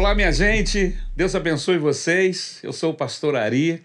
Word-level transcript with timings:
Olá, 0.00 0.14
minha 0.14 0.32
gente. 0.32 0.96
Deus 1.14 1.34
abençoe 1.34 1.76
vocês. 1.76 2.58
Eu 2.62 2.72
sou 2.72 2.92
o 2.92 2.94
pastor 2.94 3.36
Ari. 3.36 3.84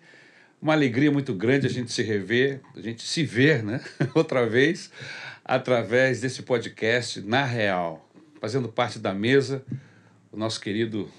Uma 0.61 0.71
alegria 0.71 1.11
muito 1.11 1.33
grande 1.33 1.67
a 1.67 1.69
gente 1.69 1.91
se 1.91 2.01
rever, 2.01 2.61
a 2.73 2.79
gente 2.79 3.03
se 3.03 3.21
ver, 3.21 3.61
né? 3.61 3.81
Outra 4.15 4.47
vez, 4.47 4.89
através 5.43 6.21
desse 6.21 6.41
podcast 6.43 7.19
Na 7.19 7.43
Real. 7.43 8.09
Fazendo 8.39 8.69
parte 8.69 8.97
da 8.97 9.13
mesa, 9.13 9.61
o 10.31 10.37
nosso 10.37 10.61
querido 10.61 11.09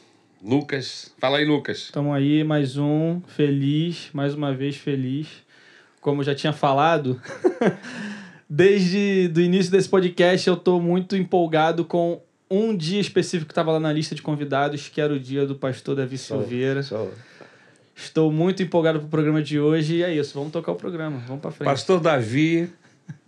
Lucas. 0.43 1.15
Fala 1.19 1.37
aí, 1.37 1.45
Lucas. 1.45 1.77
Estamos 1.77 2.17
aí, 2.17 2.43
mais 2.43 2.79
um. 2.79 3.21
Feliz, 3.27 4.09
mais 4.15 4.33
uma 4.33 4.55
vez 4.55 4.79
feliz. 4.79 5.29
Como 6.01 6.23
eu 6.23 6.25
já 6.25 6.35
tinha 6.35 6.55
falado, 6.55 7.21
desde 8.49 9.31
o 9.37 9.41
início 9.43 9.71
desse 9.71 9.91
podcast 9.91 10.49
eu 10.49 10.55
estou 10.55 10.81
muito 10.81 11.15
empolgado 11.15 11.85
com 11.85 12.23
um 12.51 12.77
dia 12.77 13.01
específico 13.01 13.47
que 13.47 13.53
estava 13.53 13.73
lá 13.73 13.81
na 13.81 13.93
lista 13.93 14.15
de 14.15 14.23
convidados, 14.23 14.89
que 14.89 15.01
era 15.01 15.13
o 15.13 15.19
dia 15.21 15.47
do 15.47 15.55
pastor 15.55 15.97
Davi 15.97 16.19
Silveira. 16.19 16.81
Estou 17.95 18.31
muito 18.31 18.63
empolgado 18.63 18.99
pro 19.01 19.09
programa 19.09 19.43
de 19.43 19.59
hoje 19.59 19.97
e 19.97 20.03
é 20.03 20.15
isso, 20.15 20.35
vamos 20.35 20.53
tocar 20.53 20.73
o 20.73 20.77
programa, 20.77 21.23
vamos 21.27 21.41
para 21.41 21.51
frente. 21.51 21.67
Pastor 21.67 21.99
Davi 21.99 22.69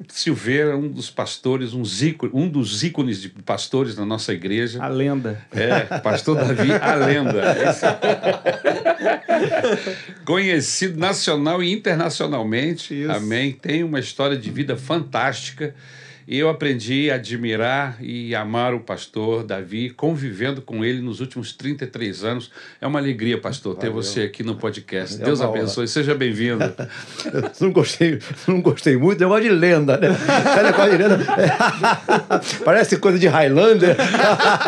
Silveira, 0.09 0.77
um 0.77 0.89
dos 0.89 1.09
pastores, 1.11 1.73
um, 1.73 1.85
zico, 1.85 2.29
um 2.35 2.47
dos 2.49 2.83
ícones 2.83 3.23
de 3.23 3.29
pastores 3.31 3.97
na 3.97 4.05
nossa 4.05 4.33
igreja. 4.35 4.83
A 4.83 4.89
lenda. 4.89 5.41
É, 5.53 5.81
Pastor 6.01 6.37
Davi, 6.37 6.71
a 6.73 6.95
lenda. 6.97 7.41
Esse- 7.71 7.87
Conhecido 10.25 10.99
nacional 10.99 11.63
e 11.63 11.73
internacionalmente. 11.73 13.03
Isso. 13.03 13.11
Amém. 13.13 13.53
Tem 13.53 13.83
uma 13.83 14.01
história 14.01 14.37
de 14.37 14.51
vida 14.51 14.77
fantástica. 14.77 15.75
E 16.31 16.39
eu 16.39 16.51
aprendi 16.51 17.11
a 17.11 17.15
admirar 17.15 17.97
e 18.03 18.35
amar 18.35 18.75
o 18.75 18.81
pastor 18.81 19.43
Davi, 19.43 19.89
convivendo 19.89 20.61
com 20.61 20.85
ele 20.85 21.01
nos 21.01 21.21
últimos 21.21 21.55
33 21.55 22.23
anos. 22.23 22.51
É 22.83 22.87
uma 22.87 22.99
alegria, 22.99 23.41
pastor, 23.41 23.75
ter 23.75 23.89
Valeu. 23.89 24.03
você 24.03 24.25
aqui 24.25 24.43
no 24.43 24.55
podcast. 24.55 25.23
É 25.23 25.25
Deus 25.25 25.41
abençoe. 25.41 25.89
Seja 25.89 26.15
bem-vindo. 26.15 26.63
Eu 27.33 27.51
não 27.63 27.73
gostei, 27.73 28.19
não 28.47 28.61
gostei 28.61 28.99
muito, 28.99 29.21
negócio 29.21 29.45
de 29.45 29.49
lenda, 29.49 29.97
né? 29.97 30.09
Parece 32.63 32.99
coisa 32.99 33.19
de 33.19 33.27
Highlander. 33.27 33.97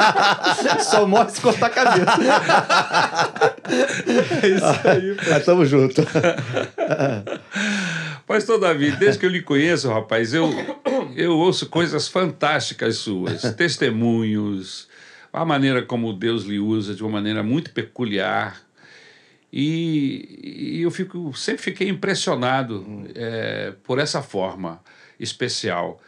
Só 0.80 1.06
morre 1.06 1.28
se 1.28 1.42
cortar 1.42 1.66
a 1.66 1.68
cabeça. 1.68 2.06
é 4.42 4.48
isso 4.48 4.88
aí, 4.88 5.14
pô. 5.14 5.30
Mas 5.30 5.44
tamo 5.44 5.66
junto. 5.66 6.06
Pastor 8.30 8.60
Davi, 8.60 8.92
desde 8.92 9.18
que 9.18 9.26
eu 9.26 9.30
lhe 9.30 9.42
conheço, 9.42 9.88
rapaz, 9.88 10.32
eu, 10.32 10.48
eu 11.16 11.36
ouço 11.36 11.68
coisas 11.68 12.06
fantásticas 12.06 12.98
suas, 12.98 13.42
testemunhos, 13.56 14.86
a 15.32 15.44
maneira 15.44 15.82
como 15.82 16.12
Deus 16.12 16.44
lhe 16.44 16.60
usa 16.60 16.94
de 16.94 17.02
uma 17.02 17.10
maneira 17.10 17.42
muito 17.42 17.72
peculiar. 17.72 18.62
E, 19.52 20.76
e 20.76 20.82
eu 20.82 20.92
fico, 20.92 21.36
sempre 21.36 21.60
fiquei 21.60 21.88
impressionado 21.88 23.04
eh, 23.16 23.72
por 23.82 23.98
essa 23.98 24.22
forma 24.22 24.80
especial. 25.18 26.00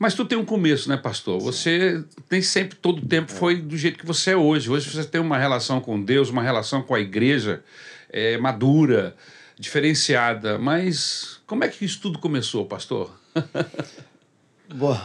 Mas 0.00 0.14
tu 0.14 0.24
tem 0.24 0.36
um 0.36 0.44
começo, 0.44 0.88
né, 0.88 0.96
pastor? 0.96 1.40
Você 1.40 2.02
nem 2.28 2.42
sempre, 2.42 2.76
todo 2.76 3.04
o 3.04 3.06
tempo, 3.06 3.30
foi 3.30 3.54
do 3.54 3.76
jeito 3.76 4.00
que 4.00 4.06
você 4.06 4.32
é 4.32 4.36
hoje. 4.36 4.68
Hoje 4.68 4.90
você 4.90 5.04
tem 5.04 5.20
uma 5.20 5.38
relação 5.38 5.80
com 5.80 6.02
Deus, 6.02 6.28
uma 6.28 6.42
relação 6.42 6.82
com 6.82 6.96
a 6.96 6.98
igreja 6.98 7.62
eh, 8.10 8.36
madura, 8.36 9.14
diferenciada. 9.56 10.58
Mas 10.58 11.37
como 11.48 11.64
é 11.64 11.68
que 11.68 11.82
isso 11.84 12.00
tudo 12.00 12.18
começou, 12.18 12.66
pastor? 12.66 13.10
Bom, 14.72 15.00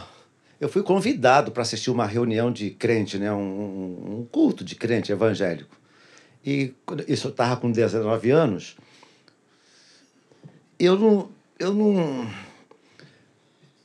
eu 0.60 0.68
fui 0.68 0.82
convidado 0.82 1.50
para 1.50 1.62
assistir 1.62 1.90
uma 1.90 2.06
reunião 2.06 2.52
de 2.52 2.70
crente, 2.70 3.18
né? 3.18 3.32
Um, 3.32 4.20
um- 4.20 4.28
culto 4.30 4.62
de 4.62 4.74
crente 4.74 5.10
evangélico. 5.10 5.74
E 6.44 6.74
isso 7.08 7.28
eu 7.28 7.30
estava 7.30 7.56
com 7.56 7.72
19 7.72 8.30
anos. 8.30 8.76
Eu 10.78 10.98
não. 10.98 11.30
Eu 11.58 11.72
não. 11.72 12.30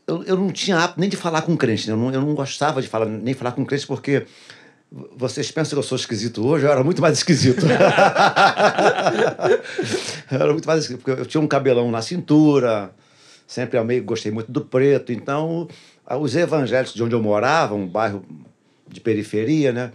Eu, 0.06 0.24
eu 0.24 0.36
não 0.36 0.52
tinha 0.52 0.78
hábito 0.78 1.00
nem 1.00 1.10
de 1.10 1.16
falar 1.16 1.44
com 1.44 1.56
crente, 1.56 1.88
né? 1.88 1.94
eu, 1.94 1.98
não, 1.98 2.12
eu 2.12 2.20
não 2.20 2.36
gostava 2.36 2.82
de 2.82 2.88
falar, 2.90 3.06
nem 3.06 3.34
falar 3.34 3.54
com 3.54 3.66
crente, 3.66 3.88
porque 3.88 4.26
vocês 4.92 5.52
pensam 5.52 5.72
que 5.72 5.80
eu 5.80 5.84
sou 5.84 5.96
esquisito 5.96 6.46
hoje, 6.48 6.66
eu 6.66 6.72
era 6.72 6.84
muito 6.84 7.02
mais 7.02 7.18
esquisito. 7.18 7.64
eu 10.32 10.40
era 10.42 10.52
muito 10.52 10.66
mais 10.66 10.82
esquisito, 10.82 11.04
porque 11.04 11.22
eu 11.22 11.26
tinha 11.26 11.42
um 11.42 11.48
cabelão 11.48 11.90
na 11.92 12.02
cintura, 12.02 12.92
sempre 13.48 13.78
amei, 13.78 14.00
gostei 14.02 14.32
muito 14.32 14.52
do 14.52 14.62
preto, 14.62 15.12
então 15.12 15.68
ah, 16.06 16.18
os 16.18 16.36
evangélicos 16.36 16.94
de 16.94 17.04
onde 17.04 17.14
eu 17.16 17.22
morava, 17.22 17.76
um 17.76 17.88
bairro 17.88 18.24
de 18.88 19.00
periferia, 19.00 19.72
né? 19.72 19.92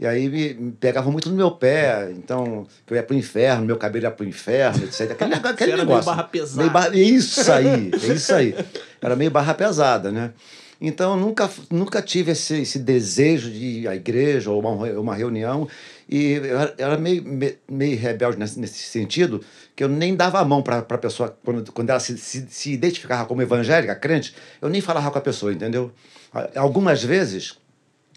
E 0.00 0.06
aí 0.06 0.28
me, 0.28 0.54
me 0.54 0.70
pegavam 0.72 1.10
muito 1.10 1.28
no 1.28 1.34
meu 1.34 1.50
pé, 1.50 2.08
então 2.12 2.66
que 2.86 2.92
eu 2.92 2.96
ia 2.96 3.02
pro 3.02 3.16
inferno, 3.16 3.66
meu 3.66 3.76
cabelo 3.76 4.04
ia 4.06 4.10
pro 4.12 4.24
inferno, 4.26 4.84
etc. 4.84 5.10
Aquele, 5.10 5.30
negócio- 5.34 5.50
aquele 5.50 5.56
Você 5.56 5.64
era 5.64 5.76
meio 5.76 5.88
negócio. 5.88 6.04
barra 6.06 6.22
pesada. 6.22 6.58
Meio 6.62 6.70
barra- 6.70 6.96
isso 6.96 7.52
aí, 7.52 7.90
é 7.92 8.06
isso 8.14 8.34
aí. 8.34 8.54
Era 9.02 9.16
meio 9.16 9.30
barra 9.30 9.54
pesada, 9.54 10.12
né? 10.12 10.30
Então, 10.80 11.14
eu 11.14 11.20
nunca, 11.20 11.50
nunca 11.70 12.00
tive 12.00 12.30
esse, 12.32 12.60
esse 12.62 12.78
desejo 12.78 13.50
de 13.50 13.64
ir 13.80 13.88
à 13.88 13.96
igreja 13.96 14.50
ou 14.50 14.60
uma, 14.60 14.70
uma 14.92 15.14
reunião. 15.14 15.68
E 16.08 16.32
eu 16.34 16.58
era, 16.78 16.96
meio, 16.96 17.22
me- 17.24 17.56
meio 17.68 17.98
rebelde 17.98 18.38
nesse, 18.38 18.60
nesse 18.60 18.78
sentido, 18.84 19.44
que 19.74 19.82
eu 19.82 19.88
nem 19.88 20.14
dava 20.14 20.38
a 20.38 20.44
mão 20.44 20.62
para 20.62 20.78
a 20.78 20.98
pessoa, 20.98 21.36
quando, 21.44 21.72
quando 21.72 21.90
ela 21.90 21.98
se, 21.98 22.16
se, 22.16 22.46
se 22.48 22.72
identificava 22.72 23.26
como 23.26 23.42
evangélica, 23.42 23.94
crente, 23.96 24.34
eu 24.62 24.68
nem 24.68 24.80
falava 24.80 25.10
com 25.10 25.18
a 25.18 25.20
pessoa, 25.20 25.52
entendeu? 25.52 25.90
Algumas 26.54 27.02
vezes, 27.02 27.58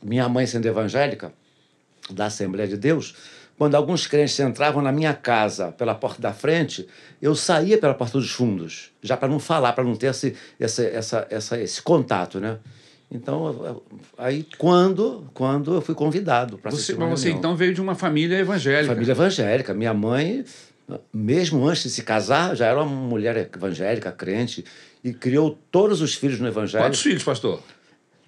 minha 0.03 0.29
mãe 0.29 0.45
sendo 0.45 0.67
evangélica, 0.67 1.33
da 2.09 2.25
Assembleia 2.27 2.67
de 2.67 2.77
Deus, 2.77 3.15
quando 3.61 3.75
alguns 3.75 4.07
crentes 4.07 4.39
entravam 4.39 4.81
na 4.81 4.91
minha 4.91 5.13
casa 5.13 5.71
pela 5.71 5.93
porta 5.93 6.19
da 6.19 6.33
frente, 6.33 6.87
eu 7.21 7.35
saía 7.35 7.77
pela 7.77 7.93
porta 7.93 8.17
dos 8.17 8.31
fundos, 8.31 8.89
já 9.03 9.15
para 9.15 9.29
não 9.29 9.37
falar, 9.37 9.73
para 9.73 9.83
não 9.83 9.95
ter 9.95 10.07
esse, 10.07 10.35
essa, 10.59 10.81
essa, 10.81 11.27
essa, 11.29 11.61
esse 11.61 11.79
contato, 11.79 12.39
né? 12.39 12.57
Então, 13.11 13.83
aí 14.17 14.47
quando, 14.57 15.29
quando 15.31 15.75
eu 15.75 15.81
fui 15.81 15.93
convidado 15.93 16.57
para 16.57 16.71
Você, 16.71 16.77
assistir 16.77 16.97
mas 16.97 17.19
você 17.19 17.29
então 17.29 17.55
veio 17.55 17.71
de 17.71 17.79
uma 17.79 17.93
família 17.93 18.39
evangélica. 18.39 18.95
Família 18.95 19.11
evangélica. 19.11 19.75
Minha 19.75 19.93
mãe, 19.93 20.43
mesmo 21.13 21.63
antes 21.67 21.83
de 21.83 21.91
se 21.91 22.01
casar, 22.01 22.55
já 22.55 22.65
era 22.65 22.81
uma 22.81 22.85
mulher 22.85 23.47
evangélica, 23.55 24.11
crente, 24.11 24.65
e 25.03 25.13
criou 25.13 25.55
todos 25.69 26.01
os 26.01 26.15
filhos 26.15 26.39
no 26.39 26.47
evangelho. 26.47 26.83
Quantos 26.83 27.03
filhos, 27.03 27.23
pastor? 27.23 27.61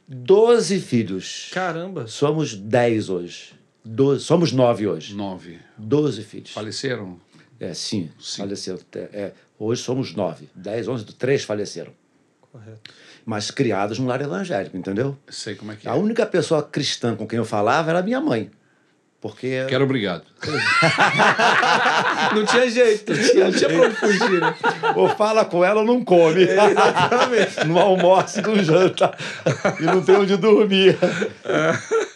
Doze 0.07 0.79
filhos. 0.79 1.49
Caramba. 1.51 2.05
Somos 2.05 2.53
dez 2.53 3.09
hoje. 3.09 3.62
Doze, 3.83 4.23
somos 4.23 4.51
nove 4.51 4.87
hoje. 4.87 5.13
Nove. 5.15 5.59
Doze 5.77 6.23
filhos. 6.23 6.51
Faleceram? 6.51 7.19
É, 7.59 7.73
sim, 7.73 8.09
Sim. 8.19 8.41
faleceram. 8.43 8.79
É, 8.95 8.99
é, 8.99 9.33
hoje 9.59 9.81
somos 9.81 10.13
nove. 10.15 10.49
Dez, 10.55 10.87
onze, 10.87 11.05
três 11.05 11.43
faleceram. 11.43 11.91
Correto. 12.51 12.91
Mas 13.25 13.51
criados 13.51 13.99
no 13.99 14.07
lar 14.07 14.21
evangélico, 14.21 14.75
entendeu? 14.77 15.17
Sei 15.29 15.55
como 15.55 15.71
é 15.71 15.75
que 15.75 15.87
é. 15.87 15.91
A 15.91 15.95
única 15.95 16.25
pessoa 16.25 16.61
cristã 16.63 17.15
com 17.15 17.25
quem 17.27 17.37
eu 17.37 17.45
falava 17.45 17.89
era 17.89 18.01
minha 18.01 18.19
mãe. 18.21 18.51
Porque 19.21 19.65
Quero 19.69 19.85
obrigado. 19.85 20.23
Não 22.35 22.45
tinha 22.45 22.69
jeito, 22.69 23.13
não 23.13 23.51
tinha 23.53 23.69
pra 23.69 23.81
onde 23.87 23.95
fugir, 23.95 24.41
né? 24.41 24.53
ou 24.97 25.07
fala 25.07 25.45
com 25.45 25.63
ela 25.63 25.79
ou 25.79 25.87
não 25.87 26.03
come. 26.03 26.45
não 27.65 27.79
almoça 27.79 28.41
e 28.41 28.43
não 28.43 28.61
janta. 28.61 29.15
E 29.79 29.83
não 29.83 30.03
tem 30.03 30.15
onde 30.17 30.35
dormir. 30.35 30.97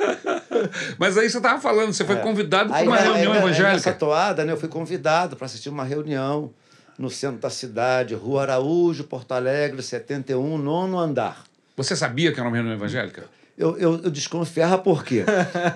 Mas 0.98 1.18
aí 1.18 1.30
você 1.30 1.38
estava 1.38 1.60
falando, 1.62 1.94
você 1.94 2.04
foi 2.06 2.18
convidado 2.18 2.70
para 2.70 2.82
É. 2.82 2.84
Uma 2.88 2.98
reunião 2.98 3.34
aí, 3.34 3.44
Nessa 3.44 3.62
evangélica. 3.62 3.94
toada, 3.94 4.46
né, 4.46 4.52
eu 4.52 4.58
fui 4.58 4.70
convidado 4.70 5.36
para 5.36 5.46
assistir 5.46 5.70
uma 5.70 5.84
reunião 5.84 6.52
no 6.98 7.10
centro 7.10 7.40
da 7.40 7.50
cidade, 7.50 8.16
Rua 8.16 8.42
Araújo, 8.44 9.04
Porto 9.04 9.34
Alegre, 9.34 9.82
71, 9.84 10.58
nono 10.58 10.98
andar. 10.98 11.44
Você 11.76 11.96
sabia 11.96 12.32
que 12.32 12.40
era 12.40 12.50
uma 12.50 12.56
reunião 12.56 12.76
evangélica? 12.76 13.26
Eu, 13.58 13.76
eu, 13.78 14.02
eu 14.04 14.12
desconfiava 14.12 14.78
por 14.78 15.04
quê? 15.04 15.24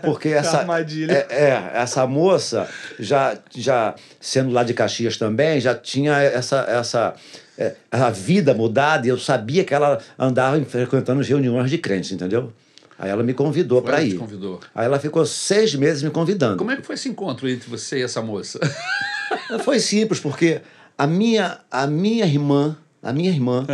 Porque 0.03 0.29
essa, 0.33 0.59
Armadilha. 0.59 1.25
é, 1.29 1.49
é, 1.49 1.71
essa 1.73 2.05
moça, 2.05 2.69
já, 2.99 3.35
já 3.55 3.95
sendo 4.19 4.51
lá 4.51 4.63
de 4.63 4.73
Caxias 4.73 5.17
também, 5.17 5.59
já 5.59 5.73
tinha 5.73 6.13
essa, 6.21 6.59
essa 6.67 7.15
é, 7.57 7.75
a 7.91 8.09
vida 8.11 8.53
mudada 8.53 9.05
e 9.05 9.09
eu 9.09 9.17
sabia 9.17 9.63
que 9.63 9.73
ela 9.73 9.99
andava 10.17 10.63
frequentando 10.63 11.23
reuniões 11.23 11.69
de 11.69 11.77
crentes, 11.79 12.11
entendeu? 12.11 12.53
Aí 13.01 13.09
ela 13.09 13.23
me 13.23 13.33
convidou 13.33 13.81
para 13.81 14.03
ir. 14.03 14.11
te 14.11 14.17
convidou. 14.17 14.59
Aí 14.75 14.85
ela 14.85 14.99
ficou 14.99 15.25
seis 15.25 15.73
meses 15.73 16.03
me 16.03 16.11
convidando. 16.11 16.57
Como 16.57 16.69
é 16.69 16.75
que 16.75 16.83
foi 16.83 16.93
esse 16.93 17.09
encontro 17.09 17.49
entre 17.49 17.67
você 17.67 17.97
e 17.97 18.03
essa 18.03 18.21
moça? 18.21 18.59
Foi 19.65 19.79
simples, 19.79 20.19
porque 20.19 20.61
a 20.97 21.07
minha, 21.07 21.59
a 21.69 21.87
minha 21.87 22.25
irmã, 22.25 22.77
a 23.01 23.11
minha 23.11 23.29
irmã, 23.29 23.65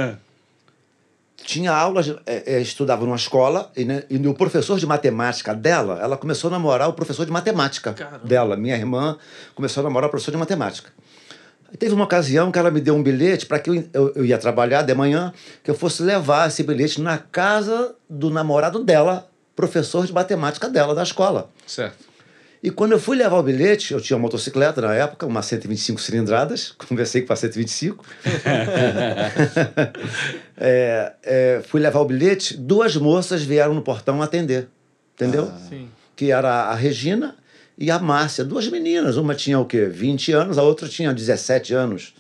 tinha 1.44 1.72
aulas, 1.72 2.08
é, 2.26 2.56
é, 2.56 2.62
estudava 2.62 3.06
numa 3.06 3.16
escola, 3.16 3.72
e, 3.76 3.86
né, 3.86 4.04
e 4.10 4.18
o 4.28 4.34
professor 4.34 4.80
de 4.80 4.86
matemática 4.86 5.54
dela, 5.54 6.00
ela 6.02 6.18
começou 6.18 6.48
a 6.48 6.52
namorar 6.52 6.90
o 6.90 6.94
professor 6.94 7.26
de 7.26 7.32
matemática 7.32 7.94
Caramba. 7.94 8.26
dela. 8.26 8.56
Minha 8.56 8.76
irmã 8.76 9.18
começou 9.56 9.82
a 9.82 9.84
namorar 9.84 10.08
o 10.08 10.12
professor 10.12 10.32
de 10.32 10.38
matemática. 10.38 10.90
Teve 11.78 11.94
uma 11.94 12.06
ocasião 12.06 12.52
que 12.52 12.58
ela 12.58 12.72
me 12.72 12.80
deu 12.80 12.96
um 12.96 13.04
bilhete 13.04 13.46
para 13.46 13.60
que 13.60 13.70
eu, 13.70 13.84
eu, 13.94 14.14
eu 14.16 14.26
ia 14.26 14.38
trabalhar 14.38 14.84
de 14.84 14.94
manhã, 14.94 15.34
que 15.64 15.70
eu 15.70 15.76
fosse 15.76 16.02
levar 16.02 16.48
esse 16.48 16.64
bilhete 16.64 17.02
na 17.02 17.18
casa 17.18 17.94
do 18.10 18.30
namorado 18.30 18.84
dela, 18.84 19.30
professor 19.56 20.06
de 20.06 20.14
matemática 20.14 20.70
dela, 20.70 20.96
da 20.96 21.04
escola. 21.04 21.50
certo. 21.66 22.08
E 22.62 22.72
quando 22.72 22.92
eu 22.92 23.00
fui 23.00 23.16
levar 23.16 23.38
o 23.38 23.44
bilhete, 23.44 23.94
eu 23.94 24.02
tinha 24.02 24.18
uma 24.18 24.24
motocicleta 24.24 24.82
na 24.82 24.94
época, 24.94 25.26
uma 25.26 25.42
125 25.42 26.02
cilindradas, 26.02 26.72
conversei 26.90 27.22
com 27.22 27.32
a 27.32 27.36
125. 27.36 28.04
é, 30.58 31.14
é, 31.24 31.62
fui 31.68 31.80
levar 31.80 32.00
o 32.00 32.06
bilhete, 32.06 32.58
duas 32.58 32.96
moças 32.96 33.44
vieram 33.44 33.74
no 33.74 33.82
portão 33.82 34.22
atender, 34.22 34.68
entendeu? 35.14 35.52
Sim. 35.70 35.90
Que 36.16 36.32
era 36.32 36.66
a 36.66 36.74
Regina 36.74 37.37
e 37.78 37.92
a 37.92 38.00
Márcia, 38.00 38.44
duas 38.44 38.68
meninas. 38.68 39.18
Uma 39.18 39.36
tinha 39.36 39.60
o 39.60 39.66
quê? 39.66 39.86
20 39.86 40.32
anos, 40.32 40.58
a 40.58 40.64
outra 40.64 40.88
tinha 40.88 41.14
17 41.14 41.74
anos. 41.74 42.14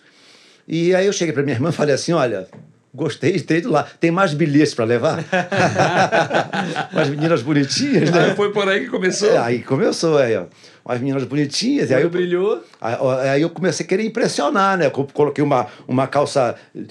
E 0.68 0.94
aí 0.94 1.06
eu 1.06 1.14
cheguei 1.14 1.34
para 1.34 1.44
minha 1.44 1.56
irmã 1.56 1.70
e 1.70 1.74
falei 1.74 1.96
assim: 1.96 2.12
olha, 2.12 2.48
gostei 2.94 3.34
de 3.34 3.44
ter 3.44 3.60
ido 3.60 3.72
lá. 3.72 3.88
Tem 4.00 4.12
mais 4.12 4.34
bilhetes 4.34 4.74
para 4.74 4.86
levar? 4.86 5.24
Umas 6.92 7.10
meninas 7.10 7.42
bonitinhas, 7.42 8.12
né? 8.12 8.26
Aí 8.26 8.36
foi 8.36 8.52
por 8.52 8.68
aí 8.68 8.82
que 8.82 8.88
começou. 8.88 9.30
É, 9.30 9.38
aí 9.38 9.64
começou, 9.64 10.18
aí, 10.18 10.36
ó. 10.36 10.46
Umas 10.86 11.00
meninas 11.00 11.24
bonitinhas. 11.26 11.92
Aí 11.92 12.02
eu, 12.02 12.10
brilhou. 12.10 12.64
aí, 12.82 13.30
aí 13.30 13.42
eu 13.42 13.50
comecei 13.50 13.86
a 13.86 13.90
querer 13.90 14.06
impressionar, 14.06 14.78
né? 14.78 14.90
Coloquei 14.90 15.44
uma, 15.44 15.68
uma 15.88 16.08
calça 16.08 16.56
eh, 16.76 16.84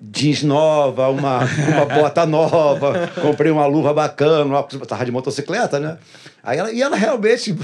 jeans 0.00 0.42
nova, 0.42 1.08
uma, 1.08 1.40
uma 1.40 1.84
bota 1.96 2.26
nova, 2.26 3.10
comprei 3.20 3.50
uma 3.50 3.66
luva 3.66 3.94
bacana, 3.94 4.44
uma, 4.44 4.62
tava 4.62 5.04
de 5.04 5.10
motocicleta, 5.10 5.80
né? 5.80 5.98
Aí 6.42 6.58
ela, 6.58 6.70
e 6.70 6.82
ela 6.82 6.96
realmente, 6.96 7.56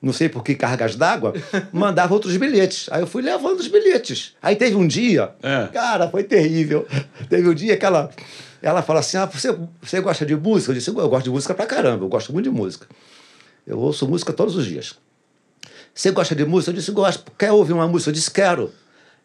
não 0.00 0.12
sei 0.12 0.28
por 0.28 0.44
que 0.44 0.54
cargas 0.54 0.94
d'água, 0.96 1.32
mandava 1.72 2.14
outros 2.14 2.36
bilhetes. 2.36 2.86
Aí 2.90 3.00
eu 3.00 3.06
fui 3.06 3.22
levando 3.22 3.58
os 3.60 3.68
bilhetes. 3.68 4.34
Aí 4.42 4.54
teve 4.56 4.76
um 4.76 4.86
dia, 4.86 5.30
É. 5.42 5.66
cara, 5.72 6.08
foi 6.08 6.22
terrível. 6.24 6.86
Teve 7.28 7.48
um 7.48 7.54
dia 7.54 7.76
que 7.76 7.84
ela, 7.84 8.10
ela 8.62 8.82
fala 8.82 9.00
assim: 9.00 9.16
ah, 9.16 9.26
você, 9.26 9.56
você 9.82 10.00
gosta 10.00 10.24
de 10.24 10.36
música? 10.36 10.70
Eu 10.70 10.74
disse: 10.76 10.90
eu 10.90 10.94
gosto 11.08 11.24
de 11.24 11.30
música 11.30 11.54
pra 11.54 11.66
caramba, 11.66 12.04
eu 12.04 12.08
gosto 12.08 12.32
muito 12.32 12.44
de 12.48 12.54
música. 12.56 12.86
Eu 13.66 13.78
ouço 13.80 14.06
música 14.06 14.32
todos 14.32 14.54
os 14.56 14.64
dias. 14.64 14.94
Você 15.92 16.10
gosta 16.10 16.34
de 16.36 16.44
música? 16.44 16.70
Eu 16.70 16.74
disse, 16.76 16.92
gosto. 16.92 17.32
Quer 17.38 17.50
ouvir 17.52 17.72
uma 17.72 17.88
música? 17.88 18.10
Eu 18.10 18.14
disse, 18.14 18.30
quero. 18.30 18.70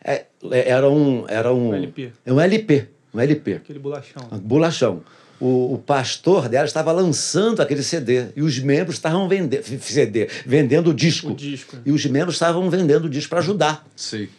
É, 0.04 0.26
é, 0.50 0.70
era 0.70 0.90
um... 0.90 1.26
Era 1.28 1.54
um, 1.54 1.70
Um 1.70 1.74
LP. 1.76 2.12
É 2.26 2.34
um 2.34 2.40
LP. 2.40 2.88
Um 3.14 3.20
LP. 3.20 3.54
Aquele 3.56 3.78
bolachão. 3.78 4.28
Um 4.32 4.40
bolachão. 4.40 5.04
O, 5.42 5.74
o 5.74 5.78
pastor 5.80 6.48
dela 6.48 6.66
estava 6.66 6.92
lançando 6.92 7.62
aquele 7.62 7.82
CD. 7.82 8.28
E 8.36 8.44
os 8.44 8.60
membros 8.60 8.96
estavam 8.98 9.28
vendendo... 9.28 9.64
CD. 9.82 10.30
Vendendo 10.46 10.92
o 10.92 10.94
disco. 10.94 11.32
O 11.32 11.36
disco. 11.36 11.76
E 11.84 11.92
os 11.92 12.06
membros 12.06 12.36
estavam 12.36 12.70
vendendo 12.70 13.06
o 13.06 13.10
disco 13.10 13.32
para 13.32 13.40
ajudar. 13.40 13.86
Sim. 13.96 14.30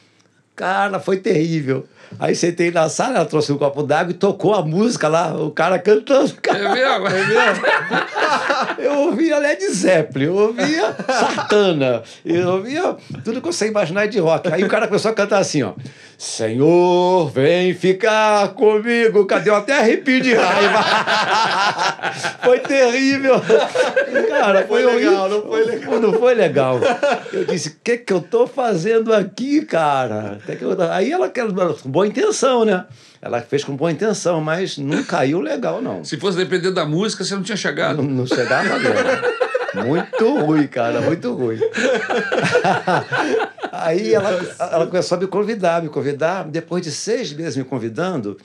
Cara, 0.54 1.00
foi 1.00 1.16
terrível. 1.16 1.86
Aí 2.18 2.34
sentei 2.34 2.70
na 2.70 2.88
sala, 2.88 3.16
ela 3.16 3.24
trouxe 3.24 3.52
um 3.52 3.58
copo 3.58 3.82
d'água 3.82 4.10
e 4.12 4.14
tocou 4.14 4.54
a 4.54 4.62
música 4.62 5.08
lá, 5.08 5.34
o 5.34 5.50
cara 5.50 5.78
cantando. 5.78 6.34
Cara. 6.42 6.58
É 6.58 6.74
mesmo? 6.74 7.06
Eu 8.78 8.98
ouvia 9.06 9.38
Led 9.38 9.64
Zeppelin, 9.72 10.26
eu 10.26 10.34
ouvia 10.34 10.94
Satana, 11.08 12.02
eu 12.24 12.48
ouvia 12.48 12.96
tudo 13.24 13.40
que 13.40 13.46
você 13.46 13.68
imaginar 13.68 14.06
de 14.06 14.18
rock. 14.18 14.52
Aí 14.52 14.62
o 14.62 14.68
cara 14.68 14.86
começou 14.86 15.10
a 15.10 15.14
cantar 15.14 15.38
assim, 15.38 15.62
ó. 15.62 15.72
Senhor, 16.18 17.28
vem 17.30 17.74
ficar 17.74 18.48
comigo. 18.50 19.26
Cadê? 19.26 19.50
Eu 19.50 19.56
até 19.56 19.78
arrepio 19.78 20.20
de 20.20 20.34
raiva. 20.34 20.84
foi 22.44 22.60
terrível. 22.60 23.40
Cara, 24.28 24.64
foi, 24.66 24.82
foi 24.84 24.94
legal, 24.94 25.28
não 25.28 25.42
foi 25.42 25.64
legal. 25.64 26.00
Não 26.00 26.12
foi 26.12 26.34
legal. 26.34 26.80
Eu 27.32 27.44
disse, 27.44 27.70
o 27.70 27.76
que, 27.82 27.98
que 27.98 28.12
eu 28.12 28.20
tô 28.20 28.46
fazendo 28.46 29.12
aqui, 29.12 29.62
cara? 29.62 30.38
Que 30.52 30.58
que 30.58 30.64
eu- 30.64 30.76
Aí 30.92 31.10
ela, 31.12 31.30
com 31.82 31.90
boa 31.90 32.06
intenção, 32.06 32.64
né? 32.64 32.84
Ela 33.20 33.40
fez 33.40 33.62
com 33.64 33.74
boa 33.76 33.90
intenção, 33.92 34.40
mas 34.40 34.78
não 34.78 35.02
caiu 35.04 35.40
legal, 35.40 35.80
não. 35.82 36.04
Se 36.04 36.16
fosse 36.18 36.36
depender 36.36 36.70
da 36.72 36.84
música, 36.84 37.24
você 37.24 37.34
não 37.34 37.42
tinha 37.42 37.54
Não, 37.54 37.60
chegado. 37.60 38.02
não 38.02 38.26
chegava 38.26 38.78
não. 38.78 39.84
Muito 39.86 40.38
ruim, 40.44 40.66
cara, 40.66 41.00
muito 41.00 41.32
ruim. 41.32 41.58
Aí 43.72 44.14
ela, 44.14 44.30
ela 44.58 44.86
começou 44.86 45.16
a 45.16 45.20
me 45.20 45.26
convidar, 45.26 45.82
me 45.82 45.88
convidar. 45.88 46.44
Depois 46.44 46.82
de 46.82 46.90
seis 46.90 47.32
meses 47.32 47.56
me 47.56 47.64
convidando, 47.64 48.36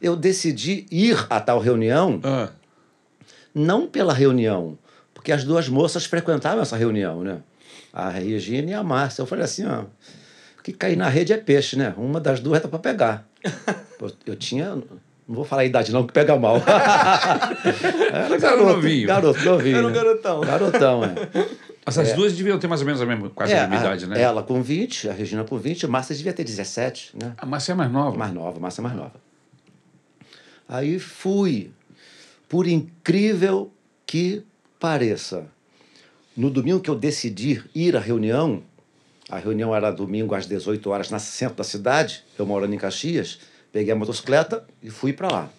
eu 0.00 0.16
decidi 0.16 0.86
ir 0.90 1.26
a 1.28 1.40
tal 1.40 1.58
reunião, 1.58 2.20
Ah, 2.22 2.48
não 3.54 3.86
pela 3.86 4.12
reunião, 4.12 4.78
porque 5.14 5.32
as 5.32 5.44
duas 5.44 5.68
moças 5.68 6.04
frequentavam 6.04 6.62
essa 6.62 6.76
reunião, 6.76 7.22
né? 7.22 7.38
A 7.92 8.10
Regina 8.10 8.70
e 8.70 8.74
a 8.74 8.82
Márcia. 8.82 9.22
Eu 9.22 9.26
falei 9.26 9.44
assim, 9.44 9.66
ó, 9.66 9.84
que 10.66 10.72
cair 10.72 10.96
na 10.96 11.08
rede 11.08 11.32
é 11.32 11.36
peixe, 11.36 11.76
né? 11.76 11.94
Uma 11.96 12.20
das 12.20 12.40
duas 12.40 12.58
era 12.58 12.66
para 12.66 12.80
pegar. 12.80 13.28
Eu 14.26 14.34
tinha, 14.34 14.74
não 14.74 14.84
vou 15.28 15.44
falar 15.44 15.62
a 15.62 15.64
idade 15.64 15.92
não, 15.92 16.04
que 16.04 16.12
pega 16.12 16.36
mal. 16.36 16.56
Era 18.12 18.34
era 18.34 18.56
novinho. 18.56 19.06
Garoto, 19.06 19.44
novinho. 19.44 19.76
Era 19.78 19.86
um 19.86 19.92
garotão. 19.92 20.40
Garotão, 20.40 21.04
é. 21.04 21.14
mas 21.84 21.98
as 21.98 22.12
duas 22.12 22.32
deviam 22.36 22.58
ter 22.58 22.66
mais 22.66 22.80
ou 22.80 22.86
menos 22.86 23.00
a 23.00 23.06
mesma, 23.06 23.30
quase 23.30 23.52
É, 23.52 23.60
a 23.60 23.68
mesma 23.68 23.86
idade, 23.86 24.06
né? 24.08 24.20
Ela 24.20 24.42
com 24.42 24.60
20, 24.60 25.08
a 25.08 25.12
Regina 25.12 25.44
com 25.44 25.56
20, 25.56 25.86
a 25.86 25.88
Márcia 25.88 26.14
devia 26.16 26.32
ter 26.32 26.44
17, 26.44 27.12
né? 27.14 27.32
A 27.38 27.46
Márcia 27.46 27.72
é 27.72 27.74
mais 27.74 27.90
nova. 27.90 28.16
Mais 28.16 28.32
nova, 28.32 28.60
Márcia 28.60 28.80
é 28.80 28.84
mais 28.84 28.96
nova. 28.96 29.14
Aí 30.68 30.98
fui. 30.98 31.70
Por 32.48 32.66
incrível 32.66 33.72
que 34.04 34.44
pareça, 34.78 35.46
no 36.36 36.50
domingo 36.50 36.80
que 36.80 36.90
eu 36.90 36.96
decidi 36.96 37.62
ir 37.74 37.96
à 37.96 38.00
reunião, 38.00 38.62
a 39.28 39.38
reunião 39.38 39.74
era 39.74 39.90
domingo 39.90 40.34
às 40.34 40.46
18 40.46 40.88
horas 40.90 41.10
na 41.10 41.18
centro 41.18 41.56
da 41.56 41.64
cidade, 41.64 42.22
eu 42.38 42.46
morando 42.46 42.74
em 42.74 42.78
Caxias, 42.78 43.38
peguei 43.72 43.92
a 43.92 43.96
motocicleta 43.96 44.64
e 44.82 44.88
fui 44.90 45.12
para 45.12 45.28
lá. 45.28 45.50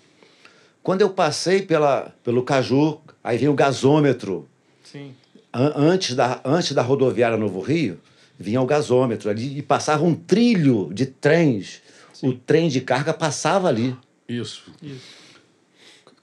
Quando 0.81 1.01
eu 1.01 1.09
passei 1.09 1.61
pela, 1.61 2.13
pelo 2.23 2.43
Caju, 2.43 3.01
aí 3.23 3.37
vem 3.37 3.49
o 3.49 3.53
gasômetro, 3.53 4.47
Sim. 4.83 5.13
An- 5.53 5.73
antes 5.75 6.15
da, 6.15 6.39
antes 6.45 6.71
da 6.71 6.81
rodoviária 6.81 7.35
Novo 7.37 7.59
Rio, 7.59 7.99
vinha 8.39 8.61
o 8.61 8.65
gasômetro 8.65 9.29
ali 9.29 9.57
e 9.57 9.61
passava 9.61 10.03
um 10.05 10.15
trilho 10.15 10.89
de 10.93 11.05
trens. 11.05 11.81
O 12.23 12.31
trem 12.33 12.69
de 12.69 12.79
carga 12.81 13.13
passava 13.13 13.67
ali. 13.67 13.95
Isso. 14.29 14.71
Isso. 14.81 15.01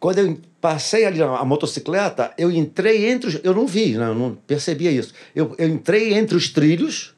Quando 0.00 0.19
eu 0.19 0.38
passei 0.61 1.05
ali 1.05 1.23
a 1.23 1.44
motocicleta, 1.44 2.32
eu 2.37 2.50
entrei 2.50 3.06
entre 3.11 3.29
os. 3.29 3.40
Eu 3.44 3.55
não 3.55 3.67
vi, 3.67 3.97
né? 3.97 4.08
eu 4.08 4.14
não 4.14 4.35
percebia 4.35 4.90
isso. 4.90 5.12
Eu, 5.35 5.55
eu 5.58 5.69
entrei 5.69 6.14
entre 6.14 6.37
os 6.37 6.49
trilhos. 6.49 7.13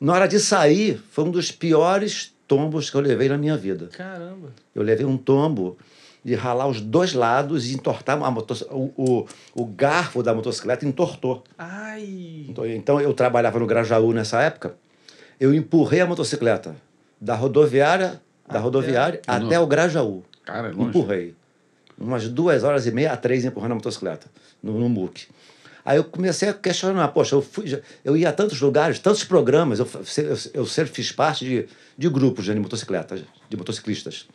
Na 0.00 0.12
hora 0.12 0.28
de 0.28 0.38
sair, 0.38 1.02
foi 1.10 1.24
um 1.24 1.30
dos 1.30 1.50
piores 1.50 2.32
tombos 2.46 2.88
que 2.88 2.96
eu 2.96 3.00
levei 3.00 3.28
na 3.28 3.36
minha 3.36 3.56
vida. 3.56 3.88
Caramba. 3.88 4.52
Eu 4.74 4.82
levei 4.82 5.04
um 5.04 5.16
tombo 5.16 5.76
de 6.24 6.34
ralar 6.34 6.66
os 6.66 6.80
dois 6.80 7.12
lados 7.14 7.70
e 7.70 7.74
entortar 7.74 8.22
a 8.22 8.30
moto, 8.30 8.54
o, 8.70 8.92
o, 8.96 9.26
o 9.54 9.64
garfo 9.64 10.22
da 10.22 10.34
motocicleta 10.34 10.86
entortou. 10.86 11.42
Ai. 11.56 12.46
Então, 12.48 12.66
então 12.66 13.00
eu 13.00 13.12
trabalhava 13.14 13.58
no 13.58 13.66
Grajaú 13.66 14.12
nessa 14.12 14.40
época. 14.42 14.74
Eu 15.38 15.54
empurrei 15.54 16.00
a 16.00 16.06
motocicleta 16.06 16.76
da 17.20 17.34
rodoviária, 17.34 18.20
da 18.48 18.58
rodoviária 18.58 19.20
Nossa. 19.26 19.46
até 19.46 19.60
o 19.60 19.66
Grajaú. 19.66 20.24
Cara, 20.44 20.68
é 20.68 20.72
longe. 20.72 20.88
Empurrei. 20.88 21.34
Umas 21.98 22.28
duas 22.28 22.62
horas 22.62 22.86
e 22.86 22.92
meia 22.92 23.12
a 23.12 23.16
três 23.16 23.44
empurrando 23.44 23.72
a 23.72 23.74
motocicleta 23.76 24.28
no, 24.62 24.78
no 24.78 24.88
MUC. 24.88 25.26
Aí 25.88 25.96
eu 25.96 26.04
comecei 26.04 26.50
a 26.50 26.52
questionar, 26.52 27.08
poxa, 27.08 27.34
eu, 27.34 27.40
fui, 27.40 27.80
eu 28.04 28.14
ia 28.14 28.28
a 28.28 28.32
tantos 28.32 28.60
lugares, 28.60 28.98
tantos 28.98 29.24
programas, 29.24 29.78
eu, 29.78 29.88
eu, 30.18 30.36
eu 30.52 30.66
sempre 30.66 30.92
fiz 30.92 31.10
parte 31.12 31.46
de, 31.46 31.66
de 31.96 32.08
grupos 32.10 32.46
né, 32.46 32.52
de 32.52 32.60
motocicletas, 32.60 33.22
de 33.48 33.56
motociclistas. 33.56 34.26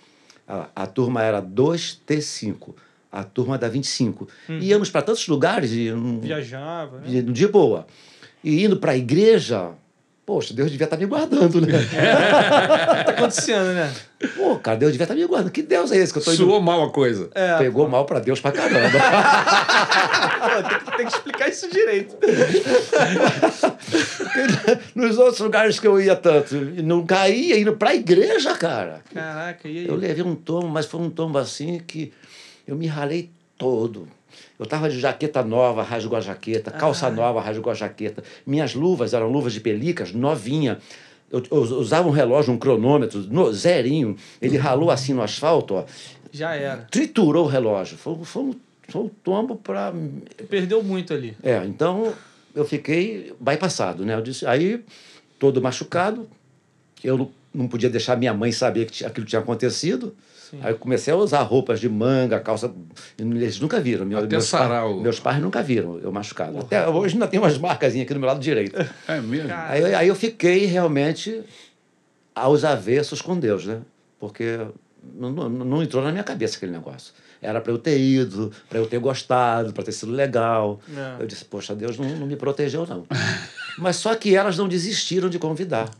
A, 0.48 0.70
a 0.76 0.88
turma 0.88 1.22
era 1.22 1.44
2T5, 1.44 2.74
a 3.12 3.24
turma 3.24 3.56
da 3.60 3.70
25. 3.70 4.28
Íamos 4.50 4.90
para 4.90 5.04
tantos 5.04 5.28
lugares 5.28 5.72
e 5.74 5.92
não- 5.92 6.20
Viajava, 6.20 6.98
né? 7.02 7.08
de, 7.08 7.22
de 7.22 7.48
boa. 7.48 7.86
E 8.44 8.66
indo 8.66 8.78
para 8.78 8.94
a 8.94 8.98
igreja, 8.98 9.70
poxa, 10.26 10.56
Deus 10.56 10.72
devia 10.72 10.86
estar 10.86 10.98
me 10.98 11.06
guardando, 11.06 11.62
né? 11.62 11.68
Tá 13.06 13.12
acontecendo, 13.12 13.74
né? 13.76 13.94
Pô, 14.36 14.56
cara, 14.58 14.78
Deus 14.78 14.92
devia 14.94 15.04
estar 15.04 15.14
me 15.16 15.26
guardando. 15.28 15.52
Que 15.52 15.62
Deus 15.62 15.92
é 15.92 15.98
esse 15.98 16.12
que 16.12 16.18
eu 16.18 16.24
tô 16.24 16.32
indo? 16.32 16.38
Suou 16.38 16.60
mal 16.62 16.82
a 16.84 16.90
coisa. 16.92 17.30
É. 17.36 17.58
Pegou 17.58 17.88
mal 17.88 18.06
para 18.06 18.20
Deus 18.20 18.40
pra 18.42 18.52
caramba. 18.52 18.98
Tem, 20.64 20.80
que, 20.80 20.98
tem 20.98 21.06
que 21.06 21.14
explicar 21.14 21.50
isso 21.50 21.70
direito. 21.70 22.16
Nos 24.96 25.18
outros 25.18 25.40
lugares 25.40 25.80
que 25.80 25.88
eu 25.88 26.00
ia 26.02 26.16
tanto, 26.16 26.56
não 26.84 27.06
caía 27.06 27.60
indo 27.60 27.76
para 27.76 27.92
a 27.92 27.96
igreja, 27.96 28.56
cara. 28.56 29.02
Caraca, 29.14 29.68
e 29.68 29.80
aí? 29.80 29.88
Eu 29.88 29.96
levei 29.96 30.24
um 30.24 30.36
tombo, 30.36 30.68
mas 30.68 30.86
foi 30.86 31.02
um 31.02 31.10
tombo 31.10 31.38
assim 31.38 31.80
que 31.80 32.12
eu 32.68 32.76
me 32.76 32.88
ralei 32.88 33.30
todo. 33.58 34.08
Eu 34.58 34.66
tava 34.66 34.90
de 34.90 35.00
jaqueta 35.00 35.44
nova, 35.44 35.84
rasgou 35.84 36.18
a 36.18 36.22
jaqueta, 36.22 36.72
calça 36.72 37.10
nova, 37.10 37.42
rasgou 37.42 37.72
a 37.72 37.76
jaqueta. 37.76 38.24
Minhas 38.46 38.74
luvas 38.74 39.14
eram 39.14 39.30
luvas 39.30 39.54
de 39.54 39.60
pelicas, 39.60 40.14
novinha. 40.14 40.78
Eu, 41.32 41.42
eu 41.50 41.58
usava 41.58 42.08
um 42.08 42.12
relógio, 42.12 42.54
um 42.54 42.58
cronômetro, 42.58 43.20
no, 43.22 43.52
zerinho. 43.52 44.16
Ele 44.42 44.58
ralou 44.58 44.92
assim 44.92 45.14
no 45.14 45.24
asfalto, 45.24 45.76
ó, 45.76 45.86
Já 46.32 46.56
era. 46.56 46.88
triturou 46.92 47.46
o 47.46 47.48
relógio. 47.48 47.98
Foi, 47.98 48.16
foi, 48.24 48.44
um, 48.44 48.56
um 48.96 49.08
tombo 49.08 49.56
para 49.56 49.94
Perdeu 50.50 50.84
muito 50.84 51.14
ali. 51.14 51.36
É, 51.44 51.64
então 51.66 52.14
eu 52.56 52.66
fiquei 52.66 53.34
bypassado, 53.40 54.06
né? 54.06 54.14
Eu 54.16 54.22
disse, 54.22 54.46
aí, 54.46 54.84
todo 55.40 55.62
machucado, 55.62 56.28
eu 57.04 57.32
não 57.54 57.68
podia 57.68 57.90
deixar 57.90 58.16
minha 58.18 58.34
mãe 58.34 58.52
saber 58.52 58.86
que 58.86 59.06
aquilo 59.06 59.26
tinha 59.26 59.40
acontecido. 59.40 60.16
Sim. 60.50 60.60
Aí 60.62 60.72
eu 60.74 60.78
comecei 60.78 61.12
a 61.14 61.16
usar 61.18 61.42
roupas 61.42 61.80
de 61.80 61.90
manga, 61.90 62.40
calça. 62.40 62.72
Eles 63.18 63.60
nunca 63.60 63.80
viram. 63.80 64.06
Meu- 64.06 64.20
Até 64.20 64.28
meus, 64.28 64.54
o- 64.54 65.00
meus 65.02 65.20
pais 65.20 65.42
nunca 65.42 65.64
viram 65.64 66.00
eu 66.00 66.12
machucado. 66.12 66.60
Até 66.60 66.88
hoje 66.88 67.16
ainda 67.16 67.28
tem 67.28 67.40
umas 67.40 67.58
marcas 67.58 67.96
aqui 67.96 68.14
do 68.14 68.20
meu 68.20 68.28
lado 68.28 68.40
direito. 68.40 68.76
É 69.08 69.20
mesmo? 69.20 69.50
Aí, 69.52 69.96
aí 69.96 70.08
eu 70.08 70.16
fiquei 70.16 70.66
realmente 70.66 71.42
aos 72.36 72.64
avessos 72.64 73.22
com 73.22 73.38
Deus, 73.40 73.66
né? 73.66 73.82
Porque 74.20 74.60
não, 75.16 75.32
não, 75.32 75.50
não 75.50 75.84
entrou 75.84 76.04
na 76.04 76.12
minha 76.12 76.24
cabeça 76.24 76.58
aquele 76.58 76.72
negócio. 76.72 77.14
Era 77.44 77.60
para 77.60 77.74
eu 77.74 77.78
ter 77.78 78.00
ido, 78.00 78.52
para 78.70 78.80
eu 78.80 78.88
ter 78.88 78.98
gostado, 79.00 79.74
para 79.74 79.84
ter 79.84 79.92
sido 79.92 80.14
legal. 80.14 80.80
É. 80.96 81.22
Eu 81.22 81.28
disse, 81.28 81.44
poxa, 81.44 81.76
Deus 81.76 81.98
não, 81.98 82.08
não 82.16 82.26
me 82.26 82.38
protegeu, 82.38 82.88
não. 82.88 83.06
Mas 83.78 83.98
só 83.98 84.16
que 84.16 84.34
elas 84.34 84.58
não 84.58 84.68
desistiram 84.68 85.30
de 85.30 85.38
convidar. 85.38 85.92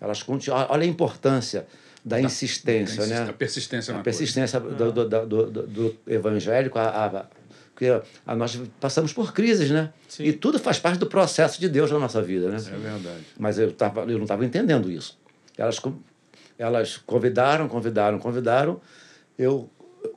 Elas 0.00 0.22
continuam. 0.22 0.66
Olha 0.70 0.84
a 0.84 0.86
importância 0.86 1.66
da 2.04 2.20
insistência, 2.20 3.04
né? 3.06 3.28
A 3.28 3.32
persistência 3.32 3.94
a 3.94 3.98
persistência 3.98 4.60
do, 4.60 4.92
do, 4.92 5.08
do, 5.08 5.26
do, 5.26 5.66
do 5.66 5.96
evangélico, 6.06 6.78
a, 6.78 7.06
a, 7.06 7.24
porque 7.80 7.86
a, 8.26 8.36
nós 8.36 8.60
passamos 8.78 9.12
por 9.12 9.32
crises, 9.32 9.70
né? 9.70 9.92
Sim. 10.08 10.24
E 10.24 10.32
tudo 10.32 10.58
faz 10.58 10.78
parte 10.78 10.98
do 10.98 11.06
processo 11.06 11.60
de 11.60 11.68
Deus 11.68 11.90
na 11.90 11.98
nossa 11.98 12.22
vida, 12.22 12.48
né? 12.48 12.56
É 12.56 12.76
verdade. 12.76 13.26
Mas 13.38 13.58
eu, 13.58 13.72
tava, 13.72 14.02
eu 14.02 14.16
não 14.16 14.22
estava 14.22 14.44
entendendo 14.44 14.90
isso. 14.90 15.18
Elas, 15.58 15.80
elas 16.58 16.96
convidaram, 16.98 17.68
convidaram, 17.68 18.18
convidaram. 18.18 18.80
Eu 19.38 19.68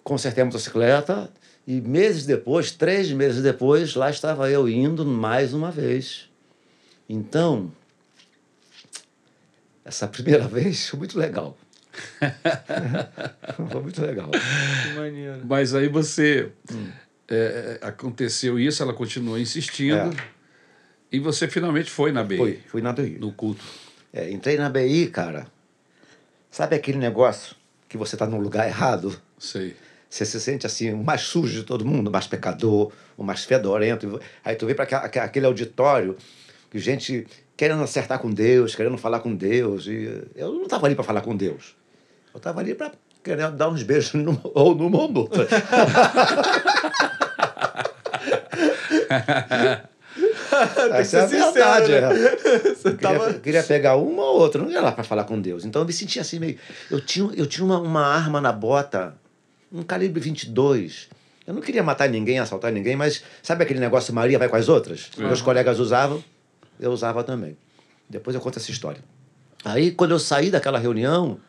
consertei 0.03 0.41
a 0.43 0.45
motocicleta 0.45 1.31
e 1.65 1.79
meses 1.79 2.25
depois, 2.25 2.71
três 2.71 3.11
meses 3.11 3.41
depois, 3.41 3.95
lá 3.95 4.09
estava 4.09 4.49
eu 4.49 4.67
indo 4.67 5.05
mais 5.05 5.53
uma 5.53 5.71
vez. 5.71 6.29
Então, 7.07 7.71
essa 9.85 10.07
primeira 10.07 10.47
vez 10.47 10.89
foi 10.89 10.99
muito 10.99 11.17
legal. 11.17 11.57
foi 13.71 13.81
muito 13.81 14.01
legal. 14.01 14.29
Que 14.31 14.93
maneiro. 14.93 15.41
Mas 15.45 15.73
aí 15.75 15.87
você. 15.87 16.51
Hum. 16.71 16.89
é, 17.29 17.79
aconteceu 17.81 18.59
isso, 18.59 18.81
ela 18.81 18.93
continuou 18.93 19.37
insistindo. 19.37 19.95
É. 19.95 20.33
E 21.11 21.19
você 21.19 21.47
finalmente 21.47 21.91
foi 21.91 22.11
na 22.11 22.23
BI, 22.23 22.37
Fui, 22.37 22.59
fui 22.67 22.81
na 22.81 22.91
BI. 22.91 23.19
no 23.19 23.31
culto. 23.31 23.63
É, 24.11 24.31
entrei 24.31 24.57
na 24.57 24.67
BI, 24.69 25.07
cara. 25.07 25.45
Sabe 26.49 26.75
aquele 26.75 26.97
negócio 26.97 27.55
que 27.87 27.97
você 27.97 28.15
está 28.15 28.25
num 28.25 28.39
lugar 28.39 28.67
errado? 28.67 29.19
Sei. 29.37 29.75
Você 30.13 30.25
se 30.27 30.39
sente 30.39 30.63
assim, 30.67 30.93
o 30.93 30.97
mais 31.03 31.21
sujo 31.21 31.61
de 31.61 31.63
todo 31.63 31.83
mundo, 31.83 32.09
o 32.09 32.11
mais 32.11 32.27
pecador, 32.27 32.91
o 33.17 33.23
mais 33.23 33.45
fedorento. 33.45 34.21
Aí 34.45 34.55
tu 34.55 34.67
vem 34.67 34.75
para 34.75 34.83
aquele 34.85 35.47
auditório 35.47 36.15
que 36.69 36.77
gente 36.77 37.25
querendo 37.57 37.81
acertar 37.81 38.19
com 38.19 38.29
Deus, 38.29 38.75
querendo 38.75 38.95
falar 38.95 39.21
com 39.21 39.33
Deus. 39.35 39.87
E 39.87 40.23
eu 40.35 40.53
não 40.53 40.65
estava 40.65 40.85
ali 40.85 40.93
para 40.93 41.03
falar 41.03 41.21
com 41.21 41.35
Deus. 41.35 41.75
Eu 42.31 42.37
estava 42.37 42.59
ali 42.59 42.75
para 42.75 42.91
querer 43.23 43.49
dar 43.53 43.69
uns 43.69 43.81
beijos 43.81 44.13
numa, 44.13 44.39
ou 44.53 44.75
numa 44.75 44.99
ou 44.99 45.11
noutra. 45.11 45.47
Essa 50.93 51.17
é 51.17 51.21
a 51.23 51.27
sincero, 51.27 51.53
verdade. 51.53 51.91
né? 51.91 51.97
é. 51.99 52.67
Eu 52.67 52.75
queria, 52.75 52.97
tava- 52.97 53.33
queria 53.33 53.63
pegar 53.63 53.95
uma 53.95 54.21
ou 54.23 54.39
outra, 54.39 54.61
não 54.61 54.69
ia 54.69 54.81
lá 54.81 54.91
para 54.91 55.03
falar 55.03 55.23
com 55.23 55.39
Deus. 55.41 55.65
Então 55.65 55.81
eu 55.81 55.85
me 55.87 55.93
sentia 55.93 56.21
assim 56.21 56.39
meio. 56.39 56.57
Eu 56.91 57.01
tinha, 57.01 57.31
eu 57.35 57.47
tinha 57.47 57.65
uma, 57.65 57.79
uma 57.79 58.05
arma 58.05 58.39
na 58.39 58.51
bota, 58.51 59.15
um 59.73 59.81
calibre 59.81 60.21
22. 60.21 61.09
Eu 61.45 61.53
não 61.53 61.61
queria 61.61 61.83
matar 61.83 62.07
ninguém, 62.07 62.39
assaltar 62.39 62.71
ninguém, 62.71 62.95
mas 62.95 63.23
sabe 63.41 63.63
aquele 63.63 63.79
negócio 63.79 64.13
Maria 64.13 64.37
vai 64.37 64.47
com 64.47 64.55
as 64.55 64.69
outras? 64.69 65.09
Meus 65.17 65.41
colegas 65.41 65.79
usavam, 65.79 66.23
eu 66.79 66.91
usava 66.91 67.23
também. 67.23 67.57
Depois 68.07 68.35
eu 68.35 68.41
conto 68.41 68.59
essa 68.59 68.71
história. 68.71 69.03
Aí 69.65 69.91
quando 69.91 70.11
eu 70.11 70.19
saí 70.19 70.51
daquela 70.51 70.77
reunião, 70.77 71.39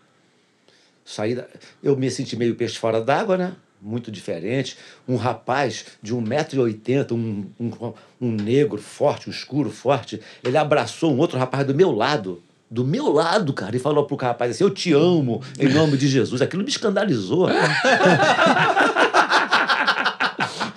saí 1.05 1.35
da... 1.35 1.47
eu 1.83 1.97
me 1.97 2.11
senti 2.11 2.35
meio 2.35 2.55
peixe 2.55 2.79
fora 2.79 3.01
d'água, 3.01 3.37
né? 3.37 3.55
Muito 3.81 4.11
diferente. 4.11 4.79
Um 5.07 5.17
rapaz 5.17 5.85
de 6.03 6.15
1,80m, 6.15 7.13
um, 7.13 7.45
um, 7.61 7.93
um 8.21 8.31
negro 8.33 8.81
forte, 8.81 9.29
um 9.29 9.33
escuro 9.33 9.71
forte, 9.71 10.21
ele 10.43 10.57
abraçou 10.57 11.13
um 11.13 11.19
outro 11.19 11.39
rapaz 11.39 11.67
do 11.67 11.75
meu 11.75 11.93
lado. 11.93 12.43
Do 12.71 12.85
meu 12.85 13.13
lado, 13.13 13.53
cara, 13.53 13.77
e 13.77 13.79
falou 13.79 14.05
pro 14.05 14.17
rapaz 14.17 14.51
assim: 14.51 14.65
Eu 14.65 14.71
te 14.71 14.93
amo, 14.93 15.43
em 15.59 15.69
nome 15.69 15.97
de 15.97 16.09
Jesus. 16.09 16.43
Aquilo 16.43 16.63
me 16.63 16.69
escandalizou. 16.69 17.49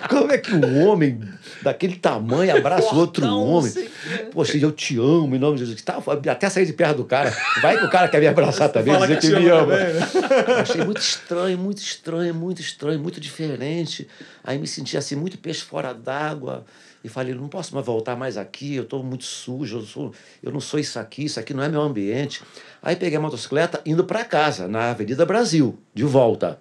Como 0.08 0.32
é 0.32 0.38
que 0.38 0.54
um 0.54 0.86
homem 0.86 1.20
daquele 1.62 1.96
tamanho 1.96 2.56
abraça 2.56 2.94
outro 2.94 3.26
homem? 3.26 3.72
quê. 3.72 3.88
Poxa, 4.32 4.56
eu 4.56 4.72
te 4.72 4.98
amo 4.98 5.34
em 5.34 5.38
nome 5.38 5.58
de 5.58 5.64
Jesus. 5.64 5.82
Tá, 5.82 6.02
até 6.30 6.48
sair 6.48 6.66
de 6.66 6.72
perto 6.72 6.98
do 6.98 7.04
cara. 7.04 7.34
Vai 7.60 7.78
que 7.78 7.84
o 7.84 7.90
cara 7.90 8.08
quer 8.08 8.20
me 8.20 8.26
abraçar 8.26 8.68
também, 8.72 8.92
Fala 8.92 9.06
dizer 9.06 9.20
que 9.20 9.28
que, 9.28 9.40
me 9.40 9.48
ama 9.48 9.76
também, 9.76 9.94
né? 9.94 10.08
Eu 10.48 10.56
achei 10.56 10.84
muito 10.84 11.00
estranho, 11.00 11.58
muito 11.58 11.78
estranho, 11.78 12.34
muito 12.34 12.60
estranho, 12.60 12.98
muito 12.98 13.20
diferente. 13.20 14.08
Aí 14.42 14.58
me 14.58 14.66
senti 14.66 14.96
assim, 14.96 15.14
muito 15.14 15.38
peixe 15.38 15.62
fora 15.62 15.92
d'água. 15.92 16.64
E 17.02 17.08
falei, 17.08 17.34
não 17.34 17.48
posso 17.48 17.74
mais 17.74 17.86
voltar 17.86 18.16
mais 18.16 18.36
aqui, 18.36 18.74
eu 18.74 18.82
estou 18.82 19.02
muito 19.02 19.24
sujo, 19.24 19.78
eu, 19.78 19.82
sou, 19.82 20.12
eu 20.42 20.50
não 20.50 20.60
sou 20.60 20.80
isso 20.80 20.98
aqui, 20.98 21.24
isso 21.24 21.38
aqui 21.38 21.54
não 21.54 21.62
é 21.62 21.68
meu 21.68 21.80
ambiente. 21.80 22.42
Aí 22.82 22.96
peguei 22.96 23.16
a 23.16 23.20
motocicleta 23.20 23.80
indo 23.86 24.04
para 24.04 24.24
casa, 24.24 24.66
na 24.66 24.90
Avenida 24.90 25.24
Brasil, 25.24 25.78
de 25.94 26.04
volta. 26.04 26.58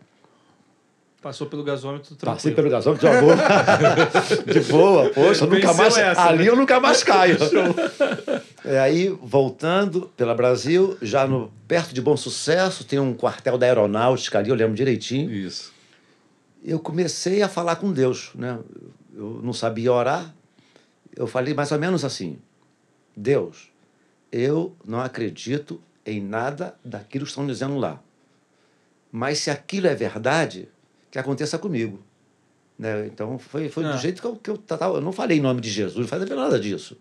Passou 1.22 1.48
pelo 1.48 1.64
gasômetro 1.64 2.16
Passei 2.16 2.54
tranquilo. 2.54 2.56
pelo 2.56 2.70
gasômetro 2.70 3.10
de 3.10 3.20
boa. 3.20 3.36
de 4.54 4.60
boa, 4.72 5.10
poxa, 5.10 5.46
eu 5.46 5.50
nunca 5.50 5.74
mais. 5.74 5.98
essa, 5.98 6.24
ali 6.24 6.44
né? 6.44 6.50
eu 6.50 6.56
nunca 6.56 6.80
mais 6.80 7.04
caio. 7.04 7.38
É, 8.66 8.80
aí, 8.80 9.08
voltando 9.22 10.12
pela 10.18 10.36
Brasil, 10.36 10.98
já 11.02 11.26
no, 11.26 11.50
perto 11.70 11.94
de 11.94 12.02
Bom 12.02 12.18
Sucesso, 12.18 12.84
tem 12.84 13.00
um 13.00 13.14
quartel 13.14 13.58
da 13.58 13.66
aeronáutica 13.66 14.40
ali, 14.40 14.50
eu 14.50 14.56
lembro 14.56 14.76
direitinho. 14.76 15.32
Isso. 15.32 15.72
Eu 16.66 16.78
comecei 16.78 17.42
a 17.42 17.48
falar 17.48 17.78
com 17.78 17.94
Deus, 17.94 18.32
né? 18.36 18.60
Eu 19.18 19.42
não 19.44 19.52
sabia 19.54 19.92
orar. 19.92 20.34
Eu 21.16 21.26
falei 21.26 21.54
mais 21.54 21.72
ou 21.72 21.80
menos 21.80 22.06
assim: 22.06 22.38
Deus, 23.16 23.70
eu 24.32 24.76
não 24.86 25.00
acredito 25.02 25.82
em 26.06 26.22
nada 26.22 26.76
daquilo 26.86 27.26
que 27.26 27.32
estão 27.32 27.48
dizendo 27.48 27.76
lá. 27.78 28.00
Mas 29.12 29.40
se 29.40 29.50
aquilo 29.50 29.88
é 29.88 29.96
verdade, 29.96 30.70
que 31.10 31.18
aconteça 31.18 31.58
comigo. 31.58 32.00
Né? 32.78 33.08
Então 33.08 33.40
foi, 33.40 33.70
foi 33.70 33.84
Ah. 33.86 33.94
do 33.94 33.98
jeito 33.98 34.22
que 34.22 34.28
eu, 34.28 34.36
que 34.36 34.50
eu 34.52 34.58
tava. 34.58 34.98
Eu 34.98 35.02
não 35.02 35.12
falei 35.12 35.40
em 35.40 35.42
nome 35.42 35.60
de 35.62 35.70
Jesus, 35.72 35.98
não 35.98 36.08
falei 36.08 36.28
nada 36.36 36.60
disso. 36.60 36.96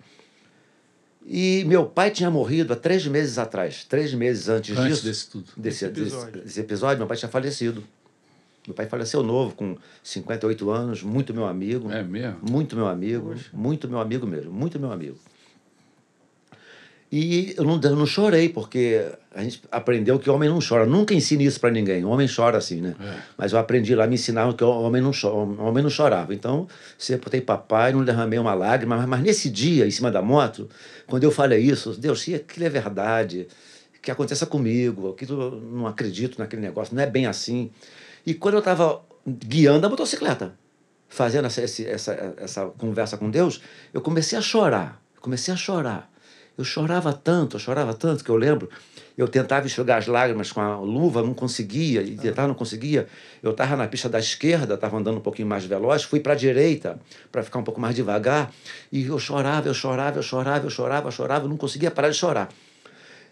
E 1.28 1.64
meu 1.66 1.84
pai 1.84 2.10
tinha 2.10 2.30
morrido 2.30 2.72
há 2.72 2.76
três 2.76 3.06
meses 3.06 3.36
atrás, 3.36 3.84
três 3.84 4.14
meses 4.14 4.48
antes, 4.48 4.78
Antes 4.78 5.02
disso 5.02 5.04
desse 5.04 5.28
tudo. 5.30 5.44
desse, 5.56 5.60
Desse 5.60 5.88
desse, 5.88 6.00
episódio. 6.16 6.42
desse 6.42 6.60
episódio, 6.60 6.98
meu 6.98 7.06
pai 7.06 7.16
tinha 7.16 7.28
falecido. 7.28 7.84
Meu 8.66 8.74
pai 8.74 8.86
faleceu 8.86 9.22
novo, 9.22 9.54
com 9.54 9.76
58 10.02 10.70
anos, 10.70 11.02
muito 11.02 11.32
meu 11.32 11.46
amigo. 11.46 11.90
É 11.90 12.02
mesmo? 12.02 12.38
Muito 12.42 12.76
meu 12.76 12.86
amigo, 12.86 13.30
Poxa. 13.30 13.50
muito 13.52 13.88
meu 13.88 13.98
amigo 14.00 14.26
mesmo, 14.26 14.52
muito 14.52 14.78
meu 14.78 14.90
amigo. 14.90 15.16
E 17.10 17.54
eu 17.56 17.62
não, 17.62 17.80
eu 17.80 17.96
não 17.96 18.06
chorei, 18.06 18.48
porque 18.48 19.06
a 19.32 19.42
gente 19.42 19.62
aprendeu 19.70 20.18
que 20.18 20.28
homem 20.28 20.48
não 20.48 20.58
chora. 20.58 20.84
Nunca 20.84 21.14
ensine 21.14 21.44
isso 21.44 21.60
para 21.60 21.70
ninguém. 21.70 22.04
Homem 22.04 22.26
chora 22.26 22.58
assim, 22.58 22.80
né? 22.80 22.96
É. 23.00 23.14
Mas 23.38 23.52
eu 23.52 23.58
aprendi 23.60 23.94
lá, 23.94 24.06
me 24.08 24.14
ensinaram 24.16 24.52
que 24.52 24.64
o 24.64 24.68
homem 24.68 25.00
não, 25.00 25.12
chora, 25.12 25.34
homem 25.34 25.82
não 25.84 25.90
chorava. 25.90 26.34
Então, 26.34 26.66
sempre 26.98 27.26
botei 27.26 27.40
papai, 27.40 27.92
não 27.92 28.04
derramei 28.04 28.38
uma 28.40 28.54
lágrima. 28.54 28.96
Mas, 28.96 29.06
mas 29.06 29.20
nesse 29.20 29.48
dia, 29.48 29.86
em 29.86 29.90
cima 29.90 30.10
da 30.10 30.20
moto, 30.20 30.68
quando 31.06 31.22
eu 31.22 31.30
falei 31.30 31.60
isso, 31.60 31.92
Deus, 31.92 32.20
se 32.22 32.34
aquilo 32.34 32.66
é 32.66 32.70
verdade, 32.70 33.46
que 34.02 34.10
aconteça 34.10 34.44
comigo, 34.44 35.14
que 35.14 35.30
eu 35.30 35.60
não 35.60 35.86
acredito 35.86 36.38
naquele 36.40 36.62
negócio, 36.62 36.94
não 36.94 37.02
é 37.02 37.06
bem 37.06 37.26
assim. 37.26 37.70
E 38.26 38.34
quando 38.34 38.54
eu 38.54 38.58
estava 38.58 39.00
guiando 39.26 39.86
a 39.86 39.88
motocicleta, 39.88 40.54
fazendo 41.08 41.46
essa, 41.46 41.62
essa, 41.62 42.34
essa 42.36 42.66
conversa 42.66 43.16
com 43.16 43.30
Deus, 43.30 43.62
eu 43.94 44.00
comecei 44.00 44.36
a 44.36 44.42
chorar. 44.42 45.00
Comecei 45.20 45.54
a 45.54 45.56
chorar. 45.56 46.10
Eu 46.58 46.64
chorava 46.64 47.12
tanto, 47.12 47.56
eu 47.56 47.60
chorava 47.60 47.92
tanto 47.92 48.24
que 48.24 48.30
eu 48.30 48.36
lembro. 48.36 48.68
Eu 49.16 49.28
tentava 49.28 49.66
enxugar 49.66 49.98
as 49.98 50.06
lágrimas 50.06 50.50
com 50.50 50.60
a 50.60 50.78
luva, 50.78 51.22
não 51.22 51.34
conseguia, 51.34 52.02
e 52.02 52.16
tentava, 52.16 52.48
não 52.48 52.54
conseguia. 52.54 53.06
Eu 53.42 53.50
estava 53.50 53.76
na 53.76 53.86
pista 53.86 54.08
da 54.08 54.18
esquerda, 54.18 54.74
estava 54.74 54.96
andando 54.96 55.18
um 55.18 55.20
pouquinho 55.20 55.48
mais 55.48 55.64
veloz, 55.64 56.02
fui 56.02 56.18
para 56.18 56.32
a 56.32 56.36
direita 56.36 56.98
para 57.30 57.42
ficar 57.42 57.58
um 57.58 57.62
pouco 57.62 57.80
mais 57.80 57.94
devagar, 57.94 58.50
e 58.90 59.06
eu 59.06 59.18
chorava, 59.18 59.68
eu 59.68 59.74
chorava, 59.74 60.18
eu 60.18 60.22
chorava, 60.22 60.66
eu 60.66 60.70
chorava, 60.70 61.08
eu 61.08 61.12
chorava, 61.12 61.44
eu 61.44 61.48
não 61.48 61.56
conseguia 61.56 61.90
parar 61.90 62.08
de 62.08 62.16
chorar. 62.16 62.48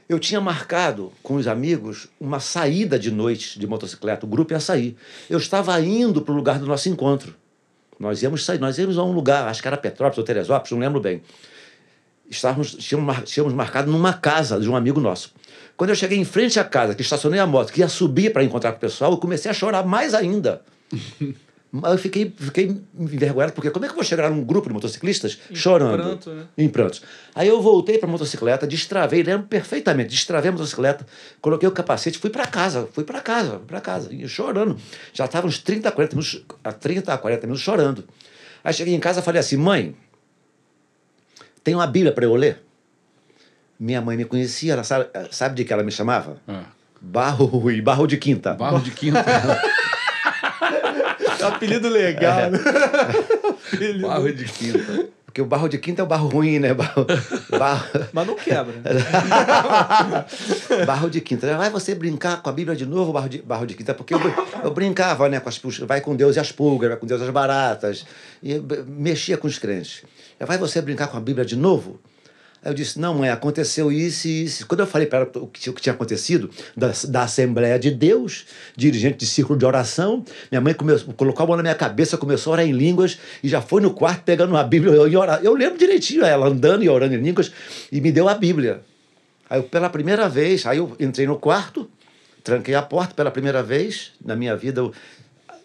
Eu 0.08 0.18
tinha 0.18 0.40
marcado 0.40 1.12
com 1.22 1.34
os 1.36 1.46
amigos 1.46 2.08
uma 2.20 2.38
saída 2.40 2.98
de 2.98 3.10
noite 3.10 3.58
de 3.58 3.66
motocicleta, 3.66 4.26
o 4.26 4.28
grupo 4.28 4.52
ia 4.52 4.60
sair. 4.60 4.96
Eu 5.30 5.38
estava 5.38 5.80
indo 5.80 6.20
para 6.20 6.32
o 6.32 6.36
lugar 6.36 6.58
do 6.58 6.66
nosso 6.66 6.88
encontro. 6.88 7.34
Nós 7.98 8.22
íamos 8.22 8.44
sair, 8.44 8.58
nós 8.58 8.76
íamos 8.76 8.98
a 8.98 9.02
um 9.04 9.12
lugar, 9.12 9.48
acho 9.48 9.62
que 9.62 9.68
era 9.68 9.76
Petrópolis 9.76 10.18
ou 10.18 10.24
Teresópolis, 10.24 10.72
não 10.72 10.78
lembro 10.78 11.00
bem. 11.00 11.22
Estávamos, 12.30 12.74
tínhamos, 12.74 13.06
mar- 13.06 13.22
tínhamos 13.22 13.54
marcado 13.54 13.90
numa 13.90 14.12
casa 14.12 14.58
de 14.60 14.68
um 14.68 14.76
amigo 14.76 15.00
nosso. 15.00 15.32
Quando 15.76 15.90
eu 15.90 15.96
cheguei 15.96 16.18
em 16.18 16.24
frente 16.24 16.58
à 16.60 16.64
casa, 16.64 16.94
que 16.94 17.02
estacionei 17.02 17.40
a 17.40 17.46
moto, 17.46 17.72
que 17.72 17.80
ia 17.80 17.88
subir 17.88 18.32
para 18.32 18.44
encontrar 18.44 18.72
com 18.72 18.78
o 18.78 18.80
pessoal, 18.80 19.12
eu 19.12 19.18
comecei 19.18 19.50
a 19.50 19.54
chorar 19.54 19.84
mais 19.86 20.12
ainda. 20.14 20.62
Mas 21.76 21.90
eu 21.90 21.98
fiquei, 21.98 22.32
fiquei 22.38 22.80
envergonhado, 22.96 23.52
porque 23.52 23.68
como 23.68 23.84
é 23.84 23.88
que 23.88 23.92
eu 23.94 23.96
vou 23.96 24.04
chegar 24.04 24.30
num 24.30 24.44
grupo 24.44 24.68
de 24.68 24.74
motociclistas 24.74 25.40
chorando? 25.52 26.00
pranto, 26.04 26.30
né? 26.30 26.44
Em 26.56 26.68
prantos. 26.68 27.02
Aí 27.34 27.48
eu 27.48 27.60
voltei 27.60 27.98
para 27.98 28.08
a 28.08 28.12
motocicleta, 28.12 28.64
destravei, 28.64 29.24
lembro 29.24 29.48
perfeitamente, 29.48 30.10
destravei 30.10 30.50
a 30.50 30.52
motocicleta, 30.52 31.04
coloquei 31.40 31.68
o 31.68 31.72
capacete, 31.72 32.16
fui 32.16 32.30
para 32.30 32.46
casa, 32.46 32.88
fui 32.92 33.02
para 33.02 33.20
casa, 33.20 33.58
fui 33.58 33.66
para 33.66 33.80
casa, 33.80 34.14
e 34.14 34.28
chorando. 34.28 34.78
Já 35.12 35.24
estava 35.24 35.48
uns 35.48 35.58
30, 35.58 35.90
40 35.90 36.14
minutos, 36.14 36.44
a 36.62 36.70
30 36.70 37.12
a 37.12 37.18
40 37.18 37.44
minutos 37.48 37.64
chorando. 37.64 38.04
Aí 38.62 38.72
cheguei 38.72 38.94
em 38.94 39.00
casa 39.00 39.18
e 39.18 39.22
falei 39.24 39.40
assim, 39.40 39.56
mãe, 39.56 39.96
tem 41.64 41.74
uma 41.74 41.88
Bíblia 41.88 42.12
para 42.12 42.24
eu 42.24 42.36
ler? 42.36 42.62
Minha 43.80 44.00
mãe 44.00 44.16
me 44.16 44.24
conhecia, 44.24 44.74
ela 44.74 44.84
sabe, 44.84 45.08
sabe 45.32 45.56
de 45.56 45.64
que 45.64 45.72
ela 45.72 45.82
me 45.82 45.90
chamava? 45.90 46.40
Ah, 46.46 46.66
Barro 47.00 47.46
Rui, 47.46 47.82
Barro 47.82 48.06
de 48.06 48.16
Quinta. 48.16 48.54
barro 48.54 48.78
de 48.78 48.92
quinta. 48.92 49.24
É 51.44 51.48
apelido 51.48 51.88
legal, 51.88 52.50
né? 52.50 52.58
Apelido- 53.72 54.06
barro 54.08 54.32
de 54.32 54.44
quinta. 54.44 55.06
Porque 55.24 55.42
o 55.42 55.46
barro 55.46 55.68
de 55.68 55.78
quinta 55.78 56.00
é 56.00 56.04
o 56.04 56.06
barro 56.06 56.28
ruim, 56.28 56.60
né? 56.60 56.72
Barro, 56.74 57.04
barro, 57.58 57.84
Mas 58.12 58.26
não 58.26 58.36
quebra. 58.36 58.74
barro 60.86 61.10
de 61.10 61.20
quinta. 61.20 61.56
Vai 61.56 61.70
você 61.70 61.92
brincar 61.92 62.40
com 62.40 62.48
a 62.48 62.52
Bíblia 62.52 62.76
de 62.76 62.86
novo, 62.86 63.12
barro 63.12 63.28
de, 63.28 63.42
barro 63.42 63.66
de 63.66 63.74
quinta? 63.74 63.92
Porque 63.94 64.14
eu, 64.14 64.20
eu 64.62 64.70
brincava, 64.70 65.28
né? 65.28 65.40
Com 65.40 65.48
as, 65.48 65.60
vai 65.80 66.00
com 66.00 66.14
Deus 66.14 66.36
e 66.36 66.38
as 66.38 66.52
pulgas, 66.52 66.88
vai 66.88 66.98
com 66.98 67.06
Deus 67.06 67.20
e 67.20 67.24
as 67.24 67.30
baratas. 67.30 68.06
E 68.42 68.62
mexia 68.86 69.36
com 69.36 69.48
os 69.48 69.58
crentes. 69.58 70.04
Vai 70.38 70.56
você 70.56 70.80
brincar 70.80 71.08
com 71.08 71.16
a 71.16 71.20
Bíblia 71.20 71.44
de 71.44 71.56
novo? 71.56 71.98
Aí 72.64 72.70
eu 72.70 72.74
disse, 72.74 72.98
não, 72.98 73.12
mãe, 73.12 73.28
aconteceu 73.28 73.92
isso 73.92 74.26
e 74.26 74.44
isso. 74.44 74.66
Quando 74.66 74.80
eu 74.80 74.86
falei 74.86 75.06
para 75.06 75.18
ela 75.18 75.30
o 75.36 75.46
que, 75.46 75.70
tinha 75.74 75.92
acontecido, 75.92 76.48
da, 76.74 76.92
da 77.08 77.24
Assembleia 77.24 77.78
de 77.78 77.90
Deus, 77.90 78.46
dirigente 78.74 79.18
de 79.18 79.26
círculo 79.26 79.58
de 79.58 79.66
oração, 79.66 80.24
minha 80.50 80.62
mãe 80.62 80.72
começou, 80.72 81.12
colocou 81.12 81.44
a 81.44 81.46
mão 81.46 81.56
na 81.58 81.62
minha 81.62 81.74
cabeça, 81.74 82.16
começou 82.16 82.52
a 82.52 82.54
orar 82.54 82.66
em 82.66 82.72
línguas 82.72 83.18
e 83.42 83.48
já 83.50 83.60
foi 83.60 83.82
no 83.82 83.92
quarto 83.92 84.22
pegando 84.24 84.48
uma 84.48 84.64
Bíblia 84.64 84.94
e 85.06 85.14
orar. 85.14 85.40
Eu 85.44 85.54
lembro 85.54 85.78
direitinho 85.78 86.24
ela 86.24 86.46
andando 86.46 86.82
e 86.82 86.88
orando 86.88 87.14
em 87.14 87.20
línguas 87.20 87.52
e 87.92 88.00
me 88.00 88.10
deu 88.10 88.30
a 88.30 88.34
Bíblia. 88.34 88.80
Aí 89.50 89.58
eu, 89.58 89.64
pela 89.64 89.90
primeira 89.90 90.26
vez, 90.26 90.64
aí 90.64 90.78
eu 90.78 90.96
entrei 90.98 91.26
no 91.26 91.38
quarto, 91.38 91.90
tranquei 92.42 92.74
a 92.74 92.80
porta 92.80 93.12
pela 93.12 93.30
primeira 93.30 93.62
vez 93.62 94.12
na 94.24 94.34
minha 94.34 94.56
vida. 94.56 94.80
Eu 94.80 94.94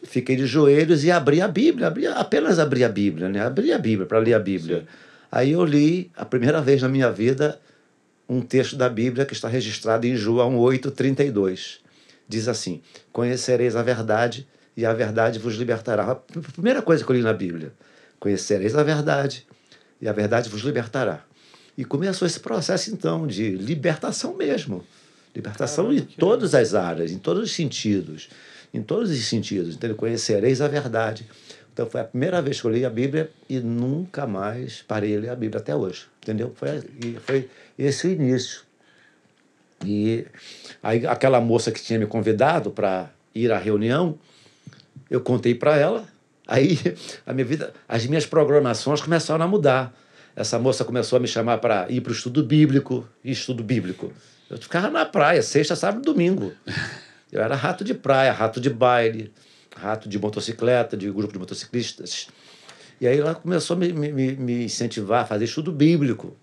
fiquei 0.03 0.35
de 0.35 0.45
joelhos 0.45 1.05
e 1.05 1.11
abri 1.11 1.41
a 1.41 1.47
Bíblia, 1.47 1.87
abri, 1.87 2.07
apenas 2.07 2.59
abri 2.59 2.83
a 2.83 2.89
Bíblia, 2.89 3.29
né? 3.29 3.39
Abri 3.41 3.71
a 3.71 3.77
Bíblia 3.77 4.05
para 4.05 4.19
ler 4.19 4.33
a 4.33 4.39
Bíblia. 4.39 4.85
Aí 5.31 5.51
eu 5.51 5.63
li 5.63 6.11
a 6.15 6.25
primeira 6.25 6.61
vez 6.61 6.81
na 6.81 6.89
minha 6.89 7.11
vida 7.11 7.59
um 8.27 8.41
texto 8.41 8.75
da 8.75 8.87
Bíblia 8.87 9.25
que 9.25 9.33
está 9.33 9.47
registrado 9.47 10.05
em 10.05 10.15
João 10.15 10.57
8:32. 10.57 11.79
Diz 12.27 12.47
assim: 12.47 12.81
Conhecereis 13.11 13.75
a 13.75 13.83
verdade 13.83 14.47
e 14.77 14.85
a 14.85 14.93
verdade 14.93 15.39
vos 15.39 15.55
libertará. 15.55 16.11
A 16.11 16.15
primeira 16.15 16.81
coisa 16.81 17.03
que 17.03 17.11
eu 17.11 17.15
li 17.15 17.21
na 17.21 17.33
Bíblia: 17.33 17.73
Conhecereis 18.19 18.75
a 18.75 18.83
verdade 18.83 19.47
e 20.01 20.07
a 20.07 20.13
verdade 20.13 20.49
vos 20.49 20.61
libertará. 20.61 21.23
E 21.77 21.85
começou 21.85 22.27
esse 22.27 22.39
processo 22.39 22.91
então 22.91 23.25
de 23.25 23.51
libertação 23.51 24.35
mesmo. 24.35 24.85
Libertação 25.35 25.85
Caramba, 25.85 26.01
em 26.01 26.05
que 26.05 26.17
todas 26.17 26.53
as 26.53 26.73
áreas, 26.73 27.11
em 27.11 27.17
todos 27.17 27.43
os 27.43 27.55
sentidos. 27.55 28.29
Em 28.73 28.81
todos 28.81 29.09
os 29.09 29.25
sentidos. 29.25 29.75
Entendeu? 29.75 29.95
Conhecereis 29.95 30.61
a 30.61 30.67
verdade. 30.67 31.25
Então 31.73 31.89
foi 31.89 32.01
a 32.01 32.03
primeira 32.03 32.41
vez 32.41 32.59
que 32.59 32.67
eu 32.67 32.71
li 32.71 32.85
a 32.85 32.89
Bíblia 32.89 33.29
e 33.47 33.59
nunca 33.59 34.27
mais 34.27 34.81
parei 34.81 35.11
de 35.11 35.17
ler 35.17 35.29
a 35.29 35.35
Bíblia 35.35 35.61
até 35.61 35.75
hoje. 35.75 36.07
Entendeu? 36.21 36.53
Foi, 36.55 36.81
foi 37.25 37.49
esse 37.77 38.07
o 38.07 38.11
início. 38.11 38.61
E 39.85 40.25
aí 40.83 41.05
aquela 41.07 41.39
moça 41.39 41.71
que 41.71 41.81
tinha 41.81 41.97
me 41.97 42.05
convidado 42.05 42.71
para 42.71 43.09
ir 43.33 43.51
à 43.51 43.57
reunião, 43.57 44.17
eu 45.09 45.21
contei 45.21 45.55
para 45.55 45.77
ela. 45.77 46.07
Aí 46.47 46.77
a 47.25 47.33
minha 47.33 47.45
vida, 47.45 47.73
as 47.87 48.05
minhas 48.05 48.25
programações 48.25 49.01
começaram 49.01 49.45
a 49.45 49.47
mudar. 49.47 49.93
Essa 50.35 50.59
moça 50.59 50.85
começou 50.85 51.17
a 51.17 51.19
me 51.19 51.27
chamar 51.27 51.57
para 51.57 51.89
ir 51.89 52.01
para 52.01 52.11
o 52.11 52.13
estudo 52.13 52.43
bíblico, 52.43 53.07
estudo 53.23 53.63
bíblico. 53.63 54.13
Eu 54.49 54.57
ficava 54.57 54.89
na 54.89 55.05
praia, 55.05 55.41
sexta, 55.41 55.75
sábado 55.75 56.03
domingo. 56.03 56.51
Eu 57.31 57.41
era 57.41 57.55
rato 57.55 57.83
de 57.83 57.93
praia, 57.93 58.31
rato 58.31 58.59
de 58.59 58.69
baile, 58.69 59.31
rato 59.81 60.07
de 60.09 60.19
motocicleta, 60.19 60.95
de 60.97 61.09
grupo 61.11 61.33
de 61.33 61.39
motociclistas. 61.39 62.27
E 63.01 63.07
aí 63.07 63.17
ela 63.19 63.33
começou 63.35 63.75
a 63.75 63.79
me, 63.79 63.93
me, 63.93 64.11
me- 64.11 64.63
incentivar 64.65 65.23
a 65.23 65.25
fazer 65.25 65.45
estudo 65.45 65.71
bíblico. 65.71 66.35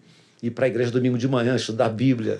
Ir 0.43 0.51
para 0.51 0.67
a 0.67 0.69
igreja 0.69 0.91
domingo 0.91 1.17
de 1.17 1.27
manhã, 1.27 1.57
estudar 1.57 1.87
a 1.87 1.89
Bíblia. 1.89 2.37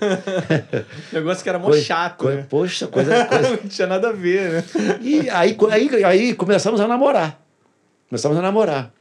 Negócio 1.11 1.43
que 1.43 1.49
era 1.49 1.57
mó 1.59 1.71
chato, 1.73 2.17
coi- 2.23 2.35
né? 2.35 2.45
Poxa, 2.49 2.87
coisa, 2.87 3.25
coisa, 3.25 3.49
não 3.61 3.69
tinha 3.69 3.87
nada 3.87 4.09
a 4.09 4.11
ver, 4.11 4.51
né? 4.51 4.63
e 5.01 5.29
aí, 5.29 5.57
aí, 5.71 6.03
aí 6.03 6.33
começamos 6.33 6.79
a 6.79 6.87
namorar. 6.87 7.41
Começamos 8.09 8.37
a 8.37 8.41
namorar. 8.41 8.93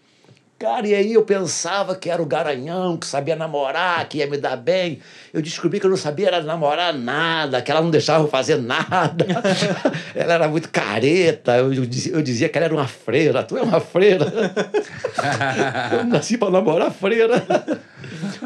Cara, 0.59 0.89
e 0.89 0.95
aí 0.95 1.13
eu 1.13 1.23
pensava 1.23 1.95
que 1.95 2.09
era 2.09 2.23
o 2.23 2.25
garanhão, 2.25 2.97
que 2.97 3.07
sabia 3.07 3.37
namorar, 3.37 4.09
que 4.09 4.19
ia 4.19 4.27
me 4.27 4.39
dar 4.39 4.57
bem. 4.57 5.01
Eu 5.31 5.43
descobri 5.43 5.79
que 5.79 5.85
eu 5.85 5.91
não 5.91 5.99
sabia 5.99 6.29
era 6.29 6.43
namorar 6.43 6.95
nada, 6.95 7.61
que 7.61 7.71
ela 7.71 7.83
não 7.83 7.91
deixava 7.91 8.25
eu 8.25 8.29
fazer 8.29 8.57
nada. 8.57 9.27
ela 10.17 10.33
era 10.33 10.49
muito 10.49 10.71
careta. 10.71 11.59
Eu, 11.59 11.75
eu 11.75 12.23
dizia, 12.23 12.49
que 12.49 12.57
ela 12.57 12.65
era 12.65 12.75
uma 12.75 12.89
freira. 12.89 13.43
Tu 13.43 13.59
é 13.59 13.63
uma 13.63 13.81
freira. 13.81 14.25
eu 15.93 16.05
nasci 16.05 16.39
para 16.39 16.51
namorar 16.51 16.91
freira. 16.91 17.45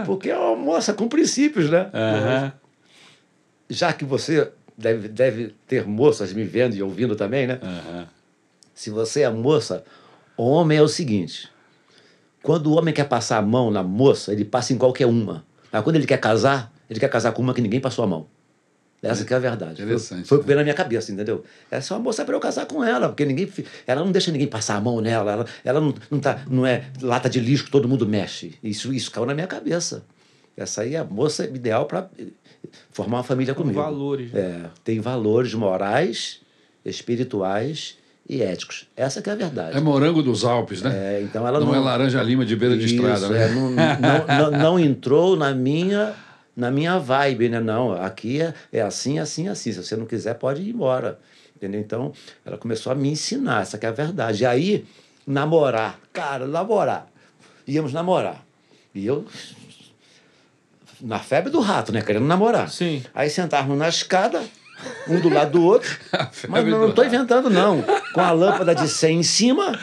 Porque 0.05 0.31
é 0.31 0.37
uma 0.37 0.57
moça 0.57 0.93
com 0.93 1.07
princípios, 1.07 1.71
né? 1.71 1.91
Aham. 1.95 2.53
Já 3.69 3.93
que 3.93 4.05
você 4.05 4.51
deve, 4.77 5.07
deve 5.07 5.55
ter 5.69 5.87
moças 5.87 6.33
me 6.33 6.43
vendo 6.43 6.75
e 6.75 6.83
ouvindo 6.83 7.15
também, 7.15 7.47
né? 7.47 7.61
Aham. 7.63 8.09
Se 8.75 8.91
você 8.91 9.23
é 9.23 9.31
moça, 9.31 9.85
homem 10.37 10.79
é 10.79 10.83
o 10.83 10.89
seguinte: 10.89 11.49
quando 12.43 12.67
o 12.69 12.77
homem 12.77 12.93
quer 12.95 13.05
passar 13.09 13.39
a 13.39 13.43
mão 13.43 13.71
na 13.71 13.83
moça, 13.83 14.33
ele 14.33 14.45
passa 14.45 14.73
em 14.73 14.79
qualquer 14.79 15.07
uma. 15.07 15.45
Mas 15.73 15.83
quando 15.85 15.97
ele 15.97 16.07
quer 16.07 16.19
casar, 16.19 16.73
ele 16.89 16.99
quer 17.01 17.09
casar 17.09 17.33
com 17.33 17.43
uma 17.43 17.55
que 17.55 17.61
ninguém 17.61 17.81
passou 17.81 18.05
a 18.05 18.09
mão. 18.09 18.27
Essa 19.03 19.25
que 19.25 19.33
é 19.33 19.37
a 19.37 19.41
verdade. 19.41 19.77
Foi- 19.77 19.85
Interessante, 19.87 20.29
Foi 20.29 20.37
o 20.37 20.41
né? 20.41 20.43
que 20.43 20.47
veio 20.47 20.59
na 20.59 20.63
minha 20.63 20.75
cabeça, 20.75 21.11
entendeu? 21.11 21.43
Essa 21.71 21.95
é 21.95 21.97
uma 21.97 22.03
moça 22.03 22.23
para 22.23 22.35
eu 22.35 22.41
casar 22.41 22.67
com 22.67 22.85
ela, 22.85 23.09
porque 23.09 23.25
ninguém, 23.25 23.51
ela 23.87 24.05
não 24.05 24.13
deixa 24.13 24.31
ninguém 24.31 24.47
passar 24.47 24.77
a 24.77 24.81
mão 24.81 25.01
nela, 25.01 25.33
ela, 25.33 25.47
ela 25.65 25.81
não, 25.81 25.95
não, 26.11 26.21
tá, 26.21 26.43
não 26.51 26.67
é 26.67 26.85
lata 27.01 27.29
de 27.31 27.41
lixo 27.41 27.65
que 27.65 27.71
todo 27.71 27.89
mundo 27.89 28.07
mexe. 28.07 28.55
Isso, 28.63 28.93
isso 28.93 29.11
caiu 29.11 29.25
na 29.25 29.33
minha 29.35 29.47
cabeça. 29.47 30.03
Essa 30.55 30.83
aí 30.83 30.97
é 30.97 30.99
a 30.99 31.05
moça 31.05 31.47
ideal 31.47 31.87
para 31.87 32.11
formar 32.91 33.19
uma 33.19 33.25
família 33.25 33.55
Com 33.55 33.63
comigo. 33.63 33.81
valores. 33.81 34.33
né? 34.33 34.41
É, 34.41 34.71
tem 34.85 35.01
valores 35.01 35.55
morais, 35.55 36.41
espirituais 36.85 37.97
e 38.31 38.43
éticos. 38.43 38.87
Essa 38.97 39.21
que 39.21 39.29
é 39.29 39.33
a 39.33 39.37
verdade. 39.37 39.77
É 39.77 39.81
morango 39.81 40.23
dos 40.23 40.45
Alpes, 40.45 40.83
né? 40.83 41.17
É, 41.17 41.23
então 41.23 41.45
ela 41.49 41.59
não, 41.59 41.67
não, 41.67 41.75
é 41.75 41.81
laranja 41.81 42.23
lima 42.23 42.47
de 42.47 42.55
beira 42.55 42.77
de 42.77 42.85
Isso, 42.85 42.95
estrada, 42.95 43.29
né? 43.29 43.47
é, 43.47 43.49
não, 43.49 43.71
não, 43.71 44.51
não, 44.51 44.59
não 44.59 44.81
entrou 44.81 45.37
na 45.37 45.53
minha 45.53 46.15
na 46.57 46.71
minha 46.71 46.97
vibe, 46.97 47.49
né? 47.49 47.59
Não, 47.59 47.93
aqui 47.93 48.41
é, 48.41 48.55
é 48.73 48.83
assim, 48.83 49.19
assim, 49.19 49.49
assim. 49.49 49.73
Se 49.73 49.83
você 49.83 49.97
não 49.97 50.07
quiser, 50.07 50.35
pode 50.35 50.63
ir 50.63 50.71
embora. 50.71 51.19
Entendeu? 51.57 51.81
Então, 51.81 52.13
ela 52.45 52.57
começou 52.57 52.93
a 52.93 52.95
me 52.95 53.09
ensinar, 53.09 53.63
essa 53.63 53.77
que 53.79 53.85
é 53.85 53.89
a 53.89 53.93
verdade. 53.93 54.45
E 54.45 54.47
aí, 54.47 54.85
namorar. 55.27 55.99
Cara, 56.13 56.47
namorar. 56.47 57.09
Íamos 57.67 57.93
namorar. 57.93 58.45
E 58.95 59.07
eu, 59.07 59.27
na 61.01 61.19
febre 61.19 61.51
do 61.51 61.61
rato, 61.61 61.93
né? 61.93 62.03
Querendo 62.03 62.27
namorar. 62.27 62.71
Sim. 62.71 63.03
Aí 63.13 63.29
sentávamos 63.29 63.77
na 63.77 63.89
escada, 63.89 64.43
um 65.09 65.21
do 65.21 65.29
lado 65.29 65.53
do 65.53 65.65
outro. 65.65 65.91
Mas 66.49 66.63
febre 66.63 66.71
não, 66.71 66.89
estou 66.89 67.05
inventando, 67.05 67.51
não. 67.51 67.83
Com 68.13 68.21
a 68.21 68.33
lâmpada 68.33 68.75
de 68.75 68.89
100 68.89 69.19
em 69.19 69.23
cima 69.23 69.79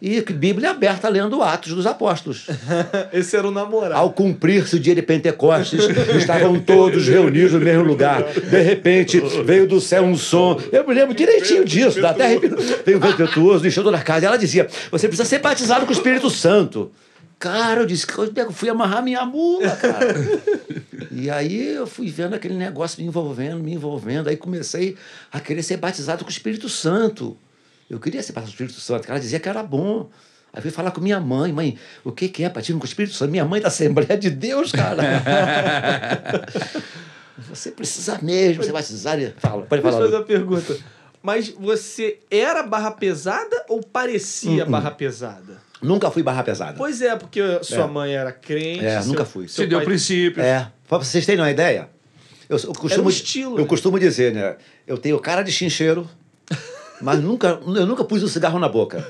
e 0.00 0.20
Bíblia 0.20 0.70
aberta 0.70 1.08
lendo 1.08 1.42
Atos 1.42 1.72
dos 1.72 1.86
Apóstolos. 1.86 2.46
Esse 3.12 3.36
era 3.36 3.46
o 3.46 3.50
namorado. 3.50 3.94
Ao 3.94 4.10
cumprir-se 4.10 4.76
o 4.76 4.80
dia 4.80 4.94
de 4.94 5.02
Pentecostes, 5.02 5.80
estavam 6.16 6.58
todos 6.60 7.06
reunidos 7.06 7.52
no 7.52 7.60
mesmo 7.60 7.84
lugar. 7.84 8.22
De 8.22 8.60
repente, 8.62 9.20
veio 9.44 9.66
do 9.66 9.80
céu 9.80 10.02
um 10.02 10.16
som. 10.16 10.60
Eu 10.72 10.86
me 10.86 10.94
lembro 10.94 11.14
direitinho 11.14 11.64
disso, 11.64 12.00
da 12.00 12.12
terra 12.12 12.38
veio 12.84 12.98
um 12.98 13.00
vento 13.00 13.22
impetuoso, 13.22 13.66
encheu 13.66 13.82
toda 13.82 13.96
a 13.96 14.02
casa. 14.02 14.24
E 14.24 14.26
ela 14.26 14.38
dizia: 14.38 14.68
Você 14.90 15.08
precisa 15.08 15.28
ser 15.28 15.38
batizado 15.38 15.86
com 15.86 15.92
o 15.92 15.94
Espírito 15.94 16.30
Santo. 16.30 16.90
Cara, 17.38 17.80
eu 17.80 17.86
disse, 17.86 18.06
é 18.06 18.06
que 18.34 18.40
eu 18.40 18.52
fui 18.52 18.68
amarrar 18.68 19.02
minha 19.02 19.24
mula, 19.24 19.70
cara? 19.76 20.14
e 21.10 21.28
aí 21.30 21.74
eu 21.74 21.86
fui 21.86 22.08
vendo 22.10 22.34
aquele 22.34 22.54
negócio 22.54 23.00
me 23.00 23.06
envolvendo, 23.06 23.62
me 23.62 23.74
envolvendo. 23.74 24.28
Aí 24.28 24.36
comecei 24.36 24.96
a 25.30 25.40
querer 25.40 25.62
ser 25.62 25.76
batizado 25.76 26.24
com 26.24 26.30
o 26.30 26.32
Espírito 26.32 26.68
Santo. 26.68 27.36
Eu 27.90 28.00
queria 28.00 28.22
ser 28.22 28.32
batizado 28.32 28.56
com 28.56 28.62
o 28.62 28.66
Espírito 28.66 28.80
Santo, 28.80 29.10
ela 29.10 29.20
dizia 29.20 29.38
que 29.40 29.48
era 29.48 29.62
bom. 29.62 30.08
Aí 30.52 30.62
fui 30.62 30.70
falar 30.70 30.92
com 30.92 31.00
minha 31.00 31.20
mãe, 31.20 31.52
mãe, 31.52 31.76
o 32.04 32.12
que, 32.12 32.28
que 32.28 32.44
é 32.44 32.48
batismo 32.48 32.78
com 32.78 32.86
o 32.86 32.88
Espírito 32.88 33.14
Santo? 33.14 33.30
Minha 33.30 33.44
mãe 33.44 33.60
da 33.60 33.68
Assembleia 33.68 34.16
de 34.16 34.30
Deus, 34.30 34.70
cara. 34.70 35.02
Você 37.50 37.72
precisa 37.72 38.18
mesmo 38.22 38.62
ser 38.62 38.72
batizado. 38.72 39.34
Fala, 39.38 39.62
pode 39.62 39.82
Deixa 39.82 39.88
eu 39.88 39.92
falar. 39.92 40.04
fazer 40.04 40.16
uma 40.16 40.24
pergunta. 40.24 40.78
Mas 41.20 41.48
você 41.48 42.18
era 42.30 42.62
barra 42.62 42.90
pesada 42.90 43.64
ou 43.68 43.78
Hum, 43.78 43.82
parecia 43.82 44.66
barra 44.66 44.90
pesada? 44.90 45.58
Nunca 45.84 46.10
fui 46.10 46.22
barra 46.22 46.42
pesada. 46.42 46.74
Pois 46.76 47.00
é, 47.02 47.14
porque 47.16 47.40
sua 47.62 47.84
É. 47.84 47.86
mãe 47.86 48.14
era 48.14 48.32
crente. 48.32 48.84
É, 48.84 49.00
seu- 49.00 49.08
nunca 49.12 49.24
fui. 49.24 49.46
seu 49.48 49.64
Se 49.64 49.68
deu 49.68 49.78
pai- 49.78 49.86
princípios. 49.86 50.44
É, 50.44 50.66
para 50.88 50.98
vocês 50.98 51.24
terem 51.26 51.40
uma 51.42 51.50
ideia, 51.50 51.88
eu, 52.48 52.56
eu 52.58 52.72
costumo, 52.72 53.06
um 53.06 53.10
estilo, 53.10 53.56
eu 53.56 53.62
né? 53.62 53.66
costumo 53.68 53.98
dizer, 53.98 54.32
né? 54.32 54.56
Eu 54.86 54.96
tenho 54.98 55.18
cara 55.18 55.42
de 55.42 55.52
chincheiro, 55.52 56.08
mas 57.04 57.20
nunca, 57.22 57.60
eu 57.62 57.86
nunca 57.86 58.02
pus 58.02 58.22
um 58.22 58.28
cigarro 58.28 58.58
na 58.58 58.66
boca. 58.66 59.06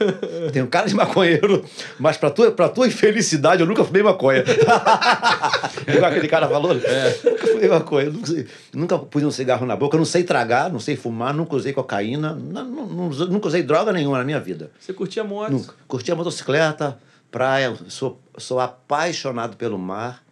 Tenho 0.52 0.66
cara 0.66 0.88
de 0.88 0.94
maconheiro, 0.96 1.64
mas 1.96 2.16
pra 2.16 2.28
tua, 2.28 2.50
pra 2.50 2.68
tua 2.68 2.88
infelicidade 2.88 3.62
eu 3.62 3.68
nunca 3.68 3.84
fumei 3.84 4.02
maconha. 4.02 4.42
Igual 5.86 6.10
aquele 6.10 6.26
cara 6.26 6.48
falou? 6.48 6.72
É. 6.72 7.20
Nunca 7.24 7.46
fumei 7.46 7.68
maconha, 7.68 8.10
nunca, 8.10 8.46
nunca 8.74 8.98
pus 8.98 9.22
um 9.22 9.30
cigarro 9.30 9.64
na 9.64 9.76
boca, 9.76 9.94
eu 9.94 9.98
não 9.98 10.04
sei 10.04 10.24
tragar, 10.24 10.72
não 10.72 10.80
sei 10.80 10.96
fumar, 10.96 11.32
nunca 11.32 11.54
usei 11.54 11.72
cocaína, 11.72 12.34
não, 12.34 12.64
não, 12.64 12.86
não, 12.86 13.08
nunca 13.10 13.46
usei 13.46 13.62
droga 13.62 13.92
nenhuma 13.92 14.18
na 14.18 14.24
minha 14.24 14.40
vida. 14.40 14.72
Você 14.80 14.92
curtia 14.92 15.22
moto? 15.22 15.52
Nunca. 15.52 15.74
Curtia 15.86 16.16
motocicleta, 16.16 16.98
praia, 17.30 17.76
sou, 17.86 18.20
sou 18.36 18.58
apaixonado 18.58 19.56
pelo 19.56 19.78
mar, 19.78 20.24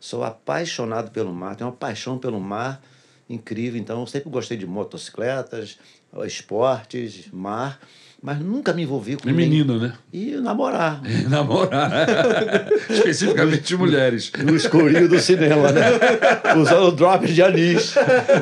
sou 0.00 0.24
apaixonado 0.24 1.12
pelo 1.12 1.32
mar, 1.32 1.54
tenho 1.54 1.70
uma 1.70 1.76
paixão 1.76 2.18
pelo 2.18 2.40
mar 2.40 2.82
incrível, 3.28 3.80
então 3.80 4.00
eu 4.00 4.06
sempre 4.06 4.30
gostei 4.30 4.56
de 4.56 4.66
motocicletas, 4.66 5.78
esportes, 6.24 7.28
mar, 7.32 7.78
mas 8.22 8.40
nunca 8.40 8.72
me 8.72 8.82
envolvi 8.82 9.16
com. 9.16 9.28
E 9.28 9.32
menino, 9.32 9.78
né? 9.78 9.92
E 10.12 10.36
namorar. 10.36 11.00
E 11.06 11.28
namorar. 11.28 12.06
Especificamente 12.88 13.62
de 13.62 13.76
mulheres. 13.76 14.32
No 14.42 14.56
escurinho 14.56 15.08
do 15.08 15.18
cinema, 15.20 15.70
né? 15.70 15.82
Usando 16.56 16.92
drops 16.92 17.34
de 17.34 17.42
anis, 17.42 17.94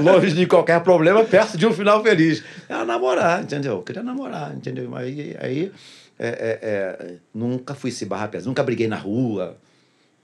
longe 0.03 0.33
de 0.33 0.47
qualquer 0.47 0.81
problema, 0.83 1.25
perto 1.25 1.59
de 1.59 1.67
um 1.67 1.73
final 1.73 2.03
feliz. 2.03 2.43
Era 2.69 2.85
namorar, 2.85 3.43
entendeu? 3.43 3.75
Eu 3.75 3.83
queria 3.83 4.03
namorar, 4.03 4.55
entendeu? 4.55 4.95
Aí, 4.97 5.37
aí 5.41 5.73
é, 6.19 6.29
é, 6.29 6.59
é, 6.63 7.15
nunca 7.35 7.75
fui 7.75 7.91
se 7.91 8.07
barrar 8.07 8.29
pesado, 8.29 8.49
nunca 8.49 8.63
briguei 8.63 8.87
na 8.87 8.97
rua. 8.97 9.57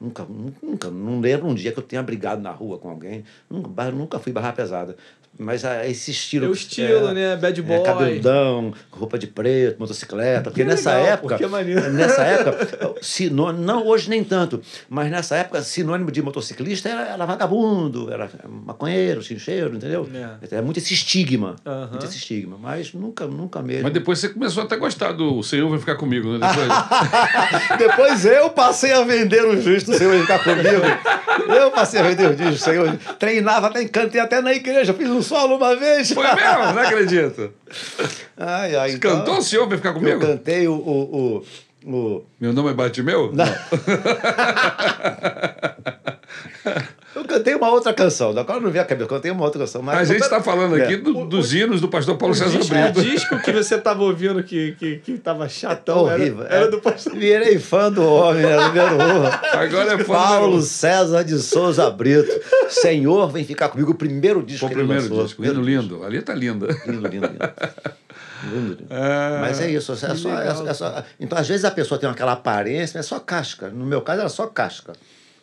Nunca, 0.00 0.26
nunca, 0.62 0.90
não 0.90 1.20
lembro 1.20 1.46
um 1.46 1.54
dia 1.54 1.72
que 1.72 1.78
eu 1.78 1.82
tenha 1.82 2.02
brigado 2.02 2.40
na 2.40 2.50
rua 2.50 2.78
com 2.78 2.88
alguém. 2.88 3.22
Nunca, 3.50 3.90
nunca 3.90 4.18
fui 4.18 4.32
barra 4.32 4.50
pesada. 4.50 4.96
Mas 5.38 5.64
ah, 5.64 5.86
esse 5.88 6.10
estilo. 6.10 6.46
É 6.46 6.48
o 6.48 6.52
estilo, 6.52 7.08
é, 7.08 7.14
né? 7.14 7.36
Bad 7.36 7.62
boy. 7.62 7.76
É, 7.76 7.82
cabeludão, 7.82 8.74
roupa 8.90 9.18
de 9.18 9.26
preto, 9.26 9.78
motocicleta. 9.78 10.50
Porque 10.50 10.62
que 10.62 10.68
nessa 10.68 10.94
legal, 10.94 11.12
época. 11.14 11.38
Que 11.38 11.46
maneiro. 11.46 11.90
Nessa 11.92 12.22
época, 12.24 12.94
sinônimo, 13.00 13.64
não 13.64 13.86
hoje 13.86 14.10
nem 14.10 14.22
tanto, 14.22 14.60
mas 14.88 15.10
nessa 15.10 15.36
época, 15.36 15.62
sinônimo 15.62 16.10
de 16.10 16.20
motociclista 16.20 16.90
era, 16.90 17.08
era 17.08 17.26
vagabundo, 17.26 18.12
era 18.12 18.28
maconheiro, 18.46 19.22
chincheiro, 19.22 19.74
entendeu? 19.76 20.06
É. 20.12 20.54
Era 20.54 20.62
muito 20.62 20.78
esse 20.78 20.92
estigma. 20.92 21.56
Uh 21.64 21.70
-huh. 21.70 21.90
Muito 21.90 22.04
esse 22.04 22.16
estigma. 22.16 22.58
Mas 22.60 22.92
nunca, 22.92 23.26
nunca 23.26 23.62
mesmo. 23.62 23.84
Mas 23.84 23.92
depois 23.92 24.18
você 24.18 24.28
começou 24.28 24.64
até 24.64 24.74
a 24.74 24.78
gostar 24.78 25.12
do 25.12 25.38
o 25.38 25.42
Senhor 25.42 25.70
vai 25.70 25.78
ficar 25.78 25.96
comigo, 25.96 26.36
né? 26.36 26.48
Depois, 26.48 27.78
depois 27.78 28.24
eu 28.26 28.50
passei 28.50 28.92
a 28.92 29.02
vender 29.04 29.44
o 29.44 29.60
justo, 29.60 29.92
o 29.92 29.94
Senhor 29.94 30.10
vai 30.10 30.20
ficar 30.20 30.44
comigo. 30.44 31.54
Eu 31.54 31.70
passei 31.70 32.00
a 32.00 32.02
vender 32.02 32.30
o 32.30 32.36
justo, 32.36 32.54
o 32.54 32.64
Senhor. 32.64 32.96
Treinava, 33.18 33.68
até 33.68 33.84
cantei 33.86 34.20
até 34.20 34.40
na 34.40 34.52
igreja, 34.52 34.92
fiz 34.92 35.08
um 35.08 35.19
solo 35.22 35.56
uma 35.56 35.76
vez. 35.76 36.12
Foi 36.12 36.24
mesmo? 36.24 36.72
Não 36.74 36.83
acredito. 36.83 37.52
Ai, 38.37 38.76
ai, 38.76 38.92
então, 38.92 39.18
cantou 39.18 39.38
o 39.38 39.42
senhor 39.42 39.68
vai 39.68 39.76
ficar 39.76 39.92
comigo? 39.92 40.20
Eu 40.20 40.20
cantei 40.20 40.68
o. 40.68 40.74
o, 40.74 41.44
o, 41.85 41.90
o... 41.90 42.24
Meu 42.40 42.52
nome 42.52 42.70
é 42.70 42.74
Batimeu? 42.74 43.33
Não. 43.33 43.46
Eu 47.20 47.24
cantei 47.26 47.54
uma 47.54 47.70
outra 47.70 47.92
canção, 47.92 48.30
agora 48.30 48.61
não 48.61 48.70
vi 48.70 48.78
a 48.78 48.85
cabeça, 48.85 49.04
eu 49.04 49.09
cantei 49.09 49.30
uma 49.30 49.44
outra 49.44 49.61
canção. 49.61 49.83
Mas 49.83 50.11
a 50.11 50.12
gente 50.12 50.22
está 50.22 50.42
falando 50.42 50.74
aqui 50.74 50.94
é. 50.94 50.96
do, 50.96 51.26
dos 51.26 51.52
hinos 51.52 51.80
do 51.80 51.88
pastor 51.88 52.16
Paulo 52.16 52.35
César 52.35 52.59
disco, 52.59 52.74
Brito. 52.74 53.00
O 53.00 53.04
disco 53.04 53.38
que 53.42 53.52
você 53.52 53.74
estava 53.74 54.02
ouvindo 54.02 54.42
que, 54.42 54.72
que, 54.78 54.96
que 54.96 55.18
tava 55.18 55.46
chatão 55.48 56.11
é 56.11 56.14
horrível. 56.14 56.44
Era, 56.44 56.54
era 56.54 56.64
é. 56.64 56.68
do 56.68 56.80
pastor. 56.80 57.14
Virei 57.14 57.59
fã 57.59 57.92
do 57.92 58.02
homem, 58.02 58.42
era 58.42 58.68
número 58.68 58.94
um. 58.94 59.26
Agora 59.52 59.94
é 59.94 59.98
fã 59.98 60.14
Paulo 60.14 60.56
do... 60.56 60.62
César 60.62 61.22
de 61.22 61.38
Souza 61.38 61.90
Brito. 61.90 62.40
Senhor, 62.70 63.30
vem 63.30 63.44
ficar 63.44 63.68
comigo, 63.68 63.90
o 63.92 63.94
primeiro 63.94 64.42
disco 64.42 64.66
o 64.66 64.70
primeiro 64.70 65.09
disco, 65.09 65.42
lindo, 65.42 65.61
lindo. 65.61 66.04
Ali 66.04 66.22
tá 66.22 66.35
linda. 66.35 66.68
Lindo, 66.87 67.06
lindo, 67.06 67.26
lindo. 67.26 67.52
lindo. 68.50 68.85
É... 68.88 69.40
Mas 69.40 69.61
é 69.61 69.70
isso. 69.70 69.92
É 69.92 69.96
só, 69.96 70.40
é, 70.40 70.74
só, 70.74 71.04
então, 71.18 71.37
às 71.37 71.46
vezes 71.46 71.66
a 71.66 71.70
pessoa 71.70 72.00
tem 72.00 72.09
aquela 72.09 72.33
aparência, 72.33 72.98
é 72.98 73.02
só 73.02 73.20
casca. 73.20 73.68
No 73.68 73.85
meu 73.85 74.00
caso, 74.00 74.20
era 74.20 74.28
só 74.30 74.46
casca. 74.46 74.94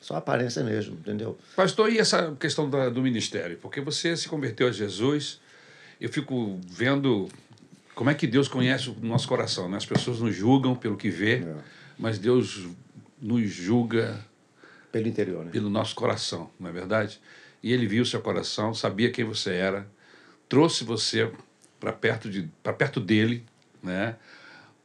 Só 0.08 0.16
aparência 0.16 0.64
mesmo, 0.64 0.96
entendeu? 0.96 1.38
Pastor, 1.54 1.92
e 1.92 1.98
essa 1.98 2.34
questão 2.40 2.70
da, 2.70 2.88
do 2.88 3.02
ministério? 3.02 3.58
Porque 3.58 3.82
você 3.82 4.16
se 4.16 4.30
converteu 4.30 4.70
a 4.70 4.72
Jesus, 4.72 5.42
eu 6.00 6.08
fico 6.08 6.62
vendo 6.66 7.28
como 7.94 8.10
é 8.10 8.14
que 8.14 8.26
Deus 8.26 8.48
conhece 8.48 8.90
o 8.90 8.96
nosso 9.02 9.28
coração. 9.28 9.68
Né? 9.68 9.76
As 9.76 9.86
pessoas 9.86 10.22
nos 10.22 10.34
julgam 10.34 10.74
pelo 10.78 10.96
que 10.96 11.10
vê, 11.10 11.40
é. 11.40 11.56
mas 12.00 12.18
Deus 12.18 12.70
nos 13.22 13.50
julga 13.50 14.18
pelo 14.94 15.10
interior, 15.10 15.44
né? 15.44 15.52
pelo 15.52 15.70
nosso 15.70 15.94
coração, 15.94 16.50
não 16.58 16.70
é 16.70 16.72
verdade? 16.72 17.20
E 17.62 17.74
Ele 17.74 17.86
viu 17.86 18.04
o 18.04 18.06
seu 18.06 18.22
coração, 18.22 18.74
sabia 18.74 19.12
quem 19.12 19.26
você 19.26 19.56
era, 19.56 19.86
trouxe 20.48 20.86
você 20.86 21.30
para 21.82 21.92
perto 21.92 22.30
de 22.30 22.48
para 22.64 22.72
perto 22.72 23.02
dele, 23.02 23.44
né? 23.84 24.16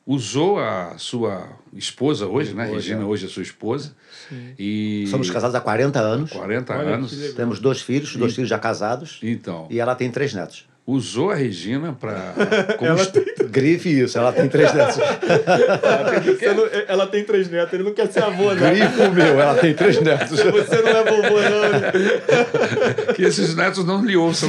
Usou 0.07 0.59
a 0.59 0.95
sua 0.99 1.49
esposa 1.73 2.27
hoje, 2.27 2.55
né? 2.55 2.65
Hoje, 2.65 2.75
Regina, 2.75 3.03
é. 3.03 3.05
hoje 3.05 3.27
é 3.27 3.29
sua 3.29 3.43
esposa. 3.43 3.95
Sim. 4.29 4.55
E... 4.59 5.07
Somos 5.09 5.31
casados 5.31 5.55
há 5.55 5.61
40 5.61 6.01
anos. 6.01 6.33
40 6.33 6.73
Olha, 6.73 6.95
anos. 6.95 7.35
Temos 7.35 7.61
dois 7.61 7.81
filhos, 7.81 8.17
dois 8.17 8.33
e... 8.33 8.35
filhos 8.37 8.51
já 8.51 8.59
casados. 8.59 9.21
Então. 9.23 9.67
E 9.71 9.81
ela 9.81 9.95
tem 9.95 10.11
três 10.11 10.35
netos. 10.35 10.67
Usou 10.85 11.31
a 11.31 11.37
Regina 11.37 11.93
para. 11.93 12.35
ela 12.83 13.07
tem... 13.07 13.25
Grife 13.49 14.01
isso, 14.01 14.19
ela 14.19 14.33
tem 14.33 14.49
três 14.49 14.75
netos. 14.75 14.99
ela, 14.99 16.21
tem, 16.21 16.55
não, 16.55 16.67
ela 16.89 17.07
tem 17.07 17.23
três 17.23 17.49
netos, 17.49 17.73
ele 17.75 17.85
não 17.85 17.95
quer 17.95 18.11
ser 18.11 18.25
avô, 18.25 18.53
né? 18.53 18.71
Grifo 18.71 19.13
meu, 19.13 19.41
ela 19.41 19.55
tem 19.55 19.75
três 19.75 20.01
netos. 20.01 20.41
Você 20.43 20.83
não 20.83 20.91
é 20.91 21.05
vovô, 21.05 21.39
não. 21.41 23.15
que 23.15 23.23
esses 23.23 23.55
netos 23.55 23.85
não 23.85 24.05
lhe 24.05 24.17
ouçam. 24.17 24.49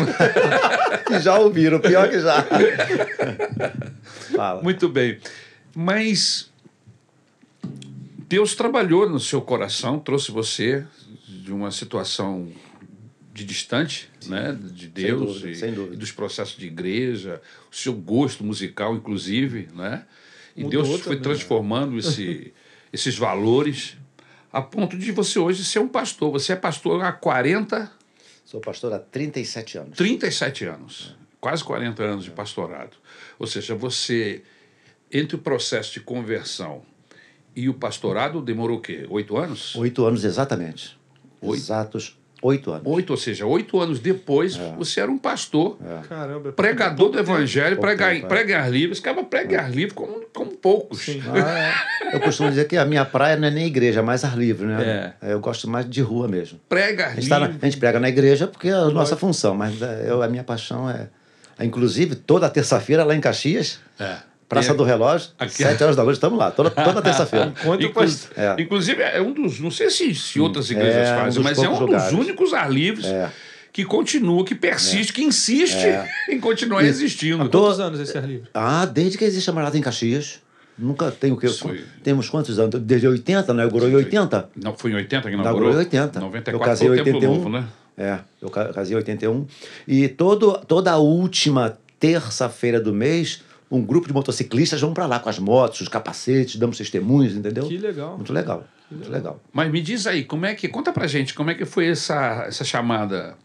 que 1.05 1.19
já 1.19 1.37
ouviram, 1.37 1.79
pior 1.79 2.09
que 2.09 2.19
já. 2.19 2.43
Fala. 4.35 4.63
Muito 4.63 4.89
bem. 4.89 5.19
Mas 5.75 6.51
Deus 8.27 8.55
trabalhou 8.55 9.09
no 9.09 9.19
seu 9.19 9.41
coração, 9.41 9.99
trouxe 9.99 10.31
você 10.31 10.85
de 11.27 11.51
uma 11.51 11.71
situação 11.71 12.51
de 13.33 13.43
distante 13.43 14.09
né, 14.27 14.55
de 14.59 14.87
Deus 14.87 15.41
dúvida, 15.41 15.67
e, 15.67 15.93
e, 15.93 15.97
dos 15.97 16.11
processos 16.11 16.55
de 16.55 16.67
igreja, 16.67 17.41
o 17.71 17.75
seu 17.75 17.93
gosto 17.93 18.43
musical, 18.43 18.95
inclusive. 18.95 19.69
Né? 19.73 20.05
E 20.55 20.63
Mudou 20.63 20.83
Deus 20.83 21.01
foi 21.01 21.15
também, 21.15 21.21
transformando 21.21 21.97
esse, 21.97 22.53
esses 22.93 23.17
valores 23.17 23.97
a 24.51 24.61
ponto 24.61 24.95
de 24.95 25.11
você 25.11 25.39
hoje 25.39 25.65
ser 25.65 25.79
um 25.79 25.87
pastor. 25.87 26.31
Você 26.31 26.53
é 26.53 26.55
pastor 26.55 27.03
há 27.03 27.11
40. 27.11 27.91
Sou 28.45 28.61
pastor 28.61 28.93
há 28.93 28.99
37 28.99 29.79
anos. 29.79 29.97
37 29.97 30.65
anos. 30.65 31.15
É. 31.19 31.23
Quase 31.41 31.63
40 31.63 32.03
anos 32.03 32.23
de 32.23 32.29
pastorado. 32.29 32.95
Ou 33.39 33.47
seja, 33.47 33.73
você 33.73 34.43
entre 35.13 35.35
o 35.35 35.39
processo 35.39 35.93
de 35.93 35.99
conversão 35.99 36.81
e 37.55 37.69
o 37.69 37.73
pastorado 37.73 38.41
demorou 38.41 38.77
o 38.77 38.81
quê? 38.81 39.05
Oito 39.09 39.37
anos? 39.37 39.75
Oito 39.75 40.05
anos, 40.05 40.23
exatamente. 40.23 40.97
Oito? 41.41 41.61
Exatos 41.61 42.17
oito 42.43 42.71
anos. 42.71 42.83
Oito, 42.85 43.11
ou 43.11 43.17
seja, 43.17 43.45
oito 43.45 43.79
anos 43.79 43.99
depois, 43.99 44.57
é. 44.57 44.75
você 44.77 44.99
era 44.99 45.09
um 45.09 45.17
pastor, 45.17 45.77
é. 45.83 46.07
Caramba, 46.07 46.51
pregador 46.51 47.09
do 47.09 47.17
evangelho, 47.17 47.77
pregar, 47.77 48.13
tempo, 48.13 48.25
é. 48.25 48.29
pregar 48.29 48.69
livros. 48.69 48.97
Ficava 48.99 49.23
pregar 49.23 49.69
é. 49.69 49.73
livros 49.73 49.93
como, 49.93 50.25
como 50.33 50.51
poucos. 50.51 51.07
Ah, 51.33 51.73
é. 52.11 52.15
eu 52.15 52.19
costumo 52.19 52.49
dizer 52.49 52.67
que 52.67 52.75
a 52.75 52.85
minha 52.85 53.05
praia 53.05 53.37
não 53.37 53.47
é 53.47 53.51
nem 53.51 53.65
igreja, 53.65 54.01
é 54.01 54.03
mais 54.03 54.23
ar 54.23 54.37
livre, 54.37 54.67
né? 54.67 55.13
É. 55.21 55.33
Eu 55.33 55.39
gosto 55.39 55.69
mais 55.69 55.89
de 55.89 56.01
rua 56.01 56.27
mesmo. 56.27 56.59
Pregar 56.67 57.15
livros. 57.15 57.29
Tá 57.29 57.37
a 57.45 57.65
gente 57.65 57.77
prega 57.77 57.99
na 57.99 58.09
igreja 58.09 58.45
porque 58.45 58.67
é 58.67 58.73
a 58.73 58.89
nossa 58.89 59.15
função, 59.15 59.55
mas 59.55 59.75
eu, 60.05 60.21
a 60.21 60.27
minha 60.27 60.43
paixão 60.43 60.89
é... 60.89 61.07
Inclusive, 61.59 62.15
toda 62.15 62.49
terça-feira 62.49 63.03
lá 63.03 63.15
em 63.15 63.21
Caxias... 63.21 63.79
É 63.99 64.32
Praça 64.53 64.71
é, 64.71 64.75
do 64.75 64.83
Relógio, 64.83 65.29
aqui, 65.37 65.53
sete 65.53 65.83
horas 65.83 65.95
da 65.95 66.03
noite, 66.03 66.17
estamos 66.17 66.37
lá, 66.37 66.51
toda, 66.51 66.69
toda 66.69 67.01
terça-feira. 67.01 67.53
Inclu 67.79 68.03
é. 68.35 68.61
Inclusive, 68.61 69.01
é 69.01 69.21
um 69.21 69.33
dos. 69.33 69.59
Não 69.59 69.71
sei 69.71 69.89
se, 69.89 70.13
se 70.15 70.39
outras 70.39 70.69
igrejas 70.69 71.09
é, 71.09 71.15
fazem, 71.15 71.41
um 71.41 71.43
mas 71.43 71.57
é 71.57 71.69
um 71.69 71.79
lugares. 71.79 72.11
dos 72.11 72.19
únicos 72.19 72.53
ar 72.53 72.71
livres 72.71 73.05
é. 73.05 73.31
que 73.71 73.83
continua, 73.83 74.45
que 74.45 74.55
persiste, 74.55 75.11
é. 75.11 75.15
que 75.15 75.23
insiste 75.23 75.85
é. 75.85 76.07
em 76.29 76.39
continuar 76.39 76.83
e, 76.83 76.87
existindo. 76.87 77.43
Há 77.43 77.49
quantos 77.49 77.79
anos 77.79 77.99
esse 77.99 78.17
ar 78.17 78.27
livre? 78.27 78.49
Ah, 78.53 78.85
desde 78.85 79.17
que 79.17 79.25
existe 79.25 79.49
a 79.49 79.53
Marada 79.53 79.77
em 79.77 79.81
Caxias. 79.81 80.41
Nunca 80.77 81.11
tem 81.11 81.31
o 81.31 81.37
que. 81.37 81.47
Foi... 81.49 81.83
Temos 82.01 82.29
quantos 82.29 82.57
anos? 82.57 82.79
Desde 82.81 83.07
80, 83.07 83.53
né? 83.53 83.61
Inaugurou 83.61 83.89
em 83.89 83.95
80? 83.95 84.49
Não, 84.55 84.75
foi 84.75 84.91
em 84.91 84.95
80 84.95 85.29
que 85.29 85.35
inaugurou? 85.35 85.69
Inaugurou 85.69 85.73
em 85.73 85.77
80. 85.77 86.19
94 86.19 86.51
eu 86.51 86.59
casei 86.59 86.87
em 86.87 86.91
81. 86.91 87.35
Novo, 87.35 87.49
né? 87.49 87.67
É, 87.95 88.19
eu 88.41 88.49
casei 88.49 88.93
em 88.93 88.97
81. 88.97 89.45
E 89.87 90.07
todo, 90.07 90.57
toda 90.67 90.91
a 90.91 90.97
última 90.97 91.77
terça-feira 91.99 92.81
do 92.81 92.91
mês 92.91 93.42
um 93.73 93.81
grupo 93.81 94.07
de 94.07 94.13
motociclistas 94.13 94.79
vão 94.79 94.93
para 94.93 95.07
lá 95.07 95.19
com 95.19 95.29
as 95.29 95.39
motos, 95.39 95.81
os 95.81 95.87
capacetes, 95.87 96.57
damos 96.57 96.77
testemunhos, 96.77 97.35
entendeu? 97.35 97.65
Que 97.65 97.77
legal. 97.77 98.15
Muito 98.15 98.31
legal. 98.31 98.63
Muito 98.89 99.09
legal. 99.09 99.39
Mas 99.51 99.71
me 99.71 99.81
diz 99.81 100.05
aí, 100.05 100.23
como 100.23 100.45
é 100.45 100.53
que. 100.53 100.67
Conta 100.67 100.93
pra 100.93 101.07
gente, 101.07 101.33
como 101.33 101.49
é 101.49 101.55
que 101.55 101.65
foi 101.65 101.87
essa, 101.87 102.45
essa 102.47 102.63
chamada 102.63 103.35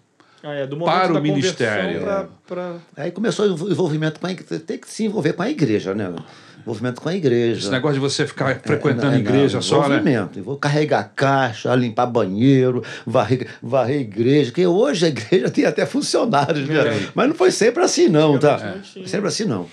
ah, 0.42 0.52
é, 0.52 0.66
para 0.66 1.14
o 1.14 1.22
ministério? 1.22 2.02
Pra, 2.02 2.28
pra... 2.46 2.76
Aí 2.94 3.10
começou 3.10 3.46
o 3.46 3.70
envolvimento 3.70 4.20
com 4.20 4.26
a 4.26 4.34
Tem 4.34 4.78
que 4.78 4.90
se 4.90 5.04
envolver 5.04 5.32
com 5.32 5.42
a 5.42 5.50
igreja, 5.50 5.94
né? 5.94 6.14
Envolvimento 6.60 7.00
com 7.00 7.08
a 7.08 7.14
igreja. 7.14 7.60
Esse 7.60 7.70
negócio 7.70 7.94
de 7.94 8.00
você 8.00 8.26
ficar 8.26 8.50
é, 8.50 8.54
frequentando 8.56 9.14
é, 9.14 9.16
é, 9.16 9.20
igreja 9.20 9.62
só, 9.62 9.76
envolvimento. 9.76 10.04
né? 10.04 10.12
Envolvimento. 10.12 10.44
Vou 10.44 10.58
carregar 10.58 11.10
caixa, 11.16 11.74
limpar 11.74 12.06
banheiro, 12.06 12.84
varrer, 13.06 13.46
varrer 13.62 14.00
igreja. 14.02 14.52
Que 14.52 14.66
hoje 14.66 15.06
a 15.06 15.08
igreja 15.08 15.48
tem 15.50 15.64
até 15.64 15.86
funcionários, 15.86 16.68
né? 16.68 17.08
Mas 17.14 17.28
não 17.28 17.34
foi 17.34 17.50
sempre 17.50 17.82
assim, 17.82 18.08
não, 18.08 18.38
tá? 18.38 18.76
Sempre 19.06 19.28
assim, 19.28 19.44
não. 19.44 19.66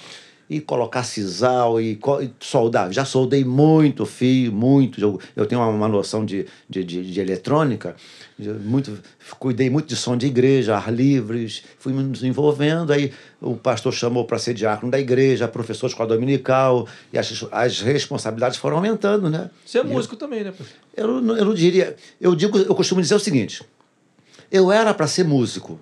E 0.49 0.61
colocar 0.61 1.03
sisal 1.03 1.81
e, 1.81 1.93
e 2.21 2.29
soldar. 2.39 2.91
Já 2.91 3.03
soldei 3.03 3.43
muito 3.43 4.05
fio, 4.05 4.51
muito. 4.51 4.99
Eu, 5.01 5.19
eu 5.35 5.45
tenho 5.45 5.59
uma, 5.61 5.69
uma 5.69 5.87
noção 5.87 6.23
de, 6.23 6.45
de, 6.69 6.83
de, 6.83 7.11
de 7.11 7.19
eletrônica, 7.19 7.95
muito, 8.63 8.99
cuidei 9.39 9.69
muito 9.69 9.87
de 9.87 9.95
som 9.95 10.15
de 10.15 10.27
igreja, 10.27 10.75
ar 10.75 10.93
livres, 10.93 11.63
fui 11.79 11.91
me 11.93 12.03
desenvolvendo. 12.03 12.91
Aí 12.93 13.11
o 13.41 13.55
pastor 13.55 13.91
chamou 13.93 14.25
para 14.25 14.37
ser 14.37 14.53
diácono 14.53 14.91
da 14.91 14.99
igreja, 14.99 15.47
professor 15.47 15.87
de 15.87 15.93
escola 15.93 16.09
dominical, 16.09 16.87
e 17.11 17.17
as, 17.17 17.45
as 17.51 17.81
responsabilidades 17.81 18.57
foram 18.59 18.77
aumentando, 18.77 19.29
né? 19.29 19.49
Você 19.65 19.79
é 19.79 19.81
E 19.81 19.85
eu- 19.87 19.91
músico 19.93 20.15
também, 20.15 20.43
né, 20.43 20.53
eu, 20.95 21.07
eu 21.35 21.45
não 21.45 21.53
diria. 21.53 21.95
Eu 22.21 22.35
digo, 22.35 22.57
eu 22.59 22.75
costumo 22.75 23.01
dizer 23.01 23.15
o 23.15 23.19
seguinte: 23.19 23.63
eu 24.51 24.71
era 24.71 24.93
para 24.93 25.07
ser 25.07 25.23
músico, 25.23 25.79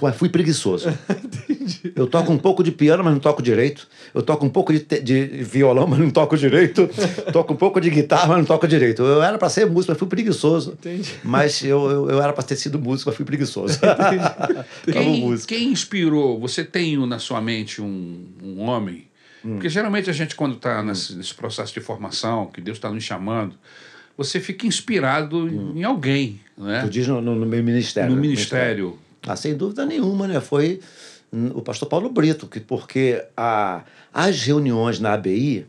mas 0.00 0.16
fui 0.16 0.28
preguiçoso. 0.28 0.92
Eu 1.94 2.06
toco 2.06 2.32
um 2.32 2.38
pouco 2.38 2.62
de 2.62 2.72
piano, 2.72 3.04
mas 3.04 3.12
não 3.12 3.20
toco 3.20 3.42
direito. 3.42 3.86
Eu 4.14 4.22
toco 4.22 4.44
um 4.44 4.48
pouco 4.48 4.72
de, 4.72 4.80
de 4.80 5.24
violão, 5.42 5.86
mas 5.88 5.98
não 5.98 6.10
toco 6.10 6.36
direito. 6.36 6.88
toco 7.32 7.52
um 7.52 7.56
pouco 7.56 7.80
de 7.80 7.90
guitarra, 7.90 8.28
mas 8.28 8.38
não 8.38 8.44
toco 8.44 8.66
direito. 8.66 9.02
Eu 9.02 9.22
era 9.22 9.38
para 9.38 9.48
ser 9.48 9.66
músico, 9.66 9.92
mas 9.92 9.98
fui 9.98 10.08
preguiçoso. 10.08 10.72
Entendi. 10.72 11.14
Mas 11.22 11.62
eu, 11.64 11.90
eu, 11.90 12.10
eu 12.10 12.22
era 12.22 12.32
para 12.32 12.42
ter 12.42 12.56
sido 12.56 12.78
músico, 12.78 13.10
mas 13.10 13.16
fui 13.16 13.24
preguiçoso. 13.24 13.78
Quem, 14.90 15.36
quem 15.46 15.68
inspirou? 15.68 16.38
Você 16.40 16.64
tem 16.64 16.96
na 17.06 17.18
sua 17.18 17.40
mente 17.40 17.80
um, 17.80 18.26
um 18.42 18.60
homem? 18.60 19.06
Hum. 19.44 19.54
Porque 19.54 19.68
geralmente 19.68 20.10
a 20.10 20.12
gente, 20.12 20.34
quando 20.34 20.56
está 20.56 20.82
nesse, 20.82 21.14
nesse 21.14 21.34
processo 21.34 21.72
de 21.72 21.80
formação, 21.80 22.46
que 22.46 22.60
Deus 22.60 22.78
está 22.78 22.90
nos 22.90 23.02
chamando, 23.02 23.54
você 24.16 24.40
fica 24.40 24.66
inspirado 24.66 25.46
Hum. 25.46 25.72
em 25.76 25.84
alguém, 25.84 26.40
né? 26.56 26.82
Tu 26.82 26.90
diz 26.90 27.08
no, 27.08 27.20
no, 27.20 27.34
no 27.34 27.46
meu 27.46 27.62
ministério. 27.62 28.14
No 28.14 28.20
ministério. 28.20 28.98
Ah, 29.26 29.36
sem 29.36 29.56
dúvida 29.56 29.86
nenhuma, 29.86 30.26
né? 30.26 30.40
Foi 30.40 30.80
o 31.54 31.62
pastor 31.62 31.88
Paulo 31.88 32.10
Brito, 32.10 32.46
que, 32.46 32.60
porque 32.60 33.24
a, 33.36 33.84
as 34.12 34.42
reuniões 34.42 35.00
na 35.00 35.14
ABI 35.14 35.66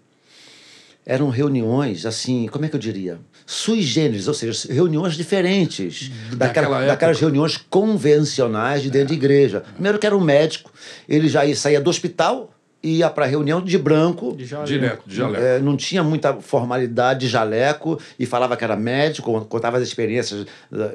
eram 1.06 1.30
reuniões, 1.30 2.06
assim, 2.06 2.48
como 2.48 2.66
é 2.66 2.70
que 2.70 2.76
eu 2.76 2.80
diria? 2.80 3.20
Sui 3.46 3.82
generis, 3.82 4.28
ou 4.28 4.34
seja, 4.34 4.72
reuniões 4.72 5.16
diferentes 5.16 6.10
Daquela 6.32 6.68
daquela, 6.68 6.86
daquelas 6.88 7.20
reuniões 7.20 7.58
convencionais 7.58 8.82
de 8.82 8.90
dentro 8.90 9.10
de 9.10 9.14
igreja. 9.16 9.62
Primeiro 9.74 10.00
que 10.00 10.06
era 10.06 10.16
um 10.16 10.22
médico, 10.22 10.72
ele 11.08 11.28
já 11.28 11.46
ia, 11.46 11.56
saía 11.56 11.82
do 11.82 11.90
hospital 11.90 12.53
ia 12.84 13.10
para 13.10 13.24
a 13.26 13.28
reunião 13.28 13.62
de 13.62 13.78
branco, 13.78 14.36
De 14.36 14.46
jaleco. 14.46 14.68
Direto, 14.68 15.04
de 15.08 15.16
jaleco. 15.16 15.44
é, 15.44 15.60
não 15.60 15.78
tinha 15.78 16.04
muita 16.04 16.34
formalidade 16.34 17.22
de 17.22 17.28
jaleco 17.30 17.98
e 18.20 18.26
falava 18.26 18.58
que 18.58 18.64
era 18.64 18.76
médico, 18.76 19.40
contava 19.46 19.78
as 19.78 19.84
experiências 19.84 20.46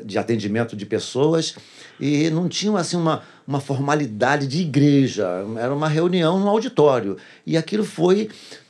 de 0.04 0.18
atendimento 0.18 0.76
de 0.76 0.84
pessoas 0.84 1.54
e 1.98 2.28
não 2.30 2.48
tinha 2.48 2.76
assim 2.78 2.96
uma, 2.96 3.22
uma 3.46 3.60
formalidade 3.60 4.46
de 4.46 4.60
igreja, 4.60 5.26
era 5.58 5.74
uma 5.74 5.88
reunião 5.88 6.38
no 6.38 6.48
auditório. 6.48 7.16
E 7.46 7.56
aquilo 7.56 7.84
foi 7.84 8.28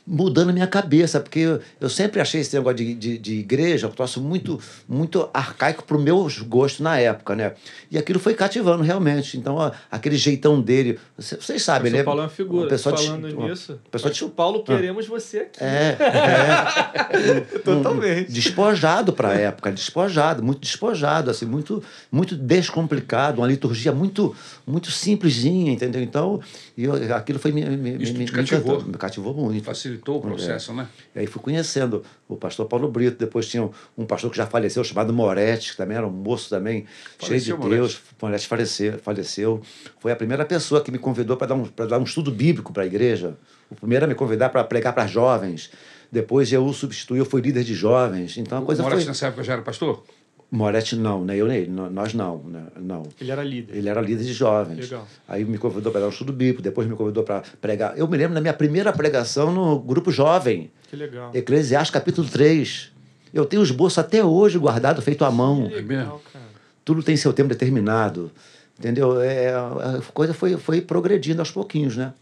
mudando 0.09 0.49
a 0.49 0.53
minha 0.53 0.65
cabeça, 0.65 1.19
porque 1.19 1.39
eu, 1.39 1.59
eu 1.79 1.87
sempre 1.87 2.19
achei 2.19 2.41
esse 2.41 2.55
negócio 2.55 2.77
de, 2.77 2.95
de, 2.95 3.17
de 3.19 3.33
igreja 3.35 3.87
um 3.87 3.91
troço 3.91 4.19
muito, 4.19 4.59
muito 4.87 5.29
arcaico 5.31 5.83
para 5.83 5.95
o 5.95 6.01
meu 6.01 6.27
gosto 6.47 6.81
na 6.81 6.97
época, 6.99 7.35
né? 7.35 7.53
E 7.91 7.97
aquilo 7.97 8.19
foi 8.19 8.33
cativando 8.33 8.81
realmente. 8.81 9.37
Então, 9.37 9.55
ó, 9.55 9.71
aquele 9.91 10.17
jeitão 10.17 10.59
dele, 10.59 10.99
vocês, 11.15 11.43
vocês 11.45 11.61
O 11.61 11.65
sabem, 11.65 11.91
né? 11.91 12.03
Paulo 12.03 12.21
é 12.21 12.23
uma 12.23 12.29
figura. 12.29 12.63
Uma 12.63 12.69
pessoa 12.69 12.95
de- 12.95 13.05
Falando 13.05 13.33
uma 13.37 13.49
nisso. 13.49 13.79
pessoa 13.91 14.11
de- 14.11 14.25
Paulo, 14.25 14.63
queremos 14.63 15.07
você 15.07 15.39
aqui. 15.41 15.63
É, 15.63 15.95
é. 15.99 17.59
Totalmente. 17.59 18.31
despojado 18.31 19.13
para 19.13 19.29
a 19.29 19.33
época, 19.35 19.71
despojado, 19.71 20.43
muito 20.43 20.61
despojado, 20.61 21.29
assim, 21.29 21.45
muito, 21.45 21.83
muito 22.11 22.35
descomplicado, 22.35 23.41
uma 23.41 23.47
liturgia 23.47 23.91
muito, 23.91 24.35
muito 24.65 24.91
simplesinha, 24.91 25.71
entendeu? 25.71 26.01
Então, 26.01 26.39
eu, 26.85 27.15
aquilo 27.15 27.39
foi 27.39 27.51
me, 27.51 27.65
me, 27.65 28.03
Isso 28.03 28.13
me, 28.13 28.19
me 28.19 28.25
cativou. 28.27 28.75
encantou, 28.75 28.91
me 28.91 28.97
cativou 28.97 29.33
muito. 29.33 29.63
Facilitou 29.63 30.17
o 30.17 30.21
processo, 30.21 30.73
né? 30.73 30.87
E 31.15 31.19
aí 31.19 31.27
fui 31.27 31.41
conhecendo 31.41 32.03
o 32.27 32.35
pastor 32.35 32.67
Paulo 32.67 32.89
Brito, 32.89 33.17
depois 33.17 33.47
tinha 33.47 33.63
um, 33.63 33.71
um 33.97 34.05
pastor 34.05 34.29
que 34.31 34.37
já 34.37 34.45
faleceu, 34.45 34.83
chamado 34.83 35.11
Moretti, 35.11 35.71
que 35.71 35.77
também 35.77 35.97
era 35.97 36.07
um 36.07 36.11
moço 36.11 36.49
também, 36.49 36.85
cheio 37.19 37.39
de 37.39 37.51
Faleceu, 37.51 37.57
Moretti? 37.57 37.75
Deus. 37.75 38.01
Moretti 38.21 38.47
faleceu, 38.47 38.99
faleceu. 38.99 39.61
Foi 39.99 40.11
a 40.11 40.15
primeira 40.15 40.45
pessoa 40.45 40.81
que 40.81 40.91
me 40.91 40.99
convidou 40.99 41.35
para 41.37 41.47
dar, 41.47 41.55
um, 41.55 41.69
dar 41.87 41.99
um 41.99 42.03
estudo 42.03 42.31
bíblico 42.31 42.71
para 42.71 42.83
a 42.83 42.85
igreja. 42.85 43.37
O 43.69 43.75
primeiro 43.75 44.05
a 44.05 44.07
me 44.07 44.15
convidar 44.15 44.49
para 44.49 44.63
pregar 44.63 44.93
para 44.93 45.05
jovens. 45.07 45.69
Depois 46.11 46.51
eu 46.51 46.65
o 46.65 46.73
substituí, 46.73 47.19
eu 47.19 47.25
fui 47.25 47.41
líder 47.41 47.63
de 47.63 47.75
jovens. 47.75 48.37
Então 48.37 48.57
a 48.57 48.61
coisa 48.61 48.81
o 48.81 48.85
Moraes 48.85 49.03
foi... 49.03 49.09
nessa 49.09 49.27
época 49.27 49.43
já 49.43 49.53
era 49.53 49.61
pastor? 49.61 50.03
Moretti 50.51 50.95
não, 50.95 51.23
né? 51.23 51.35
Eu 51.37 51.47
nem 51.47 51.67
nós 51.67 52.13
não, 52.13 52.39
né? 52.43 52.63
não. 52.77 53.03
Ele 53.21 53.31
era 53.31 53.43
líder. 53.43 53.77
Ele 53.77 53.87
era 53.87 54.01
líder 54.01 54.23
de 54.23 54.33
jovens. 54.33 54.89
Legal. 54.89 55.07
Aí 55.27 55.45
me 55.45 55.59
convidou 55.59 55.91
para 55.91 56.01
dar 56.01 56.07
um 56.07 56.09
estudo 56.09 56.33
bíblico, 56.33 56.61
depois 56.61 56.87
me 56.87 56.95
convidou 56.95 57.23
para 57.23 57.43
pregar. 57.61 57.95
Eu 57.97 58.07
me 58.07 58.17
lembro 58.17 58.33
da 58.33 58.41
minha 58.41 58.53
primeira 58.53 58.91
pregação 58.91 59.53
no 59.53 59.79
grupo 59.79 60.11
jovem. 60.11 60.71
Que 60.89 60.95
legal. 60.95 61.31
Eclesiastes 61.35 61.91
capítulo 61.91 62.27
3. 62.27 62.91
Eu 63.31 63.45
tenho 63.45 63.61
os 63.61 63.69
bolsos 63.69 63.99
até 63.99 64.23
hoje 64.23 64.57
guardado, 64.57 65.01
feito 65.03 65.23
à 65.23 65.29
mão. 65.29 65.67
Que 65.67 65.75
É 65.75 65.81
legal, 65.81 66.21
cara. 66.33 66.45
Tudo 66.83 67.03
tem 67.03 67.15
seu 67.15 67.31
tempo 67.31 67.49
determinado. 67.49 68.31
Entendeu? 68.79 69.21
É, 69.21 69.49
a 69.53 69.99
coisa 70.13 70.33
foi, 70.33 70.57
foi 70.57 70.81
progredindo 70.81 71.41
aos 71.41 71.51
pouquinhos, 71.51 71.95
né? 71.95 72.13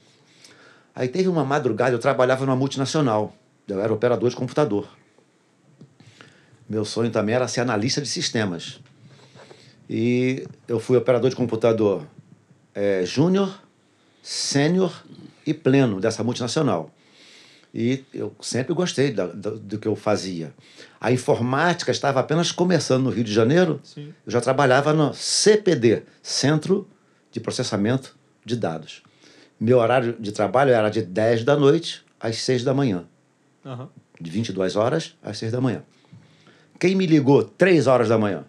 Aí 0.93 1.07
teve 1.07 1.29
uma 1.29 1.45
madrugada, 1.45 1.95
eu 1.95 1.99
trabalhava 1.99 2.45
numa 2.45 2.55
multinacional. 2.55 3.33
Eu 3.67 3.79
era 3.79 3.93
operador 3.93 4.29
de 4.29 4.35
computador. 4.35 4.87
Meu 6.69 6.83
sonho 6.85 7.09
também 7.11 7.35
era 7.35 7.47
ser 7.47 7.61
analista 7.61 8.01
de 8.01 8.07
sistemas. 8.07 8.79
E 9.89 10.45
eu 10.67 10.79
fui 10.79 10.97
operador 10.97 11.29
de 11.29 11.35
computador 11.35 12.05
é, 12.75 13.05
júnior, 13.05 13.61
sênior 14.21 15.03
e 15.45 15.53
pleno 15.53 16.01
dessa 16.01 16.23
multinacional. 16.23 16.91
E 17.73 18.03
eu 18.13 18.35
sempre 18.41 18.73
gostei 18.73 19.11
da, 19.11 19.27
da- 19.27 19.51
do 19.51 19.77
que 19.77 19.87
eu 19.87 19.95
fazia. 19.95 20.53
A 20.99 21.11
informática 21.11 21.91
estava 21.91 22.19
apenas 22.19 22.51
começando 22.51 23.03
no 23.03 23.09
Rio 23.09 23.23
de 23.23 23.31
Janeiro. 23.33 23.79
Sim. 23.83 24.13
Eu 24.25 24.31
já 24.31 24.41
trabalhava 24.41 24.93
no 24.93 25.13
CPD, 25.13 26.03
Centro 26.21 26.87
de 27.31 27.39
Processamento 27.39 28.17
de 28.43 28.55
Dados. 28.55 29.03
Meu 29.59 29.77
horário 29.79 30.15
de 30.19 30.31
trabalho 30.31 30.71
era 30.71 30.89
de 30.89 31.01
10 31.01 31.43
da 31.43 31.55
noite 31.55 32.03
às 32.19 32.37
6 32.37 32.63
da 32.63 32.73
manhã. 32.73 33.05
Aham. 33.65 33.89
De 34.19 34.29
22 34.31 34.75
horas 34.75 35.15
às 35.21 35.37
6 35.37 35.51
da 35.51 35.61
manhã. 35.61 35.83
Quem 36.79 36.95
me 36.95 37.05
ligou 37.05 37.43
3 37.43 37.87
horas 37.87 38.09
da 38.09 38.17
manhã? 38.17 38.43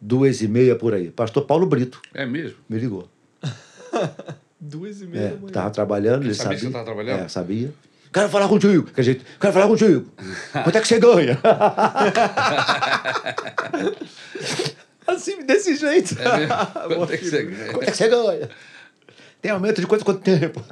Duas 0.00 0.40
e 0.40 0.48
meia 0.48 0.76
por 0.76 0.94
aí. 0.94 1.10
Pastor 1.10 1.44
Paulo 1.44 1.66
Brito 1.66 2.00
É 2.14 2.24
mesmo? 2.24 2.56
me 2.68 2.78
ligou. 2.78 3.08
Duas 4.60 5.00
e 5.02 5.06
meia 5.06 5.22
É, 5.22 5.28
da 5.30 5.36
manhã. 5.36 5.52
tava 5.52 5.70
trabalhando, 5.70 6.24
ele 6.24 6.34
sabia 6.34 6.58
sabia. 6.58 6.58
que 6.58 6.64
você 6.66 6.72
tava 6.72 6.84
trabalhando? 6.84 7.20
É, 7.24 7.28
sabia. 7.28 7.72
Quero 8.12 8.28
falar 8.28 8.48
contigo. 8.48 8.84
Quer 8.92 9.00
dizer, 9.02 9.20
quero 9.40 9.52
falar 9.52 9.68
contigo. 9.68 10.06
Quanto 10.64 10.76
é 10.76 10.80
que 10.80 10.88
você 10.88 10.98
ganha? 10.98 11.38
Assim, 15.06 15.44
desse 15.44 15.76
jeito. 15.76 16.16
É 16.20 16.36
mesmo? 16.38 16.54
Quanto 16.96 17.12
é 17.12 17.16
que 17.16 17.24
você 17.28 17.42
ganha? 17.44 17.72
Quanto 17.72 17.82
é 17.82 17.90
que 17.90 17.96
você 17.96 18.08
ganha? 18.08 18.50
Tem 19.42 19.50
aumento 19.50 19.80
de 19.80 19.86
quanto 19.86 20.04
quanto 20.04 20.20
tempo? 20.20 20.62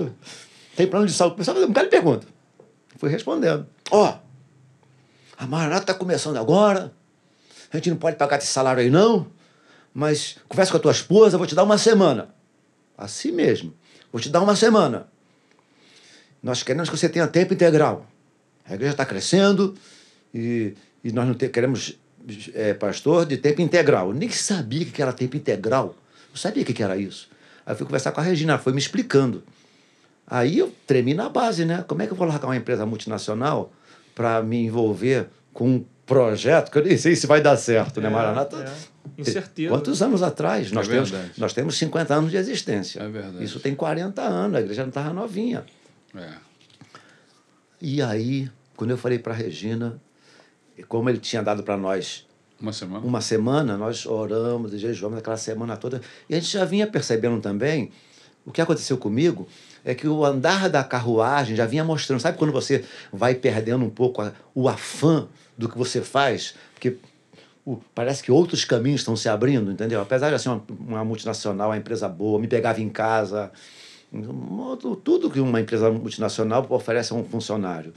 Tem 0.77 0.87
plano 0.87 1.07
de 1.07 1.12
saúde? 1.12 1.35
O 1.35 1.38
pessoal 1.38 1.57
um 1.59 1.73
cara 1.73 1.87
de 1.87 1.91
pergunta. 1.91 2.27
Fui 2.97 3.09
respondendo. 3.11 3.67
Ó, 3.91 4.14
a 5.38 5.46
Maranata 5.46 5.83
está 5.83 5.94
começando 5.94 6.37
agora. 6.37 6.92
A 7.72 7.77
gente 7.77 7.90
não 7.90 7.96
pode 7.96 8.16
pagar 8.16 8.38
esse 8.38 8.48
salário 8.48 8.83
aí, 8.83 8.90
não. 8.90 9.27
Mas 9.94 10.37
conversa 10.48 10.72
com 10.72 10.79
a 10.79 10.81
tua 10.81 10.92
esposa, 10.92 11.38
vou 11.38 11.46
te 11.46 11.55
dar 11.55 11.62
uma 11.64 11.79
semana. 11.79 12.35
Assim 12.96 13.31
mesmo. 13.31 13.72
Vou 14.12 14.20
te 14.20 14.29
dar 14.29 14.40
uma 14.42 14.57
semana. 14.57 15.07
Nós 16.42 16.62
queremos 16.62 16.88
que 16.88 16.96
você 16.96 17.09
tenha 17.09 17.27
tempo 17.27 17.55
integral. 17.55 18.07
A 18.64 18.74
igreja 18.74 18.92
está 18.92 19.05
crescendo 19.05 19.74
e, 20.35 20.74
e 21.03 21.12
nós 21.12 21.27
não 21.27 21.35
te- 21.35 21.48
queremos 21.48 21.98
é, 22.55 22.74
pastor 22.74 23.24
de 23.24 23.37
tempo 23.37 23.61
integral. 23.61 24.09
Eu 24.09 24.14
nem 24.14 24.31
sabia 24.31 24.85
que 24.85 25.01
era 25.01 25.12
tempo 25.12 25.37
integral. 25.37 25.96
Não 26.31 26.37
sabia 26.37 26.62
o 26.62 26.66
que 26.66 26.83
era 26.83 26.96
isso. 26.96 27.29
Aí 27.64 27.72
eu 27.72 27.77
fui 27.77 27.87
conversar 27.87 28.12
com 28.12 28.20
a 28.20 28.24
Regina, 28.24 28.55
ela 28.55 28.62
foi 28.62 28.72
me 28.72 28.79
explicando. 28.79 29.42
Aí 30.27 30.59
eu 30.59 30.72
tremi 30.87 31.14
na 31.14 31.29
base, 31.29 31.64
né? 31.64 31.85
Como 31.88 32.03
é 32.03 32.07
que 32.07 32.12
eu 32.12 32.16
vou 32.16 32.27
largar 32.27 32.46
uma 32.46 32.57
empresa 32.57 32.85
multinacional 32.85 33.72
para 34.18 34.42
me 34.42 34.64
envolver 34.64 35.28
com 35.52 35.68
um 35.76 35.85
projeto 36.04 36.72
que 36.72 36.78
eu 36.78 36.85
nem 36.85 36.96
sei 36.98 37.14
se 37.14 37.24
vai 37.24 37.40
dar 37.40 37.57
certo, 37.57 38.00
né, 38.00 38.09
É, 38.09 38.11
Maranata? 38.11 38.57
é. 38.57 39.20
Incerteza. 39.20 39.68
Quantos 39.70 40.02
anos 40.02 40.22
atrás? 40.24 40.72
Nós, 40.72 40.88
temos, 40.88 41.11
verdade. 41.11 41.33
nós 41.38 41.52
temos 41.52 41.78
50 41.78 42.14
anos 42.14 42.31
de 42.33 42.37
existência. 42.37 43.00
É 43.00 43.09
verdade. 43.09 43.44
Isso 43.44 43.61
tem 43.61 43.74
40 43.76 44.20
anos, 44.22 44.57
a 44.57 44.61
igreja 44.61 44.83
não 44.83 44.88
estava 44.88 45.12
novinha. 45.12 45.64
É. 46.16 46.28
E 47.81 48.02
aí, 48.02 48.50
quando 48.76 48.90
eu 48.90 48.98
falei 48.98 49.18
para 49.20 49.33
a 49.33 49.37
Regina, 49.37 50.00
como 50.88 51.09
ele 51.09 51.18
tinha 51.18 51.42
dado 51.42 51.62
para 51.62 51.76
nós 51.76 52.26
Uma 52.61 52.72
semana? 52.72 53.07
uma 53.07 53.20
semana, 53.20 53.76
nós 53.76 54.04
oramos 54.04 54.72
e 54.74 54.78
jejuamos 54.78 55.18
aquela 55.18 55.37
semana 55.37 55.76
toda. 55.76 56.00
E 56.28 56.35
a 56.35 56.40
gente 56.40 56.50
já 56.52 56.64
vinha 56.64 56.87
percebendo 56.88 57.40
também, 57.40 57.90
o 58.44 58.50
que 58.50 58.61
aconteceu 58.61 58.98
comigo 58.98 59.46
é 59.85 59.95
que 59.95 60.07
o 60.09 60.25
andar 60.25 60.69
da 60.69 60.83
carruagem 60.85 61.57
já 61.57 61.67
vinha 61.67 61.85
mostrando. 61.85 62.21
Sabe 62.21 62.37
quando 62.38 62.53
você 62.53 62.85
vai 63.12 63.35
perdendo 63.35 63.85
um 63.85 63.91
pouco 63.91 64.23
a- 64.23 64.33
o 64.55 64.69
afã 64.69 65.27
do 65.57 65.69
que 65.69 65.77
você 65.79 66.01
faz? 66.03 66.55
Porque 66.75 66.97
o- 67.64 67.79
parece 67.95 68.23
que 68.23 68.31
outros 68.33 68.64
caminhos 68.64 69.01
estão 69.01 69.17
se 69.17 69.29
abrindo, 69.29 69.71
entendeu? 69.73 70.01
Apesar 70.01 70.31
de 70.35 70.41
ser 70.41 70.49
uma, 70.49 70.62
uma 70.79 71.05
multinacional, 71.05 71.71
uma 71.71 71.77
empresa 71.77 72.09
boa, 72.09 72.38
me 72.38 72.49
pegava 72.49 72.81
em 72.81 72.88
casa, 72.88 73.51
tudo 75.05 75.31
que 75.31 75.41
uma 75.41 75.61
empresa 75.61 75.91
multinacional 75.91 76.67
oferece 76.71 77.12
a 77.12 77.17
um 77.17 77.25
funcionário. 77.25 77.93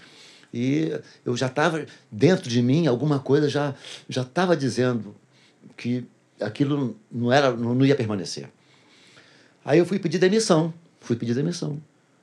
E 0.54 1.00
eu 1.26 1.36
já 1.38 1.48
estava, 1.48 1.86
dentro 2.12 2.50
de 2.50 2.62
mim, 2.62 2.86
alguma 2.88 3.20
coisa 3.20 3.48
já 3.50 3.74
estava 4.10 4.56
dizendo 4.58 5.16
que 5.78 6.06
aquilo 6.40 6.98
não, 7.12 7.32
era, 7.32 7.52
não 7.52 7.86
ia 7.86 7.96
permanecer. 7.96 8.50
Aí 9.64 9.80
eu 9.80 9.86
fui 9.86 10.00
pedir 10.00 10.18
demissão. 10.18 10.74
Fui 11.02 11.16
pedir 11.16 11.34
demissão. 11.34 11.82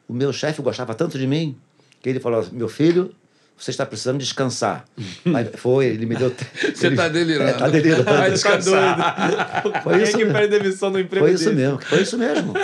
O 0.08 0.12
meu 0.14 0.32
chefe 0.32 0.62
gostava 0.62 0.94
tanto 0.94 1.18
de 1.18 1.26
mim 1.26 1.56
que 2.00 2.08
ele 2.08 2.20
falou: 2.20 2.46
meu 2.52 2.68
filho, 2.68 3.12
você 3.56 3.70
está 3.70 3.84
precisando 3.84 4.18
descansar. 4.18 4.84
Aí 5.34 5.44
foi, 5.56 5.86
ele 5.86 6.06
me 6.06 6.14
deu. 6.16 6.30
Você 6.74 6.86
ele- 6.86 6.94
está 6.94 7.08
delirando. 7.10 7.50
É, 7.50 7.52
tá 7.54 7.68
delirando. 7.68 8.04
Vai 8.04 8.30
descansar. 8.30 9.62
Foi 9.82 9.94
Quem 9.94 10.02
isso 10.04 10.12
é 10.16 10.18
que 10.18 10.24
mesmo. 10.24 10.32
pede 10.38 10.58
demissão 10.58 10.90
no 10.90 10.98
emprego 11.00 11.26
Foi 11.26 11.34
isso 11.34 11.44
desse? 11.44 11.56
mesmo, 11.56 11.80
foi 11.82 12.02
isso 12.02 12.16
mesmo. 12.18 12.54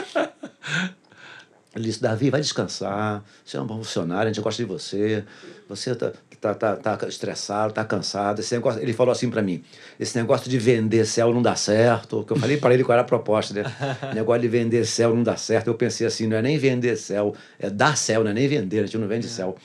Ele 1.75 1.85
disse, 1.87 2.01
Davi, 2.01 2.31
vai 2.31 2.41
descansar. 2.41 3.25
Você 3.45 3.57
é 3.57 3.61
um 3.61 3.67
bom 3.67 3.79
funcionário, 3.79 4.31
a 4.31 4.33
gente 4.33 4.41
gosta 4.43 4.63
de 4.63 4.69
você. 4.69 5.25
Você 5.69 5.95
tá, 5.95 6.13
tá, 6.41 6.55
tá, 6.55 6.97
tá 6.97 7.09
estressado, 7.09 7.73
tá 7.73 7.85
cansado. 7.85 8.41
Esse 8.41 8.55
negócio, 8.55 8.83
ele 8.83 8.93
falou 8.93 9.13
assim 9.13 9.31
para 9.31 9.41
mim: 9.41 9.65
esse 9.99 10.17
negócio 10.17 10.51
de 10.51 10.59
vender 10.59 11.07
céu 11.07 11.33
não 11.33 11.41
dá 11.41 11.57
certo. 11.57 12.23
Que 12.25 12.33
eu 12.33 12.37
falei 12.37 12.59
para 12.59 12.75
ele 12.75 12.85
qual 12.85 12.95
era 12.95 13.03
a 13.03 13.05
proposta, 13.05 13.55
né? 13.55 13.65
negócio 14.15 14.43
de 14.43 14.49
vender 14.49 14.85
céu 14.85 15.15
não 15.15 15.23
dá 15.23 15.37
certo. 15.37 15.69
Eu 15.69 15.75
pensei 15.75 16.07
assim: 16.07 16.27
não 16.27 16.37
é 16.37 16.43
nem 16.43 16.59
vender 16.59 16.97
céu, 16.97 17.35
é 17.59 17.71
dar 17.71 17.97
céu, 17.97 18.23
não 18.23 18.31
é 18.31 18.35
nem 18.35 18.47
vender, 18.47 18.81
a 18.81 18.87
gente 18.87 18.99
não 18.99 19.09
vende 19.09 19.27
céu. 19.27 19.57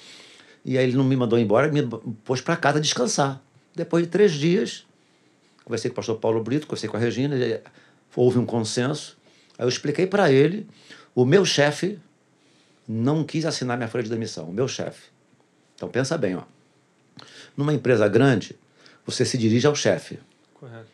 E 0.63 0.77
aí 0.77 0.85
ele 0.85 0.95
não 0.95 1.03
me 1.03 1.15
mandou 1.15 1.37
embora, 1.37 1.69
me 1.69 1.85
pôs 2.23 2.39
para 2.39 2.55
casa 2.55 2.79
descansar. 2.79 3.41
Depois 3.75 4.03
de 4.03 4.09
três 4.09 4.33
dias, 4.33 4.85
conversei 5.65 5.89
com 5.89 5.93
o 5.93 5.95
pastor 5.95 6.17
Paulo 6.17 6.41
Brito, 6.43 6.65
conversei 6.65 6.89
com 6.89 6.97
a 6.97 6.99
Regina, 6.99 7.35
houve 8.15 8.39
um 8.39 8.45
consenso. 8.45 9.17
Aí 9.57 9.65
eu 9.65 9.69
expliquei 9.69 10.07
para 10.07 10.31
ele, 10.31 10.67
o 11.13 11.25
meu 11.25 11.43
chefe 11.43 11.99
não 12.87 13.23
quis 13.23 13.45
assinar 13.45 13.77
minha 13.77 13.89
folha 13.89 14.03
de 14.03 14.09
demissão, 14.09 14.45
o 14.45 14.53
meu 14.53 14.67
chefe. 14.67 15.18
Então 15.79 15.87
pensa 15.87 16.17
bem, 16.17 16.35
ó. 16.35 16.41
Numa 17.55 17.73
empresa 17.73 18.05
grande, 18.09 18.53
você 19.05 19.23
se 19.23 19.37
dirige 19.37 19.65
ao 19.65 19.73
chefe. 19.73 20.19
Correto. 20.53 20.87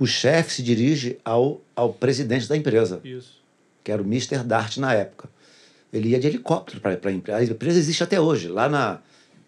O 0.00 0.04
chefe 0.04 0.52
se 0.54 0.62
dirige 0.64 1.16
ao, 1.24 1.60
ao 1.76 1.92
presidente 1.94 2.48
da 2.48 2.56
empresa, 2.56 3.00
Isso. 3.04 3.38
que 3.84 3.92
era 3.92 4.02
o 4.02 4.04
Mr. 4.04 4.38
Dart 4.44 4.78
na 4.78 4.92
época. 4.92 5.28
Ele 5.92 6.08
ia 6.08 6.18
de 6.18 6.26
helicóptero 6.26 6.80
para 6.80 6.98
a 7.08 7.12
empresa. 7.12 7.38
A 7.38 7.44
empresa 7.44 7.78
existe 7.78 8.02
até 8.02 8.20
hoje, 8.20 8.48
lá 8.48 8.68
na, 8.68 8.98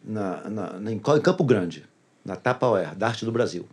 na, 0.04 0.48
na, 0.48 0.72
na- 0.78 0.92
em 0.92 0.98
Campo 1.00 1.42
Grande, 1.42 1.84
na 2.24 2.36
Tupperware, 2.36 2.94
Dart 2.94 3.24
do 3.24 3.32
Brasil. 3.32 3.66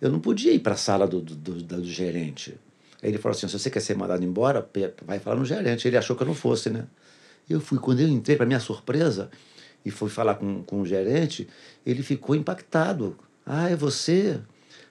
Eu 0.00 0.10
não 0.10 0.20
podia 0.20 0.52
ir 0.54 0.60
para 0.60 0.72
a 0.72 0.76
sala 0.78 1.06
do, 1.06 1.20
do, 1.20 1.34
do, 1.34 1.62
do 1.62 1.84
gerente. 1.84 2.54
Aí 3.02 3.10
ele 3.10 3.18
falou 3.18 3.36
assim: 3.36 3.46
se 3.46 3.58
você 3.58 3.68
quer 3.68 3.80
ser 3.80 3.94
mandado 3.94 4.24
embora, 4.24 4.66
vai 5.04 5.18
falar 5.18 5.36
no 5.36 5.44
gerente. 5.44 5.86
Ele 5.86 5.98
achou 5.98 6.16
que 6.16 6.22
eu 6.22 6.26
não 6.26 6.34
fosse, 6.34 6.70
né? 6.70 6.86
Eu 7.48 7.60
fui, 7.60 7.78
quando 7.78 8.00
eu 8.00 8.08
entrei, 8.08 8.36
para 8.38 8.46
minha 8.46 8.58
surpresa, 8.60 9.30
e 9.86 9.90
fui 9.92 10.10
falar 10.10 10.34
com, 10.34 10.64
com 10.64 10.80
o 10.80 10.86
gerente, 10.86 11.46
ele 11.86 12.02
ficou 12.02 12.34
impactado. 12.34 13.16
Ah, 13.46 13.70
é 13.70 13.76
você? 13.76 14.40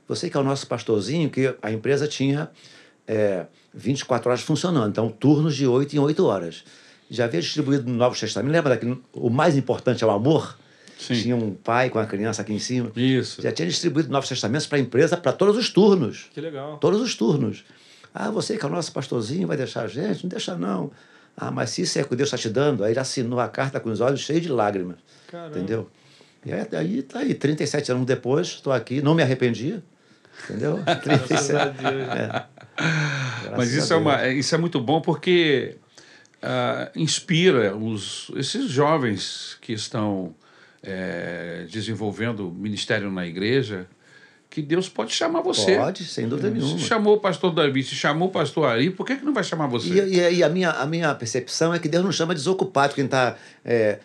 Você 0.07 0.29
que 0.29 0.37
é 0.37 0.39
o 0.39 0.43
nosso 0.43 0.65
pastorzinho, 0.67 1.29
que 1.29 1.53
a 1.61 1.69
empresa 1.69 2.07
tinha 2.07 2.49
é, 3.05 3.45
24 3.73 4.29
horas 4.29 4.41
funcionando, 4.41 4.89
então 4.89 5.09
turnos 5.09 5.53
de 5.53 5.67
8 5.67 5.97
em 5.97 5.99
8 5.99 6.25
horas. 6.25 6.63
Já 7.09 7.25
havia 7.25 7.41
distribuído 7.41 7.91
no 7.91 7.97
Novo 7.97 8.17
Testamento, 8.17 8.53
lembra 8.53 8.69
daquele, 8.69 8.97
o 9.11 9.29
mais 9.29 9.57
importante 9.57 10.01
é 10.01 10.07
o 10.07 10.11
amor? 10.11 10.57
Sim. 10.97 11.21
Tinha 11.21 11.35
um 11.35 11.53
pai 11.53 11.89
com 11.89 11.99
a 11.99 12.05
criança 12.05 12.41
aqui 12.41 12.53
em 12.53 12.59
cima. 12.59 12.89
Isso. 12.95 13.41
Já 13.41 13.51
tinha 13.51 13.67
distribuído 13.67 14.09
Novos 14.09 14.29
Testamentos 14.29 14.65
para 14.65 14.77
a 14.77 14.81
empresa, 14.81 15.17
para 15.17 15.33
todos 15.33 15.57
os 15.57 15.69
turnos. 15.69 16.27
Que 16.33 16.39
legal. 16.39 16.77
Todos 16.77 17.01
os 17.01 17.13
turnos. 17.15 17.65
Ah, 18.13 18.31
você 18.31 18.57
que 18.57 18.63
é 18.63 18.67
o 18.69 18.71
nosso 18.71 18.93
pastorzinho, 18.93 19.45
vai 19.45 19.57
deixar 19.57 19.81
a 19.83 19.87
gente? 19.89 20.23
Não 20.23 20.29
deixa, 20.29 20.55
não. 20.55 20.89
Ah, 21.37 21.51
mas 21.51 21.71
se 21.71 21.81
isso 21.81 21.99
é 21.99 22.01
o 22.01 22.07
que 22.07 22.15
Deus 22.15 22.27
está 22.27 22.37
te 22.37 22.49
dando, 22.49 22.83
aí 22.83 22.91
ele 22.91 22.99
assinou 22.99 23.39
a 23.39 23.47
carta 23.49 23.79
com 23.79 23.89
os 23.89 23.99
olhos 23.99 24.21
cheios 24.21 24.41
de 24.41 24.49
lágrimas. 24.49 24.97
Caramba. 25.27 25.57
Entendeu? 25.57 25.89
E 26.45 26.53
aí, 26.53 26.67
aí 26.71 27.01
tá 27.01 27.19
aí, 27.19 27.33
37 27.33 27.91
anos 27.91 28.05
depois, 28.05 28.47
estou 28.47 28.71
aqui, 28.71 29.01
não 29.01 29.15
me 29.15 29.23
arrependi. 29.23 29.81
Entendeu? 30.43 30.79
Graças 31.03 31.49
a 31.55 31.69
37. 31.71 31.81
Deus. 31.81 32.09
É. 32.09 32.45
Mas 33.57 33.71
isso 33.71 33.93
é, 33.93 33.95
uma, 33.95 34.21
é- 34.21 34.33
isso 34.33 34.53
é 34.53 34.57
muito 34.57 34.79
bom 34.79 35.01
porque 35.01 35.77
ah, 36.41 36.91
inspira 36.95 37.75
os, 37.75 38.31
esses 38.35 38.69
jovens 38.69 39.57
que 39.61 39.73
estão 39.73 40.35
eh, 40.83 41.65
desenvolvendo 41.71 42.51
ministério 42.51 43.09
na 43.11 43.25
igreja 43.25 43.87
que 44.55 44.61
Deus 44.61 44.87
pode 44.87 45.11
chamar 45.13 45.41
você. 45.41 45.75
Pode, 45.75 46.05
sem 46.05 46.29
dúvida 46.29 46.49
nenhuma. 46.49 46.79
Se 46.79 46.85
chamou 46.85 47.15
o 47.15 47.19
pastor 47.19 47.51
Davi, 47.53 47.83
se 47.83 47.93
chamou 47.93 48.29
o 48.29 48.31
pastor 48.31 48.65
Ari, 48.69 48.89
por 48.89 49.05
que, 49.05 49.17
que 49.17 49.25
não 49.25 49.33
vai 49.33 49.43
chamar 49.43 49.67
você? 49.67 49.89
E, 49.89 50.17
e- 50.17 50.35
e 50.37 50.43
a, 50.43 50.47
minha, 50.47 50.71
a 50.71 50.85
minha 50.85 51.13
percepção 51.13 51.73
é 51.73 51.79
que 51.79 51.89
Deus 51.89 52.03
não 52.05 52.11
chama 52.11 52.33
desocupado 52.33 52.95
quem 52.95 53.03
está 53.03 53.35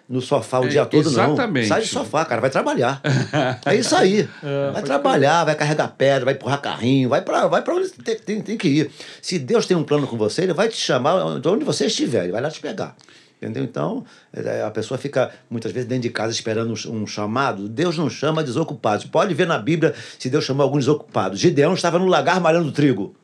no 0.09 0.21
sofá 0.21 0.59
o 0.59 0.65
É, 0.65 0.69
dia 0.69 0.85
todo, 0.87 1.09
exatamente. 1.09 1.69
não. 1.69 1.77
Sai 1.77 1.81
do 1.83 1.87
sofá, 1.87 2.25
cara, 2.25 2.41
vai 2.41 2.51
trabalhar. 2.51 3.01
é 3.65 3.77
isso 3.77 3.95
aí. 3.95 4.29
vai 4.43 4.73
pode 4.75 4.87
trabalhar, 4.87 5.45
vai 5.45 5.55
carregar 5.55 5.89
pedra, 5.97 6.25
vai 6.25 6.35
empurrar 6.35 6.61
carrinho, 6.61 7.09
vai 7.09 7.23
para 7.23 7.47
vai 7.47 7.63
pra 7.63 7.75
onde 7.75 7.89
tem, 7.91 8.17
tem, 8.17 8.43
tem 8.43 8.57
que 8.59 8.67
ir. 8.69 8.91
Se 9.23 9.39
Deus 9.39 9.67
tem 9.67 9.77
um 9.77 9.85
plano 9.85 10.07
com 10.09 10.17
você, 10.17 10.43
ele 10.43 10.53
vai 10.53 10.69
te 10.69 10.77
chamar 10.77 11.39
de 11.39 11.49
onde 11.49 11.65
você 11.65 11.87
estiver, 11.87 12.25
ele 12.25 12.33
vai 12.33 12.41
lá 12.43 12.51
te 12.51 12.61
pegar. 12.61 12.97
Entendeu? 13.41 13.65
Então, 13.65 14.05
é, 14.35 14.63
a 14.63 14.71
pessoa 14.71 14.99
fica 14.99 15.31
muitas 15.49 15.73
vezes 15.73 15.89
dentro 15.89 16.03
de 16.03 16.11
casa 16.11 16.31
esperando 16.31 16.75
um, 16.91 17.07
chamado. 17.07 17.69
Deus 17.71 17.97
não 17.97 18.11
chama 18.11 18.45
desocupados. 18.45 19.07
Pode 19.07 19.33
ver 19.33 19.47
na 19.47 19.57
Bíblia 19.59 19.95
se 20.19 20.29
Deus 20.29 20.45
chamou 20.45 20.63
alguns 20.63 20.81
desocupados. 20.85 21.39
Gideão 21.41 21.73
estava 21.73 21.99
no 21.99 22.07
lagar 22.07 22.39
malhando 22.39 22.71
trigo. 22.71 23.15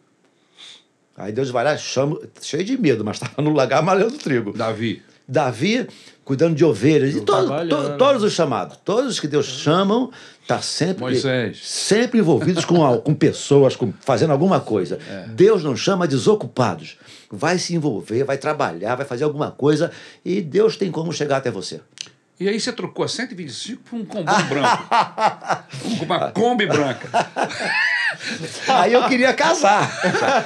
Aí 1.16 1.32
Deus 1.32 1.50
vai 1.50 1.64
lá, 1.64 1.76
chama, 1.76 2.18
cheio 2.40 2.64
de 2.64 2.76
medo, 2.78 3.04
mas 3.04 3.16
estava 3.16 3.40
no 3.42 3.52
lagar 3.52 3.82
malhando 3.82 4.16
trigo. 4.18 4.52
Davi. 4.56 5.02
Davi 5.28 5.86
cuidando 6.24 6.54
de 6.54 6.64
ovelhas, 6.64 7.14
e 7.14 7.20
to, 7.20 7.24
trabalhando. 7.26 7.92
to- 7.92 7.98
todos 7.98 8.22
os 8.22 8.32
chamados, 8.32 8.76
todos 8.84 9.12
os 9.12 9.20
que 9.20 9.28
Deus 9.28 9.46
chamam, 9.46 10.10
tá 10.46 10.60
sempre 10.60 11.00
Moisés. 11.02 11.58
sempre 11.62 12.18
envolvidos 12.20 12.64
com, 12.64 12.98
com 12.98 13.14
pessoas, 13.14 13.76
com, 13.76 13.92
fazendo 14.00 14.32
alguma 14.32 14.60
coisa. 14.60 14.98
Deus 15.28 15.62
não 15.62 15.76
chama 15.76 16.06
desocupados. 16.06 16.96
Vai 17.30 17.58
se 17.58 17.74
envolver, 17.74 18.22
vai 18.24 18.38
trabalhar, 18.38 18.94
vai 18.94 19.04
fazer 19.06 19.24
alguma 19.24 19.50
coisa 19.50 19.90
e 20.24 20.40
Deus 20.40 20.76
tem 20.76 20.90
como 20.92 21.12
chegar 21.12 21.38
até 21.38 21.50
você. 21.50 21.80
E 22.38 22.48
aí 22.48 22.60
você 22.60 22.70
trocou 22.70 23.02
a 23.04 23.08
125 23.08 23.82
por 23.82 23.96
um 23.96 24.04
combão 24.04 24.42
branco. 24.44 24.88
Um- 25.84 26.02
Uma 26.04 26.30
Kombi 26.30 26.66
branca. 26.66 27.08
Aí 28.68 28.92
eu 28.92 29.06
queria 29.08 29.32
casar. 29.34 29.90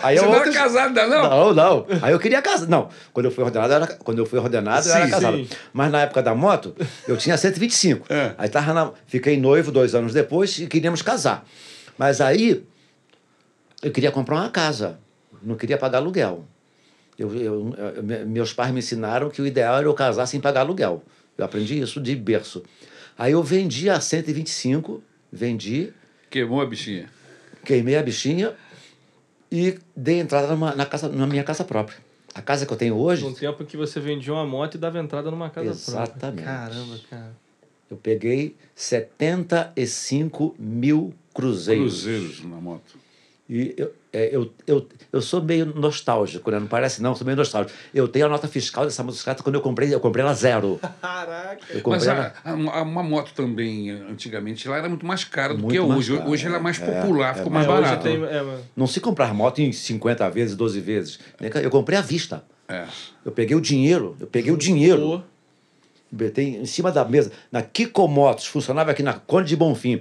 Aí 0.02 0.16
Você 0.16 0.24
é 0.24 0.26
não 0.26 0.34
era 0.34 0.44
outro- 0.44 0.52
casado 0.60 0.86
ainda, 0.98 1.06
não? 1.06 1.30
Não, 1.30 1.54
não. 1.54 1.86
Aí 2.02 2.12
eu 2.12 2.18
queria 2.18 2.40
casar. 2.42 2.66
Não, 2.68 2.88
quando 3.12 3.26
eu 3.26 3.30
fui 3.32 3.44
ordenado, 3.44 3.72
eu 3.72 3.76
era, 3.76 3.86
quando 3.86 4.18
eu 4.18 4.26
fui 4.26 4.38
ordenado, 4.38 4.88
eu 4.88 4.94
era 4.94 5.04
Sim, 5.04 5.10
casado. 5.10 5.36
sim. 5.36 5.48
Mas 5.72 5.90
na 5.92 6.00
época 6.02 6.22
da 6.22 6.34
moto, 6.34 6.74
eu 7.06 7.16
tinha 7.16 7.36
125. 7.36 8.06
É. 8.12 8.34
Aí 8.38 8.48
tava 8.48 8.72
na, 8.72 8.92
fiquei 9.06 9.38
noivo 9.38 9.70
dois 9.70 9.94
anos 9.94 10.12
depois 10.12 10.58
e 10.58 10.66
queríamos 10.66 11.02
casar. 11.02 11.44
Mas 11.98 12.20
aí 12.20 12.64
eu 13.82 13.90
queria 13.92 14.10
comprar 14.10 14.36
uma 14.36 14.50
casa. 14.50 14.98
Não 15.42 15.54
queria 15.56 15.78
pagar 15.78 15.98
aluguel. 15.98 16.44
Eu, 17.20 17.34
eu- 17.36 17.74
eu- 17.96 18.02
me- 18.02 18.24
meus 18.24 18.52
pais 18.54 18.72
me 18.72 18.78
ensinaram 18.78 19.28
que 19.28 19.42
o 19.42 19.46
ideal 19.46 19.76
era 19.76 19.86
eu 19.86 19.92
casar 19.92 20.24
sem 20.26 20.40
pagar 20.40 20.60
aluguel. 20.60 21.02
Eu 21.36 21.44
aprendi 21.44 21.78
isso 21.78 22.00
de 22.00 22.16
berço. 22.16 22.62
Aí 23.18 23.32
eu 23.32 23.42
vendi 23.42 23.90
a 23.90 24.00
125, 24.00 25.02
vendi, 25.30 25.92
Queimou 26.30 26.62
a 26.62 26.66
bichinha. 26.66 27.10
queimei 27.64 27.96
a 27.96 28.02
bichinha 28.02 28.54
e 29.52 29.78
dei 29.94 30.18
entrada 30.20 30.46
numa, 30.48 30.74
na, 30.74 30.86
casa, 30.86 31.08
na 31.10 31.26
minha 31.26 31.44
casa 31.44 31.62
própria. 31.62 31.98
A 32.34 32.40
casa 32.40 32.64
que 32.64 32.72
eu 32.72 32.76
tenho 32.76 32.94
hoje, 32.96 33.22
Num 33.24 33.34
tempo 33.34 33.64
que 33.66 33.76
você 33.76 34.00
vendia 34.00 34.32
uma 34.32 34.46
moto 34.46 34.76
e 34.76 34.78
dava 34.78 34.98
entrada 34.98 35.30
numa 35.30 35.50
casa 35.50 35.68
Exatamente. 35.70 36.18
própria. 36.42 36.44
Caramba, 36.44 36.98
cara. 37.10 37.32
eu 37.90 37.96
peguei 37.98 38.56
75 38.74 40.54
mil 40.58 41.12
cruzeiros. 41.34 41.92
Cruzeiros 42.04 42.44
na 42.44 42.56
moto. 42.56 42.98
E 43.52 43.74
eu, 43.76 43.92
é, 44.12 44.28
eu, 44.32 44.48
eu, 44.64 44.86
eu 45.12 45.20
sou 45.20 45.42
meio 45.42 45.66
nostálgico, 45.66 46.52
né? 46.52 46.60
Não 46.60 46.68
parece 46.68 47.02
não, 47.02 47.16
sou 47.16 47.24
meio 47.24 47.36
nostálgico. 47.36 47.76
Eu 47.92 48.06
tenho 48.06 48.26
a 48.26 48.28
nota 48.28 48.46
fiscal 48.46 48.84
dessa 48.84 49.02
motocicleta 49.02 49.42
quando 49.42 49.56
eu 49.56 49.60
comprei, 49.60 49.92
eu 49.92 49.98
comprei 49.98 50.24
ela 50.24 50.32
zero. 50.34 50.78
Caraca. 51.02 51.58
Eu 51.68 51.82
Mas 51.84 52.04
comprei 52.04 52.08
a, 52.10 52.12
ela... 52.14 52.34
a- 52.44 52.78
a- 52.78 52.82
uma 52.82 53.02
moto 53.02 53.32
também, 53.34 53.90
antigamente, 53.90 54.68
lá 54.68 54.76
era 54.78 54.88
muito 54.88 55.04
mais 55.04 55.24
cara 55.24 55.52
do 55.52 55.62
Muito 55.62 55.72
que 55.72 55.80
mais 55.80 55.98
hoje. 56.08 56.16
cara, 56.18 56.30
hoje 56.30 56.46
ela 56.46 56.56
é 56.56 56.58
é. 56.58 56.62
mais 56.62 56.80
É, 56.80 56.86
popular, 57.00 57.30
é 57.32 57.34
ficou 57.34 57.50
mais- 57.52 57.66
mais 57.66 57.78
É, 57.78 57.82
hoje 57.82 57.90
barato. 57.96 58.02
tem. 58.04 58.24
É. 58.24 58.58
Não 58.76 58.86
se 58.86 59.00
comprar 59.00 59.34
moto 59.34 59.58
em 59.58 59.72
50 59.72 60.30
vezes, 60.30 60.54
12 60.54 60.78
vezes. 60.80 61.18
Eu 61.60 61.70
comprei 61.70 61.98
à 61.98 62.02
vista. 62.02 62.44
É. 62.68 62.84
Eu 63.24 63.32
peguei 63.32 63.56
o 63.56 63.60
dinheiro, 63.60 64.16
eu 64.20 64.28
peguei 64.28 64.52
o 64.52 64.56
dinheiro. 64.56 65.24
Botei 66.12 66.56
em 66.56 66.66
cima 66.66 66.90
da 66.90 67.04
mesa, 67.04 67.30
na 67.52 67.62
Kiko 67.62 68.06
Motos, 68.08 68.46
funcionava 68.46 68.90
aqui 68.90 69.02
na 69.02 69.12
Conde 69.14 69.48
de 69.48 69.56
Bonfim, 69.56 70.00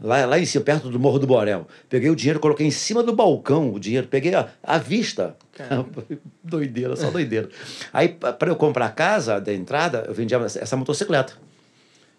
lá, 0.00 0.24
lá 0.26 0.38
em 0.38 0.44
cima, 0.44 0.64
perto 0.64 0.90
do 0.90 0.98
Morro 0.98 1.18
do 1.18 1.26
Borel. 1.26 1.66
Peguei 1.88 2.10
o 2.10 2.16
dinheiro, 2.16 2.40
coloquei 2.40 2.66
em 2.66 2.70
cima 2.70 3.02
do 3.02 3.14
balcão 3.14 3.72
o 3.72 3.80
dinheiro, 3.80 4.06
peguei 4.08 4.34
a, 4.34 4.48
à 4.62 4.78
vista. 4.78 5.36
doideira, 6.42 6.96
só 6.96 7.10
doideira. 7.10 7.48
Aí, 7.92 8.08
para 8.08 8.50
eu 8.50 8.56
comprar 8.56 8.86
a 8.86 8.90
casa 8.90 9.40
da 9.40 9.52
entrada, 9.52 10.04
eu 10.06 10.14
vendia 10.14 10.38
essa 10.38 10.76
motocicleta 10.76 11.34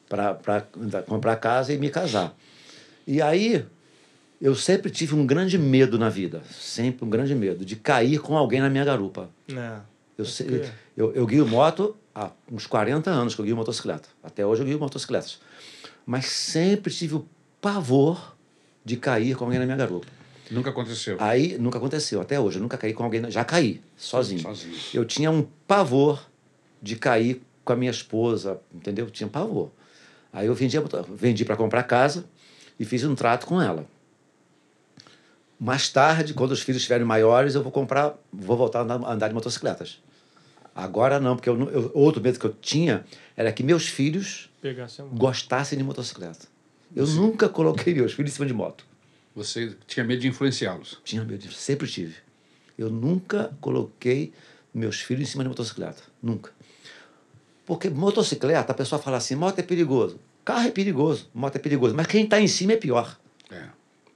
para 0.09 0.65
comprar 1.07 1.34
a 1.34 1.38
casa 1.38 1.73
e 1.73 1.78
me 1.78 1.89
casar. 1.89 2.36
E 3.05 3.21
aí, 3.21 3.65
eu 4.41 4.55
sempre 4.55 4.89
tive 4.91 5.15
um 5.15 5.25
grande 5.25 5.57
medo 5.57 5.97
na 5.97 6.09
vida, 6.09 6.41
sempre 6.49 7.05
um 7.05 7.09
grande 7.09 7.34
medo, 7.34 7.65
de 7.65 7.75
cair 7.75 8.19
com 8.19 8.38
alguém 8.38 8.61
na 8.61 8.69
minha 8.69 8.86
garupa. 8.86 9.30
né. 9.47 9.82
Eu, 10.95 11.09
eu, 11.09 11.13
eu 11.13 11.28
guio 11.28 11.47
moto 11.47 11.95
há 12.13 12.32
uns 12.51 12.65
40 12.65 13.09
anos 13.11 13.36
que 13.36 13.41
eu 13.41 13.45
guio 13.45 13.55
motocicleta. 13.55 14.09
Até 14.23 14.43
hoje 14.45 14.63
eu 14.63 14.65
guio 14.65 14.80
motocicletas. 14.80 15.39
Mas 16.05 16.25
sempre 16.25 16.91
tive 16.91 17.15
o 17.15 17.25
pavor 17.62 18.36
de 18.84 18.97
cair 18.97 19.36
com 19.36 19.45
alguém 19.45 19.60
na 19.60 19.66
minha 19.66 19.78
garupa. 19.78 20.08
Nunca 20.49 20.70
aconteceu. 20.70 21.18
Aí 21.20 21.58
nunca 21.58 21.78
aconteceu, 21.78 22.22
até 22.22 22.39
hoje. 22.39 22.58
Eu 22.58 22.62
nunca 22.62 22.78
caí 22.78 22.93
com 22.93 23.03
alguém. 23.03 23.20
na- 23.20 23.30
Já 23.30 23.43
caí, 23.43 23.82
sozinho. 23.97 24.41
Sozinho. 24.41 24.76
Eu 24.93 25.03
tinha 25.05 25.30
um 25.30 25.45
pavor 25.68 26.26
de 26.82 26.95
cair 26.95 27.41
com 27.66 27.74
a 27.74 27.76
minha 27.76 27.91
esposa, 27.91 28.60
entendeu? 28.74 29.05
Eu 29.05 29.12
tinha 29.12 29.28
pavor. 29.28 29.70
Aí 30.32 30.47
eu 30.47 30.53
vendi, 30.55 30.78
vendi 31.16 31.43
para 31.43 31.58
comprar 31.58 31.84
casa 31.84 32.24
e 32.80 32.86
fiz 32.86 33.03
um 33.03 33.14
trato 33.16 33.45
com 33.45 33.62
ela. 33.62 33.86
Mais 35.60 35.89
tarde, 35.89 36.34
quando 36.34 36.51
os 36.51 36.62
filhos 36.62 36.78
estiverem 36.82 37.05
maiores, 37.05 37.55
eu 37.55 37.64
vou 37.64 37.72
comprar, 37.72 38.16
vou 38.32 38.55
voltar 38.55 38.80
a 38.89 39.12
andar- 39.12 39.28
de 39.28 39.34
motocicletas. 39.34 39.99
Agora 40.76 41.20
não, 41.20 41.36
porque 41.36 41.49
eu, 41.49 41.60
eu- 41.72 41.91
outro 41.95 42.22
medo 42.22 42.39
que 42.39 42.45
eu 42.45 42.53
tinha 42.53 43.03
era 43.36 43.51
que 43.51 43.64
meus 43.64 43.88
filhos 43.88 44.49
Pegasse 44.62 45.01
gostassem 45.12 45.76
de 45.78 45.84
motocicleta. 45.84 46.45
Eu 46.97 47.05
nunca 47.05 47.47
coloquei 47.47 47.93
meus 47.93 48.13
filhos 48.13 48.31
em 48.31 48.33
cima 48.33 48.47
de 48.47 48.55
moto. 48.55 48.83
Você 49.35 49.75
tinha 49.85 50.03
medo 50.03 50.19
de 50.19 50.29
influenciá-los. 50.29 50.99
Tinha 51.03 51.23
medo 51.23 51.51
sempre 51.51 51.87
tive. 51.87 52.15
Eu 52.75 52.89
nunca 52.89 53.55
coloquei 53.61 54.33
meus 54.73 54.99
filhos 55.01 55.29
em 55.29 55.31
cima 55.31 55.43
de 55.43 55.49
motocicleta. 55.49 56.01
Nunca. 56.23 56.51
Porque 57.67 57.87
motocicleta, 57.87 58.71
a 58.71 58.75
pessoa 58.75 58.99
fala 58.99 59.17
assim: 59.17 59.35
moto 59.35 59.59
é 59.59 59.61
perigoso. 59.61 60.19
Carro 60.43 60.67
é 60.67 60.71
perigoso, 60.71 61.29
moto 61.35 61.55
é 61.55 61.59
perigoso. 61.59 61.93
Mas 61.93 62.07
quem 62.07 62.23
está 62.23 62.41
em 62.41 62.47
cima 62.47 62.73
é 62.73 62.77
pior. 62.77 63.15
É. 63.51 63.67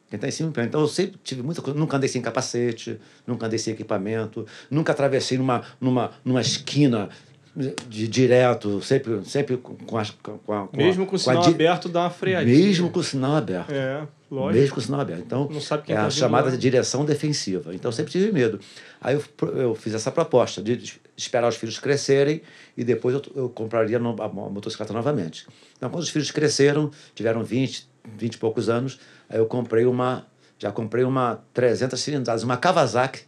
Quem 0.10 0.18
está 0.18 0.28
em 0.28 0.32
cima 0.32 0.50
é 0.50 0.52
pior. 0.52 0.64
Então 0.64 0.82
eu 0.82 0.88
sempre 0.88 1.20
tive 1.24 1.44
muita 1.44 1.62
coisa. 1.62 1.80
Nunca 1.80 1.98
andei 1.98 2.10
sem 2.10 2.20
capacete, 2.20 3.00
nunca 3.28 3.46
andei 3.46 3.60
sem 3.60 3.76
equipamento, 3.76 4.48
nunca 4.72 4.92
atravessei 4.92 5.38
numa, 5.38 5.64
numa, 5.80 6.14
numa 6.26 6.42
esquina 6.42 7.10
de, 7.56 8.08
direto, 8.08 8.82
sempre, 8.82 9.26
sempre 9.26 9.58
com 9.58 9.98
as. 9.98 10.10
Com, 10.12 10.54
a, 10.54 10.68
com 10.68 10.78
Mesmo 10.78 11.06
com 11.06 11.16
o 11.16 11.20
sinal 11.20 11.44
aberto, 11.46 11.90
dá 11.90 12.02
uma 12.02 12.10
freadinha. 12.10 12.56
Mesmo 12.58 12.90
com 12.90 13.00
o 13.00 13.04
sinal 13.04 13.36
aberto. 13.36 13.72
É, 13.72 14.08
lógico. 14.30 14.60
Mesmo 14.60 14.76
com 14.76 14.80
o 14.80 14.84
sinal 14.84 15.02
aberto. 15.02 15.24
Então, 15.26 15.50
Não 15.52 15.60
sabe 15.60 15.84
quem 15.84 15.94
é 15.94 16.00
tá 16.00 16.06
a 16.06 16.10
chamada 16.10 16.46
lá. 16.46 16.52
de 16.52 16.58
direção 16.58 17.04
defensiva. 17.04 17.76
Então, 17.76 17.92
sempre 17.92 18.12
tive 18.12 18.32
medo. 18.32 18.60
Aí 19.02 19.16
eu, 19.16 19.24
eu 19.54 19.76
fiz 19.76 19.94
essa 19.94 20.10
proposta 20.10 20.62
de 20.62 21.00
esperar 21.18 21.50
os 21.50 21.58
filhos 21.58 21.78
crescerem 21.78 22.42
e 22.78 22.84
depois 22.86 23.16
eu, 23.16 23.22
eu 23.36 23.50
compraria 23.50 23.98
a 23.98 24.00
motocicleta 24.00 24.94
novamente. 24.94 25.46
Então, 25.76 25.90
quando 25.90 26.04
os 26.04 26.10
filhos 26.10 26.32
cresceram, 26.32 26.90
tiveram 27.14 27.44
20, 27.44 27.86
20 28.18 28.34
e 28.34 28.38
poucos 28.38 28.70
anos, 28.70 28.98
aí 29.30 29.40
eu 29.40 29.46
comprei 29.46 29.86
uma, 29.86 30.26
já 30.58 30.72
comprei 30.72 31.04
uma 31.04 31.44
300 31.54 32.00
cilindradas, 32.00 32.44
uma 32.44 32.56
Kawasaki 32.56 33.24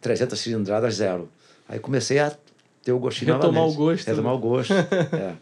300 0.00 0.38
cilindradas 0.38 0.94
zero. 0.94 1.28
Aí 1.68 1.78
comecei 1.78 2.18
a 2.18 2.32
ter 2.88 2.92
o 2.92 2.98
gostinho 2.98 3.34
Retomar 3.34 3.52
novamente. 3.52 3.74
o 3.74 3.76
gosto, 3.76 4.06
né? 4.06 4.12
Retomar 4.14 4.34
o 4.34 4.38
gosto, 4.38 4.72
é, 4.72 5.32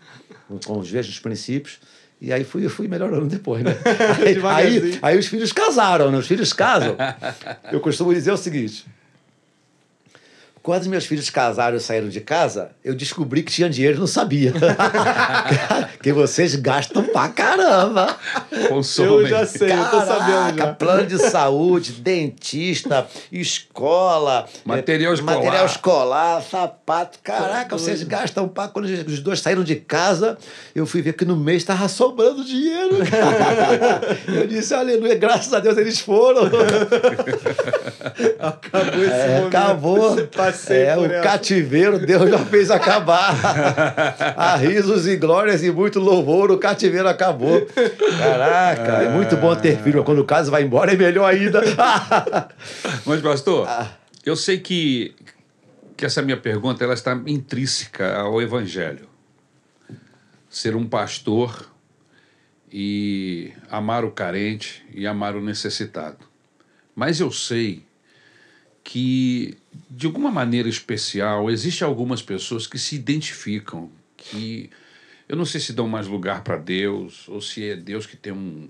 com, 0.67 0.79
os 0.81 0.91
mesmos 0.91 1.21
princípios. 1.21 1.79
E 2.21 2.33
aí 2.33 2.43
fui, 2.43 2.69
fui 2.69 2.89
melhorando 2.89 3.27
depois, 3.27 3.63
né? 3.63 3.77
Aí, 4.49 4.73
aí, 4.73 4.99
aí 5.03 5.19
os 5.19 5.27
filhos 5.27 5.53
casaram, 5.53 6.11
né? 6.11 6.17
Os 6.17 6.27
filhos 6.27 6.53
casam. 6.53 6.97
Eu 7.71 7.79
costumo 7.79 8.13
dizer 8.13 8.33
o 8.33 8.37
seguinte. 8.39 8.87
Quando 10.63 10.89
meus 10.89 11.05
filhos 11.05 11.31
casaram 11.31 11.77
e 11.77 11.81
saíram 11.81 12.09
de 12.09 12.21
casa, 12.21 12.71
eu 12.83 12.95
descobri 12.95 13.43
que 13.43 13.53
tinha 13.53 13.71
dinheiro 13.71 13.99
e 13.99 14.01
não 14.01 14.07
sabia. 14.07 14.53
que 16.07 16.13
vocês 16.13 16.55
gastam 16.55 17.03
pra 17.03 17.29
caramba. 17.29 18.15
Consomem. 18.69 19.11
Eu 19.23 19.27
já 19.27 19.45
sei, 19.45 19.73
eu 19.73 19.85
tô 19.91 20.01
sabendo 20.03 20.57
já. 20.59 20.73
plano 20.75 21.05
de 21.05 21.19
saúde, 21.19 21.91
dentista, 21.95 23.09
escola, 23.33 24.47
Material 24.65 25.11
eh, 25.11 25.15
escolar. 25.17 25.35
material 25.37 25.67
escolar, 25.67 26.43
sapato. 26.43 27.19
Caraca, 27.25 27.71
Tá 27.71 27.77
vocês 27.77 27.99
doido. 27.99 28.09
gastam 28.11 28.47
pra 28.47 28.69
quando 28.69 28.85
os 28.85 29.19
dois 29.19 29.41
saíram 29.41 29.65
de 29.65 29.75
casa, 29.75 30.39
eu 30.77 30.87
fui 30.87 31.03
ver 31.03 31.15
que 31.15 31.25
no 31.25 31.35
mês 31.37 31.63
estava 31.63 31.89
sobrando 31.89 32.45
dinheiro. 32.45 32.99
cara. 33.11 34.17
eu 34.33 34.47
disse, 34.47 34.73
aleluia, 34.75 35.17
graças 35.17 35.53
a 35.53 35.59
Deus 35.59 35.77
eles 35.77 35.99
foram. 35.99 36.43
Acabou 38.39 39.03
esse 39.03 39.13
É, 39.13 39.37
momento. 39.39 39.57
acabou. 39.57 40.27
Passei 40.29 40.83
é, 40.83 40.95
por 40.95 41.09
o 41.11 41.13
essa. 41.13 41.23
cativeiro 41.23 41.99
Deus 41.99 42.31
já 42.31 42.39
fez 42.39 42.71
acabar. 42.71 43.35
a 44.37 44.55
risos 44.57 45.07
e 45.09 45.17
glórias 45.17 45.65
e 45.65 45.71
muito 45.73 45.96
louvor, 46.01 46.51
o 46.51 46.59
cativeiro 46.59 47.09
acabou. 47.09 47.67
Caraca, 48.19 49.03
é 49.03 49.09
muito 49.09 49.37
bom 49.37 49.55
ter 49.57 49.79
filho. 49.83 50.05
Quando 50.05 50.21
o 50.21 50.25
caso 50.25 50.51
vai 50.51 50.63
embora, 50.63 50.93
é 50.93 50.97
melhor 50.97 51.27
ainda. 51.33 51.61
Mas, 53.05 53.21
pastor, 53.21 53.67
Ah. 53.69 53.91
eu 54.25 54.37
sei 54.37 54.59
que, 54.59 55.15
que 55.97 56.05
essa 56.07 56.23
minha 56.23 56.37
pergunta 56.37 56.85
ela 56.85 56.95
está 56.95 57.13
intrínseca 57.27 58.17
ao 58.17 58.41
Evangelho. 58.41 59.09
Ser 60.49 60.75
um 60.77 60.87
pastor 60.87 61.69
e 62.73 63.53
amar 63.71 64.05
o 64.05 64.11
carente 64.11 64.85
e 64.93 65.07
amar 65.07 65.37
o 65.37 65.41
necessitado. 65.41 66.19
Mas 66.95 67.21
eu 67.21 67.31
sei 67.31 67.85
que, 68.83 69.57
de 69.91 70.07
alguma 70.07 70.31
maneira 70.31 70.69
especial, 70.69 71.51
existem 71.51 71.87
algumas 71.87 72.23
pessoas 72.23 72.67
que 72.67 72.79
se 72.79 72.95
identificam, 72.95 73.91
que 74.17 74.71
eu 75.29 75.37
não 75.37 75.45
sei 75.45 75.61
se 75.61 75.73
dão 75.73 75.89
mais 75.89 76.07
lugar 76.07 76.43
para 76.43 76.57
Deus 76.57 77.29
ou 77.29 77.41
se 77.41 77.69
é 77.69 77.77
Deus 77.77 78.07
que 78.07 78.17
tem 78.17 78.33
um, 78.33 78.69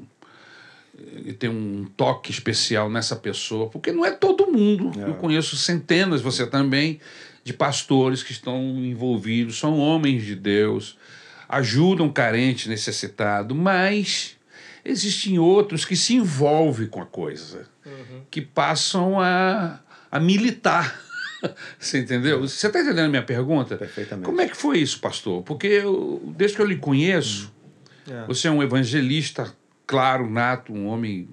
e 1.24 1.32
tem 1.32 1.50
um 1.50 1.86
toque 1.96 2.30
especial 2.30 2.88
nessa 2.88 3.16
pessoa, 3.16 3.68
porque 3.68 3.92
não 3.92 4.04
é 4.04 4.10
todo 4.10 4.50
mundo. 4.50 4.98
Eu 5.00 5.14
conheço 5.14 5.56
centenas, 5.56 6.22
você 6.22 6.46
também, 6.46 7.00
de 7.44 7.52
pastores 7.52 8.22
que 8.22 8.32
estão 8.32 8.58
envolvidos, 8.78 9.58
são 9.58 9.78
homens 9.78 10.24
de 10.24 10.34
Deus, 10.34 10.96
ajudam 11.48 12.10
carente, 12.10 12.68
necessitado, 12.68 13.54
mas 13.54 14.36
existem 14.84 15.38
outros 15.38 15.84
que 15.84 15.96
se 15.96 16.14
envolvem 16.14 16.86
com 16.86 17.02
a 17.02 17.06
coisa, 17.06 17.68
que 18.30 18.40
passam 18.40 19.20
a, 19.20 19.80
a 20.10 20.18
militar. 20.18 21.02
Você 21.78 21.98
entendeu? 21.98 22.40
Você 22.40 22.66
está 22.66 22.80
entendendo 22.80 23.06
a 23.06 23.08
minha 23.08 23.22
pergunta? 23.22 23.76
Perfeitamente. 23.76 24.24
Como 24.26 24.40
é 24.40 24.48
que 24.48 24.56
foi 24.56 24.78
isso, 24.78 25.00
pastor? 25.00 25.42
Porque 25.42 25.66
eu, 25.66 26.22
desde 26.36 26.56
que 26.56 26.62
eu 26.62 26.66
lhe 26.66 26.76
conheço, 26.76 27.52
É. 28.08 28.24
você 28.26 28.48
é 28.48 28.50
um 28.50 28.62
evangelista 28.62 29.52
claro, 29.86 30.28
nato, 30.30 30.72
um 30.72 30.86
homem 30.86 31.28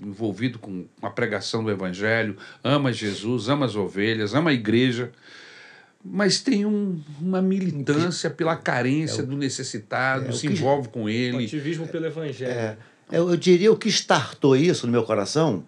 envolvido 0.00 0.58
com 0.58 0.84
a 1.02 1.10
pregação 1.10 1.62
do 1.64 1.70
evangelho, 1.70 2.36
ama 2.62 2.92
Jesus, 2.92 3.48
ama 3.48 3.66
as 3.66 3.74
ovelhas, 3.74 4.32
ama 4.34 4.50
a 4.50 4.52
igreja, 4.52 5.10
mas 6.04 6.40
tem 6.40 6.64
um- 6.64 7.00
uma 7.20 7.42
militância 7.42 8.30
pela 8.30 8.54
carência 8.56 9.22
do 9.24 9.36
necessitado, 9.36 10.26
é 10.26 10.28
o 10.30 10.32
se 10.32 10.46
que- 10.46 10.52
envolve 10.54 10.88
com 10.88 11.08
ele. 11.08 11.44
Ativismo 11.44 11.86
pelo 11.88 12.06
evangelho. 12.06 12.52
É, 12.52 12.76
eu, 13.10 13.28
eu 13.30 13.36
diria 13.36 13.72
o 13.72 13.76
que 13.76 13.88
startou 13.88 14.56
isso 14.56 14.86
no 14.86 14.92
meu 14.92 15.02
coração 15.02 15.64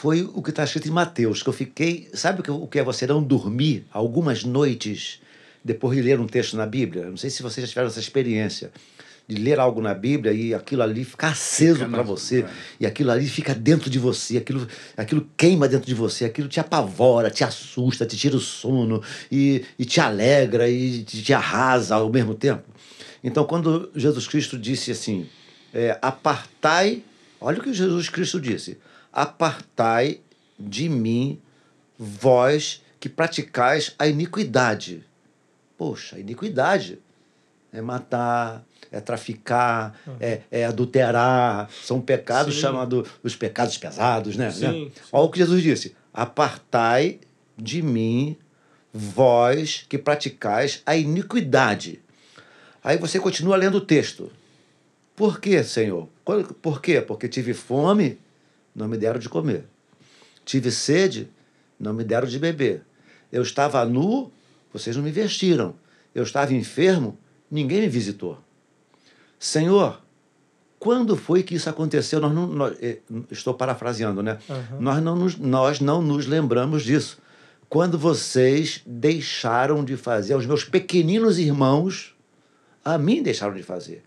foi 0.00 0.22
o 0.32 0.40
que 0.40 0.50
está 0.50 0.62
escrito 0.62 0.86
em 0.86 0.92
Mateus, 0.92 1.42
que 1.42 1.48
eu 1.48 1.52
fiquei. 1.52 2.08
Sabe 2.14 2.40
o 2.48 2.68
que, 2.68 2.78
é 2.78 2.84
você 2.84 3.04
não 3.04 3.20
dormir 3.20 3.84
algumas 3.90 4.44
noites 4.44 5.20
depois 5.64 5.96
de 5.96 6.02
ler 6.04 6.20
um 6.20 6.26
texto 6.26 6.56
na 6.56 6.66
Bíblia? 6.66 7.02
Eu 7.02 7.10
Não 7.10 7.16
sei 7.16 7.30
se 7.30 7.42
vocês 7.42 7.66
já 7.66 7.68
tiveram 7.68 7.88
essa 7.88 7.98
experiência 7.98 8.70
de 9.26 9.34
ler 9.34 9.58
algo 9.58 9.82
na 9.82 9.92
Bíblia 9.94 10.32
e 10.32 10.54
aquilo 10.54 10.82
ali 10.82 11.04
ficar 11.04 11.30
aceso 11.30 11.84
para 11.90 12.02
você, 12.02 12.42
é. 12.42 12.48
e 12.78 12.86
aquilo 12.86 13.10
ali 13.10 13.26
fica 13.26 13.52
dentro 13.52 13.90
de 13.90 13.98
você, 13.98 14.38
aquilo, 14.38 14.68
aquilo 14.96 15.28
queima 15.36 15.68
dentro 15.68 15.86
de 15.86 15.94
você, 15.94 16.24
aquilo 16.24 16.46
te 16.46 16.60
apavora, 16.60 17.28
te 17.28 17.42
assusta, 17.42 18.06
te 18.06 18.16
tira 18.16 18.36
o 18.36 18.40
sono, 18.40 19.02
e, 19.30 19.64
e 19.76 19.84
te 19.84 20.00
alegra, 20.00 20.70
e 20.70 21.02
te, 21.02 21.22
te 21.24 21.32
arrasa 21.34 21.96
ao 21.96 22.08
mesmo 22.08 22.34
tempo. 22.34 22.62
Então, 23.22 23.44
quando 23.44 23.90
Jesus 23.96 24.28
Cristo 24.28 24.56
disse 24.56 24.92
assim, 24.92 25.26
é, 25.74 25.98
apartai, 26.00 27.02
olha 27.40 27.58
o 27.58 27.62
que 27.62 27.74
Jesus 27.74 28.08
Cristo 28.08 28.40
disse, 28.40 28.78
apartai 29.12 30.20
de 30.58 30.88
mim, 30.88 31.40
vós 31.98 32.82
que 33.00 33.08
praticais 33.08 33.94
a 33.98 34.06
iniquidade. 34.06 35.04
Poxa, 35.76 36.16
a 36.16 36.18
iniquidade 36.18 36.98
é 37.72 37.80
matar, 37.80 38.64
é 38.90 39.00
traficar, 39.00 39.98
é, 40.20 40.40
é 40.50 40.64
adulterar, 40.64 41.70
são 41.70 42.00
pecados 42.00 42.54
Sim. 42.54 42.60
chamados 42.60 43.08
os 43.22 43.36
pecados 43.36 43.76
pesados, 43.76 44.36
né? 44.36 44.50
Sim, 44.50 44.60
né? 44.60 44.72
sim. 44.72 44.92
Olha 45.12 45.24
o 45.24 45.30
que 45.30 45.38
Jesus 45.38 45.62
disse: 45.62 45.94
apartai 46.12 47.20
de 47.56 47.82
mim, 47.82 48.36
vós 48.92 49.84
que 49.88 49.98
praticais 49.98 50.82
a 50.86 50.96
iniquidade. 50.96 52.00
Aí 52.82 52.96
você 52.96 53.18
continua 53.18 53.56
lendo 53.56 53.76
o 53.76 53.80
texto. 53.80 54.30
Por 55.14 55.40
quê, 55.40 55.62
Senhor? 55.64 56.08
Por 56.62 56.80
quê? 56.80 57.00
Porque 57.00 57.28
tive 57.28 57.52
fome, 57.52 58.18
não 58.74 58.88
me 58.88 58.96
deram 58.96 59.18
de 59.18 59.28
comer. 59.28 59.64
Tive 60.44 60.70
sede, 60.70 61.28
não 61.78 61.92
me 61.92 62.04
deram 62.04 62.26
de 62.26 62.38
beber. 62.38 62.82
Eu 63.30 63.42
estava 63.42 63.84
nu, 63.84 64.30
vocês 64.72 64.96
não 64.96 65.02
me 65.02 65.10
vestiram. 65.10 65.74
Eu 66.14 66.22
estava 66.22 66.54
enfermo, 66.54 67.18
ninguém 67.50 67.80
me 67.82 67.88
visitou. 67.88 68.38
Senhor, 69.38 70.00
quando 70.78 71.16
foi 71.16 71.42
que 71.42 71.54
isso 71.54 71.68
aconteceu? 71.68 72.20
Nós 72.20 72.34
não, 72.34 72.46
nós- 72.46 72.76
eh, 72.80 72.98
estou 73.30 73.54
parafraseando, 73.54 74.22
né? 74.22 74.38
Aham. 74.48 74.78
Nós, 74.80 75.02
não 75.02 75.16
nos, 75.16 75.36
nós 75.36 75.80
não 75.80 76.00
nos 76.02 76.26
lembramos 76.26 76.82
disso. 76.82 77.18
quando 77.68 77.98
vocês 77.98 78.80
deixaram 78.86 79.84
de 79.84 79.94
fazer 79.94 80.32
aos 80.32 80.46
meus 80.46 80.64
pequeninos 80.64 81.38
irmãos, 81.38 82.16
a 82.82 82.96
mim 82.96 83.22
deixaram 83.22 83.54
de 83.54 83.62
fazer. 83.62 84.02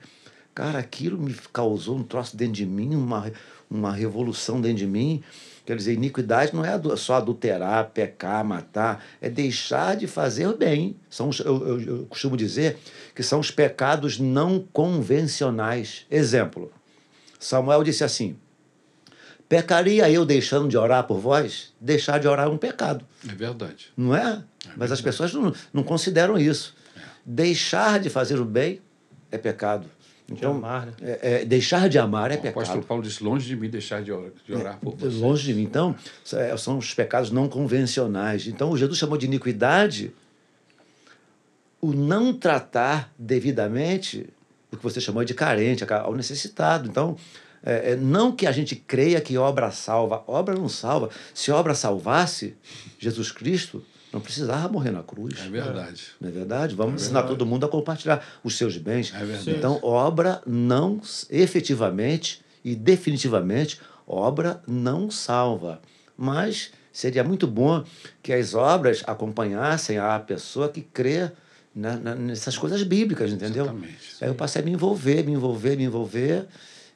Cara, 0.56 0.80
aquilo 0.80 1.16
me 1.20 1.32
causou 1.54 1.96
um 1.96 2.02
troço 2.04 2.36
dentro 2.36 2.54
de 2.56 2.66
mim, 2.66 2.96
uma, 2.96 3.32
uma 3.72 3.94
revolução 3.94 4.60
dentro 4.60 4.80
de 4.80 4.88
mim. 4.88 5.24
Quer 5.66 5.78
dizer, 5.78 5.94
iniquidade 5.94 6.54
não 6.54 6.66
é 6.66 6.80
só 6.98 7.16
adulterar, 7.16 7.92
pecar, 7.92 8.44
matar, 8.44 9.04
é 9.22 9.30
deixar 9.30 9.96
de 9.96 10.08
fazer 10.08 10.48
o 10.48 10.58
bem. 10.58 10.98
São, 11.10 11.30
eu, 11.46 11.68
eu, 11.68 11.82
eu 11.82 12.06
costumo 12.08 12.36
dizer 12.36 12.78
que 13.16 13.24
são 13.24 13.40
os 13.40 13.50
pecados 13.50 14.20
não 14.20 14.60
convencionais. 14.74 16.06
Exemplo, 16.12 16.72
Samuel 17.40 17.84
disse 17.84 18.04
assim: 18.04 18.36
Pecaria 19.48 20.10
eu 20.10 20.26
deixando 20.26 20.68
de 20.68 20.78
orar 20.78 21.06
por 21.06 21.20
vós? 21.20 21.74
Deixar 21.80 22.20
de 22.20 22.28
orar 22.28 22.48
é 22.48 22.50
um 22.50 22.58
pecado. 22.58 23.06
É 23.28 23.34
verdade. 23.34 23.92
Não 23.96 24.16
é? 24.16 24.42
é 24.66 24.72
Mas 24.76 24.92
as 24.92 25.00
pessoas 25.00 25.34
não, 25.34 25.54
não 25.72 25.84
consideram 25.84 26.38
isso. 26.38 26.76
É. 26.98 27.02
Deixar 27.26 28.00
de 28.00 28.10
fazer 28.10 28.40
o 28.40 28.46
bem 28.46 28.82
é 29.32 29.38
pecado. 29.38 29.88
Então, 30.32 30.52
de 30.52 30.58
amar, 30.58 30.86
né? 30.86 30.94
é, 31.02 31.20
é, 31.22 31.46
deixar 31.46 31.90
de 31.90 32.00
amar 32.00 32.32
é 32.32 32.36
o 32.36 32.38
pecado. 32.38 32.56
O 32.56 32.60
apóstolo 32.60 32.84
Paulo 32.84 33.04
disse: 33.04 33.24
longe 33.24 33.48
de 33.48 33.56
mim 33.56 33.70
deixar 33.70 34.02
de 34.02 34.12
orar, 34.12 34.32
de 34.46 34.54
orar 34.54 34.80
por 34.80 34.96
você. 34.96 35.18
Longe 35.18 35.44
de 35.44 35.54
mim. 35.54 35.64
Então, 35.64 35.96
é, 36.34 36.56
são 36.58 36.78
os 36.78 36.94
pecados 36.94 37.32
não 37.32 37.48
convencionais. 37.48 38.48
Então, 38.48 38.76
Jesus 38.76 38.98
chamou 38.98 39.18
de 39.18 39.26
iniquidade 39.26 40.14
o 41.82 41.94
não 41.94 42.34
tratar 42.34 43.12
devidamente 43.18 44.30
o 44.72 44.78
que 44.78 44.84
você 44.84 45.02
chamou 45.02 45.26
de 45.26 45.34
carente, 45.34 45.84
ao 45.84 46.16
necessitado. 46.16 46.88
Então, 46.88 47.18
é, 47.64 47.92
é, 47.92 47.96
não 47.96 48.32
que 48.32 48.48
a 48.48 48.52
gente 48.52 48.76
creia 48.76 49.20
que 49.20 49.38
obra 49.38 49.70
salva, 49.72 50.24
obra 50.28 50.56
não 50.56 50.70
salva. 50.70 51.10
Se 51.34 51.52
obra 51.52 51.76
salvasse, 51.76 52.56
Jesus 52.98 53.32
Cristo 53.32 53.84
não 54.12 54.20
precisava 54.20 54.68
morrer 54.68 54.92
na 54.92 55.04
cruz. 55.04 55.40
É 55.40 55.50
verdade. 55.50 56.04
Não 56.20 56.30
é 56.30 56.32
verdade? 56.32 56.76
Vamos 56.76 57.02
é 57.02 57.06
ensinar 57.06 57.24
todo 57.24 57.46
mundo 57.46 57.66
a 57.66 57.70
compartilhar 57.70 58.26
os 58.44 58.58
seus 58.58 58.78
bens. 58.78 59.14
É 59.14 59.24
verdade. 59.24 59.52
Então, 59.52 59.80
obra 59.82 60.42
não, 60.46 61.02
efetivamente 61.30 62.44
e 62.64 62.76
definitivamente, 62.76 63.80
obra 64.06 64.62
não 64.68 65.10
salva. 65.10 65.82
Mas 66.18 66.72
seria 66.92 67.24
muito 67.24 67.48
bom 67.48 67.84
que 68.22 68.34
as 68.34 68.54
obras 68.54 69.04
acompanhassem 69.08 69.98
a 69.98 70.20
pessoa 70.20 70.70
que 70.70 70.82
crê 70.82 71.32
na, 71.74 71.96
na, 71.96 72.16
nessas 72.16 72.58
coisas 72.58 72.84
bíblicas, 72.84 73.32
entendeu? 73.32 73.64
Exatamente. 73.64 73.98
Aí 74.20 74.28
eu 74.28 74.36
passei 74.36 74.62
a 74.62 74.66
me 74.66 74.72
envolver, 74.72 75.24
me 75.24 75.32
envolver, 75.32 75.78
me 75.78 75.86
envolver. 75.86 76.46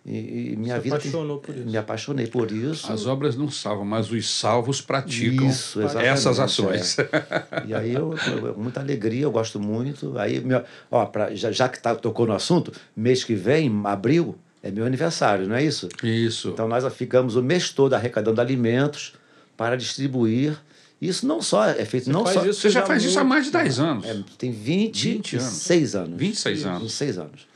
E, 0.05 0.51
e 0.51 0.55
minha 0.55 0.75
Se 0.75 0.81
vida. 0.81 0.95
apaixonou 0.97 1.39
por 1.39 1.55
isso. 1.55 1.65
Me 1.65 1.77
apaixonei 1.77 2.27
por 2.27 2.51
isso. 2.51 2.93
As 2.93 3.07
obras 3.07 3.35
não 3.35 3.49
salvam, 3.49 3.83
mas 3.83 4.11
os 4.11 4.29
salvos 4.29 4.79
praticam 4.79 5.49
isso, 5.49 5.81
essas 5.81 6.39
ações. 6.39 6.99
É. 6.99 7.65
E 7.65 7.73
aí 7.73 7.93
eu, 7.93 8.13
eu, 8.27 8.55
muita 8.55 8.79
alegria, 8.79 9.23
eu 9.23 9.31
gosto 9.31 9.59
muito. 9.59 10.15
Aí, 10.19 10.39
meu, 10.39 10.63
ó, 10.91 11.05
pra, 11.07 11.33
já, 11.33 11.51
já 11.51 11.67
que 11.67 11.81
tá, 11.81 11.95
tocou 11.95 12.27
no 12.27 12.33
assunto, 12.33 12.71
mês 12.95 13.23
que 13.23 13.33
vem, 13.33 13.81
abril, 13.83 14.35
é 14.61 14.69
meu 14.69 14.85
aniversário, 14.85 15.47
não 15.47 15.55
é 15.55 15.63
isso? 15.63 15.89
Isso. 16.03 16.49
Então 16.49 16.67
nós 16.67 16.85
ficamos 16.93 17.35
o 17.35 17.41
mês 17.41 17.71
todo 17.71 17.95
arrecadando 17.95 18.39
alimentos 18.39 19.13
para 19.57 19.75
distribuir. 19.75 20.55
Isso 21.01 21.25
não 21.25 21.41
só 21.41 21.65
é 21.65 21.83
feito. 21.83 22.05
Você 22.05 22.11
não 22.11 22.25
só, 22.27 22.43
Você 22.43 22.69
já 22.69 22.85
faz 22.85 23.03
isso 23.03 23.19
há 23.19 23.23
mais 23.23 23.45
de 23.45 23.51
10 23.51 23.79
anos. 23.79 24.05
É, 24.05 24.23
tem 24.37 24.51
20, 24.51 25.13
26 25.13 25.95
anos. 25.95 26.19
26 26.19 26.65
anos. 26.65 26.81
26 26.81 27.17
anos 27.17 27.54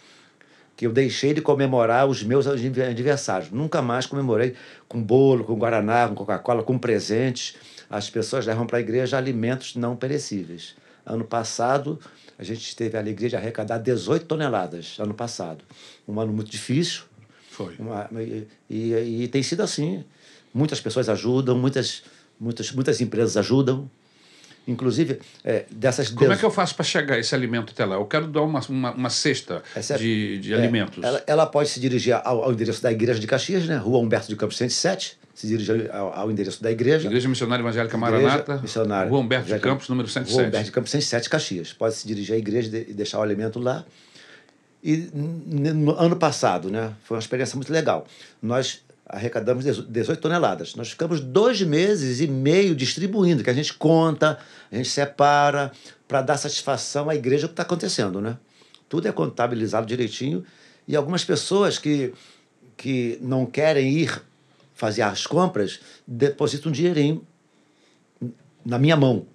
que 0.79 0.87
eu 0.87 0.93
deixei 0.93 1.33
de 1.33 1.41
comemorar 1.41 2.07
os 2.07 2.23
meus 2.23 2.47
aniversários. 2.47 3.51
Nunca 3.51 3.81
mais 3.81 4.05
comemorei 4.05 4.55
com 4.87 5.03
bolo, 5.03 5.43
com 5.43 5.53
guaraná, 5.55 6.07
com 6.07 6.15
Coca-Cola, 6.15 6.63
com 6.63 6.79
presentes. 6.79 7.57
As 7.89 8.09
pessoas 8.09 8.45
levam 8.45 8.65
para 8.65 8.77
a 8.77 8.79
igreja 8.79 9.17
alimentos 9.17 9.75
não 9.75 9.93
perecíveis. 9.93 10.77
Ano 11.05 11.25
passado, 11.25 11.99
a 12.37 12.45
gente 12.45 12.73
teve 12.77 12.95
a 12.95 13.01
alegria 13.01 13.27
de 13.27 13.35
arrecadar 13.35 13.77
18 13.77 14.25
toneladas, 14.25 14.95
ano 14.99 15.13
passado. 15.13 15.65
Um 16.07 16.17
ano 16.17 16.31
muito 16.31 16.49
difícil. 16.49 17.01
Foi. 17.51 17.75
Uma, 17.77 18.09
e, 18.13 18.47
e, 18.69 19.23
e 19.23 19.27
tem 19.27 19.43
sido 19.43 19.61
assim. 19.61 20.05
Muitas 20.53 20.79
pessoas 20.79 21.09
ajudam, 21.09 21.57
muitas, 21.57 22.03
muitas, 22.39 22.71
muitas 22.71 23.01
empresas 23.01 23.35
ajudam. 23.35 23.91
Inclusive, 24.67 25.19
é, 25.43 25.65
dessas... 25.71 26.09
Como 26.09 26.31
é 26.31 26.37
que 26.37 26.43
eu 26.43 26.51
faço 26.51 26.75
para 26.75 26.85
chegar 26.85 27.17
esse 27.17 27.33
alimento 27.33 27.71
até 27.71 27.83
lá? 27.85 27.95
Eu 27.95 28.05
quero 28.05 28.27
dar 28.27 28.41
uma, 28.41 28.59
uma, 28.69 28.91
uma 28.91 29.09
cesta 29.09 29.63
Essa, 29.75 29.97
de, 29.97 30.37
de 30.37 30.53
é, 30.53 30.57
alimentos. 30.57 31.03
Ela, 31.03 31.23
ela, 31.25 31.45
pode 31.45 31.69
se 31.69 31.79
dirigir 31.79 32.13
ao, 32.13 32.43
ao, 32.43 32.51
endereço 32.51 32.81
da 32.81 32.91
Igreja 32.91 33.19
de 33.19 33.25
Caxias, 33.25 33.65
né? 33.65 33.77
Rua 33.77 33.99
Humberto 33.99 34.27
de 34.27 34.35
Campos 34.35 34.57
107, 34.57 35.17
se 35.33 35.47
dirige 35.47 35.89
ao, 35.89 36.13
ao 36.13 36.31
endereço 36.31 36.61
da 36.61 36.69
igreja. 36.69 37.07
Igreja 37.07 37.29
Missionária 37.29 37.63
Evangélica 37.63 37.97
Maranata, 37.97 38.57
Missionária, 38.57 39.09
Rua 39.09 39.21
Humberto 39.21 39.47
de 39.47 39.59
Campos, 39.59 39.87
número 39.87 40.07
107. 40.07 40.35
Rua 40.35 40.47
Humberto 40.47 40.65
de 40.65 40.71
Campos 40.71 40.91
107, 40.91 41.29
Caxias. 41.29 41.73
Pode 41.73 41.95
se 41.95 42.05
dirigir 42.05 42.35
à 42.35 42.37
igreja 42.37 42.77
e 42.77 42.93
deixar 42.93 43.19
o 43.19 43.21
alimento 43.21 43.57
lá. 43.59 43.85
E 44.83 45.09
no 45.13 45.91
ano 45.97 46.15
passado, 46.15 46.69
né? 46.69 46.93
Foi 47.03 47.15
uma 47.15 47.21
experiência 47.21 47.55
muito 47.55 47.71
legal. 47.71 48.05
Nós 48.41 48.81
arrecadamos 49.09 49.65
18 49.65 50.21
toneladas. 50.21 50.75
Nós 50.75 50.91
ficamos 50.91 51.19
dois 51.19 51.61
meses 51.63 52.21
e 52.21 52.27
meio 52.27 52.75
distribuindo, 52.75 53.43
que 53.43 53.49
a 53.49 53.53
gente 53.53 53.73
conta, 53.73 54.37
a 54.71 54.75
gente 54.75 54.89
separa, 54.89 55.71
para 56.07 56.21
dar 56.21 56.37
satisfação 56.37 57.09
à 57.09 57.15
igreja 57.15 57.47
que 57.47 57.53
está 57.53 57.63
acontecendo, 57.63 58.21
né? 58.21 58.37
Tudo 58.87 59.07
é 59.07 59.11
contabilizado 59.11 59.87
direitinho. 59.87 60.45
E 60.87 60.95
algumas 60.95 61.25
pessoas 61.25 61.79
que, 61.79 62.13
que 62.77 63.17
não 63.21 63.45
querem 63.45 63.91
ir 63.91 64.21
fazer 64.73 65.01
as 65.01 65.25
compras 65.25 65.79
depositam 66.07 66.69
um 66.69 66.73
dinheirinho 66.73 67.25
na 68.65 68.77
minha 68.77 68.95
mão. 68.95 69.25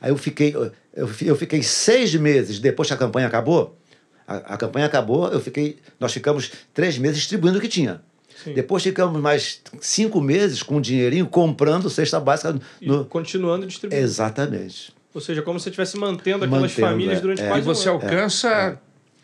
Aí 0.00 0.10
eu 0.10 0.16
fiquei, 0.16 0.54
eu, 0.54 1.10
eu 1.22 1.36
fiquei 1.36 1.62
seis 1.62 2.14
meses 2.14 2.58
depois 2.58 2.88
que 2.88 2.94
a 2.94 2.96
campanha 2.96 3.26
acabou. 3.26 3.78
A, 4.26 4.54
a 4.54 4.56
campanha 4.56 4.86
acabou, 4.86 5.28
eu 5.28 5.40
fiquei, 5.40 5.78
nós 5.98 6.12
ficamos 6.12 6.52
três 6.72 6.96
meses 6.98 7.18
distribuindo 7.18 7.58
o 7.58 7.60
que 7.60 7.68
tinha. 7.68 8.02
Sim. 8.42 8.54
Depois 8.54 8.82
ficamos 8.82 9.20
mais 9.20 9.60
cinco 9.80 10.20
meses 10.20 10.62
com 10.62 10.76
o 10.76 10.80
dinheirinho 10.80 11.26
comprando 11.26 11.88
cesta 11.88 12.18
básica. 12.18 12.58
No... 12.80 13.02
E 13.02 13.04
continuando 13.04 13.66
distribuindo. 13.66 14.04
Exatamente. 14.04 14.92
Ou 15.12 15.20
seja, 15.20 15.42
como 15.42 15.58
se 15.58 15.64
você 15.64 15.70
estivesse 15.70 15.96
mantendo 15.96 16.44
aquelas 16.44 16.72
mantendo, 16.72 16.88
famílias 16.88 17.18
é, 17.18 17.20
durante 17.20 17.42
é, 17.42 17.46
quase 17.46 17.60
E 17.60 17.64
você 17.64 17.88
um 17.88 17.92
alcança 17.92 18.50
é, 18.50 18.78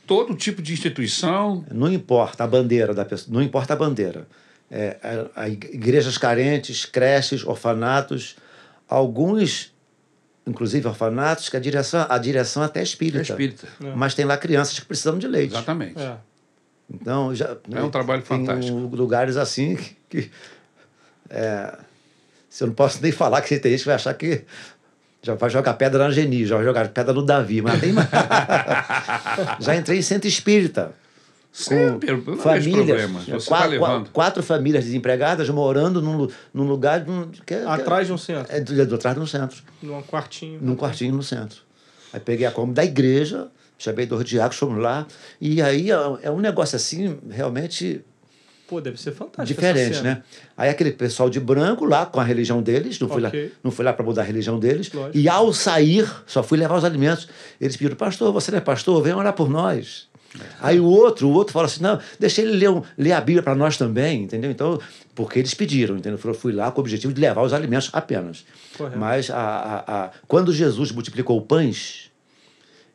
todo 0.06 0.34
tipo 0.34 0.62
de 0.62 0.72
instituição. 0.72 1.64
Não 1.72 1.92
importa 1.92 2.44
a 2.44 2.46
bandeira 2.46 2.94
da 2.94 3.04
pessoa, 3.04 3.34
não 3.34 3.42
importa 3.42 3.72
a 3.72 3.76
bandeira. 3.76 4.28
É, 4.70 4.96
a, 5.34 5.42
a 5.42 5.48
igrejas 5.48 6.16
carentes, 6.16 6.84
creches, 6.84 7.44
orfanatos, 7.44 8.36
alguns 8.88 9.72
inclusive 10.46 10.86
orfanatos, 10.86 11.48
que 11.48 11.56
a 11.56 11.60
direção, 11.60 12.06
a 12.08 12.18
direção 12.18 12.62
até 12.62 12.80
é 12.80 12.82
espírita. 12.82 13.18
É 13.18 13.22
espírita. 13.22 13.68
Mas 13.94 14.14
tem 14.14 14.24
lá 14.24 14.36
crianças 14.36 14.78
que 14.78 14.84
precisam 14.84 15.18
de 15.18 15.26
leite. 15.26 15.52
Exatamente. 15.52 16.00
É. 16.00 16.16
Então, 16.92 17.34
já, 17.34 17.56
é 17.72 17.82
um 17.82 17.90
trabalho 17.90 18.22
tem 18.22 18.38
fantástico. 18.38 18.76
lugares 18.96 19.36
assim 19.36 19.76
que. 19.76 19.96
que 20.08 20.30
é, 21.30 21.78
se 22.48 22.64
eu 22.64 22.66
não 22.66 22.74
posso 22.74 23.00
nem 23.00 23.12
falar 23.12 23.40
que 23.42 23.58
tem 23.60 23.70
gente 23.70 23.80
que 23.80 23.86
vai 23.86 23.94
achar 23.94 24.12
que 24.14 24.44
já 25.22 25.34
vai 25.34 25.48
jogar 25.50 25.74
pedra 25.74 26.04
na 26.04 26.10
Geni, 26.10 26.46
já 26.46 26.56
vai 26.56 26.64
jogar 26.64 26.88
pedra 26.88 27.12
no 27.12 27.22
Davi, 27.22 27.62
mas 27.62 27.80
tem 27.80 27.92
mais. 27.92 28.08
já 29.60 29.76
entrei 29.76 29.98
em 29.98 30.02
centro 30.02 30.26
espírita. 30.26 30.92
Sempre, 31.52 32.16
com 32.22 32.36
famílias, 32.36 33.10
Você 33.10 33.32
tá 33.32 33.38
quatro, 33.46 33.78
quatro, 33.78 34.12
quatro, 34.12 34.42
famílias 34.42 34.84
desempregadas 34.84 35.50
morando 35.50 36.00
num, 36.00 36.28
num 36.54 36.64
lugar. 36.64 37.04
Num, 37.04 37.28
que, 37.44 37.54
é, 37.54 37.64
atrás 37.66 38.06
de 38.06 38.12
um 38.12 38.18
centro. 38.18 38.54
É, 38.54 38.60
do, 38.60 38.94
atrás 38.94 39.16
de 39.16 39.22
um 39.22 39.26
centro. 39.26 39.60
Num 39.82 40.00
quartinho. 40.02 40.60
Num 40.62 40.76
quartinho 40.76 41.14
no 41.14 41.22
centro. 41.22 41.60
Aí 42.12 42.20
peguei 42.20 42.46
a 42.46 42.52
Kombi 42.52 42.72
da 42.72 42.84
igreja, 42.84 43.48
chamei 43.80 44.06
dois 44.06 44.24
diáconos, 44.24 44.56
fomos 44.56 44.78
lá. 44.78 45.06
E 45.40 45.60
aí 45.60 45.90
é, 45.90 45.96
é 46.22 46.30
um 46.30 46.38
negócio 46.38 46.76
assim, 46.76 47.18
realmente. 47.28 48.02
Pô, 48.68 48.80
deve 48.80 49.00
ser 49.00 49.12
fantástico. 49.12 49.46
Diferente, 49.46 50.00
né? 50.00 50.22
Aí 50.56 50.68
aquele 50.68 50.92
pessoal 50.92 51.28
de 51.28 51.40
branco 51.40 51.84
lá, 51.84 52.06
com 52.06 52.20
a 52.20 52.24
religião 52.24 52.62
deles, 52.62 53.00
não 53.00 53.08
fui 53.08 53.24
okay. 53.24 53.44
lá, 53.46 53.50
não 53.64 53.70
fui 53.72 53.84
lá 53.84 53.92
para 53.92 54.04
mudar 54.04 54.22
a 54.22 54.24
religião 54.24 54.60
deles. 54.60 54.92
Lógico. 54.92 55.18
E 55.18 55.28
ao 55.28 55.52
sair, 55.52 56.08
só 56.26 56.42
fui 56.42 56.56
levar 56.56 56.76
os 56.76 56.84
alimentos. 56.84 57.26
Eles 57.60 57.76
pediram, 57.76 57.96
pastor, 57.96 58.32
você 58.32 58.52
não 58.52 58.58
é 58.58 58.60
pastor? 58.60 59.02
Vem 59.02 59.12
orar 59.12 59.32
por 59.32 59.48
nós. 59.48 60.08
É. 60.38 60.44
Aí 60.60 60.78
o 60.78 60.84
outro, 60.84 61.26
o 61.26 61.32
outro 61.32 61.52
fala 61.52 61.66
assim: 61.66 61.82
não, 61.82 61.98
deixa 62.20 62.42
ele 62.42 62.52
ler, 62.52 62.82
ler 62.96 63.12
a 63.12 63.20
Bíblia 63.20 63.42
para 63.42 63.56
nós 63.56 63.76
também, 63.76 64.22
entendeu? 64.22 64.50
Então, 64.50 64.78
porque 65.16 65.40
eles 65.40 65.54
pediram, 65.54 65.96
entendeu? 65.96 66.20
Eu 66.22 66.34
fui 66.34 66.52
lá 66.52 66.70
com 66.70 66.80
o 66.80 66.82
objetivo 66.82 67.12
de 67.12 67.20
levar 67.20 67.42
os 67.42 67.52
alimentos 67.52 67.90
apenas. 67.92 68.44
Correto. 68.76 68.96
Mas 68.96 69.30
a, 69.30 69.36
a, 69.36 70.04
a, 70.04 70.10
quando 70.28 70.52
Jesus 70.52 70.92
multiplicou 70.92 71.40
pães, 71.42 72.09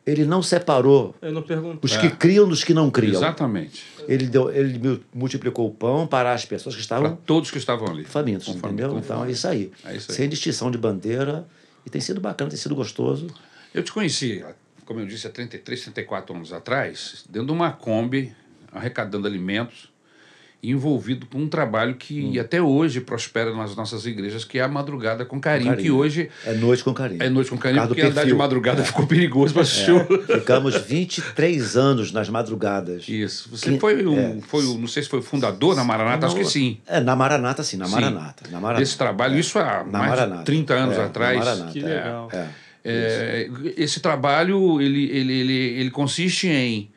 ele 0.06 0.24
não 0.24 0.40
separou 0.40 1.16
não 1.20 1.44
os 1.82 1.96
que 1.96 2.06
é. 2.06 2.10
criam 2.10 2.48
dos 2.48 2.62
que 2.62 2.72
não 2.72 2.90
criam. 2.90 3.14
Exatamente. 3.14 3.84
Ele, 4.06 4.26
deu, 4.26 4.52
ele 4.52 5.02
multiplicou 5.12 5.66
o 5.66 5.70
pão 5.72 6.06
para 6.06 6.32
as 6.32 6.44
pessoas 6.44 6.76
que 6.76 6.80
estavam. 6.80 7.08
Para 7.08 7.16
todos 7.26 7.50
que 7.50 7.58
estavam 7.58 7.88
ali. 7.88 8.04
Famintos, 8.04 8.46
entendeu? 8.46 8.96
então 8.96 9.24
é 9.24 9.32
isso, 9.32 9.48
aí. 9.48 9.72
é 9.84 9.96
isso 9.96 10.12
aí. 10.12 10.16
Sem 10.16 10.28
distinção 10.28 10.70
de 10.70 10.78
bandeira. 10.78 11.46
E 11.84 11.90
tem 11.90 12.00
sido 12.00 12.20
bacana, 12.20 12.50
tem 12.50 12.58
sido 12.58 12.74
gostoso. 12.74 13.26
Eu 13.74 13.82
te 13.82 13.92
conheci, 13.92 14.44
como 14.84 15.00
eu 15.00 15.06
disse, 15.06 15.26
há 15.26 15.30
33, 15.30 15.82
34 15.82 16.34
anos 16.34 16.52
atrás, 16.52 17.24
dentro 17.28 17.46
de 17.48 17.52
uma 17.52 17.72
Kombi, 17.72 18.34
arrecadando 18.72 19.26
alimentos. 19.26 19.92
Envolvido 20.70 21.26
com 21.26 21.38
um 21.38 21.48
trabalho 21.48 21.94
que 21.94 22.38
até 22.38 22.60
hoje 22.60 23.00
prospera 23.00 23.54
nas 23.54 23.74
nossas 23.76 24.06
igrejas, 24.06 24.44
que 24.44 24.58
é 24.58 24.62
a 24.62 24.68
madrugada 24.68 25.24
com 25.24 25.40
carinho, 25.40 25.70
carinho. 25.70 25.84
que 25.84 25.90
hoje 25.90 26.28
É 26.44 26.54
noite 26.54 26.82
com 26.84 26.92
carinho. 26.94 27.22
é 27.22 27.28
noite 27.28 27.50
com 27.50 27.56
carinho, 27.58 27.82
Por 27.82 27.88
porque 27.88 28.02
andar 28.02 28.24
de 28.26 28.34
madrugada 28.34 28.84
ficou 28.84 29.06
perigoso 29.06 29.52
para 29.54 29.62
assistir 29.62 29.92
o... 29.92 30.04
Ficamos 30.38 30.74
23 30.76 31.76
anos 31.76 32.12
nas 32.12 32.28
madrugadas. 32.28 33.08
Isso. 33.08 33.48
Você 33.50 33.72
Que- 33.72 33.78
foi 33.78 34.06
um, 34.06 34.18
é. 34.18 34.36
foi 34.46 34.64
um, 34.66 34.78
não 34.78 34.86
sei 34.88 35.02
se 35.02 35.08
foi 35.08 35.22
fundador 35.22 35.74
na 35.76 35.84
Maranata, 35.84 36.26
acho 36.26 36.36
que 36.36 36.44
sim. 36.44 36.78
É, 36.86 37.00
na 37.00 37.14
Maranata, 37.16 37.62
sim, 37.62 37.76
na 37.76 37.86
Sim. 37.86 37.92
Maranata. 37.92 38.44
Na 38.50 38.60
Maranata. 38.60 38.80
Desse 38.80 38.96
trabalho, 38.98 39.38
isso 39.38 39.58
há 39.58 39.84
Na 39.84 39.98
mais 39.98 40.10
Maranata. 40.10 40.38
de 40.40 40.44
30 40.46 40.74
anos 40.74 40.94
É, 40.94 40.98
na 40.98 41.04
atrás. 41.04 41.38
Maranata. 41.38 41.72
Que 41.72 41.78
É. 41.80 41.82
legal. 41.82 42.28
É. 42.32 42.46
É, 42.88 43.50
esse 43.76 43.98
trabalho 43.98 44.80
ele, 44.80 45.10
ele, 45.10 45.32
ele, 45.40 45.52
ele 45.80 45.90
consiste 45.90 46.46
em 46.46 46.88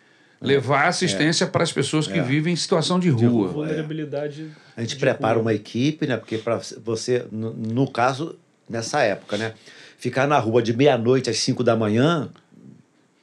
levar 0.42 0.88
assistência 0.88 1.46
para 1.46 1.64
as 1.64 1.72
pessoas 1.72 2.08
que 2.08 2.22
vivem 2.22 2.54
em 2.54 2.56
situação 2.56 3.00
de 3.00 3.10
rua. 3.10 3.50
Vulnerabilidade. 3.50 4.50
A 4.76 4.82
gente 4.82 4.96
de 4.96 5.00
prepara 5.00 5.36
rua. 5.36 5.42
uma 5.42 5.54
equipe, 5.54 6.08
né? 6.08 6.18
Porque 6.18 6.38
para 6.38 6.60
você, 6.84 7.26
no, 7.32 7.54
no 7.54 7.90
caso, 7.90 8.38
nessa 8.70 9.02
época, 9.02 9.38
né? 9.38 9.54
Ficar 9.98 10.28
na 10.28 10.40
rua 10.40 10.62
de 10.62 10.76
meia-noite 10.76 11.30
às 11.30 11.38
5 11.40 11.62
da 11.62 11.76
manhã, 11.76 12.30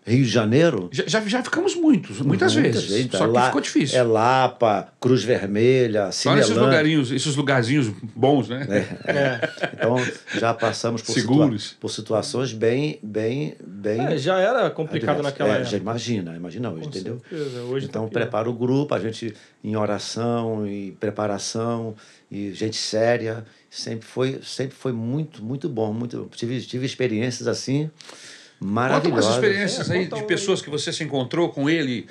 Rio 0.07 0.25
de 0.25 0.31
Janeiro. 0.31 0.89
Já, 0.93 1.05
já, 1.07 1.21
já 1.27 1.43
ficamos 1.43 1.75
muitos, 1.75 2.21
muitas, 2.21 2.55
vezes. 2.55 3.11
Só 3.11 3.27
que 3.27 3.33
lá- 3.33 3.47
ficou 3.47 3.61
difícil. 3.61 3.99
É 3.99 4.03
Lapa, 4.05 4.93
Cruz 5.01 5.25
Vermelha, 5.25 6.13
Só 6.13 6.31
nesses 6.35 6.47
Cinelândia. 6.51 6.63
lugarinhos, 6.79 7.11
esses 7.11 7.35
lugarzinhos 7.35 7.89
bons, 8.15 8.49
né? 8.49 8.67
É. 9.05 9.41
Então 9.75 9.97
já 10.39 10.55
passamos 10.55 11.03
por, 11.03 11.13
Seguros. 11.13 11.77
por 11.81 11.89
situações 11.91 12.53
bem, 12.53 13.01
bem, 13.03 13.57
bem. 13.67 14.01
É, 14.01 14.17
já 14.17 14.39
era 14.39 14.71
complicado 14.71 15.17
adversas. 15.17 15.25
naquela 15.33 15.49
É, 15.51 15.53
época. 15.61 15.71
Já 15.71 15.77
imagina, 15.77 16.37
imagina 16.37 16.71
hoje, 16.71 16.83
Com 16.83 16.89
entendeu? 16.89 17.21
certeza. 17.29 17.63
Hoje 17.63 17.87
Então 17.87 18.05
tá 18.09 18.13
prepara 18.21 18.49
o 18.49 18.53
grupo, 18.53 18.95
a 18.95 19.01
gente 19.01 19.35
em 19.65 19.75
oração 19.75 20.67
e 20.67 20.93
preparação 21.01 21.95
e 22.31 22.53
gente 22.53 22.77
séria, 22.77 23.45
sempre 23.69 24.07
foi, 24.07 24.39
sempre 24.45 24.77
foi 24.77 24.93
muito, 24.93 25.43
muito 25.45 25.69
bom, 25.69 25.93
muito 25.93 26.29
tive, 26.37 26.61
tive 26.61 26.87
experiências 26.87 27.49
assim 27.49 27.91
Conta 28.59 28.73
maravilhosas. 28.73 29.25
umas 29.27 29.35
experiências 29.35 29.91
É, 29.91 29.95
aí 29.95 30.05
conta 30.07 30.23
de 30.23 30.27
pessoas 30.29 30.63
que 30.63 30.71
você 30.71 30.93
se 30.93 31.05
encontrou 31.05 31.51
com 31.51 31.69
ele, 31.69 32.07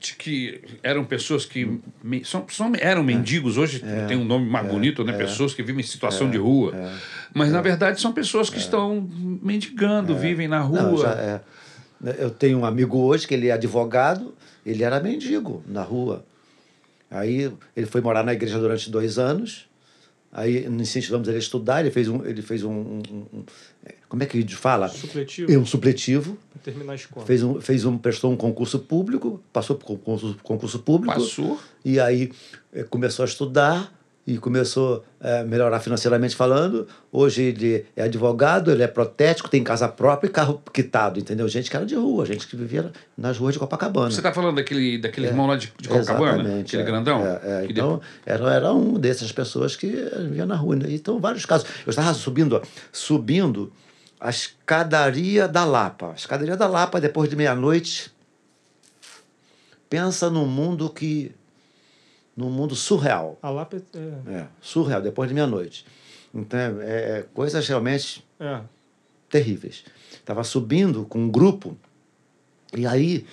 de 0.00 0.14
que 0.14 0.60
eram 0.82 1.04
pessoas 1.04 1.44
que 1.44 1.78
me- 2.02 2.24
são, 2.24 2.46
são- 2.48 2.72
eram 2.78 3.02
mendigos, 3.02 3.56
hoje 3.58 3.82
tem 4.08 4.16
um 4.16 4.24
nome 4.24 4.48
mais 4.48 4.66
bonito, 4.66 5.04
né? 5.04 5.12
Pessoas 5.12 5.52
que 5.54 5.62
vivem 5.62 5.80
em 5.80 5.86
situação 5.86 6.30
de 6.30 6.38
rua. 6.38 6.72
Mas, 7.34 7.52
na 7.52 7.60
verdade, 7.60 8.00
são 8.00 8.12
pessoas 8.12 8.48
que 8.48 8.58
estão 8.58 9.06
mendigando, 9.42 10.16
vivem 10.16 10.48
na 10.48 10.60
rua. 10.60 10.82
Não, 10.82 10.96
já 10.98 11.12
é. 11.12 11.40
Eu 12.18 12.30
tenho 12.30 12.58
um 12.58 12.64
amigo 12.64 12.98
hoje 12.98 13.26
que 13.26 13.34
ele 13.34 13.48
é 13.48 13.52
advogado, 13.52 14.34
ele 14.64 14.82
era 14.82 15.00
mendigo 15.00 15.62
na 15.66 15.82
rua. 15.82 16.24
Aí 17.10 17.50
ele 17.76 17.86
foi 17.86 18.00
morar 18.00 18.22
na 18.24 18.32
igreja 18.32 18.58
durante 18.58 18.90
dois 18.90 19.18
anos. 19.18 19.66
Aí 20.32 20.66
incentivamos 20.66 21.26
ele 21.28 21.36
a 21.38 21.40
estudar. 21.40 21.80
Ele 21.80 21.90
fez 21.90 22.08
um, 22.08 22.22
ele 22.26 22.42
fez 22.42 22.62
um, 22.62 22.70
um- 22.72 23.02
um- 23.32 23.44
como 24.08 24.22
é 24.22 24.26
que 24.26 24.46
fala? 24.54 24.88
Supletivo. 24.88 25.52
É 25.52 25.58
um 25.58 25.66
supletivo. 25.66 26.38
Terminar 26.62 26.92
a 26.92 26.96
escola. 26.96 27.26
Fez 27.26 27.42
um, 27.42 27.60
fez 27.60 27.84
um, 27.84 27.98
prestou 27.98 28.32
um 28.32 28.36
concurso 28.36 28.78
público, 28.78 29.42
passou 29.52 29.76
por 29.76 29.86
concurso, 29.86 30.36
concurso 30.42 30.78
público. 30.80 31.14
Passou. 31.14 31.58
E 31.84 32.00
aí 32.00 32.32
eh, 32.72 32.82
começou 32.84 33.22
a 33.22 33.26
estudar 33.26 33.95
e 34.26 34.38
começou 34.38 35.04
a 35.20 35.44
melhorar 35.44 35.78
financeiramente 35.78 36.34
falando. 36.34 36.88
Hoje 37.12 37.42
ele 37.42 37.86
é 37.94 38.02
advogado, 38.02 38.72
ele 38.72 38.82
é 38.82 38.88
protético, 38.88 39.48
tem 39.48 39.62
casa 39.62 39.88
própria 39.88 40.28
e 40.28 40.30
carro 40.30 40.60
quitado, 40.72 41.20
entendeu? 41.20 41.46
Gente 41.48 41.70
que 41.70 41.76
era 41.76 41.86
de 41.86 41.94
rua, 41.94 42.26
gente 42.26 42.46
que 42.46 42.56
vivia 42.56 42.90
nas 43.16 43.38
ruas 43.38 43.52
de 43.52 43.60
Copacabana. 43.60 44.10
Você 44.10 44.18
está 44.18 44.32
falando 44.32 44.56
daquele, 44.56 44.98
daquele 44.98 45.28
irmão 45.28 45.46
lá 45.46 45.56
de, 45.56 45.72
de 45.80 45.88
Copacabana? 45.88 46.40
Exatamente, 46.40 46.66
Aquele 46.76 46.82
é. 46.82 46.86
grandão? 46.86 47.24
É, 47.24 47.40
é, 47.44 47.66
então, 47.68 48.00
era, 48.24 48.52
era 48.52 48.72
um 48.72 48.94
dessas 48.94 49.30
pessoas 49.30 49.76
que 49.76 49.86
vivia 49.86 50.44
na 50.44 50.56
rua. 50.56 50.74
né? 50.74 50.86
Então, 50.88 51.20
vários 51.20 51.46
casos. 51.46 51.68
Eu 51.86 51.90
estava 51.90 52.12
subindo, 52.12 52.56
ó, 52.56 52.62
subindo 52.90 53.72
a 54.20 54.30
escadaria 54.30 55.46
da 55.46 55.64
Lapa. 55.64 56.10
A 56.10 56.14
escadaria 56.14 56.56
da 56.56 56.66
Lapa, 56.66 57.00
depois 57.00 57.30
de 57.30 57.36
meia-noite. 57.36 58.10
Pensa 59.88 60.28
num 60.28 60.46
mundo 60.46 60.90
que. 60.90 61.32
Num 62.36 62.50
mundo 62.50 62.76
surreal. 62.76 63.38
A 63.42 63.50
Lapa 63.50 63.76
é. 63.76 64.32
É, 64.32 64.46
surreal, 64.60 65.00
depois 65.00 65.28
de 65.28 65.34
meia-noite. 65.34 65.86
Então, 66.34 66.80
é, 66.82 67.18
é 67.18 67.26
coisas 67.32 67.66
realmente 67.66 68.24
é. 68.38 68.60
terríveis. 69.30 69.84
Estava 70.12 70.44
subindo 70.44 71.04
com 71.06 71.20
um 71.20 71.30
grupo, 71.30 71.76
e 72.76 72.86
aí 72.86 73.26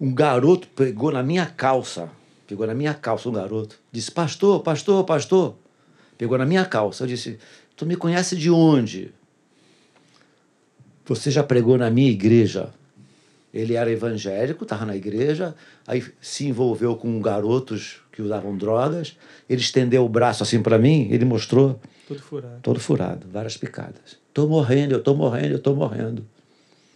um 0.00 0.14
garoto 0.14 0.68
pegou 0.68 1.10
na 1.10 1.22
minha 1.22 1.46
calça, 1.46 2.10
pegou 2.46 2.66
na 2.66 2.74
minha 2.74 2.94
calça 2.94 3.28
um 3.28 3.32
garoto, 3.32 3.78
disse, 3.90 4.10
pastor, 4.10 4.62
pastor, 4.62 5.04
pastor. 5.04 5.56
Pegou 6.16 6.36
na 6.36 6.44
minha 6.44 6.66
calça. 6.66 7.04
Eu 7.04 7.08
disse, 7.08 7.38
tu 7.74 7.86
me 7.86 7.96
conhece 7.96 8.36
de 8.36 8.50
onde? 8.50 9.12
Você 11.06 11.30
já 11.30 11.42
pregou 11.42 11.78
na 11.78 11.90
minha 11.90 12.10
igreja. 12.10 12.72
Ele 13.52 13.74
era 13.74 13.90
evangélico, 13.90 14.62
estava 14.64 14.86
na 14.86 14.94
igreja, 14.96 15.54
aí 15.86 16.04
se 16.20 16.46
envolveu 16.46 16.94
com 16.96 17.20
garotos 17.20 18.00
que 18.12 18.22
usavam 18.22 18.56
drogas. 18.56 19.16
Ele 19.48 19.60
estendeu 19.60 20.04
o 20.04 20.08
braço 20.08 20.42
assim 20.42 20.62
para 20.62 20.78
mim, 20.78 21.08
ele 21.10 21.24
mostrou 21.24 21.80
Tudo 22.06 22.20
furado. 22.22 22.58
todo 22.62 22.80
furado, 22.80 23.26
várias 23.32 23.56
picadas. 23.56 24.18
Tô 24.32 24.46
morrendo, 24.46 24.94
eu 24.94 25.02
tô 25.02 25.14
morrendo, 25.14 25.54
eu 25.54 25.58
tô 25.58 25.74
morrendo. 25.74 26.24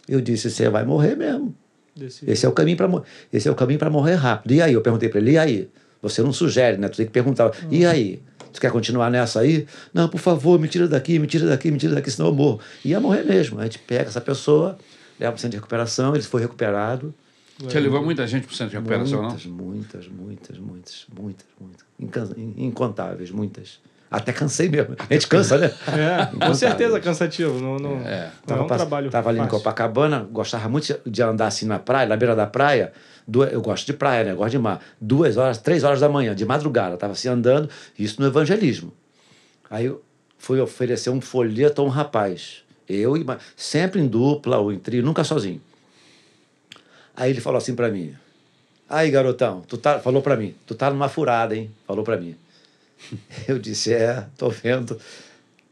Eu 0.07 0.21
disse, 0.21 0.49
você 0.49 0.69
vai 0.69 0.85
morrer 0.85 1.15
mesmo. 1.15 1.53
Desse 1.95 2.29
Esse 2.29 2.45
é 2.45 2.49
o 2.49 2.51
caminho 2.51 2.77
para 2.77 2.89
esse 3.31 3.47
é 3.47 3.51
o 3.51 3.55
caminho 3.55 3.79
para 3.79 3.89
morrer 3.89 4.15
rápido. 4.15 4.53
E 4.53 4.61
aí, 4.61 4.73
eu 4.73 4.81
perguntei 4.81 5.09
para 5.09 5.19
ele, 5.19 5.31
e 5.31 5.37
aí? 5.37 5.69
Você 6.01 6.21
não 6.21 6.31
sugere, 6.31 6.77
né? 6.77 6.87
Tu 6.87 6.97
tem 6.97 7.05
que 7.05 7.11
perguntar. 7.11 7.51
E 7.71 7.85
aí? 7.85 8.21
Tu 8.53 8.61
quer 8.61 8.71
continuar 8.71 9.09
nessa 9.09 9.39
aí? 9.39 9.65
Não, 9.93 10.07
por 10.07 10.19
favor, 10.19 10.59
me 10.59 10.67
tira 10.67 10.87
daqui, 10.87 11.17
me 11.19 11.25
tira 11.27 11.47
daqui, 11.47 11.71
me 11.71 11.77
tira 11.77 11.95
daqui, 11.95 12.11
senão 12.11 12.29
eu 12.29 12.35
morro. 12.35 12.59
Ia 12.83 12.99
morrer 12.99 13.23
mesmo. 13.23 13.59
A 13.59 13.63
gente 13.63 13.79
pega 13.79 14.03
essa 14.09 14.21
pessoa, 14.21 14.77
leva 15.19 15.31
para 15.31 15.37
o 15.37 15.39
centro 15.39 15.51
de 15.51 15.57
recuperação, 15.57 16.13
ele 16.15 16.23
foi 16.23 16.41
recuperado. 16.41 17.13
Você 17.59 17.79
levou 17.79 18.03
muita 18.03 18.27
gente 18.27 18.45
para 18.47 18.53
o 18.53 18.55
centro 18.55 18.71
de 18.71 18.75
recuperação, 18.77 19.21
não? 19.21 19.29
muitas, 19.29 19.45
muitas, 19.45 20.07
muitas, 20.07 20.57
muitas, 20.59 21.05
muitas, 21.17 21.45
muitas. 21.59 21.85
Incan- 21.99 22.33
Incontáveis, 22.57 23.31
muitas. 23.31 23.79
Até 24.11 24.31
cansei 24.31 24.69
mesmo. 24.69 24.95
A 25.09 25.13
gente 25.13 25.27
cansa, 25.27 25.57
né? 25.57 25.71
É, 25.87 26.45
com 26.45 26.53
certeza 26.53 26.99
cansativo. 26.99 27.59
Não, 27.59 27.77
não, 27.77 27.99
É. 28.01 28.31
não 28.47 28.57
é 28.57 28.61
um 28.61 28.67
trabalho. 28.67 29.09
Tava 29.09 29.29
ali 29.29 29.39
em. 29.39 29.47
Copacabana, 29.47 30.19
gostava 30.31 30.69
muito 30.69 30.99
de 31.05 31.21
andar 31.23 31.47
assim 31.47 31.65
na 31.65 31.79
praia, 31.79 32.07
na 32.07 32.15
beira 32.15 32.35
da 32.35 32.45
praia. 32.45 32.93
Duas, 33.27 33.51
eu 33.51 33.61
gosto 33.61 33.85
de 33.85 33.93
praia, 33.93 34.23
né? 34.25 34.31
Eu 34.31 34.35
gosto 34.35 34.51
de 34.51 34.59
mar. 34.59 34.79
Duas 35.01 35.37
horas, 35.37 35.57
três 35.57 35.83
horas 35.83 35.99
da 35.99 36.07
manhã, 36.07 36.35
de 36.35 36.45
madrugada. 36.45 36.95
Tava 36.97 37.13
assim 37.13 37.27
andando, 37.27 37.69
isso 37.97 38.21
no 38.21 38.27
evangelismo. 38.27 38.93
Aí 39.69 39.85
eu 39.85 40.03
fui 40.37 40.59
oferecer 40.61 41.09
um 41.09 41.19
folheto 41.19 41.81
a 41.81 41.85
um 41.85 41.89
rapaz. 41.89 42.63
Eu, 42.87 43.17
e 43.17 43.25
sempre 43.57 43.99
em 43.99 44.07
dupla 44.07 44.57
ou 44.59 44.71
em 44.71 44.77
trio, 44.79 45.03
nunca 45.03 45.23
sozinho. 45.23 45.61
Aí 47.15 47.31
ele 47.31 47.41
falou 47.41 47.57
assim 47.57 47.73
para 47.75 47.89
mim: 47.89 48.15
Aí, 48.89 49.09
garotão, 49.09 49.61
tu 49.67 49.77
tá, 49.77 49.99
falou 49.99 50.21
para 50.21 50.35
mim, 50.35 50.53
tu 50.67 50.75
tá 50.75 50.89
numa 50.89 51.09
furada, 51.09 51.55
hein? 51.55 51.71
Falou 51.87 52.03
para 52.03 52.17
mim. 52.17 52.35
Eu 53.47 53.57
disse: 53.57 53.93
É, 53.93 54.27
tô 54.37 54.49
vendo. 54.49 54.99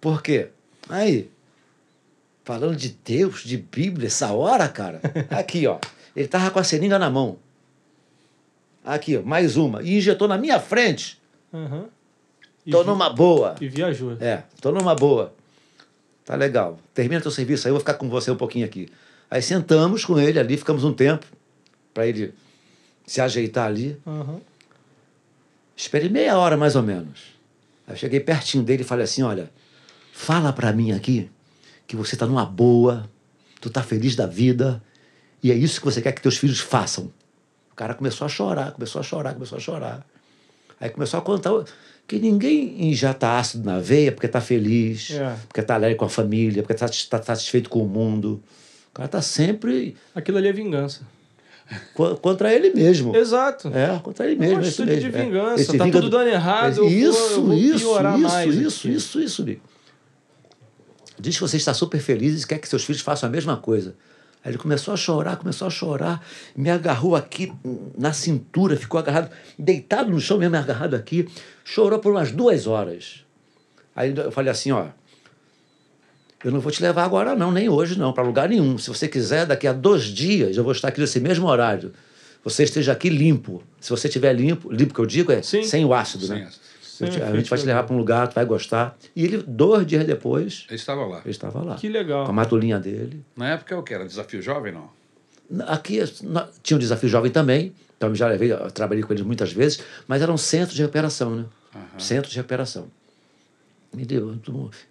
Por 0.01 0.21
quê? 0.23 0.49
Aí, 0.89 1.29
falando 2.43 2.75
de 2.75 2.89
Deus, 3.05 3.43
de 3.43 3.57
Bíblia, 3.57 4.07
essa 4.07 4.31
hora, 4.33 4.67
cara. 4.67 4.99
Aqui, 5.29 5.65
ó. 5.67 5.79
Ele 6.15 6.27
tava 6.27 6.49
com 6.51 6.59
a 6.59 6.63
seringa 6.63 6.97
na 6.99 7.09
mão. 7.09 7.37
Aqui, 8.83 9.17
ó, 9.17 9.21
mais 9.21 9.55
uma. 9.55 9.81
E 9.81 9.97
injetou 9.97 10.27
na 10.27 10.37
minha 10.37 10.59
frente. 10.59 11.17
E 12.65 12.71
Tô 12.71 12.81
vi- 12.83 12.89
numa 12.89 13.09
boa. 13.09 13.55
E 13.61 13.67
viajou. 13.67 14.17
É, 14.19 14.43
tô 14.61 14.71
numa 14.71 14.93
boa. 14.95 15.33
Tá 16.25 16.35
legal. 16.35 16.79
Termina 16.93 17.21
teu 17.21 17.31
serviço 17.31 17.67
aí, 17.67 17.69
eu 17.69 17.75
vou 17.75 17.79
ficar 17.79 17.95
com 17.95 18.09
você 18.09 18.31
um 18.31 18.35
pouquinho 18.35 18.65
aqui. 18.65 18.89
Aí 19.29 19.41
sentamos 19.41 20.05
com 20.05 20.19
ele 20.19 20.39
ali, 20.39 20.57
ficamos 20.57 20.83
um 20.83 20.93
tempo 20.93 21.25
para 21.93 22.07
ele 22.07 22.33
se 23.05 23.19
ajeitar 23.19 23.67
ali. 23.67 23.97
Aham. 24.05 24.39
Esperei 25.75 26.09
meia 26.09 26.37
hora 26.37 26.55
mais 26.55 26.75
ou 26.75 26.83
menos. 26.83 27.33
Aí 27.87 27.93
eu 27.93 27.97
cheguei 27.97 28.19
pertinho 28.19 28.63
dele 28.63 28.83
e 28.83 28.85
falei 28.85 29.03
assim: 29.03 29.23
olha, 29.23 29.51
fala 30.11 30.53
para 30.53 30.71
mim 30.71 30.91
aqui 30.91 31.29
que 31.87 31.95
você 31.95 32.15
tá 32.15 32.25
numa 32.25 32.45
boa, 32.45 33.09
tu 33.59 33.69
tá 33.69 33.83
feliz 33.83 34.15
da 34.15 34.25
vida 34.25 34.81
e 35.41 35.51
é 35.51 35.55
isso 35.55 35.79
que 35.79 35.85
você 35.85 36.01
quer 36.01 36.13
que 36.13 36.21
teus 36.21 36.37
filhos 36.37 36.59
façam. 36.59 37.11
O 37.71 37.75
cara 37.75 37.93
começou 37.93 38.25
a 38.25 38.29
chorar, 38.29 38.71
começou 38.71 38.99
a 38.99 39.03
chorar, 39.03 39.33
começou 39.33 39.57
a 39.57 39.61
chorar. 39.61 40.05
Aí 40.79 40.89
começou 40.89 41.19
a 41.19 41.23
contar 41.23 41.51
que 42.07 42.19
ninguém 42.19 42.89
injeta 42.89 43.37
ácido 43.37 43.65
na 43.65 43.79
veia 43.79 44.11
porque 44.11 44.27
tá 44.27 44.41
feliz, 44.41 45.11
É. 45.11 45.35
porque 45.47 45.61
tá 45.61 45.75
alegre 45.75 45.95
com 45.97 46.05
a 46.05 46.09
família, 46.09 46.61
porque 46.61 46.73
tá 46.73 46.87
tá 47.09 47.23
satisfeito 47.23 47.69
com 47.69 47.79
o 47.83 47.87
mundo. 47.87 48.41
O 48.91 48.93
cara 48.93 49.07
tá 49.09 49.21
sempre 49.21 49.95
Aquilo 50.13 50.37
ali 50.37 50.47
é 50.49 50.53
vingança. 50.53 51.01
co- 51.95 52.15
contra 52.17 52.53
ele 52.53 52.71
mesmo. 52.71 53.15
Exato. 53.15 53.69
É, 53.73 53.97
contra 53.99 54.25
ele 54.25 54.35
É 54.35 54.37
mesmo. 54.39 54.55
uma 54.57 54.65
é 54.65 54.67
atitude 54.67 54.95
de 54.99 55.05
mesmo, 55.05 55.17
é. 55.17 55.23
vingança, 55.25 55.61
Esse 55.61 55.77
tá 55.77 55.83
vinga- 55.85 55.99
tudo 56.01 56.09
dando 56.11 56.27
errado, 56.29 56.85
Isso, 56.85 57.41
vou 57.41 57.53
isso, 57.53 57.75
isso, 57.75 58.03
mais 58.03 58.55
isso, 58.55 58.87
aqui. 58.87 58.95
isso, 58.97 59.21
isso, 59.21 59.43
Bi. 59.43 59.61
Diz 61.19 61.35
que 61.35 61.41
você 61.41 61.57
está 61.57 61.73
super 61.73 61.99
feliz 62.01 62.43
e 62.43 62.47
quer 62.47 62.57
que 62.59 62.67
seus 62.67 62.83
filhos 62.83 63.01
façam 63.01 63.29
a 63.29 63.31
mesma 63.31 63.55
coisa. 63.57 63.95
Aí 64.43 64.51
ele 64.51 64.57
começou 64.57 64.93
a 64.93 64.97
chorar, 64.97 65.37
começou 65.37 65.67
a 65.67 65.71
chorar, 65.71 66.25
me 66.55 66.69
agarrou 66.69 67.15
aqui 67.15 67.53
na 67.97 68.11
cintura, 68.11 68.75
ficou 68.75 68.99
agarrado, 68.99 69.31
deitado 69.57 70.11
no 70.11 70.19
chão 70.19 70.37
mesmo, 70.37 70.55
agarrado 70.57 70.95
aqui, 70.95 71.29
chorou 71.63 71.99
por 71.99 72.11
umas 72.11 72.31
duas 72.31 72.67
horas. 72.67 73.23
Aí 73.95 74.13
eu 74.15 74.31
falei 74.31 74.51
assim, 74.51 74.71
ó, 74.71 74.87
eu 76.43 76.51
não 76.51 76.59
vou 76.59 76.71
te 76.71 76.81
levar 76.81 77.05
agora 77.05 77.35
não, 77.35 77.51
nem 77.51 77.69
hoje 77.69 77.97
não, 77.97 78.11
para 78.11 78.23
lugar 78.23 78.49
nenhum. 78.49 78.77
Se 78.77 78.89
você 78.89 79.07
quiser, 79.07 79.45
daqui 79.45 79.65
a 79.65 79.71
dois 79.71 80.03
dias 80.03 80.57
eu 80.57 80.63
vou 80.63 80.73
estar 80.73 80.89
aqui 80.89 80.99
nesse 80.99 81.21
mesmo 81.21 81.47
horário. 81.47 81.93
Você 82.43 82.63
esteja 82.63 82.91
aqui 82.91 83.07
limpo. 83.07 83.63
Se 83.79 83.89
você 83.89 84.07
estiver 84.07 84.33
limpo, 84.33 84.69
limpo 84.69 84.93
que 84.93 84.99
eu 84.99 85.05
digo 85.05 85.31
é 85.31 85.41
Sim. 85.41 85.63
sem 85.63 85.85
o 85.85 85.93
ácido, 85.93 86.27
né? 86.27 86.49
Sim, 87.05 87.11
te- 87.19 87.21
a 87.21 87.35
gente 87.35 87.49
vai 87.49 87.59
te 87.59 87.65
levar 87.65 87.83
para 87.83 87.93
um 87.95 87.97
lugar, 87.97 88.27
tu 88.27 88.35
vai 88.35 88.45
gostar. 88.45 88.97
E 89.15 89.23
ele, 89.23 89.43
dois 89.45 89.85
dias 89.85 90.05
depois, 90.05 90.65
Ele 90.69 90.75
estava 90.75 91.05
lá. 91.05 91.19
ele 91.21 91.29
estava 91.31 91.63
lá. 91.63 91.75
Que 91.75 91.87
legal. 91.89 92.25
Com 92.25 92.31
a 92.31 92.33
matulinha 92.33 92.79
dele. 92.79 93.23
Na 93.35 93.49
época, 93.51 93.77
o 93.77 93.83
que 93.83 93.93
era? 93.93 94.05
Desafio 94.05 94.41
Jovem, 94.41 94.71
não? 94.73 94.89
Aqui 95.67 95.99
na- 96.23 96.47
tinha 96.63 96.77
um 96.77 96.79
desafio 96.79 97.09
jovem 97.09 97.29
também, 97.31 97.73
então 97.97 98.15
já 98.15 98.27
levei, 98.27 98.51
eu 98.51 98.71
trabalhei 98.71 99.03
com 99.03 99.13
eles 99.13 99.23
muitas 99.23 99.51
vezes, 99.51 99.81
mas 100.07 100.21
era 100.21 100.31
um 100.31 100.37
centro 100.37 100.73
de 100.73 100.81
recuperação, 100.81 101.35
né? 101.35 101.45
Centro 101.97 102.29
de 102.31 102.37
recuperação. 102.37 102.87
Me 103.93 104.05
deu 104.05 104.35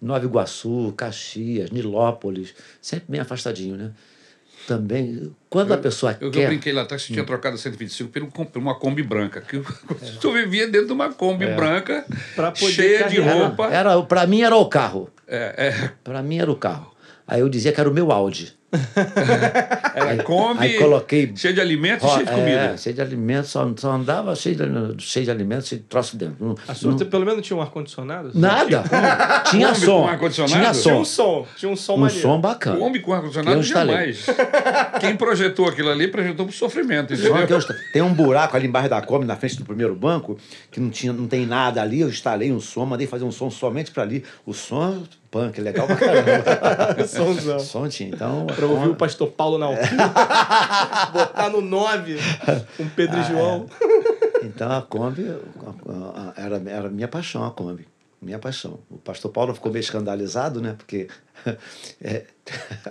Nova 0.01 0.23
Iguaçu, 0.23 0.93
Caxias, 0.95 1.71
Nilópolis, 1.71 2.53
sempre 2.81 3.05
bem 3.09 3.19
afastadinho, 3.19 3.75
né? 3.75 3.91
Também, 4.67 5.31
quando 5.49 5.73
a 5.73 5.77
pessoa 5.77 6.15
Eu, 6.21 6.27
eu 6.27 6.31
quer. 6.31 6.47
brinquei 6.47 6.71
lá 6.71 6.83
atrás 6.83 7.01
que 7.01 7.07
você 7.09 7.13
tinha 7.13 7.25
trocado 7.25 7.55
a 7.55 7.57
125 7.57 8.09
por, 8.09 8.23
um, 8.23 8.29
por 8.45 8.59
uma 8.59 8.75
Kombi 8.75 9.03
branca. 9.03 9.41
Que 9.41 9.57
eu- 9.57 9.65
tu 10.21 10.31
vivia 10.31 10.67
dentro 10.67 10.87
de 10.87 10.93
uma 10.93 11.11
Kombi 11.11 11.45
branca, 11.47 12.05
Pra 12.35 12.51
poder 12.51 12.71
cheia 12.71 12.97
de 13.09 13.17
carregar. 13.17 13.33
roupa. 13.47 13.67
Era, 13.67 14.01
para 14.03 14.25
mim 14.25 14.41
era 14.41 14.55
o 14.55 14.65
carro. 14.67 15.09
É, 15.27 15.67
é, 15.69 15.91
Para 16.03 16.21
mim 16.23 16.39
era 16.39 16.51
o 16.51 16.55
carro. 16.55 16.93
Aí 17.27 17.39
eu 17.41 17.49
dizia 17.49 17.71
que 17.71 17.79
era 17.79 17.89
o 17.89 17.93
meu 17.93 18.11
Audi. 18.11 18.53
era 19.95 20.23
Kombi, 20.23 20.59
aí 20.63 20.77
coloquei- 20.77 21.31
cheia 21.35 21.53
de 21.53 21.61
alimentos 21.61 22.07
e 22.07 22.11
cheia 22.11 22.25
de 22.25 22.31
comida. 22.31 22.59
É, 22.73 22.77
cheio 22.77 22.95
de 22.95 23.01
alimentos, 23.01 23.49
só, 23.49 23.71
só 23.77 23.91
andava 23.91 24.35
cheio 24.35 24.55
de, 24.55 25.03
cheio 25.03 25.25
de 25.25 25.31
alimentos, 25.31 25.67
cheio 25.67 25.81
de 25.81 25.87
troço 25.87 26.17
dentro. 26.17 26.35
Não- 26.39 26.55
A 26.67 26.73
sua, 26.73 26.95
pelo 27.05 27.25
menos 27.25 27.45
tinha 27.45 27.57
um 27.57 27.61
ar-condicionado? 27.61 28.31
Nada. 28.33 28.83
Tinha 29.49 29.67
Kombi 29.69 29.79
som. 29.85 30.01
com 30.03 30.07
ar-condicionado? 30.07 30.53
Tinha 30.61 30.73
Tinha 30.73 30.95
um 30.95 31.05
som. 31.05 31.43
som. 31.43 31.47
Tinha 31.57 31.71
um 31.71 31.75
som 31.75 31.93
Um 31.95 31.97
maneiro. 31.97 32.21
som 32.21 32.39
bacana. 32.41 32.77
Kombi 32.77 32.99
com 32.99 33.13
ar-condicionado 33.13 33.63
jamais. 33.63 34.25
Quem 34.99 35.15
projetou 35.15 35.67
aquilo 35.67 35.89
ali, 35.89 36.07
projetou 36.07 36.45
pro 36.45 36.55
sofrimento, 36.55 37.13
entendeu? 37.13 37.35
eu 37.37 37.59
tem 37.91 38.01
um 38.01 38.13
buraco 38.13 38.55
ali 38.55 38.67
embaixo 38.67 38.89
da 38.89 39.01
Kombi, 39.01 39.25
na 39.25 39.35
frente 39.35 39.57
do 39.57 39.65
primeiro 39.65 39.95
banco, 39.95 40.37
que 40.71 40.79
não, 40.79 40.89
tinha, 40.89 41.13
não 41.13 41.27
tem 41.27 41.45
nada 41.45 41.81
ali. 41.81 42.01
Eu 42.01 42.09
instalei 42.09 42.51
um 42.51 42.59
som, 42.59 42.85
mandei 42.85 43.07
fazer 43.07 43.23
um 43.25 43.31
som 43.31 43.49
somente 43.49 43.91
para 43.91 44.03
ali. 44.03 44.23
O 44.45 44.53
som, 44.53 45.03
punk, 45.29 45.59
legal 45.61 45.87
pra 45.87 45.95
caramba. 45.95 47.07
Somzão. 47.07 47.59
som 47.59 47.87
tinha. 47.87 48.09
Então, 48.09 48.47
Pra 48.67 48.75
ouvir 48.75 48.89
o 48.89 48.95
pastor 48.95 49.29
Paulo 49.31 49.57
na 49.57 49.65
altura. 49.67 49.87
Botar 51.13 51.49
no 51.49 51.61
9 51.61 52.17
com 52.77 52.87
Pedro 52.89 53.17
Ah, 53.17 53.21
e 53.21 53.23
João. 53.27 53.65
então 54.43 54.71
a 54.71 54.81
Kombi 54.81 55.25
a- 55.29 56.33
a- 56.37 56.41
era, 56.41 56.61
era 56.67 56.89
minha 56.89 57.07
paixão, 57.07 57.45
a 57.45 57.51
Kombi. 57.51 57.87
Minha 58.21 58.39
paixão. 58.39 58.79
O 58.89 58.97
pastor 58.97 59.31
Paulo 59.31 59.53
ficou 59.53 59.69
meio 59.71 59.81
escandalizado, 59.81 60.61
né? 60.61 60.75
Porque 60.77 61.07
é, 62.01 62.23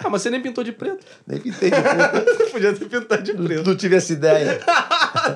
Ah, 0.05 0.11
mas 0.11 0.21
você 0.23 0.29
nem 0.31 0.43
pintou 0.43 0.63
de 0.63 0.73
preto. 0.73 1.07
nem 1.27 1.41
pintei 1.41 1.71
de 1.71 1.81
preto. 1.81 2.49
Podia 2.53 2.73
ter 2.75 2.85
pintado 2.87 3.23
de 3.23 3.33
preto. 3.33 3.67
não 3.67 3.75
tive 3.77 3.97
essa 3.97 4.13
ideia. 4.13 4.59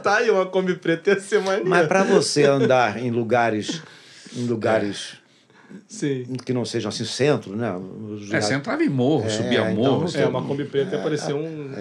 tá 0.03 0.17
aí, 0.19 0.31
uma 0.31 0.45
Kombi 0.47 0.75
preta 0.77 1.11
ia 1.11 1.21
ser 1.21 1.41
maneiro. 1.41 1.67
Mas 1.69 1.87
para 1.87 2.05
você 2.05 2.45
andar 2.45 2.99
em 2.99 3.11
lugares, 3.11 3.81
em 4.37 4.45
lugares 4.47 5.15
Sim. 5.89 6.25
que 6.45 6.53
não 6.53 6.65
sejam 6.65 6.89
assim 6.89 7.05
centro, 7.05 7.55
né? 7.55 7.73
Os 7.75 8.33
É, 8.33 8.41
você 8.41 8.55
entrava 8.55 8.83
em 8.83 8.89
morro, 8.89 9.31
subia 9.31 9.71
então 9.71 9.75
morro. 9.75 10.09
É, 10.19 10.27
uma 10.27 10.43
Kombi 10.43 10.65
preta 10.65 10.97
ia 10.97 11.03
parecer 11.03 11.33
um, 11.33 11.39
um, 11.47 11.73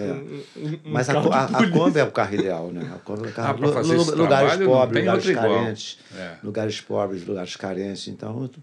um- 0.56 0.68
um 0.68 0.78
Mas 0.84 1.08
a, 1.10 1.14
carro 1.14 1.32
a, 1.32 1.44
a. 1.44 1.70
Kombi 1.70 1.98
é 1.98 2.04
o 2.04 2.10
carro 2.12 2.34
ideal, 2.34 2.68
né? 2.72 2.88
A 2.94 2.98
Kombi 3.00 3.26
é 3.26 3.30
o 3.30 3.32
carro, 3.32 3.50
Ah, 3.50 3.54
pra 3.54 3.68
fazer 3.72 3.94
lu- 3.96 4.02
esse 4.02 4.10
lugares 4.12 4.56
pobres, 4.64 5.04
lugares 5.04 5.30
carentes, 5.34 5.98
É. 6.16 6.34
lugares 6.42 6.80
pobres, 6.80 7.26
lugares 7.26 7.56
carentes. 7.56 8.06
Então, 8.08 8.46
tu- 8.48 8.60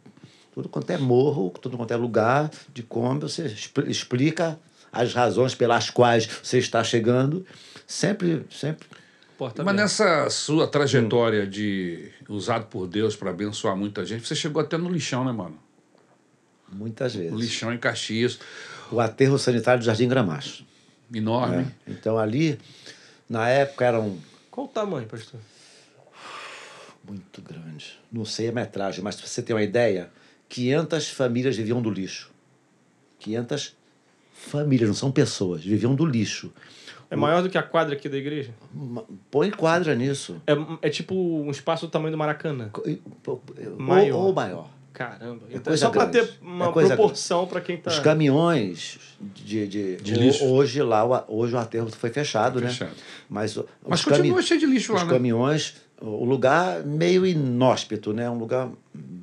tudo 0.54 0.70
quanto 0.70 0.90
é 0.92 0.98
morro, 0.98 1.52
tudo 1.62 1.76
quanto 1.78 1.92
é 1.92 1.98
lugar 1.98 2.50
de 2.74 2.82
Kombi, 2.84 3.22
você 3.24 3.46
expl- 3.48 3.90
explica 3.90 4.58
as 4.92 5.14
razões 5.14 5.54
pelas 5.56 5.90
quais 5.90 6.26
você 6.42 6.58
está 6.60 6.84
chegando. 6.84 7.46
Sempre, 7.86 8.46
sempre. 8.50 8.88
Porta 9.44 9.62
Mas 9.62 9.74
aberta. 9.74 9.82
nessa 9.84 10.30
sua 10.30 10.66
trajetória 10.70 11.46
de 11.46 12.10
usado 12.30 12.68
por 12.68 12.88
Deus 12.88 13.14
para 13.14 13.30
abençoar 13.32 13.76
muita 13.76 14.06
gente, 14.06 14.26
você 14.26 14.34
chegou 14.36 14.62
até 14.62 14.78
no 14.78 14.90
lixão, 14.90 15.26
né, 15.26 15.34
mano? 15.34 15.60
Muitas 16.72 17.14
No 17.14 17.22
vezes. 17.24 17.38
lixão 17.38 17.74
em 17.74 17.78
Caxias, 17.78 18.40
O 18.90 19.02
aterro 19.02 19.38
sanitário 19.38 19.82
do 19.82 19.86
Jardim 19.86 20.08
Gramacho. 20.08 20.64
enorme. 21.14 21.58
né? 21.58 21.72
Então, 21.86 22.18
ali, 22.18 22.58
na 23.28 23.50
época, 23.50 23.84
era 23.84 24.00
um 24.00 24.18
Qual 24.50 24.66
o 24.66 24.70
tamanho, 24.70 25.08
pastor? 25.08 25.42
muito 27.06 27.42
grande. 27.42 28.00
Não 28.10 28.24
sei 28.24 28.48
a 28.48 28.52
metragem, 28.54 29.04
mas 29.04 29.18
para 29.18 29.28
você 29.28 29.42
ter 29.42 29.52
uma 29.54 29.62
ideia, 29.62 30.10
500 30.48 31.10
famílias 31.10 31.58
viviam 31.58 31.82
do 31.82 31.90
lixo. 31.90 32.32
500 33.20 33.76
famílias, 34.32 34.88
não 34.88 34.96
são 34.96 35.12
pessoas, 35.12 35.66
viviam 35.66 35.94
do 35.94 36.06
lixo. 36.06 36.50
É 37.14 37.16
maior 37.16 37.42
do 37.44 37.50
que 37.50 37.58
a 37.58 37.64
quadra 37.64 37.94
aqui 37.96 38.10
da 38.10 38.18
igreja? 38.18 38.52
Põe 39.30 39.52
quadra 39.52 39.94
nisso. 39.96 40.42
É, 40.48 40.54
é 40.88 40.90
tipo 40.90 41.14
um 41.16 41.52
espaço 41.52 41.86
do 41.88 41.92
tamanho 41.92 42.12
do 42.12 42.18
Maracanã. 42.18 42.70
Co- 42.72 42.84
Ou, 43.28 43.42
Maior. 43.78 44.18
ou 44.26 44.34
maior. 44.34 44.70
Caramba. 44.92 45.44
É 45.50 45.56
Então, 45.56 45.64
coisa 45.72 45.86
só 45.86 45.90
para 45.92 46.06
grande. 46.06 46.28
ter 46.28 46.38
uma 46.42 46.68
É 46.68 46.72
proporção 46.72 47.48
para 47.48 47.62
quem 47.62 47.78
tá. 47.78 47.90
Os 47.90 48.00
caminhões 48.00 49.00
de, 49.22 49.68
de, 49.68 49.96
De 49.98 50.14
lixo. 50.14 50.46
Hoje 50.46 50.82
lá, 50.84 51.04
o- 51.28 51.36
hoje 51.40 51.56
o 51.56 51.58
aterro 51.58 51.90
foi 51.92 52.10
fechado, 52.12 52.60
Fechado. 52.60 52.90
né? 52.90 52.96
Mas, 53.30 53.56
Mas 53.88 54.00
os 54.00 54.06
continua 54.06 54.36
cami- 54.36 54.44
cheio 54.48 54.60
de 54.60 54.66
lixo 54.68 54.92
lá, 54.94 55.00
os 55.00 55.08
né? 55.08 55.14
caminhões, 55.14 55.76
o 56.00 56.24
lugar 56.26 56.84
meio 56.84 57.26
inóspito, 57.26 58.14
né? 58.14 58.30
Um 58.30 58.38
lugar 58.38 58.70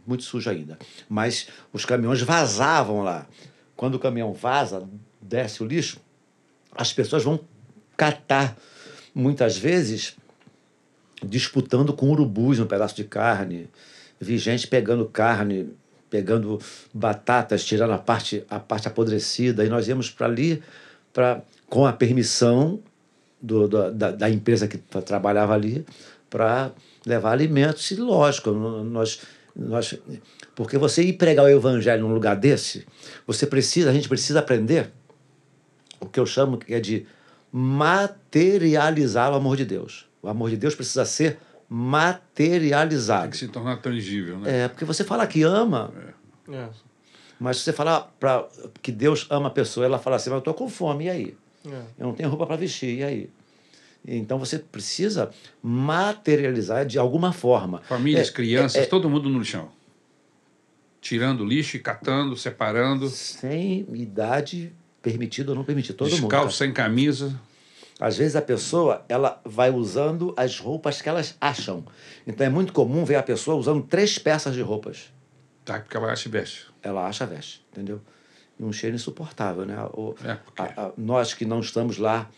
muito 0.07 0.25
sujo 0.25 0.51
ainda. 0.51 0.77
Mas 1.09 1.47
os 1.73 1.85
caminhões 1.85 2.21
vazavam 2.23 3.03
lá. 3.03 3.27
Quando 3.77 3.95
o 3.95 3.99
caminhão 4.01 4.33
vaza, 4.33 4.89
desce 5.23 5.63
o 5.63 5.67
lixo, 5.67 5.99
as 6.75 6.93
pessoas 6.93 7.23
vão 7.23 7.39
catar, 8.01 8.57
muitas 9.15 9.59
vezes, 9.59 10.17
disputando 11.23 11.93
com 11.93 12.09
urubus 12.11 12.59
um 12.59 12.67
pedaço 12.67 12.97
de 12.97 13.05
carne. 13.05 13.69
Vi 14.19 14.39
gente 14.39 14.67
pegando 14.67 15.05
carne, 15.05 15.69
pegando 16.09 16.59
batatas, 16.95 17.63
tirando 17.63 17.93
a 17.93 17.99
parte, 17.99 18.43
a 18.49 18.59
parte 18.59 18.89
apodrecida. 18.89 19.67
E 19.67 19.69
nós 19.69 19.87
íamos 19.87 20.09
para 20.09 20.27
ali 20.27 20.63
pra, 21.13 21.43
com 21.69 21.85
a 21.85 21.93
permissão 21.93 22.81
do, 23.41 23.69
do- 23.69 23.93
da, 23.93 24.11
da 24.13 24.31
empresa 24.31 24.67
que 24.67 24.79
tra- 24.79 25.03
trabalhava 25.03 25.53
ali 25.53 25.85
para 26.31 26.73
levar 27.05 27.33
alimentos. 27.33 27.91
E 27.91 27.97
lógico, 27.97 28.51
nós, 28.51 29.21
nós, 29.55 29.95
porque 30.55 30.79
você 30.79 31.03
ir 31.03 31.15
pregar 31.15 31.45
o 31.45 31.49
evangelho 31.51 32.03
num 32.03 32.15
lugar 32.15 32.35
desse, 32.35 32.87
você 33.27 33.47
precisa, 33.47 33.91
a 33.91 33.93
gente 33.93 34.09
precisa 34.09 34.39
aprender 34.39 34.91
o 36.01 36.07
que 36.07 36.19
eu 36.19 36.25
chamo 36.25 36.57
que 36.57 36.73
é 36.73 36.81
de 36.81 37.05
materializar 37.53 39.33
o 39.33 39.35
amor 39.35 39.57
de 39.57 39.65
Deus. 39.65 40.07
O 40.23 40.29
amor 40.29 40.51
de 40.51 40.57
Deus 40.57 40.75
precisa 40.75 41.05
ser 41.05 41.39
materializado. 41.69 43.23
Tem 43.23 43.31
que 43.31 43.37
se 43.39 43.49
tornar 43.49 43.77
tangível, 43.79 44.39
né? 44.39 44.65
É, 44.65 44.69
porque 44.69 44.85
você 44.85 45.05
fala 45.05 45.27
que 45.27 45.43
ama, 45.43 45.93
É. 46.49 46.69
mas 47.39 47.59
se 47.59 47.63
você 47.65 47.73
falar 47.73 48.03
pra, 48.19 48.47
que 48.83 48.91
Deus 48.93 49.27
ama 49.31 49.49
a 49.49 49.51
pessoa, 49.51 49.87
ela 49.87 49.99
fala 49.99 50.17
assim, 50.17 50.31
mas 50.31 50.37
eu 50.37 50.41
estou 50.41 50.55
com 50.55 50.69
fome, 50.69 51.05
e 51.07 51.11
aí? 51.11 51.37
É. 51.67 51.83
Eu 51.99 52.07
não 52.09 52.13
tenho 52.15 52.29
roupa 52.29 52.47
para 52.47 52.57
vestir, 52.57 52.99
e 52.99 53.05
aí? 53.05 53.31
Então 54.07 54.39
você 54.39 54.59
precisa 54.59 55.31
materializar 55.63 56.87
de 56.87 56.99
alguma 56.99 57.33
forma. 57.33 57.83
Famílias, 57.83 58.29
É, 58.29 58.33
crianças, 58.33 58.83
é- 58.83 58.87
todo 58.87 59.09
mundo 59.11 59.29
no 59.29 59.39
lixão. 59.39 59.69
Tirando 61.03 61.45
lixo 61.45 61.77
e 61.77 61.81
catando, 61.81 62.37
separando. 62.37 63.09
Sem 63.09 63.87
idade 63.95 64.73
permitida 65.03 65.51
ou 65.53 65.57
não 65.57 65.65
permitida, 65.65 65.97
todo 65.97 66.11
mundo. 66.11 66.21
descalço, 66.21 66.57
sem 66.57 66.73
camisa. 66.73 67.39
Às 67.99 68.17
vezes 68.17 68.35
a 68.37 68.41
pessoa 68.43 69.05
ela 69.09 69.41
vai 69.45 69.71
usando 69.71 70.33
as 70.37 70.59
roupas 70.59 71.03
que 71.03 71.09
elas 71.09 71.37
acham. 71.41 71.85
Então 72.27 72.47
é 72.47 72.51
muito 72.51 72.73
comum 72.73 73.05
ver 73.05 73.17
a 73.17 73.23
pessoa 73.23 73.57
usando 73.57 73.83
três 73.83 74.19
peças 74.19 74.55
de 74.55 74.63
roupas. 74.63 75.13
Tá, 75.65 75.79
porque 75.81 75.97
ela 75.97 76.17
se 76.17 76.29
veste. 76.29 76.67
Ela 76.83 77.07
acha 77.07 77.27
veste, 77.27 77.63
entendeu? 77.71 78.01
E 78.59 78.65
um 78.65 78.73
cheiro 78.73 78.97
insuportável, 78.97 79.67
né? 79.67 79.77
O, 79.93 80.15
É, 80.25 80.35
porque- 80.35 80.63
a- 80.63 80.87
a- 80.87 80.93
nós 80.97 81.35
que 81.35 81.45
não 81.45 81.61
estamos 81.61 81.99
lá 81.99 82.29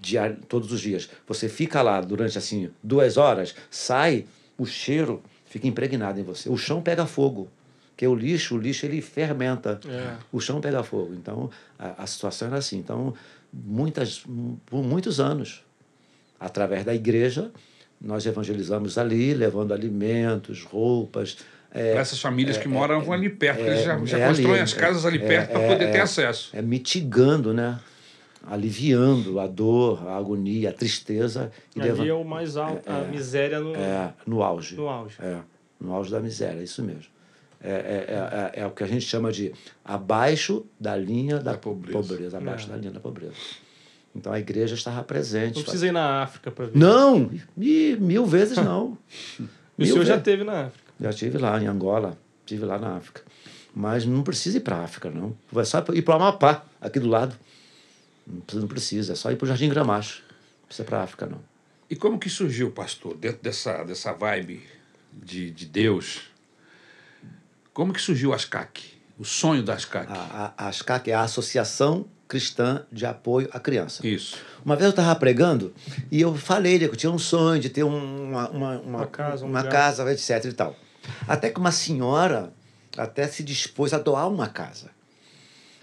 diário, 0.00 0.36
todos 0.48 0.72
os 0.72 0.80
dias, 0.80 1.08
você 1.26 1.48
fica 1.48 1.82
lá 1.82 2.00
durante 2.00 2.38
assim 2.38 2.70
duas 2.82 3.16
horas, 3.16 3.54
sai, 3.70 4.26
o 4.58 4.64
cheiro 4.66 5.22
fica 5.46 5.66
impregnado 5.66 6.18
em 6.20 6.22
você. 6.22 6.48
O 6.48 6.56
chão 6.56 6.80
pega 6.82 7.06
fogo, 7.06 7.48
que 7.96 8.06
o 8.06 8.14
lixo, 8.14 8.56
o 8.56 8.58
lixo 8.58 8.86
ele 8.86 9.00
fermenta. 9.00 9.78
É. 9.88 10.14
O 10.32 10.40
chão 10.40 10.60
pega 10.60 10.82
fogo. 10.82 11.14
Então 11.14 11.50
a, 11.78 12.02
a 12.02 12.06
situação 12.06 12.48
era 12.48 12.58
assim. 12.58 12.78
Então 12.78 13.14
muitas, 13.52 14.24
por 14.66 14.82
muitos 14.82 15.20
anos, 15.20 15.62
através 16.38 16.84
da 16.84 16.94
igreja, 16.94 17.50
nós 18.00 18.26
evangelizamos 18.26 18.98
ali, 18.98 19.32
levando 19.32 19.72
alimentos, 19.72 20.62
roupas. 20.64 21.36
é, 21.72 21.92
Para 21.92 22.00
essas 22.00 22.20
famílias 22.20 22.58
que 22.58 22.68
moram 22.68 23.12
ali 23.12 23.30
perto, 23.30 23.60
eles 23.60 23.84
já, 23.84 24.04
já 24.04 24.18
é 24.18 24.28
constroem 24.28 24.52
ali, 24.54 24.60
as 24.62 24.72
casas 24.74 25.06
ali 25.06 25.18
é, 25.18 25.26
perto 25.26 25.50
para 25.52 25.62
é, 25.62 25.68
poder 25.72 25.84
é. 25.88 25.92
ter 25.92 26.00
acesso. 26.00 26.50
é, 26.52 26.60
mitigando, 26.60 27.54
né? 27.54 27.78
aliviando 28.46 29.40
a 29.40 29.46
dor, 29.46 30.06
a 30.06 30.16
agonia, 30.16 30.68
a 30.70 30.72
tristeza. 30.72 31.50
E 31.74 31.80
Ali 31.80 31.90
leva- 31.90 32.06
é 32.06 32.12
o 32.12 32.24
mais 32.24 32.56
alto, 32.58 32.82
a 32.90 33.00
miséria 33.04 33.58
no, 33.58 33.74
é, 33.74 34.12
no 34.26 34.42
auge. 34.42 34.76
no 34.76 34.86
auge. 34.88 35.16
É, 35.18 35.38
no 35.80 35.94
auge 35.94 36.10
da 36.10 36.20
miséria, 36.20 36.60
é 36.60 36.64
isso 36.64 36.82
mesmo. 36.82 37.13
É, 37.66 37.70
é, 38.52 38.58
é, 38.58 38.60
é 38.62 38.66
o 38.66 38.70
que 38.72 38.84
a 38.84 38.86
gente 38.86 39.06
chama 39.06 39.32
de 39.32 39.52
abaixo 39.82 40.66
da 40.78 40.94
linha 40.94 41.38
da, 41.38 41.52
Da 41.52 41.58
pobreza. 41.58 41.98
pobreza. 41.98 42.36
Abaixo 42.38 42.66
É. 42.66 42.70
da 42.70 42.76
linha 42.76 42.90
da 42.90 43.00
pobreza. 43.00 43.32
Então 44.14 44.30
a 44.32 44.38
igreja 44.38 44.74
estava 44.74 45.02
presente. 45.02 45.56
Não 45.56 45.62
precisa 45.62 45.86
ir 45.86 45.92
na 45.92 46.22
África 46.22 46.50
para 46.50 46.66
ver. 46.66 46.78
Não! 46.78 47.30
E 47.58 47.96
mil 48.00 48.26
vezes 48.26 48.56
não. 48.58 48.98
E 49.76 49.82
o 49.82 49.86
senhor 49.86 50.04
já 50.04 50.20
teve 50.20 50.44
na 50.44 50.66
África. 50.66 50.92
Já 51.00 51.10
estive 51.10 51.36
lá 51.36 51.60
em 51.60 51.66
Angola, 51.66 52.16
estive 52.44 52.64
lá 52.64 52.78
na 52.78 52.96
África. 52.96 53.22
Mas 53.74 54.06
não 54.06 54.22
precisa 54.22 54.58
ir 54.58 54.60
para 54.60 54.76
a 54.76 54.84
África, 54.84 55.10
não. 55.10 55.36
Vai 55.50 55.64
só 55.64 55.82
ir 55.92 56.02
para 56.02 56.12
o 56.12 56.16
Amapá, 56.16 56.64
aqui 56.80 57.00
do 57.00 57.08
lado. 57.08 57.34
Não 58.24 58.40
precisa, 58.40 58.60
não 58.60 58.68
precisa, 58.68 59.12
é 59.14 59.16
só 59.16 59.32
ir 59.32 59.36
para 59.36 59.46
o 59.46 59.48
Jardim 59.48 59.68
Gramacho. 59.68 60.22
Não 60.60 60.66
precisa 60.68 60.84
ir 60.84 60.86
para 60.86 61.00
a 61.00 61.02
África, 61.02 61.26
não. 61.26 61.40
E 61.90 61.96
como 61.96 62.20
que 62.20 62.30
surgiu, 62.30 62.70
pastor, 62.70 63.16
dentro 63.16 63.42
dessa, 63.42 63.82
dessa 63.82 64.12
vibe 64.12 64.62
de, 65.12 65.50
de 65.50 65.66
Deus? 65.66 66.20
Como 67.74 67.92
que 67.92 68.00
surgiu 68.00 68.32
a 68.32 68.36
ASCAC? 68.36 68.80
O 69.18 69.24
sonho 69.24 69.62
da 69.62 69.74
ASCAC? 69.74 70.10
A, 70.10 70.52
a, 70.56 70.64
a 70.64 70.68
ASCAC 70.68 71.10
é 71.10 71.14
a 71.14 71.22
Associação 71.22 72.06
Cristã 72.28 72.84
de 72.90 73.04
Apoio 73.04 73.48
à 73.52 73.60
Criança. 73.60 74.06
Isso. 74.06 74.38
Uma 74.64 74.76
vez 74.76 74.84
eu 74.86 74.90
estava 74.90 75.14
pregando 75.18 75.74
e 76.10 76.20
eu 76.20 76.34
falei 76.36 76.78
né, 76.78 76.86
que 76.86 76.94
eu 76.94 76.96
tinha 76.96 77.12
um 77.12 77.18
sonho 77.18 77.60
de 77.60 77.68
ter 77.68 77.84
um- 77.84 78.28
uma, 78.30 78.48
uma, 78.48 78.70
uma, 78.78 78.98
Uma 78.98 79.06
casa, 79.06 79.44
um 79.44 79.48
uma 79.48 79.62
casa, 79.64 80.10
etc. 80.12 80.44
e 80.46 80.52
tal. 80.52 80.74
Até 81.28 81.50
que 81.50 81.58
uma 81.60 81.70
senhora 81.72 82.52
até 82.96 83.26
se 83.28 83.42
dispôs 83.42 83.92
a 83.92 83.98
doar 83.98 84.28
uma 84.28 84.48
casa. 84.48 84.90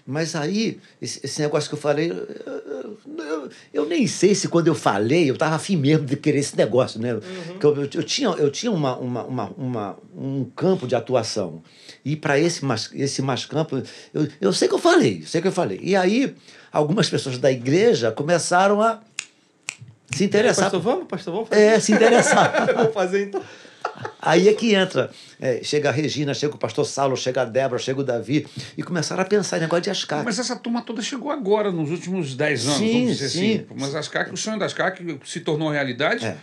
Mas 0.04 0.34
aí, 0.34 0.80
esse, 1.00 1.40
negócio 1.40 1.68
que 1.70 1.76
eu 1.76 1.78
falei, 1.78 2.10
eu, 2.10 2.16
eu- 2.16 3.50
eu- 3.72 3.86
nem 3.86 4.04
sei 4.08 4.34
se 4.34 4.48
quando 4.48 4.66
eu 4.66 4.74
falei, 4.74 5.30
eu 5.30 5.34
estava 5.34 5.54
afim 5.54 5.76
mesmo 5.76 6.04
de 6.04 6.16
querer 6.16 6.40
esse 6.40 6.56
negócio, 6.56 6.98
né? 7.00 7.10
Que 7.60 7.64
eu, 7.64 7.76
eu, 7.76 7.82
eu 7.94 8.02
tinha, 8.02 8.28
eu 8.30 8.50
tinha 8.50 8.72
uma, 8.72 8.96
uma, 8.96 9.22
uma, 9.22 9.50
uma- 9.56 9.98
um 10.16 10.44
campo 10.56 10.88
de 10.88 10.96
atuação. 10.96 11.62
E 12.04 12.16
para 12.16 12.38
esse 12.38 12.64
mais, 12.64 12.90
esse 12.94 13.22
mais 13.22 13.46
campo, 13.46 13.80
eu, 14.12 14.28
eu 14.40 14.52
sei 14.52 14.68
que 14.68 14.74
eu 14.74 14.78
falei, 14.78 15.22
sei 15.24 15.40
que 15.40 15.48
eu 15.48 15.52
falei. 15.52 15.78
E 15.82 15.94
aí, 15.94 16.34
algumas 16.72 17.08
pessoas 17.08 17.38
da 17.38 17.50
igreja 17.50 18.10
começaram 18.10 18.80
a 18.82 19.00
se 20.10 20.24
interessar. 20.24 20.64
Pastor, 20.64 20.80
vamos, 20.80 21.06
pastor, 21.06 21.34
vamos 21.34 21.48
fazer. 21.48 21.62
É, 21.62 21.80
se 21.80 21.92
interessar. 21.92 22.66
vamos 22.74 22.92
fazer 22.92 23.24
então. 23.24 23.42
Aí 24.20 24.48
é 24.48 24.52
que 24.52 24.74
entra. 24.74 25.10
É, 25.40 25.60
chega 25.62 25.88
a 25.88 25.92
Regina, 25.92 26.34
chega 26.34 26.54
o 26.54 26.58
pastor 26.58 26.84
Saulo, 26.84 27.16
chega 27.16 27.42
a 27.42 27.44
Débora, 27.44 27.78
chega 27.80 28.00
o 28.00 28.04
Davi, 28.04 28.46
e 28.76 28.82
começaram 28.82 29.22
a 29.22 29.24
pensar 29.24 29.58
em 29.58 29.60
negócio 29.60 29.82
de 29.82 29.90
ascar. 29.90 30.24
Mas 30.24 30.38
essa 30.38 30.56
turma 30.56 30.82
toda 30.82 31.02
chegou 31.02 31.30
agora, 31.30 31.70
nos 31.72 31.90
últimos 31.90 32.34
10 32.34 32.66
anos, 32.66 32.78
Sim, 32.78 32.92
vamos 32.92 33.16
dizer 33.16 33.28
sim. 33.28 33.54
assim. 33.54 33.66
Mas 33.76 33.94
ASCAC, 33.94 34.32
o 34.32 34.36
sonho 34.36 34.58
da 34.58 34.66
ASCAC 34.66 35.20
se 35.24 35.40
tornou 35.40 35.70
realidade 35.70 36.24
É. 36.24 36.36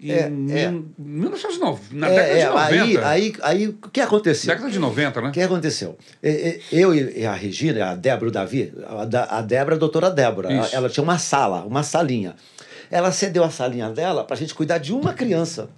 em 0.00 0.10
É, 0.12 0.20
é. 0.20 0.28
mil- 0.28 0.86
1990, 0.98 1.80
na 1.92 2.08
É, 2.08 2.14
década 2.14 2.30
é, 2.38 2.38
de 2.38 2.78
90. 2.78 2.78
aí, 2.82 2.96
aí, 3.08 3.32
aí, 3.42 3.68
o 3.68 3.72
que 3.90 4.00
aconteceu? 4.00 4.52
Década 4.54 4.70
de 4.70 4.78
90, 4.78 5.20
né? 5.20 5.28
O 5.28 5.32
que 5.32 5.40
aconteceu? 5.40 5.98
É, 6.22 6.30
é, 6.50 6.60
Eu 6.70 6.94
e 6.94 7.26
a 7.26 7.32
Regina, 7.34 7.90
a 7.90 7.94
Débora 7.96 8.26
e 8.26 8.28
o 8.28 8.32
Davi, 8.32 8.72
a 9.30 9.42
Débora 9.42 9.74
é 9.74 9.76
a 9.76 9.78
doutora 9.80 10.10
Débora, 10.10 10.52
ela, 10.52 10.66
Isso. 10.66 10.76
ela 10.76 10.88
tinha 10.88 11.02
uma 11.04 11.18
sala, 11.18 11.64
uma 11.64 11.82
salinha. 11.82 12.36
Ela 12.90 13.10
cedeu 13.12 13.42
a 13.44 13.50
salinha 13.50 13.90
dela 13.90 14.24
para 14.24 14.34
a 14.34 14.38
gente 14.38 14.54
cuidar 14.54 14.78
de 14.78 14.92
uma 14.92 15.12
criança. 15.12 15.68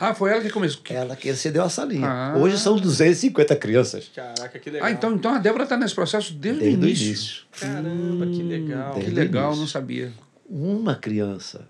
Ah, 0.00 0.14
foi 0.14 0.32
ela 0.32 0.40
que 0.40 0.50
começou. 0.50 0.82
Que- 0.82 0.94
Ela 0.94 1.14
que 1.14 1.32
cedeu 1.34 1.62
a 1.62 1.68
salinha. 1.68 2.08
Ah. 2.08 2.34
Hoje 2.36 2.58
são 2.58 2.76
250 2.76 3.54
crianças. 3.54 4.10
Caraca, 4.14 4.58
que 4.58 4.68
legal. 4.70 4.88
Ah, 4.88 4.90
então, 4.90 5.12
então 5.14 5.32
a 5.34 5.38
Débora 5.38 5.64
está 5.64 5.76
nesse 5.76 5.94
processo 5.94 6.32
desde, 6.32 6.60
Desde 6.60 6.78
o 6.78 6.82
início. 6.88 7.06
início. 7.06 7.42
Caramba, 7.60 8.26
que 8.26 8.42
legal. 8.42 8.92
Que 8.94 9.00
Desde 9.00 9.12
o 9.20 9.22
legal, 9.22 9.54
não 9.54 9.66
sabia. 9.66 10.10
Uma 10.48 10.94
criança. 10.96 11.68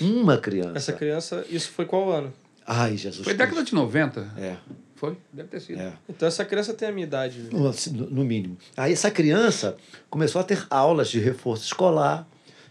Uma 0.00 0.38
criança. 0.38 0.76
Essa 0.76 0.92
criança, 0.92 1.44
isso 1.48 1.70
foi 1.70 1.84
qual 1.84 2.10
ano? 2.10 2.32
Ai, 2.66 2.96
Jesus 2.96 3.24
Foi 3.24 3.34
década 3.34 3.62
de 3.62 3.72
90? 3.72 4.32
É, 4.36 4.56
Foi? 4.96 5.16
Deve 5.32 5.48
ter 5.48 5.60
sido. 5.60 5.80
é. 5.80 5.92
Então 6.08 6.26
essa 6.26 6.44
criança 6.44 6.74
tem 6.74 6.88
a 6.88 6.92
minha 6.92 7.06
idade. 7.06 7.48
No, 7.52 7.70
no 8.10 8.24
mínimo. 8.24 8.56
Aí 8.76 8.92
essa 8.92 9.10
criança 9.10 9.76
começou 10.10 10.40
a 10.40 10.44
ter 10.44 10.66
aulas 10.68 11.08
de 11.08 11.20
reforço 11.20 11.64
escolar. 11.64 12.26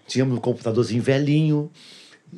Tínhamos 0.07 0.37
um 0.37 0.41
computadorzinho 0.41 1.01
velhinho. 1.01 1.71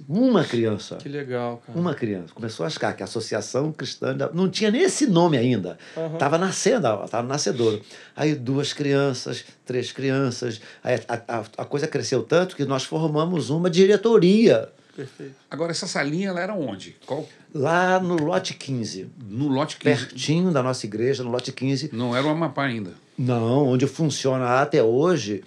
Uma 0.07 0.43
criança. 0.43 0.95
Que 0.97 1.07
legal, 1.09 1.61
cara. 1.65 1.77
Uma 1.79 1.93
criança. 1.93 2.33
Começou 2.33 2.63
a 2.63 2.67
ASCAC, 2.67 3.01
a 3.01 3.05
Associação 3.05 3.71
Cristã. 3.71 4.15
da- 4.15 4.31
Não 4.31 4.49
tinha 4.49 4.69
nem 4.71 4.81
esse 4.81 5.07
nome 5.07 5.37
ainda. 5.37 5.77
Estava 6.13 6.37
nascendo, 6.37 6.87
estava 7.05 7.27
nascedor. 7.27 7.81
Aí 8.15 8.35
duas 8.35 8.73
crianças, 8.73 9.45
três 9.65 9.91
crianças. 9.91 10.59
Aí 10.83 10.99
a, 11.07 11.39
a, 11.39 11.43
a 11.59 11.65
coisa 11.65 11.87
cresceu 11.87 12.23
tanto 12.23 12.55
que 12.55 12.65
nós 12.65 12.83
formamos 12.83 13.49
uma 13.49 13.69
diretoria 13.69 14.69
Perfeito. 14.95 15.35
Agora, 15.51 15.69
essa 15.71 15.85
salinha 15.85 16.29
ela 16.29 16.41
era 16.41 16.55
onde? 16.55 16.95
Qual? 17.05 17.29
lá 17.53 17.99
no 17.99 18.15
lote 18.15 18.55
15. 18.55 19.07
No 19.29 19.47
lote 19.47 19.77
15. 19.77 20.05
Pertinho 20.07 20.49
da 20.51 20.63
nossa 20.63 20.87
igreja, 20.87 21.23
no 21.23 21.29
lote 21.29 21.51
15. 21.51 21.91
Não 21.93 22.15
era 22.15 22.25
o 22.25 22.29
Amapá 22.31 22.63
ainda. 22.65 22.93
Não, 23.15 23.67
onde 23.67 23.85
funciona 23.85 24.59
até 24.59 24.81
hoje 24.81 25.43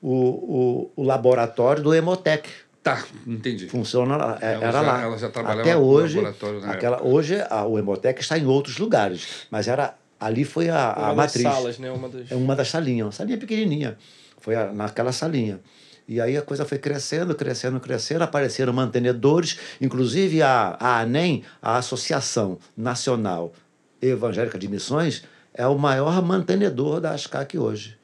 o, 0.00 0.12
o, 0.14 0.92
o 0.94 1.02
laboratório 1.02 1.82
do 1.82 1.92
Hemotec. 1.92 2.48
Tá, 2.82 3.04
entendi. 3.26 3.68
Funciona 3.68 4.16
lá, 4.16 4.38
é- 4.40 4.54
Ela 4.54 4.64
era 4.64 4.72
já- 4.72 4.80
lá. 4.80 5.02
ela 5.02 5.18
já 5.18 5.28
trabalhava 5.30 5.60
até 5.62 5.74
no 5.74 5.82
hoje, 5.84 6.16
laboratório 6.16 6.60
na 6.60 6.72
aquela, 6.72 7.02
hoje 7.06 7.40
a, 7.48 7.64
o 7.64 7.78
Hemotec 7.78 8.20
está 8.20 8.36
em 8.36 8.44
outros 8.46 8.78
lugares, 8.78 9.46
mas 9.50 9.68
era 9.68 9.94
ali 10.18 10.44
foi 10.44 10.68
a, 10.68 10.92
a 10.92 10.98
Uma 10.98 11.06
das 11.08 11.16
matriz. 11.16 11.42
salas, 11.42 11.78
né? 11.78 11.90
Uma 11.92 12.08
das... 12.08 12.30
É 12.32 12.34
uma 12.34 12.56
das 12.56 12.68
salinhas, 12.68 13.06
uma 13.06 13.12
salinha 13.12 13.38
pequenininha. 13.38 13.96
Foi 14.38 14.56
a- 14.56 14.72
naquela 14.72 15.12
salinha. 15.12 15.60
E 16.08 16.20
aí 16.20 16.36
a 16.36 16.42
coisa 16.42 16.64
foi 16.64 16.78
crescendo, 16.78 17.32
crescendo, 17.36 17.78
crescendo. 17.78 18.24
Apareceram 18.24 18.72
mantenedores, 18.72 19.56
inclusive 19.80 20.42
a, 20.42 20.76
a 20.80 21.00
ANEM, 21.02 21.44
a 21.62 21.76
Associação 21.76 22.58
Nacional 22.76 23.52
Evangélica 24.00 24.58
de 24.58 24.66
Missões, 24.66 25.22
é 25.54 25.64
o 25.68 25.78
maior 25.78 26.20
mantenedor 26.20 27.00
da 27.00 27.12
ASCAC 27.12 27.56
hoje. 27.56 27.96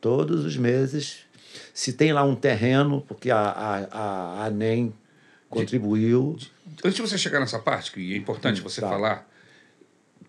Todos 0.00 0.44
os 0.44 0.56
meses, 0.56 1.18
se 1.82 1.92
tem 1.94 2.12
lá 2.12 2.22
um 2.22 2.36
terreno, 2.36 3.00
porque 3.08 3.28
a, 3.30 3.38
a, 3.40 4.42
a 4.42 4.44
ANEM 4.46 4.92
contribuiu. 5.50 6.36
Antes 6.84 6.94
de 6.94 7.02
você 7.02 7.18
chegar 7.18 7.40
nessa 7.40 7.58
parte, 7.58 7.90
que 7.90 8.14
é 8.14 8.16
importante 8.16 8.60
Hum, 8.60 8.64
você 8.64 8.80
tá. 8.80 8.88
falar, 8.88 9.28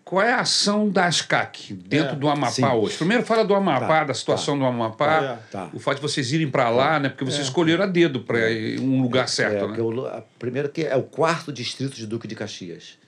qual 0.04 0.20
é 0.20 0.32
a 0.32 0.40
ação 0.40 0.88
da 0.90 1.06
ASCAC 1.06 1.72
dentro 1.74 2.14
É, 2.14 2.16
do 2.16 2.28
Amapá 2.28 2.50
sim. 2.52 2.64
hoje? 2.64 2.96
Primeiro 2.96 3.24
fala 3.24 3.44
do 3.44 3.54
Amapá, 3.54 3.86
Tá, 4.00 4.04
da 4.04 4.14
situação 4.14 4.58
do 4.58 4.64
Amapá, 4.64 5.38
Tá. 5.50 5.70
o 5.72 5.78
fato 5.78 5.96
de 5.96 6.02
vocês 6.02 6.32
irem 6.32 6.50
para 6.50 6.68
lá, 6.70 6.98
né? 6.98 7.08
Porque 7.08 7.24
vocês 7.24 7.44
escolheram 7.44 7.84
a 7.84 7.86
dedo 7.86 8.20
para 8.20 8.38
um 8.80 9.00
lugar 9.00 9.28
certo, 9.28 9.64
é, 9.64 9.68
né? 9.68 9.76
lu- 9.78 10.06
a 10.06 10.22
primeiro 10.38 10.68
que 10.68 10.82
é 10.82 10.96
o 10.96 11.04
quarto 11.04 11.52
distrito 11.52 11.94
de 11.94 12.04
Duque 12.06 12.26
de 12.26 12.34
Caxias. 12.34 12.98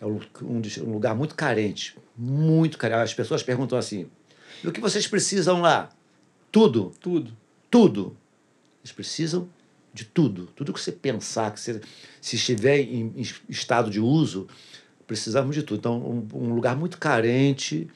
É 0.00 0.04
um, 0.04 0.20
um 0.42 0.60
um 0.86 0.92
lugar 0.92 1.14
muito 1.14 1.34
carente, 1.34 1.96
muito 2.16 2.76
carente. 2.76 3.00
As 3.02 3.14
pessoas 3.14 3.42
perguntam 3.42 3.78
assim: 3.78 4.06
"E 4.62 4.68
o 4.68 4.72
que 4.72 4.80
vocês 4.82 5.06
precisam 5.06 5.62
lá?" 5.62 5.88
Tudo, 6.52 6.92
Tudo. 7.00 7.32
Tudo. 7.70 8.16
Eles 8.82 8.92
precisam 8.92 9.48
de 9.92 10.04
tudo. 10.04 10.48
Tudo 10.54 10.72
que 10.72 10.80
você 10.80 10.92
pensar, 10.92 11.52
que 11.52 11.60
você, 11.60 11.80
se 12.20 12.36
estiver 12.36 12.78
em, 12.80 13.12
em 13.16 13.22
estado 13.48 13.90
de 13.90 14.00
uso, 14.00 14.46
precisamos 15.06 15.54
de 15.54 15.62
tudo. 15.62 15.78
Então, 15.78 15.98
um, 15.98 16.28
um 16.48 16.54
lugar 16.54 16.76
muito 16.76 16.98
carente, 16.98 17.88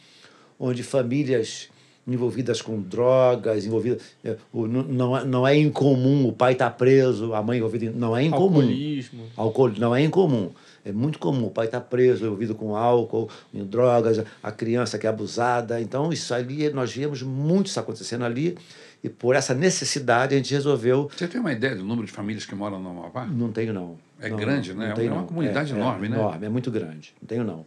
onde 0.58 0.82
famílias 0.82 1.68
envolvidas 2.06 2.60
com 2.62 2.80
drogas, 2.80 3.64
envolvidas. 3.66 4.02
é, 4.24 4.36
não- 4.52 5.24
não, 5.24 5.46
é- 5.46 5.56
incomum 5.56 6.26
o 6.26 6.32
pai 6.32 6.54
estar 6.54 6.70
preso, 6.70 7.34
a 7.34 7.42
mãe 7.42 7.58
envolvida. 7.58 7.92
Não 7.94 8.16
é 8.16 8.24
incomum. 8.24 8.56
Alcoolismo. 8.60 9.22
Álcool 9.36 9.68
não 9.78 9.94
é 9.94 10.02
incomum. 10.02 10.50
É 10.84 10.90
muito 10.92 11.18
comum. 11.18 11.46
O 11.46 11.50
pai 11.50 11.66
está 11.66 11.78
preso, 11.80 12.24
envolvido 12.24 12.54
com 12.54 12.74
álcool, 12.74 13.28
em 13.52 13.62
drogas, 13.64 14.24
a 14.42 14.50
criança 14.50 14.98
que 14.98 15.06
é 15.06 15.10
abusada. 15.10 15.80
Então, 15.80 16.10
isso 16.12 16.32
ali, 16.32 16.70
nós 16.70 16.90
vimos 16.90 17.22
muito 17.22 17.66
isso 17.66 17.78
acontecendo 17.78 18.24
ali. 18.24 18.56
E 19.03 19.09
por 19.09 19.34
essa 19.34 19.55
necessidade, 19.55 20.34
a 20.34 20.36
gente 20.38 20.53
resolveu. 20.53 21.11
Você 21.16 21.26
tem 21.26 21.40
uma 21.40 21.53
ideia 21.53 21.74
do 21.74 21.82
número 21.84 22.07
de 22.07 22.12
famílias 22.12 22.44
que 22.44 22.55
moram 22.55 22.78
no 22.80 22.90
Amapá? 22.90 23.24
Não 23.26 23.51
tenho, 23.51 23.72
não. 23.72 23.96
É 24.20 24.28
Não, 24.28 24.36
grande, 24.36 24.74
não, 24.74 24.80
né? 24.80 24.88
não 24.88 24.94
tenho, 24.94 25.11
É 25.11 25.14
uma 25.14 25.22
comunidade 25.24 25.72
enorme, 25.72 26.09
né? 26.09 26.16
Enorme, 26.16 26.46
é 26.46 26.48
muito 26.51 26.70
grande. 26.70 27.14
Não 27.20 27.26
tenho, 27.26 27.42
não. 27.44 27.64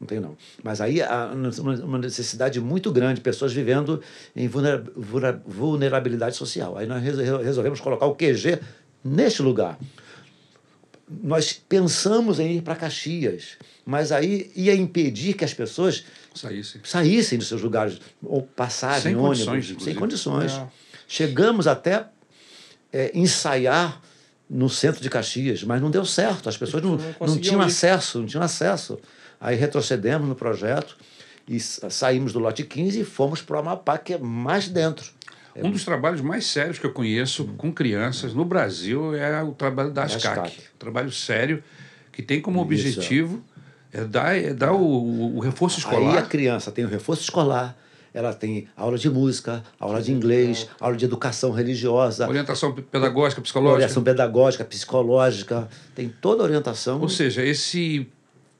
Não 0.00 0.06
tenho, 0.08 0.20
não. 0.20 0.36
Mas 0.62 0.80
aí 0.80 1.00
há 1.00 1.30
uma 1.84 1.98
necessidade 1.98 2.60
muito 2.60 2.90
grande, 2.90 3.20
pessoas 3.20 3.52
vivendo 3.52 4.02
em 4.34 4.48
vulnera- 4.48 4.84
vulnera- 4.96 5.40
vulnerabilidade 5.46 6.34
social. 6.34 6.76
Aí 6.76 6.86
nós 6.86 7.00
resol- 7.02 7.40
resolvemos 7.40 7.80
colocar 7.80 8.06
o 8.06 8.14
QG 8.16 8.58
neste 9.04 9.40
lugar. 9.42 9.78
Nós 11.08 11.52
pensamos 11.52 12.40
em 12.40 12.56
ir 12.56 12.62
para 12.62 12.74
Caxias, 12.76 13.58
mas 13.84 14.10
aí 14.10 14.50
ia 14.56 14.74
impedir 14.74 15.34
que 15.34 15.44
as 15.44 15.52
pessoas 15.52 16.04
Saísse. 16.34 16.80
saíssem 16.82 17.38
dos 17.38 17.46
seus 17.48 17.60
lugares, 17.60 18.00
ou 18.22 18.42
passagem, 18.42 19.12
Sem 19.12 19.16
ônibus, 19.16 19.44
condições, 19.44 19.82
sem 19.82 19.94
condições. 19.94 20.52
É. 20.52 20.66
Chegamos 21.06 21.66
até 21.66 22.06
é, 22.92 23.10
ensaiar 23.14 24.00
no 24.48 24.68
centro 24.70 25.02
de 25.02 25.10
Caxias, 25.10 25.62
mas 25.62 25.80
não 25.82 25.90
deu 25.90 26.04
certo. 26.04 26.48
As 26.48 26.56
pessoas 26.56 26.82
não, 26.82 26.96
Não 26.96 27.26
não, 27.26 27.38
tinham 27.38 27.60
ir. 27.62 27.66
acesso, 27.66 28.20
não 28.20 28.26
tinham 28.26 28.42
acesso. 28.42 28.98
Aí 29.40 29.56
retrocedemos 29.56 30.26
no 30.28 30.34
projeto 30.34 30.96
e 31.46 31.60
sa- 31.60 31.90
saímos 31.90 32.32
do 32.32 32.38
lote 32.38 32.62
15 32.64 33.00
e 33.00 33.04
fomos 33.04 33.42
para 33.42 33.56
o 33.56 33.58
Amapá, 33.58 33.98
que 33.98 34.14
é 34.14 34.18
mais 34.18 34.68
dentro. 34.68 35.12
Um 35.56 35.70
dos 35.70 35.84
trabalhos 35.84 36.20
mais 36.20 36.46
sérios 36.46 36.78
que 36.78 36.86
eu 36.86 36.92
conheço 36.92 37.44
com 37.56 37.72
crianças 37.72 38.34
no 38.34 38.44
Brasil 38.44 39.14
é 39.14 39.42
o 39.42 39.52
trabalho 39.52 39.90
da 39.92 40.04
ASCAC. 40.04 40.58
Um 40.74 40.78
trabalho 40.78 41.12
sério 41.12 41.62
que 42.12 42.22
tem 42.22 42.40
como 42.40 42.58
Isso. 42.58 42.64
objetivo 42.64 43.44
é 43.92 44.04
dar, 44.04 44.36
é 44.36 44.52
dar 44.52 44.72
o, 44.72 45.36
o- 45.36 45.40
reforço 45.40 45.78
Aí 45.88 45.94
a 45.96 45.98
escolar. 46.00 46.28
criança 46.28 46.72
tem 46.72 46.84
o 46.84 46.88
reforço 46.88 47.22
escolar, 47.22 47.76
ela 48.12 48.32
tem 48.32 48.68
aula 48.76 48.96
de 48.98 49.08
música, 49.10 49.62
aula 49.78 50.00
de 50.02 50.12
inglês, 50.12 50.68
aula 50.80 50.96
de 50.96 51.04
educação 51.04 51.50
religiosa, 51.52 52.28
Orientação 52.28 52.72
pedagógica, 52.72 53.40
psicológica. 53.40 53.74
orientação 53.74 54.02
pedagógica, 54.04 54.64
psicológica, 54.64 55.68
tem 55.94 56.08
toda 56.20 56.42
a 56.42 56.46
orientação. 56.46 57.00
Ou 57.00 57.08
seja, 57.08 57.44
esse, 57.44 58.06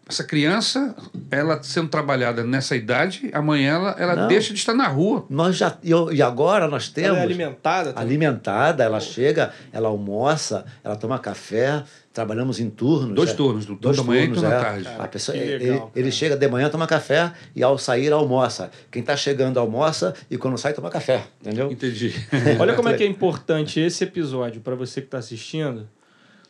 essa 0.07 0.23
criança, 0.23 0.95
ela 1.31 1.63
sendo 1.63 1.89
trabalhada 1.89 2.45
nessa 2.45 2.77
idade, 2.77 3.31
amanhã 3.33 3.75
ela, 3.77 3.97
ela 3.99 4.17
Não. 4.17 4.29
deixa 4.29 4.53
de 4.53 4.59
estar 4.59 4.75
na 4.75 4.87
rua. 4.87 5.25
Nós 5.31 5.57
já 5.57 5.79
e 5.83 5.91
eu- 5.91 6.13
e 6.13 6.21
agora 6.21 6.69
nós 6.69 6.85
Ela 6.85 6.95
temos 6.95 7.19
é 7.19 7.23
alimentada 7.23 7.93
também. 7.93 8.09
alimentada, 8.09 8.85
ela 8.85 9.01
chega, 9.01 9.53
ela 9.73 9.89
almoça, 9.89 10.67
ela 10.85 10.95
toma 10.95 11.19
café, 11.19 11.83
trabalhamos 12.13 12.61
em 12.61 12.69
turnos. 12.69 13.15
Dois 13.15 13.31
é. 13.31 13.35
turnos, 13.35 13.65
do 13.65 13.75
Dois 13.77 13.97
turno 13.97 14.11
da 14.13 14.15
manhã 14.15 14.25
e 14.25 14.27
turnos, 14.35 14.43
turno 14.43 14.55
da 14.55 14.61
é. 14.61 14.63
tarde. 14.83 14.89
A 15.01 15.09
pessoa, 15.09 15.37
ele, 15.39 15.65
legal, 15.71 15.91
ele 15.97 16.05
cara. 16.05 16.11
chega 16.15 16.37
de 16.37 16.49
manhã, 16.49 16.69
toma 16.69 16.87
café 16.87 17.33
e 17.57 17.63
ao 17.63 17.79
sair 17.79 18.13
almoça. 18.13 18.71
Quem 18.91 19.01
está 19.01 19.17
chegando 19.17 19.59
almoça 19.59 20.15
e 20.31 20.37
quando 20.37 20.59
sai 20.59 20.75
toma 20.75 20.91
café, 20.91 21.25
entendeu? 21.41 21.73
Entendi. 21.73 22.15
Olha 22.61 22.75
como 22.75 22.91
é 22.91 22.95
que 22.95 23.03
é 23.03 23.07
importante 23.07 23.81
esse 23.81 24.05
episódio 24.05 24.61
para 24.61 24.75
você 24.75 25.01
que 25.01 25.09
tá 25.09 25.17
assistindo. 25.19 25.89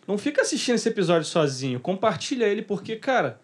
Não 0.09 0.19
fica 0.19 0.43
assistindo 0.43 0.75
esse 0.75 0.89
episódio 0.89 1.25
sozinho. 1.27 1.79
Compartilha 1.81 2.45
ele, 2.45 2.61
porque, 2.61 2.97
cara, 2.97 3.39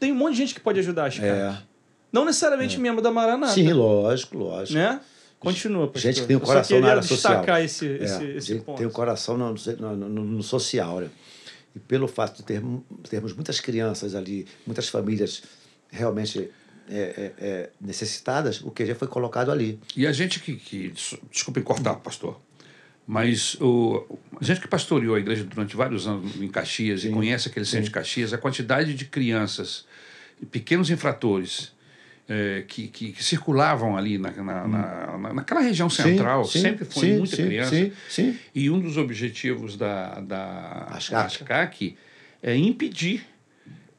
tem 0.00 0.10
um 0.10 0.16
monte 0.16 0.32
de 0.32 0.38
gente 0.38 0.54
que 0.54 0.60
pode 0.60 0.80
ajudar 0.80 1.06
as 1.06 1.18
É. 1.20 1.56
Não 2.12 2.24
necessariamente 2.24 2.76
membro 2.80 3.00
da 3.00 3.12
Maranata. 3.12 3.52
Sim, 3.52 3.72
lógico, 3.72 4.36
lógico. 4.36 4.76
Né? 4.76 5.00
Continua, 5.38 5.86
pastor. 5.86 6.02
Gente 6.02 6.20
que 6.22 6.26
tem 6.26 6.36
o 6.36 6.40
Eu 6.40 6.44
só 6.46 6.52
coração 6.52 6.80
na 6.80 6.88
área 6.88 7.02
social. 7.02 7.32
destacar 7.34 7.62
esse, 7.64 7.86
É, 7.86 8.04
esse, 8.04 8.24
esse 8.24 8.54
ponto. 8.56 8.78
tem 8.78 8.86
o 8.86 8.90
coração 8.90 9.38
no, 9.38 9.54
no, 9.54 9.96
no- 9.96 10.24
no 10.24 10.42
social, 10.42 11.00
né? 11.00 11.08
E 11.74 11.78
pelo 11.78 12.08
fato 12.08 12.38
de 12.38 12.42
ter, 12.42 12.60
termos 13.08 13.32
muitas 13.32 13.60
crianças 13.60 14.14
ali, 14.16 14.44
muitas 14.66 14.88
famílias 14.88 15.42
realmente 15.88 16.50
é, 16.90 16.98
é, 16.98 17.32
é, 17.38 17.70
necessitadas, 17.80 18.60
o 18.60 18.70
QG 18.72 18.94
foi 18.94 19.06
colocado 19.06 19.52
ali. 19.52 19.78
E 19.96 20.04
a 20.06 20.12
gente 20.12 20.40
que. 20.40 20.56
que 20.56 20.88
des- 20.88 21.16
desculpe 21.30 21.60
cortar, 21.62 21.94
pastor. 21.96 22.40
Mas 23.06 23.54
o, 23.60 24.04
a 24.40 24.44
gente 24.44 24.60
que 24.60 24.68
pastoreou 24.68 25.16
a 25.16 25.18
igreja 25.18 25.42
durante 25.44 25.74
vários 25.76 26.06
anos 26.06 26.40
em 26.40 26.46
Caxias 26.48 27.04
e 27.04 27.10
conhece 27.10 27.48
aquele 27.48 27.66
centro 27.66 27.86
de 27.86 27.90
Caxias, 27.90 28.32
a 28.32 28.38
quantidade 28.38 28.94
de 28.94 29.04
crianças, 29.04 29.84
pequenos 30.50 30.90
infratores, 30.90 31.72
eh, 32.28 32.64
que, 32.68 32.86
que, 32.86 33.10
que 33.12 33.24
circulavam 33.24 33.96
ali 33.96 34.16
na, 34.16 34.30
na, 34.30 34.68
na- 34.68 35.18
na- 35.18 35.32
naquela 35.34 35.60
região 35.60 35.90
central, 35.90 36.44
sim, 36.44 36.60
sempre 36.60 36.84
foi 36.84 37.08
sim, 37.08 37.18
muita 37.18 37.34
sim, 37.36 37.44
criança. 37.46 37.70
sim, 37.74 37.92
sim. 38.08 38.38
E 38.54 38.70
um 38.70 38.78
dos 38.78 38.96
objetivos 38.96 39.76
da, 39.76 40.20
da 40.20 40.86
ASCAC. 40.90 41.26
ASCAC 41.42 41.96
é 42.42 42.54
impedir. 42.56 43.26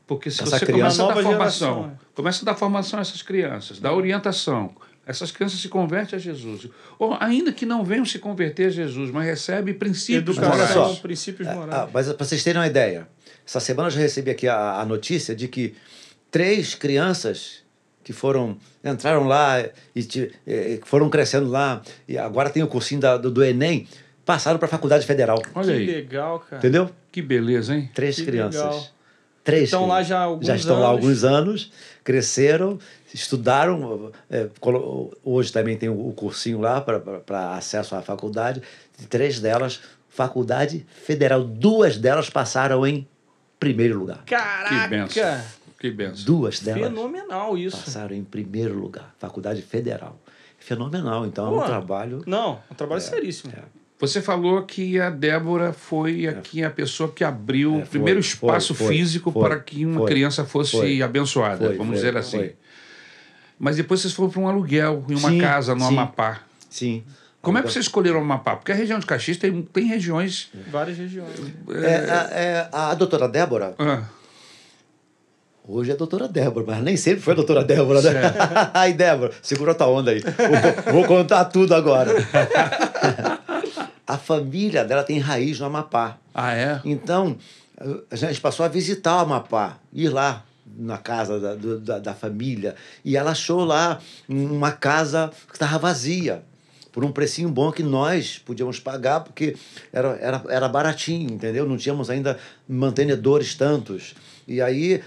Porque 0.07 0.29
se 0.31 0.41
Essa 0.43 0.59
você 0.59 0.65
começa 0.65 1.03
a 1.03 1.07
dar 1.07 1.13
Nova 1.15 1.23
formação, 1.23 1.73
geração, 1.75 1.97
é. 2.01 2.05
começa 2.15 2.43
a 2.43 2.45
dar 2.45 2.55
formação 2.55 2.99
a 2.99 3.01
essas 3.01 3.21
crianças, 3.21 3.79
dar 3.79 3.93
orientação, 3.93 4.73
essas 5.05 5.31
crianças 5.31 5.59
se 5.59 5.67
convertem 5.67 6.15
a 6.17 6.19
Jesus. 6.19 6.67
Ou 6.99 7.17
ainda 7.19 7.51
que 7.51 7.65
não 7.65 7.83
venham 7.83 8.05
se 8.05 8.19
converter 8.19 8.67
a 8.67 8.69
Jesus, 8.69 9.09
mas 9.11 9.25
recebem 9.25 9.73
princípios 9.73 10.37
Educação, 10.37 10.93
só. 10.95 11.01
princípios 11.01 11.47
Ah, 11.47 11.55
morais. 11.55 11.89
mas 11.93 12.13
para 12.13 12.25
vocês 12.25 12.43
terem 12.43 12.61
uma 12.61 12.67
ideia, 12.67 13.07
essa 13.45 13.59
semana 13.59 13.87
eu 13.87 13.91
já 13.91 13.99
recebi 13.99 14.29
aqui 14.31 14.47
a, 14.47 14.79
a 14.79 14.85
notícia 14.85 15.35
de 15.35 15.47
que 15.47 15.73
três 16.29 16.75
crianças 16.75 17.61
que 18.03 18.13
foram 18.13 18.57
entraram 18.83 19.25
lá 19.27 19.63
e 19.95 20.79
foram 20.85 21.09
crescendo 21.09 21.47
lá 21.49 21.81
e 22.07 22.17
agora 22.17 22.49
tem 22.49 22.63
o 22.63 22.67
cursinho 22.67 22.99
da- 23.01 23.17
do, 23.17 23.29
do 23.29 23.43
Enem 23.43 23.87
passaram 24.25 24.57
para 24.57 24.67
a 24.67 24.69
faculdade 24.69 25.05
federal, 25.05 25.41
Olha 25.53 25.65
que 25.67 25.71
aí, 25.79 25.85
legal, 25.85 26.39
cara. 26.39 26.57
entendeu? 26.59 26.89
que 27.11 27.21
beleza, 27.21 27.75
hein? 27.75 27.89
Três 27.93 28.15
Que 28.15 28.25
crianças. 28.25 28.61
legal. 28.63 28.87
Três. 29.43 29.63
Estão 29.63 29.87
lá 29.87 30.01
já 30.03 30.19
há 30.19 30.23
alguns 30.23 30.45
já 30.47 30.55
estão 30.55 30.79
lá 30.79 30.85
há 30.85 30.89
anos. 30.91 31.01
alguns 31.03 31.23
anos, 31.23 31.71
cresceram, 32.03 32.79
estudaram. 33.14 34.12
é, 34.30 34.47
hoje 35.24 35.51
também 35.51 35.78
tem 35.78 35.89
o 35.89 36.12
cursinho 36.14 36.59
lá 36.59 36.82
para 36.82 37.55
acesso 37.55 37.95
à 37.95 38.01
faculdade. 38.01 38.62
Três 39.09 39.39
delas, 39.39 39.82
faculdade 40.09 40.86
federal. 41.03 41.43
Duas 41.43 41.97
delas 41.97 42.30
passaram 42.30 42.86
em 42.86 43.07
primeiro 43.59 43.99
lugar. 43.99 44.24
Caraca! 44.26 44.70
Que 44.70 44.88
benção. 44.89 45.41
Que 45.80 45.91
benção. 45.91 46.26
Duas 46.26 46.59
delas 46.59 46.89
Fenomenal 46.89 47.57
isso. 47.57 47.78
passaram 47.78 48.16
em 48.16 48.24
primeiro 48.24 48.78
lugar. 48.78 49.16
Faculdade 49.18 49.62
federal. 49.62 50.20
Fenomenal. 50.59 51.26
Então 51.26 51.47
é 51.47 51.49
Pô, 51.49 51.64
um 51.64 51.66
trabalho. 51.66 52.24
Não, 52.28 52.59
um 52.72 52.76
trabalho 52.76 53.01
seríssimo. 53.01 53.51
Você 53.99 54.20
falou 54.20 54.64
que 54.64 54.99
a 54.99 55.12
Débora 55.12 55.74
foi 55.74 56.28
aqui 56.28 56.64
a 56.64 56.72
pessoa 56.72 57.12
que 57.12 57.24
abriu 57.24 57.74
É, 57.74 57.78
o 57.78 57.80
foi, 57.82 57.89
primeiro 57.89 58.24
foi, 58.24 58.30
espaço 58.30 58.74
foi, 58.74 58.88
físico 58.88 59.32
foi, 59.32 59.41
para 59.43 59.59
que 59.59 59.86
uma 59.86 59.99
foi, 59.99 60.07
criança 60.07 60.43
fosse 60.43 60.72
foi, 60.72 61.01
abençoada, 61.03 61.68
foi, 61.68 61.78
vamos 61.78 61.93
foi, 61.93 61.95
dizer 61.95 62.18
assim. 62.18 62.49
Mas 63.62 63.76
depois 63.76 64.01
vocês 64.01 64.12
foram 64.12 64.32
para 64.32 64.41
um 64.41 64.47
aluguel, 64.47 65.05
em 65.07 65.14
uma 65.14 65.30
Sim, 65.30 65.38
casa 65.39 65.76
no 65.76 65.82
sim. 65.82 65.93
Amapá. 65.93 66.39
Sim. 66.68 67.03
Como 67.43 67.59
é 67.59 67.62
que 67.62 67.72
vocês 67.72 67.86
escolheram 67.86 68.18
o 68.18 68.24
Amapá? 68.24 68.55
Porque 68.55 68.72
a 68.72 68.76
região 68.76 68.97
de 68.97 69.05
Caxias 69.05 69.38
tem, 69.38 69.62
tem 69.62 69.86
regiões. 69.86 70.49
Várias 70.72 70.97
regiões. 70.97 71.30
É, 71.70 72.12
a, 72.12 72.30
é, 72.32 72.70
a 72.72 72.93
doutora 72.95 73.30
Débora, 73.30 73.76
Ah, 73.78 74.01
Hoje 75.68 75.91
é 75.91 75.93
a 75.93 75.97
doutora 75.97 76.28
Débora, 76.28 76.66
mas 76.68 76.84
nem 76.84 76.97
sempre 76.97 77.22
foi 77.22 77.34
a 77.34 77.36
doutora 77.36 77.64
Débora, 77.64 78.01
né? 78.01 78.12
Ai, 78.74 78.93
Débora, 78.93 79.32
segura 79.43 79.76
tua 79.76 79.88
onda 79.89 80.09
aí. 80.09 80.22
Vou, 80.22 80.93
vou 80.93 81.05
contar 81.05 81.45
tudo 81.45 81.76
agora. 81.76 82.12
a 84.07 84.18
família 84.18 84.84
dela 84.84 85.03
tem 85.03 85.20
raiz 85.20 85.59
no 85.59 85.68
Amapá. 85.68 86.18
ah, 86.34 86.55
é? 86.55 86.82
Então, 86.84 87.38
a 88.09 88.16
gente 88.16 88.41
passou 88.41 88.66
a 88.66 88.70
visitar 88.70 89.18
o 89.18 89.20
Amapá, 89.20 89.78
ir 89.93 90.09
lá 90.09 90.43
na 90.78 90.97
casa 90.97 91.39
da, 91.39 91.55
da, 91.55 91.99
da 91.99 92.13
família, 92.13 92.76
e 93.03 93.17
ela 93.17 93.32
achou 93.32 93.63
lá 93.63 93.99
uma 94.28 94.72
casa 94.72 95.32
que 95.47 95.53
estava 95.55 95.78
vazia, 95.78 96.43
por 96.91 97.05
um 97.05 97.11
precinho 97.11 97.49
bom 97.49 97.72
que 97.72 97.84
nós 97.84 98.38
podíamos 98.38 98.80
pagar, 98.80 99.22
porque 99.22 99.55
era, 99.93 100.09
era, 100.19 100.43
era 100.49 100.67
baratinho, 100.67 101.32
entendeu? 101.32 101.65
Não 101.65 101.78
tínhamos 101.78 102.09
ainda 102.09 102.38
mantenedores 102.67 103.55
tantos. 103.55 104.13
E 104.47 104.61
aí 104.61 105.01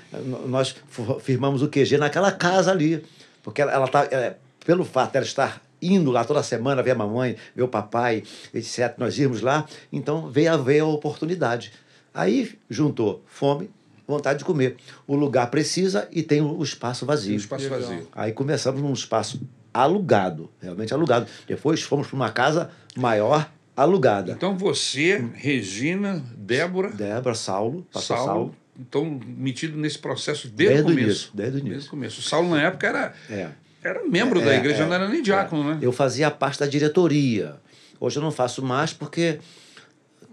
nós 0.47 0.75
firmamos 1.21 1.63
o 1.63 1.69
QG 1.69 1.99
naquela 1.99 2.33
casa 2.33 2.71
ali, 2.71 3.05
porque 3.43 3.61
ela, 3.61 3.73
ela 3.73 3.89
tá, 3.89 4.09
é, 4.11 4.37
pelo 4.65 4.85
fato 4.85 5.13
dela 5.13 5.27
estar 5.27 5.61
indo 5.83 6.11
lá 6.11 6.25
toda 6.25 6.43
semana 6.43 6.83
ver 6.83 6.93
a 6.93 6.95
mamãe, 6.95 7.37
ver 7.55 7.63
o 7.63 7.69
papai, 7.69 8.23
etc., 8.55 8.95
nós 8.97 9.19
íamos 9.19 9.43
lá, 9.43 9.67
então 9.93 10.31
veio 10.31 10.55
a, 10.55 10.57
veio 10.57 10.87
a 10.87 10.89
oportunidade. 10.89 11.73
Aí 12.15 12.59
juntou 12.71 13.23
fome, 13.27 13.69
vontade 14.07 14.41
de 14.41 14.45
comer. 14.45 14.77
O 15.07 15.15
lugar 15.17 15.51
precisa 15.51 16.09
e 16.13 16.23
tem 16.23 16.41
o 16.41 16.63
espaço 16.63 17.05
vazio. 17.07 17.29
Tem 17.29 17.35
um 17.37 17.39
espaço 17.39 17.65
Legal. 17.65 17.81
vazio. 17.81 18.09
Aí 18.13 18.33
começamos 18.33 18.81
num 18.83 18.93
espaço 18.93 19.41
alugado, 19.73 20.51
realmente 20.61 20.93
alugado. 20.95 21.27
Depois 21.47 21.83
fomos 21.83 22.07
para 22.07 22.17
uma 22.17 22.31
casa 22.31 22.71
maior, 22.97 23.51
alugada. 23.77 24.33
Então 24.33 24.57
você, 24.57 25.25
Regina, 25.35 26.23
Débora, 26.37 26.91
Débora, 26.91 27.35
Saulo, 27.35 27.85
pastor 27.93 28.17
Saulo, 28.17 28.33
Saulo. 28.33 28.55
estão 28.81 29.21
metidos 29.27 29.77
nesse 29.77 29.99
processo 29.99 30.49
desde, 30.49 30.75
Desde 30.75 30.83
o 30.83 30.85
o 30.85 30.89
começo. 30.91 31.07
início, 31.09 31.31
desde 31.35 31.51
o 31.51 31.61
Desde 31.61 31.71
início. 31.71 31.87
o 31.89 31.91
começo. 31.91 32.21
O 32.21 32.23
Saulo, 32.23 32.51
na 32.51 32.63
época, 32.63 32.87
era, 32.87 33.15
É. 33.29 33.49
era 33.83 34.05
membro 34.07 34.41
da 34.41 34.55
É, 34.55 34.59
igreja, 34.59 34.85
é, 34.85 34.87
não 34.87 34.95
era 34.95 35.09
nem 35.09 35.23
diácono, 35.23 35.65
né? 35.65 35.79
Eu 35.83 35.91
fazia 35.93 36.31
parte 36.31 36.61
da 36.61 36.67
diretoria. 36.67 37.57
Hoje 37.99 38.19
eu 38.19 38.23
não 38.23 38.31
faço 38.31 38.63
mais 38.63 38.93
porque 38.93 39.39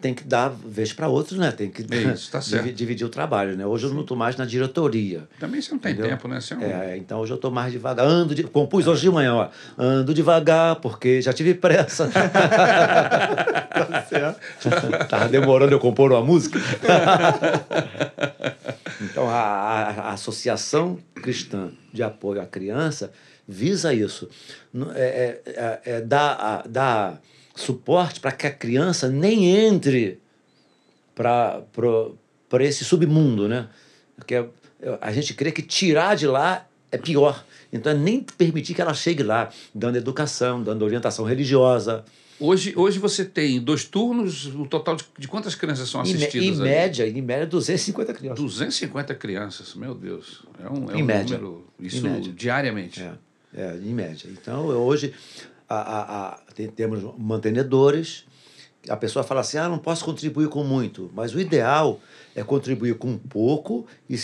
tem 0.02 0.14
que 0.14 0.24
dar 0.24 0.50
vez 0.50 0.92
para 0.92 1.08
outros, 1.08 1.38
né? 1.40 1.52
Tem 1.52 1.70
que 1.70 1.86
É 1.94 2.14
isso, 2.14 2.32
tá 2.32 2.40
certo. 2.44 2.64
divi- 2.64 2.76
dividir 2.76 3.06
o 3.06 3.10
trabalho, 3.10 3.56
né? 3.56 3.66
Hoje 3.66 3.86
eu 3.86 3.94
não 3.94 4.02
estou 4.02 4.18
mais 4.18 4.36
na 4.36 4.46
diretoria. 4.46 5.24
Também 5.40 5.62
você 5.62 5.72
não 5.72 5.80
tem 5.80 5.94
Entendeu? 5.94 6.10
tempo, 6.12 6.28
né? 6.28 6.42
Você 6.42 6.54
é 6.56 6.94
É, 6.94 6.98
então 6.98 7.20
hoje 7.20 7.32
eu 7.32 7.36
estou 7.36 7.52
mais 7.52 7.72
devagar. 7.72 8.06
Ando 8.06 8.34
de... 8.36 8.44
Compus 8.44 8.88
hoje 8.88 9.02
de 9.02 9.10
manhã, 9.12 9.34
ó. 9.36 9.50
Ando 9.78 10.14
devagar 10.14 10.76
porque 10.78 11.22
já 11.22 11.32
tive 11.32 11.54
pressa. 11.54 12.10
tá 12.14 14.02
certo. 14.10 14.40
Tava 15.08 15.30
demorando 15.30 15.72
eu 15.74 15.80
compor 15.80 16.12
uma 16.12 16.22
música. 16.22 16.60
então 19.02 19.30
a, 19.30 19.34
a- 19.34 19.90
a 20.10 20.14
Associação 20.14 20.98
Cristã 21.16 21.70
de 21.94 22.04
Apoio 22.04 22.42
à 22.42 22.46
Criança 22.46 23.12
visa 23.48 23.94
isso. 23.94 24.28
É, 24.96 25.40
é, 25.46 25.52
é, 25.52 25.80
é 25.98 26.02
dar, 26.02 26.64
dar 26.68 27.22
suporte 27.56 28.20
para 28.20 28.32
que 28.32 28.48
a 28.48 28.52
criança 28.52 29.10
nem 29.10 29.46
entre 29.50 30.20
para 31.16 31.64
esse 32.62 32.84
submundo, 32.84 33.48
né? 33.48 33.68
Porque 34.16 34.44
a 35.00 35.12
gente 35.12 35.34
crê 35.34 35.52
que 35.52 35.62
tirar 35.62 36.16
de 36.16 36.28
lá 36.28 36.68
é 36.92 36.98
pior. 36.98 37.46
Então 37.72 37.92
é 37.92 37.96
nem 37.96 38.22
permitir 38.22 38.74
que 38.74 38.82
ela 38.82 38.94
chegue 38.94 39.24
lá, 39.24 39.50
dando 39.74 39.98
educação, 39.98 40.62
dando 40.62 40.84
orientação 40.84 41.24
religiosa. 41.26 42.04
Hoje, 42.40 42.74
hoje 42.76 42.98
você 42.98 43.24
tem 43.24 43.62
dois 43.62 43.86
turnos, 43.86 44.48
o 44.48 44.66
total 44.66 44.96
de, 44.96 45.06
de 45.18 45.28
quantas 45.28 45.54
crianças 45.54 45.88
são 45.88 46.02
Em, 46.02 46.04
assistidas? 46.16 46.48
em 46.48 46.50
ali? 46.50 46.60
média, 46.62 47.08
em 47.08 47.22
média, 47.22 47.46
250 47.46 48.14
crianças. 48.16 48.40
250 48.44 49.14
crianças, 49.16 49.76
meu 49.76 49.94
Deus. 49.94 50.42
É 50.60 50.68
um, 50.68 50.90
é 50.90 50.98
Em 50.98 51.04
um 51.04 51.06
média. 51.06 51.38
número. 51.38 51.68
Isso 51.80 52.06
Em 52.06 52.20
diariamente. 52.34 53.00
É, 53.00 53.14
é, 53.54 53.76
em 53.78 53.94
média. 53.94 54.28
Então, 54.32 54.66
hoje, 54.66 55.14
a, 55.74 55.82
a, 55.82 56.28
a- 56.34 56.40
tem- 56.54 56.68
temos 56.70 57.02
mantenedores. 57.18 58.26
A 58.90 58.98
pessoa 58.98 59.24
fala 59.24 59.42
assim: 59.42 59.58
ah, 59.58 59.70
não 59.70 59.78
posso 59.78 60.04
contribuir 60.04 60.50
com 60.50 60.64
muito. 60.64 61.10
Mas 61.14 61.34
o 61.34 61.40
ideal 61.40 62.00
é 62.36 62.44
contribuir 62.44 62.96
com 62.98 63.18
pouco 63.18 63.86
e 64.10 64.18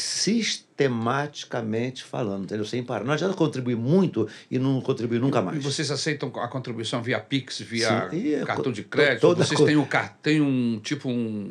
sistematicamente 0.78 2.04
falando, 2.04 2.44
entendeu? 2.44 2.66
Sem 2.66 2.84
parar. 2.84 3.04
Não 3.04 3.14
adianta 3.14 3.34
contribuir 3.36 3.76
muito 3.76 4.28
e 4.50 4.60
não 4.60 4.80
contribuir 4.82 5.20
nunca 5.20 5.42
mais. 5.42 5.58
E 5.58 5.60
vocês 5.62 5.90
aceitam 5.92 6.32
a 6.36 6.48
contribuição 6.48 7.02
via 7.02 7.20
Pix, 7.20 7.60
via 7.62 8.10
Sim, 8.10 8.16
e 8.18 8.34
é 8.36 8.46
cartão 8.46 8.72
de 8.72 8.84
crédito? 8.84 9.22
toda 9.22 9.44
vocês 9.44 9.60
têm 9.60 9.76
um, 9.78 9.88
têm 10.22 10.42
um 10.42 10.80
tipo 10.84 11.10
um, 11.10 11.50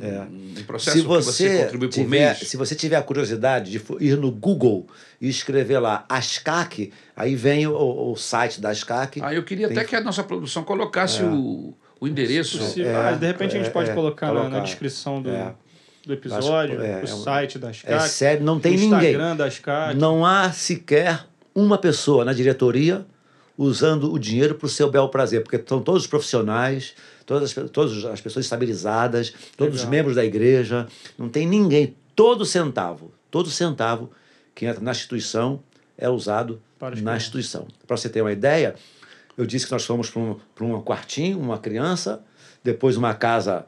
um 0.59 0.63
processo 0.65 0.97
se 0.97 1.03
que 1.03 1.09
você, 1.09 1.49
você 1.49 1.65
contribui 1.65 1.89
por 1.89 1.95
tiver, 1.95 2.07
mês? 2.09 2.39
se 2.39 2.57
você 2.57 2.75
tiver 2.75 2.97
a 2.97 3.03
curiosidade 3.03 3.71
de 3.71 3.83
ir 4.01 4.17
no 4.17 4.31
Google 4.31 4.87
e 5.21 5.29
escrever 5.29 5.79
lá 5.79 6.05
ASCAC, 6.09 6.93
aí 7.17 7.35
vem 7.35 7.67
o, 7.67 8.13
o 8.13 8.17
site 8.17 8.61
da 8.61 8.71
ASCAC. 8.71 9.21
Ah, 9.23 9.35
eu 9.35 9.43
queria 9.43 9.67
até 9.67 9.85
que 9.85 9.97
a 9.97 10.01
nossa 10.01 10.23
produção 10.23 10.63
colocasse 10.63 11.23
o, 11.23 11.75
o 12.01 12.07
endereço. 12.09 12.63
Se- 12.63 12.83
É, 12.83 12.95
ah, 12.95 13.13
de 13.13 13.27
repente 13.27 13.55
a 13.55 13.59
gente 13.59 13.69
é, 13.69 13.73
pode 13.73 13.91
é, 13.91 13.95
colocar, 13.95 14.27
na- 14.29 14.35
Na, 14.35 14.41
colocar. 14.43 14.61
descrição 14.61 15.21
do, 15.23 15.31
É. 15.31 15.55
do 16.07 16.13
episódio, 16.13 16.81
é, 16.81 17.01
o 17.01 17.05
é 17.05 17.07
site 17.07 17.59
da 17.59 17.71
é 17.71 17.73
SCAC, 17.73 18.09
sério, 18.09 18.45
não 18.45 18.61
tem 18.61 18.77
ninguém. 18.77 19.11
Instagram 19.11 19.37
da 19.37 19.51
SCAC. 19.51 19.97
Não 19.97 20.25
há 20.25 20.53
sequer 20.53 21.27
uma 21.53 21.77
pessoa 21.77 22.25
na 22.25 22.33
diretoria 22.33 23.05
usando 23.59 24.13
o 24.13 24.19
dinheiro 24.19 24.55
para 24.55 24.67
o 24.67 24.69
seu 24.69 24.89
bel 24.89 25.09
prazer, 25.09 25.43
porque 25.43 25.57
estão 25.57 25.83
todos 25.83 26.03
os 26.03 26.09
profissionais, 26.09 26.95
todas 27.25 27.59
as, 27.59 27.71
todas 27.71 28.05
as 28.05 28.21
pessoas 28.21 28.45
estabilizadas, 28.45 29.35
todos 29.57 29.75
os 29.75 29.81
Legal. 29.81 29.91
membros 29.91 30.15
da 30.15 30.25
igreja, 30.25 30.87
não 31.19 31.29
tem 31.29 31.47
ninguém. 31.47 31.97
Todo 32.15 32.45
centavo, 32.45 33.13
todo 33.31 33.51
centavo 33.51 34.11
que 34.55 34.65
entra 34.65 34.81
na 34.81 34.93
instituição 34.93 35.61
é 35.99 36.09
usado 36.09 36.63
Para 36.79 36.95
na 36.97 37.17
instituição. 37.17 37.67
Para 37.87 37.97
você 37.97 38.09
ter 38.09 38.21
uma 38.21 38.33
ideia, 38.33 38.77
eu 39.37 39.45
disse 39.45 39.67
que 39.67 39.73
nós 39.73 39.85
fomos 39.85 40.09
para 40.09 40.23
um, 40.23 40.37
para 40.55 40.65
um 40.65 40.81
quartinho, 40.83 41.41
uma 41.41 41.59
criança, 41.59 42.23
depois 42.63 42.97
uma 42.97 43.15
casa 43.15 43.67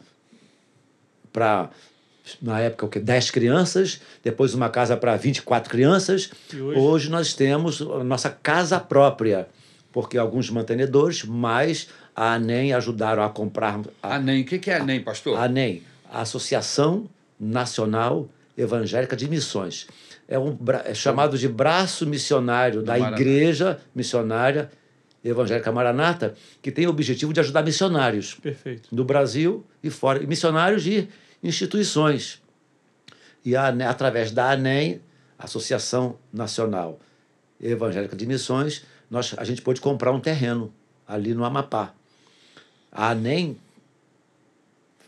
para, 1.32 1.70
na 2.42 2.60
época, 2.60 2.86
o 2.86 2.88
quê? 2.88 3.00
10 3.00 3.30
crianças, 3.30 4.00
depois 4.22 4.54
uma 4.54 4.68
casa 4.68 4.96
para 4.96 5.16
24 5.16 5.70
crianças. 5.70 6.30
E 6.52 6.60
hoje? 6.60 6.80
Hoje? 6.80 7.10
nós 7.10 7.34
temos 7.34 7.80
a 7.80 8.04
nossa 8.04 8.30
casa 8.30 8.78
própria, 8.78 9.48
porque 9.92 10.18
alguns 10.18 10.50
mantenedores, 10.50 11.24
mais 11.24 11.88
a 12.14 12.34
ANEM 12.34 12.72
ajudaram 12.72 13.22
a 13.22 13.30
comprar. 13.30 13.80
A, 14.02 14.16
ANEM. 14.16 14.42
O 14.42 14.44
que 14.44 14.58
que 14.58 14.70
é 14.70 14.76
ANEM, 14.78 15.02
pastor? 15.02 15.38
a 15.38 15.44
ANEM, 15.44 15.82
a 16.10 16.22
Associação 16.22 17.08
Nacional 17.38 18.28
Evangélica 18.56 19.16
de 19.16 19.28
Missões. 19.28 19.86
É, 20.26 20.38
um, 20.38 20.58
é 20.84 20.92
chamado 20.92 21.38
de 21.38 21.48
braço 21.48 22.06
missionário 22.06 22.82
da 22.82 22.98
Maranata. 22.98 23.22
Igreja 23.22 23.80
Missionária 23.94 24.70
Evangélica 25.24 25.72
Maranata, 25.72 26.34
que 26.62 26.70
tem 26.70 26.86
o 26.86 26.90
objetivo 26.90 27.32
de 27.32 27.40
ajudar 27.40 27.62
missionários 27.62 28.34
Perfeito. 28.34 28.94
do 28.94 29.04
Brasil 29.04 29.64
e 29.82 29.90
fora, 29.90 30.22
e 30.22 30.26
missionários 30.26 30.82
de 30.82 31.08
instituições. 31.42 32.40
E 33.44 33.54
a, 33.56 33.68
através 33.88 34.30
da 34.30 34.50
ANEM, 34.52 35.00
Associação 35.38 36.16
Nacional 36.32 36.98
Evangélica 37.60 38.16
de 38.16 38.26
Missões, 38.26 38.84
nós, 39.10 39.34
a 39.36 39.44
gente 39.44 39.62
pôde 39.62 39.80
comprar 39.80 40.12
um 40.12 40.20
terreno 40.20 40.72
ali 41.06 41.34
no 41.34 41.44
Amapá. 41.44 41.94
A 42.92 43.10
ANEM 43.10 43.56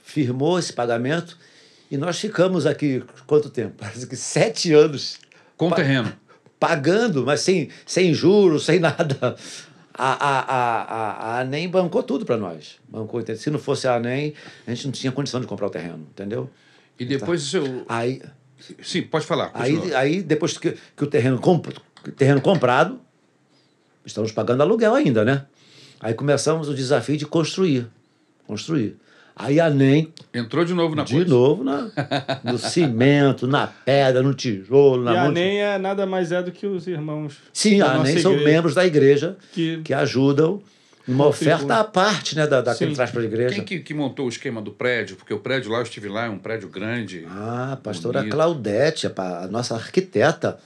firmou 0.03 0.59
esse 0.59 0.72
pagamento 0.72 1.37
e 1.91 1.97
nós 1.97 2.18
ficamos 2.18 2.66
aqui, 2.66 3.03
quanto 3.26 3.51
tempo? 3.51 3.74
Parece 3.78 4.07
que 4.07 4.16
sete 4.16 4.72
anos 4.72 5.18
Com 5.57 5.68
Pa- 5.70 5.76
terreno. 5.76 6.12
pagando, 6.59 7.24
mas 7.24 7.41
sem, 7.41 7.68
sem 7.87 8.14
juros, 8.14 8.64
sem 8.64 8.78
nada. 8.81 9.37
A, 10.03 10.12
a, 10.12 10.40
a, 10.40 10.82
a, 10.82 11.36
a 11.36 11.40
ANEM 11.40 11.68
bancou 11.68 12.03
tudo 12.03 12.24
para 12.24 12.38
nós. 12.38 12.78
Bancou, 12.88 13.20
entendeu? 13.20 13.40
Se 13.40 13.51
não 13.51 13.59
fosse 13.59 13.86
a 13.86 13.96
ANEM, 13.96 14.32
a 14.66 14.70
gente 14.70 14.86
não 14.86 14.92
tinha 14.92 15.12
condição 15.12 15.40
de 15.40 15.46
comprar 15.46 15.66
o 15.66 15.70
terreno, 15.70 16.07
entendeu? 16.11 16.48
E 16.98 17.05
depois 17.05 17.42
o 17.42 17.46
seu... 17.46 17.84
Aí, 17.88 18.22
Sim, 18.82 19.03
pode 19.03 19.26
falar. 19.26 19.51
aí, 19.55 19.94
aí 19.94 20.22
depois 20.22 20.57
que, 20.57 20.76
que 20.96 21.05
o 21.05 21.07
terreno, 21.07 21.38
comp, 21.38 21.66
terreno 22.16 22.40
comprado, 22.40 23.01
estamos 24.05 24.32
pagando 24.32 24.62
aluguel 24.62 24.94
ainda, 24.94 25.24
né? 25.24 25.46
Aí 25.98 26.14
começamos 26.14 26.68
o 26.68 26.74
desafio 26.74 27.16
de 27.16 27.26
construir. 27.26 27.86
Construir. 28.46 28.96
Aí 29.43 29.59
a 29.59 29.66
ANEM, 29.66 30.12
Entrou 30.34 30.64
de 30.64 30.74
novo 30.74 30.95
na 30.95 31.03
de 31.05 31.14
coisa. 31.14 31.28
novo, 31.30 31.64
na, 31.64 31.91
no 32.45 32.59
cimento, 32.59 33.47
na 33.47 33.66
pedra, 33.66 34.22
no 34.22 34.34
tijolo, 34.34 35.03
na 35.03 35.12
e 35.14 35.16
a 35.16 35.30
NEM 35.30 35.59
é 35.62 35.78
nada 35.78 36.05
mais 36.07 36.30
é 36.30 36.43
do 36.43 36.53
que 36.53 36.66
os 36.66 36.86
irmãos. 36.86 37.38
Sim, 37.53 37.78
da 37.78 37.86
a 37.86 37.95
nossa 37.95 38.11
ANEM 38.11 38.18
são 38.22 38.36
membros 38.36 38.74
da 38.74 38.84
igreja 38.86 39.36
Que, 39.53 39.80
que 39.82 39.95
ajudam 39.95 40.61
Contribui. 41.07 41.26
oferta 41.26 41.76
à 41.80 41.84
parte 41.84 42.36
né, 42.36 42.47
da, 42.47 42.61
da 42.61 42.74
que 42.74 42.86
traz 42.88 43.11
para 43.11 43.22
a 43.22 43.24
igreja. 43.24 43.55
Quem 43.55 43.64
que, 43.64 43.80
que 43.80 43.95
montou 43.95 44.26
o 44.26 44.28
esquema 44.28 44.61
do 44.61 44.70
prédio? 44.70 45.16
Porque 45.16 45.32
o 45.34 45.38
prédio 45.41 45.70
lá, 45.72 45.78
eu 45.78 45.82
estive 45.84 46.09
lá, 46.09 46.26
é 46.26 46.28
um 46.28 46.38
prédio 46.38 46.68
grande. 46.68 47.26
Ah, 47.28 47.72
a 47.72 47.76
pastora 47.76 48.20
Bonito. 48.20 48.34
Claudete, 48.34 49.07
a, 49.16 49.49
nossa 49.51 49.74
arquiteta, 49.74 50.59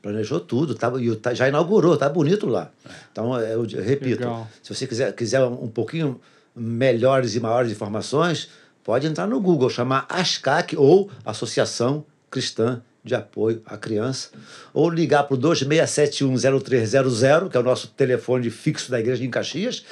planejou 0.00 0.40
tudo, 0.40 0.74
tá, 0.74 0.90
e 0.98 1.10
o- 1.10 1.16
tá- 1.16 1.34
já 1.34 1.46
inaugurou, 1.48 1.96
tá 1.96 2.08
bonito 2.08 2.46
lá. 2.46 2.70
Então, 3.12 3.38
eu, 3.38 3.64
eu 3.66 3.82
repito, 3.84 4.20
Legal. 4.22 4.48
se 4.62 4.74
você 4.74 4.86
quiser, 4.86 5.12
quiser 5.14 5.44
um 5.44 5.68
pouquinho 5.68 6.18
melhores 6.54 7.34
e 7.34 7.40
maiores 7.40 7.72
informações, 7.72 8.48
pode 8.84 9.06
entrar 9.06 9.26
no 9.26 9.40
Google, 9.40 9.70
chamar 9.70 10.06
ASCAC 10.08 10.76
ou 10.76 11.10
Associação 11.24 12.04
Cristã 12.30 12.82
de 13.04 13.14
Apoio 13.14 13.60
à 13.66 13.76
Criança, 13.76 14.30
ou 14.72 14.88
ligar 14.88 15.24
para 15.24 15.34
o 15.34 15.38
26710300, 15.38 17.50
que 17.50 17.56
é 17.56 17.60
o 17.60 17.62
nosso 17.62 17.88
telefone 17.88 18.48
fixo 18.50 18.90
da 18.90 19.00
Igreja 19.00 19.24
em 19.24 19.30
Caxias, 19.30 19.84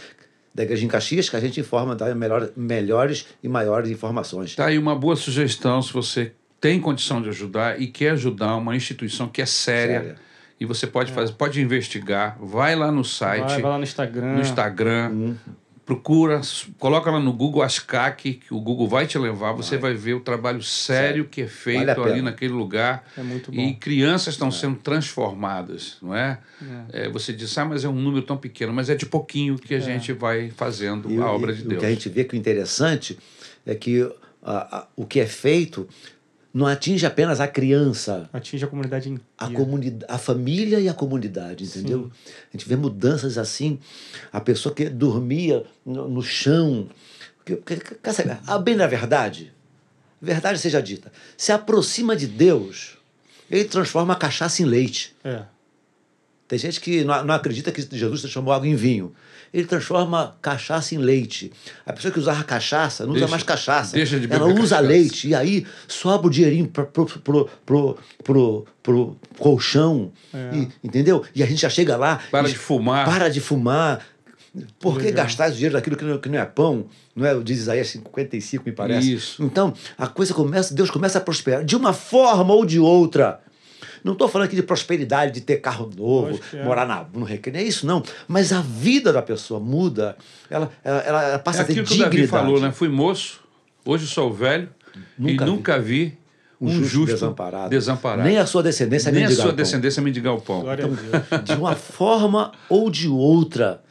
da 0.54 0.62
Igreja 0.62 0.84
em 0.84 0.88
Caxias, 0.88 1.28
que 1.28 1.36
a 1.36 1.40
gente 1.40 1.60
informa, 1.60 1.94
dá 1.94 2.14
melhor, 2.14 2.50
melhores 2.56 3.26
e 3.42 3.48
maiores 3.48 3.90
informações. 3.90 4.54
Tá 4.54 4.66
aí 4.66 4.78
uma 4.78 4.94
boa 4.94 5.16
sugestão 5.16 5.82
se 5.82 5.92
você 5.92 6.32
tem 6.60 6.80
condição 6.80 7.22
de 7.22 7.28
ajudar 7.30 7.80
e 7.80 7.86
quer 7.86 8.10
ajudar 8.10 8.56
uma 8.56 8.76
instituição 8.76 9.28
que 9.28 9.40
é 9.40 9.46
séria. 9.46 10.00
Séria. 10.00 10.16
E 10.60 10.66
você 10.66 10.86
pode 10.86 11.10
fazer, 11.10 11.32
pode 11.32 11.60
investigar, 11.60 12.36
vai 12.38 12.76
lá 12.76 12.92
no 12.92 13.02
site, 13.02 13.46
vai, 13.46 13.62
vai 13.62 13.70
lá 13.70 13.78
no 13.78 13.84
Instagram. 13.84 14.34
no 14.34 14.40
Instagram, 14.42 15.08
Uhum. 15.10 15.36
Procura, 15.94 16.40
coloca 16.78 17.10
lá 17.10 17.18
no 17.18 17.32
Google 17.32 17.62
Ascac, 17.62 18.34
que 18.34 18.54
o 18.54 18.60
Google 18.60 18.86
vai 18.86 19.08
te 19.08 19.18
levar, 19.18 19.52
você 19.52 19.76
vai, 19.76 19.92
ver 19.92 20.14
o 20.14 20.20
trabalho 20.20 20.62
sério 20.62 21.24
que 21.24 21.42
é 21.42 21.46
feito 21.48 21.84
Vale 21.96 22.12
ali 22.12 22.22
naquele 22.22 22.52
lugar. 22.52 23.04
É 23.18 23.22
muito 23.24 23.50
bom. 23.50 23.60
E 23.60 23.74
crianças 23.74 24.34
estão 24.34 24.52
sendo 24.52 24.76
transformadas, 24.76 25.96
não 26.00 26.14
é? 26.14 26.38
É, 26.92 27.08
você 27.08 27.32
diz, 27.32 27.56
ah, 27.58 27.64
mas 27.64 27.84
é 27.84 27.88
um 27.88 27.92
número 28.00 28.22
tão 28.24 28.36
pequeno, 28.36 28.72
mas 28.72 28.88
é 28.88 28.94
de 28.94 29.04
pouquinho 29.04 29.58
que 29.58 29.74
a 29.74 29.80
gente 29.80 30.12
vai 30.12 30.50
fazendo 30.50 31.10
E 31.10 31.16
a 31.18 31.26
o- 31.26 31.34
obra 31.34 31.50
e 31.52 31.56
de 31.56 31.64
O 31.64 31.68
Deus. 31.70 31.80
que 31.80 31.86
a 31.86 31.90
gente 31.90 32.08
vê 32.08 32.22
que 32.22 32.34
o 32.34 32.38
interessante 32.38 33.18
é 33.66 33.74
que 33.74 34.02
a- 34.42 34.78
a- 34.78 34.86
o 34.94 35.04
que 35.04 35.18
é 35.18 35.26
feito 35.26 35.88
não 36.52 36.66
atinge 36.66 37.06
apenas 37.06 37.40
a 37.40 37.46
criança, 37.46 38.28
Atinge 38.32 38.64
a 38.64 38.68
comunidade 38.68 39.08
inteira. 39.08 39.24
a, 39.38 39.50
comunidade, 39.50 40.12
a 40.12 40.18
família 40.18 40.80
e 40.80 40.88
a 40.88 40.94
comunidade, 40.94 41.64
entendeu? 41.64 42.10
A 42.48 42.56
gente 42.56 42.68
vê 42.68 42.76
mudanças 42.76 43.38
assim. 43.38 43.78
A 44.32 44.40
pessoa 44.40 44.74
que 44.74 44.88
dormia 44.88 45.64
no, 45.86 46.08
no 46.08 46.22
chão. 46.22 46.88
Que, 47.44 47.56
que, 47.56 47.76
quer 47.76 48.12
saber? 48.12 48.38
A 48.46 48.58
bem 48.58 48.76
da 48.76 48.86
verdade, 48.86 49.52
verdade 50.20 50.58
seja 50.58 50.82
dita, 50.82 51.12
se 51.36 51.52
aproxima 51.52 52.16
de 52.16 52.26
Deus, 52.26 52.98
ele 53.50 53.64
transforma 53.64 54.12
a 54.12 54.16
cachaça 54.16 54.62
em 54.62 54.64
leite. 54.64 55.14
É. 55.24 55.44
Tem 56.50 56.58
gente 56.58 56.80
que 56.80 57.04
não, 57.04 57.14
acredita 57.32 57.70
que 57.70 57.80
Jesus 57.96 58.22
transformou 58.22 58.52
água 58.52 58.66
em 58.66 58.74
vinho. 58.74 59.12
Ele 59.54 59.64
transforma 59.66 60.36
cachaça 60.42 60.96
em 60.96 60.98
leite. 60.98 61.52
A 61.86 61.92
pessoa 61.92 62.10
que 62.12 62.18
usava 62.18 62.42
cachaça 62.42 63.04
não 63.06 63.12
Deixa- 63.12 63.26
usa 63.26 63.30
mais 63.30 63.42
cachaça. 63.44 63.92
deixa 63.94 64.18
de 64.18 64.26
Ela 64.28 64.48
beber 64.48 64.60
usa 64.60 64.74
cachaça. 64.74 64.80
leite. 64.92 65.28
E 65.28 65.34
aí 65.36 65.64
sobra 65.86 66.26
o 66.26 66.30
dinheirinho 66.30 66.66
pro, 66.66 66.86
pro, 66.86 67.06
pro, 67.06 67.48
pro, 67.64 67.98
pro, 68.24 68.66
pro 68.82 69.16
colchão. 69.38 70.10
É. 70.34 70.56
E- 70.56 70.68
entendeu? 70.82 71.24
E 71.36 71.40
a 71.40 71.46
gente 71.46 71.60
já 71.60 71.70
chega 71.70 71.96
lá. 71.96 72.20
Para 72.32 72.48
de 72.48 72.58
fumar. 72.58 73.04
Para 73.04 73.28
de 73.28 73.40
fumar. 73.40 74.00
Por 74.80 74.94
que 74.98 75.04
Legal. 75.04 75.24
gastar 75.26 75.46
esse 75.46 75.54
dinheiro 75.54 75.76
daquilo 75.76 75.96
que 75.96 76.04
não, 76.04 76.18
que 76.18 76.28
não 76.28 76.40
é 76.40 76.44
pão? 76.44 76.86
Não 77.14 77.24
é? 77.24 77.38
Diz 77.40 77.58
Isaías 77.60 77.86
55, 77.90 78.64
me 78.66 78.72
parece. 78.72 79.14
Isso. 79.14 79.40
Então, 79.44 79.72
a 79.96 80.08
coisa 80.08 80.34
começa, 80.34 80.74
Deus 80.74 80.90
começa 80.90 81.18
a 81.18 81.20
prosperar 81.20 81.64
de 81.64 81.76
uma 81.76 81.92
forma 81.92 82.52
ou 82.52 82.66
de 82.66 82.80
outra. 82.80 83.40
Não 84.04 84.12
estou 84.14 84.28
falando 84.28 84.46
aqui 84.46 84.56
de 84.56 84.62
prosperidade, 84.62 85.32
de 85.32 85.40
ter 85.42 85.56
carro 85.58 85.90
novo, 85.96 86.38
é. 86.54 86.64
morar 86.64 86.86
na, 86.86 87.04
no 87.12 87.24
recreio, 87.24 87.56
não 87.58 87.64
é 87.64 87.66
isso 87.66 87.86
não. 87.86 88.02
Mas 88.26 88.52
a 88.52 88.60
vida 88.60 89.12
da 89.12 89.22
pessoa 89.22 89.60
muda, 89.60 90.16
ela, 90.48 90.70
ela, 90.84 90.98
ela- 91.00 91.22
ela 91.24 91.34
É 91.34 91.38
passa 91.38 91.62
a 91.62 91.64
ter 91.64 91.72
aquilo 91.72 91.86
que 91.86 91.92
o 91.92 91.96
dignidade. 91.96 92.16
Davi 92.16 92.28
falou, 92.28 92.60
né? 92.60 92.72
Fui 92.72 92.88
moço, 92.88 93.40
hoje 93.84 94.06
sou 94.06 94.32
velho 94.32 94.68
Nunca 95.18 95.32
e 95.32 95.38
vi. 95.38 95.44
nunca 95.44 95.78
vi 95.78 96.18
um, 96.60 96.82
justo, 96.84 97.06
desamparado. 97.14 97.70
desamparado. 97.70 98.28
Nem 98.28 98.36
a 98.38 98.44
sua 98.44 98.62
descendência 98.62 99.10
Nem 99.10 99.24
a 99.24 99.30
sua 99.30 99.52
descendência 99.52 100.02
mendigar 100.02 100.34
o 100.34 100.40
pão. 100.42 100.64
Deus. 100.76 100.98
De 101.44 101.52
uma 101.54 101.74
forma 101.74 102.52
ou 102.68 102.90
de 102.90 103.08
outra, 103.08 103.82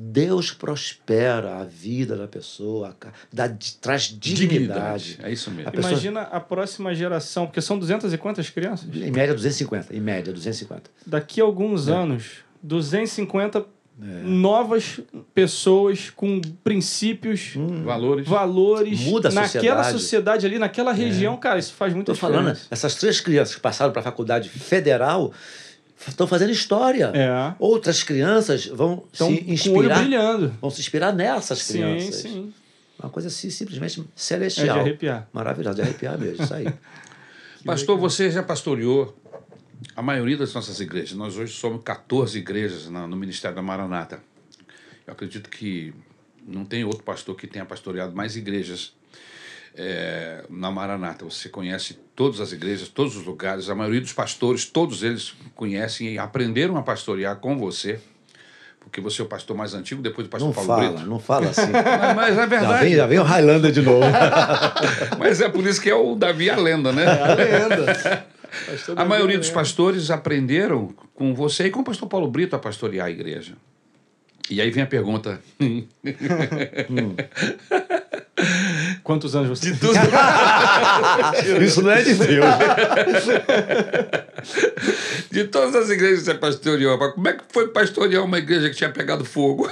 Deus 0.00 0.50
prospera 0.50 1.58
a 1.58 1.64
vida 1.64 2.16
da 2.16 2.26
pessoa, 2.26 2.96
dá, 3.32 3.48
traz 3.80 4.04
dignidade. 4.18 5.18
É 5.22 5.30
isso 5.30 5.50
mesmo. 5.50 5.68
A 5.68 5.72
pessoa- 5.72 5.92
Imagina 5.92 6.20
a 6.22 6.40
próxima 6.40 6.94
geração, 6.94 7.46
porque 7.46 7.60
são 7.60 7.78
200 7.78 8.12
e 8.12 8.18
quantas 8.18 8.48
crianças? 8.50 8.88
Em 8.94 9.10
média, 9.10 9.34
250. 9.34 9.94
Em 9.94 10.00
média, 10.00 10.32
250. 10.32 10.90
Daqui 11.06 11.40
a 11.40 11.44
alguns 11.44 11.88
É. 11.88 11.92
anos, 11.92 12.38
250 12.62 13.64
novas 14.24 14.98
pessoas 15.34 16.08
com 16.08 16.40
princípios, 16.64 17.52
Valores. 17.84 18.26
valores 18.26 19.00
Muda 19.00 19.28
a 19.28 19.32
naquela 19.32 19.82
sociedade. 19.84 19.92
sociedade 19.92 20.46
ali, 20.46 20.58
naquela 20.58 20.90
região, 20.92 21.36
cara, 21.36 21.58
isso 21.58 21.74
faz 21.74 21.92
muita 21.92 22.12
Estou 22.12 22.30
falando, 22.30 22.56
essas 22.70 22.94
três 22.94 23.20
crianças 23.20 23.54
que 23.54 23.60
passaram 23.60 23.92
para 23.92 24.00
a 24.00 24.04
faculdade 24.04 24.48
federal 24.48 25.32
estão 26.08 26.26
fazendo 26.26 26.50
história. 26.50 27.12
É. 27.14 27.54
Outras 27.58 28.02
crianças 28.02 28.66
vão 28.66 29.04
se 29.12 29.24
inspirar, 29.50 29.98
brilhando. 30.00 30.54
vão 30.60 30.70
se 30.70 30.80
inspirar 30.80 31.12
nessas 31.12 31.58
Sim, 31.62 31.72
crianças. 31.74 32.14
sim. 32.16 32.52
Uma 32.98 33.08
coisa 33.10 33.28
assim, 33.28 33.48
simplesmente 33.50 34.00
É 34.00 34.02
de 34.02 34.08
celestial. 34.14 34.80
arrepiar. 34.80 35.28
Maravilhosa, 35.32 35.76
de 35.76 35.82
arrepiar 35.82 36.18
mesmo, 36.18 36.44
isso 36.44 36.52
aí. 36.54 36.66
Pastor, 37.64 37.98
você 37.98 38.30
já 38.30 38.42
pastoreou 38.42 39.16
a 39.96 40.02
maioria 40.02 40.36
das 40.36 40.52
nossas 40.54 40.80
igrejas. 40.80 41.12
Nós 41.12 41.36
hoje 41.36 41.52
somos 41.52 41.82
14 41.82 42.38
igrejas 42.38 42.88
no 42.88 43.16
Ministério 43.16 43.54
da 43.56 43.62
Maranata. 43.62 44.20
Eu 45.06 45.12
acredito 45.12 45.48
que 45.50 45.92
não 46.46 46.64
tem 46.64 46.84
outro 46.84 47.02
pastor 47.02 47.34
que 47.36 47.46
tenha 47.46 47.64
pastoreado 47.64 48.14
mais 48.14 48.36
igrejas 48.36 48.94
é, 49.76 50.44
na 50.50 50.70
Maranata. 50.70 51.24
Você 51.24 51.48
conhece 51.48 51.94
todas 52.14 52.40
as 52.40 52.52
igrejas, 52.52 52.88
todos 52.88 53.16
os 53.16 53.24
lugares. 53.24 53.68
A 53.70 53.74
maioria 53.74 54.00
dos 54.00 54.12
pastores, 54.12 54.64
todos 54.64 55.02
eles 55.02 55.34
conhecem 55.54 56.14
e 56.14 56.18
aprenderam 56.18 56.76
a 56.76 56.82
pastorear 56.82 57.36
com 57.36 57.56
você. 57.58 57.98
Porque 58.80 59.00
você 59.00 59.20
é 59.20 59.24
o 59.24 59.28
pastor 59.28 59.56
mais 59.56 59.74
antigo, 59.74 60.02
depois 60.02 60.26
do 60.26 60.30
pastor 60.30 60.48
Não 60.48 60.54
Paulo 60.54 60.68
fala, 60.68 60.90
Brito. 60.92 61.06
não 61.10 61.18
fala 61.20 61.50
assim. 61.50 61.70
Mas, 61.70 62.16
mas 62.16 62.32
é 62.32 62.34
Já 62.36 62.46
verdade. 62.46 62.84
vem, 62.84 62.96
já 62.96 63.06
vem 63.06 63.18
o 63.18 63.22
Highlander 63.22 63.70
de 63.70 63.82
novo. 63.82 64.06
Mas 65.18 65.40
é 65.40 65.48
por 65.48 65.64
isso 65.66 65.80
que 65.80 65.88
é 65.90 65.94
o 65.94 66.14
Davi 66.16 66.50
a 66.50 66.56
lenda, 66.56 66.90
né? 66.90 67.06
a 67.06 67.34
lenda. 67.34 68.26
A 68.96 69.04
maioria 69.04 69.38
dos 69.38 69.50
pastores 69.50 70.10
aprenderam 70.10 70.92
com 71.14 71.34
você 71.34 71.66
e 71.66 71.70
com 71.70 71.80
o 71.80 71.84
pastor 71.84 72.08
Paulo 72.08 72.26
Brito 72.28 72.56
a 72.56 72.58
pastorear 72.58 73.06
a 73.06 73.10
igreja. 73.10 73.52
E 74.50 74.60
aí 74.60 74.70
vem 74.70 74.82
a 74.82 74.86
pergunta. 74.86 75.40
Quantos 79.10 79.34
anos 79.34 79.58
você 79.58 79.72
tem? 79.72 79.90
Isso 81.66 81.82
não 81.82 81.90
é 81.90 82.00
de 82.00 82.14
Deus. 82.14 82.44
De 85.32 85.44
todas 85.48 85.74
as 85.74 85.90
igrejas 85.90 86.20
que 86.20 86.24
você 86.26 86.34
pastoreou, 86.34 86.92
rapaz, 86.92 87.14
como 87.14 87.26
é 87.28 87.32
que 87.32 87.42
foi 87.48 87.66
pastorear 87.68 88.22
uma 88.24 88.38
igreja 88.38 88.70
que 88.70 88.76
tinha 88.76 88.88
pegado 88.90 89.24
fogo? 89.24 89.68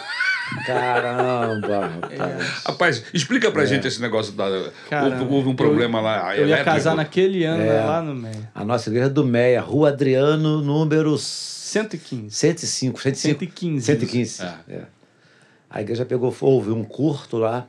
Caramba, 0.66 1.86
rapaz. 1.86 2.62
Rapaz, 2.66 3.05
explica 3.15 3.48
pra 3.52 3.65
gente 3.65 3.86
esse 3.86 4.02
negócio 4.02 4.32
da. 4.32 4.44
Caramba, 4.90 5.23
houve, 5.23 5.35
houve 5.36 5.48
um 5.48 5.52
eu- 5.52 5.56
problema 5.56 6.01
lá. 6.01 6.35
Eu 6.36 6.40
ia 6.48 6.55
elétrico. 6.56 6.65
casar 6.73 6.97
naquele 6.97 7.44
ano, 7.44 7.62
É. 7.62 7.81
lá 7.85 8.02
no 8.02 8.16
meio. 8.16 8.48
A 8.52 8.65
nossa 8.65 8.90
igreja 8.90 9.06
é 9.06 9.10
do 9.10 9.24
Meia, 9.24 9.60
Rua 9.60 9.90
Adriano, 9.90 10.60
número 10.60 11.16
115. 11.16 12.28
105. 12.35 13.01
105 13.01 13.20
115. 13.20 13.86
115. 13.86 14.43
É. 14.43 14.55
é. 14.69 14.81
A 15.70 15.81
igreja 15.81 16.05
pegou 16.05 16.32
fogo, 16.32 16.55
houve 16.55 16.70
um 16.73 16.82
curto 16.82 17.36
lá 17.39 17.69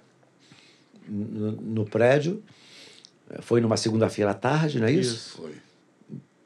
no, 1.10 1.52
no 1.54 1.86
prédio. 1.86 2.42
Foi 3.42 3.62
numa 3.62 3.78
segunda-feira 3.78 4.32
à 4.32 4.34
tarde, 4.34 4.80
não 4.80 4.88
é 4.88 4.92
isso? 4.92 5.16
Isso. 5.16 5.38
Foi. 5.42 5.52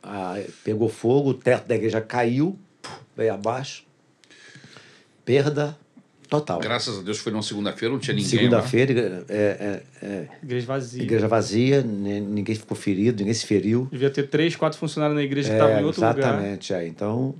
Ah, 0.02 0.36
pegou 0.64 0.90
fogo, 0.90 1.30
o 1.30 1.34
teto 1.34 1.66
da 1.68 1.76
igreja 1.76 2.02
caiu, 2.02 2.58
veio 3.16 3.34
abaixo. 3.34 3.86
Perda 5.26 5.78
total. 6.28 6.60
Graças 6.60 7.00
a 7.00 7.02
Deus 7.02 7.20
foi 7.20 7.32
numa 7.32 7.42
segunda-feira, 7.44 7.94
não 7.94 8.00
tinha 8.00 8.14
ninguém. 8.16 8.50
lá. 8.50 8.62
Segunda-feira, 8.62 9.26
é, 9.30 9.36
é, 10.02 10.06
é, 10.06 10.28
Igreja 10.44 10.66
vazia. 10.68 11.04
igreja 11.04 11.28
vazia, 11.28 11.82
ni- 11.82 12.20
ninguém 12.20 12.56
ficou 12.56 12.76
ferido, 12.76 13.20
ninguém 13.20 13.34
se 13.34 13.46
feriu. 13.46 13.88
Devia 13.92 14.10
ter 14.10 14.24
três, 14.28 14.56
quatro 14.56 14.78
funcionários 14.78 15.16
na 15.16 15.24
igreja 15.24 15.50
que 15.50 15.56
estavam 15.56 15.76
É, 15.78 15.82
em 15.82 15.86
outro 15.86 16.02
lugar. 16.02 16.18
exatamente, 16.18 16.74
é. 16.74 16.86
Então, 16.88 17.36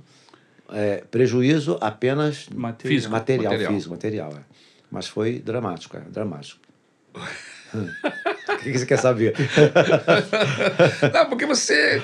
é, 0.70 0.98
prejuízo 1.10 1.76
apenas 1.80 2.48
Material. 2.48 2.94
Físico. 2.94 3.12
material, 3.12 3.52
material. 3.52 3.72
físico, 3.74 3.90
material. 3.92 4.32
É. 4.32 4.40
Mas 4.90 5.06
foi 5.08 5.38
dramático, 5.40 5.96
é, 5.96 6.00
dramático. 6.00 6.63
O 7.14 8.56
que 8.58 8.78
você 8.78 8.86
quer 8.86 8.98
saber? 8.98 9.34
Não, 11.12 11.26
porque 11.28 11.46
você. 11.46 12.02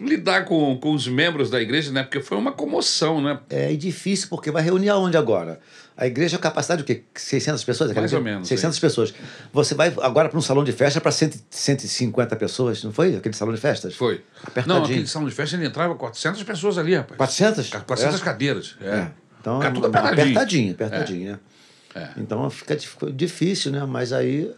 lidar 0.00 0.44
com, 0.44 0.76
com 0.78 0.92
os 0.92 1.06
membros 1.08 1.50
da 1.50 1.60
igreja, 1.60 1.90
né? 1.92 2.02
Porque 2.02 2.20
foi 2.20 2.36
uma 2.38 2.52
comoção, 2.52 3.20
né? 3.20 3.38
É 3.50 3.72
difícil, 3.74 4.28
porque 4.28 4.50
vai 4.50 4.62
reunir 4.62 4.88
aonde 4.88 5.16
agora? 5.16 5.60
A 5.96 6.06
igreja 6.08 6.36
é 6.36 6.38
capacidade 6.40 6.82
do 6.82 6.86
quê? 6.86 7.04
600 7.14 7.62
pessoas? 7.62 7.92
Mais 7.92 8.12
ou 8.12 8.20
menos, 8.20 8.48
600 8.48 8.78
pessoas. 8.80 9.14
Você 9.52 9.74
vai 9.74 9.94
agora 10.02 10.28
para 10.28 10.38
um 10.38 10.42
salão 10.42 10.64
de 10.64 10.72
festa 10.72 11.00
para 11.00 11.12
150 11.12 12.34
pessoas, 12.36 12.82
não 12.82 12.92
foi? 12.92 13.14
Aquele 13.16 13.34
salão 13.34 13.54
de 13.54 13.60
festas? 13.60 13.94
Foi. 13.94 14.20
Apertadinho. 14.42 14.74
Não, 14.76 14.84
aquele 14.84 15.06
salão 15.06 15.28
de 15.28 15.34
festa 15.34 15.56
ele 15.56 15.66
entrava 15.66 15.94
400 15.94 16.42
pessoas 16.42 16.78
ali, 16.78 16.96
rapaz. 16.96 17.16
400? 17.16 17.68
400 17.70 18.20
É. 18.20 18.24
cadeiras. 18.24 18.76
É. 18.80 18.86
É. 18.88 19.10
Então, 19.40 19.56
Fica 19.60 19.68
é 19.68 19.72
tudo 19.74 19.86
apertadinho. 19.86 20.22
apertadinho, 20.22 20.72
apertadinho, 20.72 21.32
né? 21.32 21.38
É. 21.94 22.08
Então 22.16 22.48
fica 22.50 22.74
dif- 22.76 23.12
difícil, 23.12 23.70
né? 23.72 23.84
Mas 23.86 24.12
aí 24.12 24.50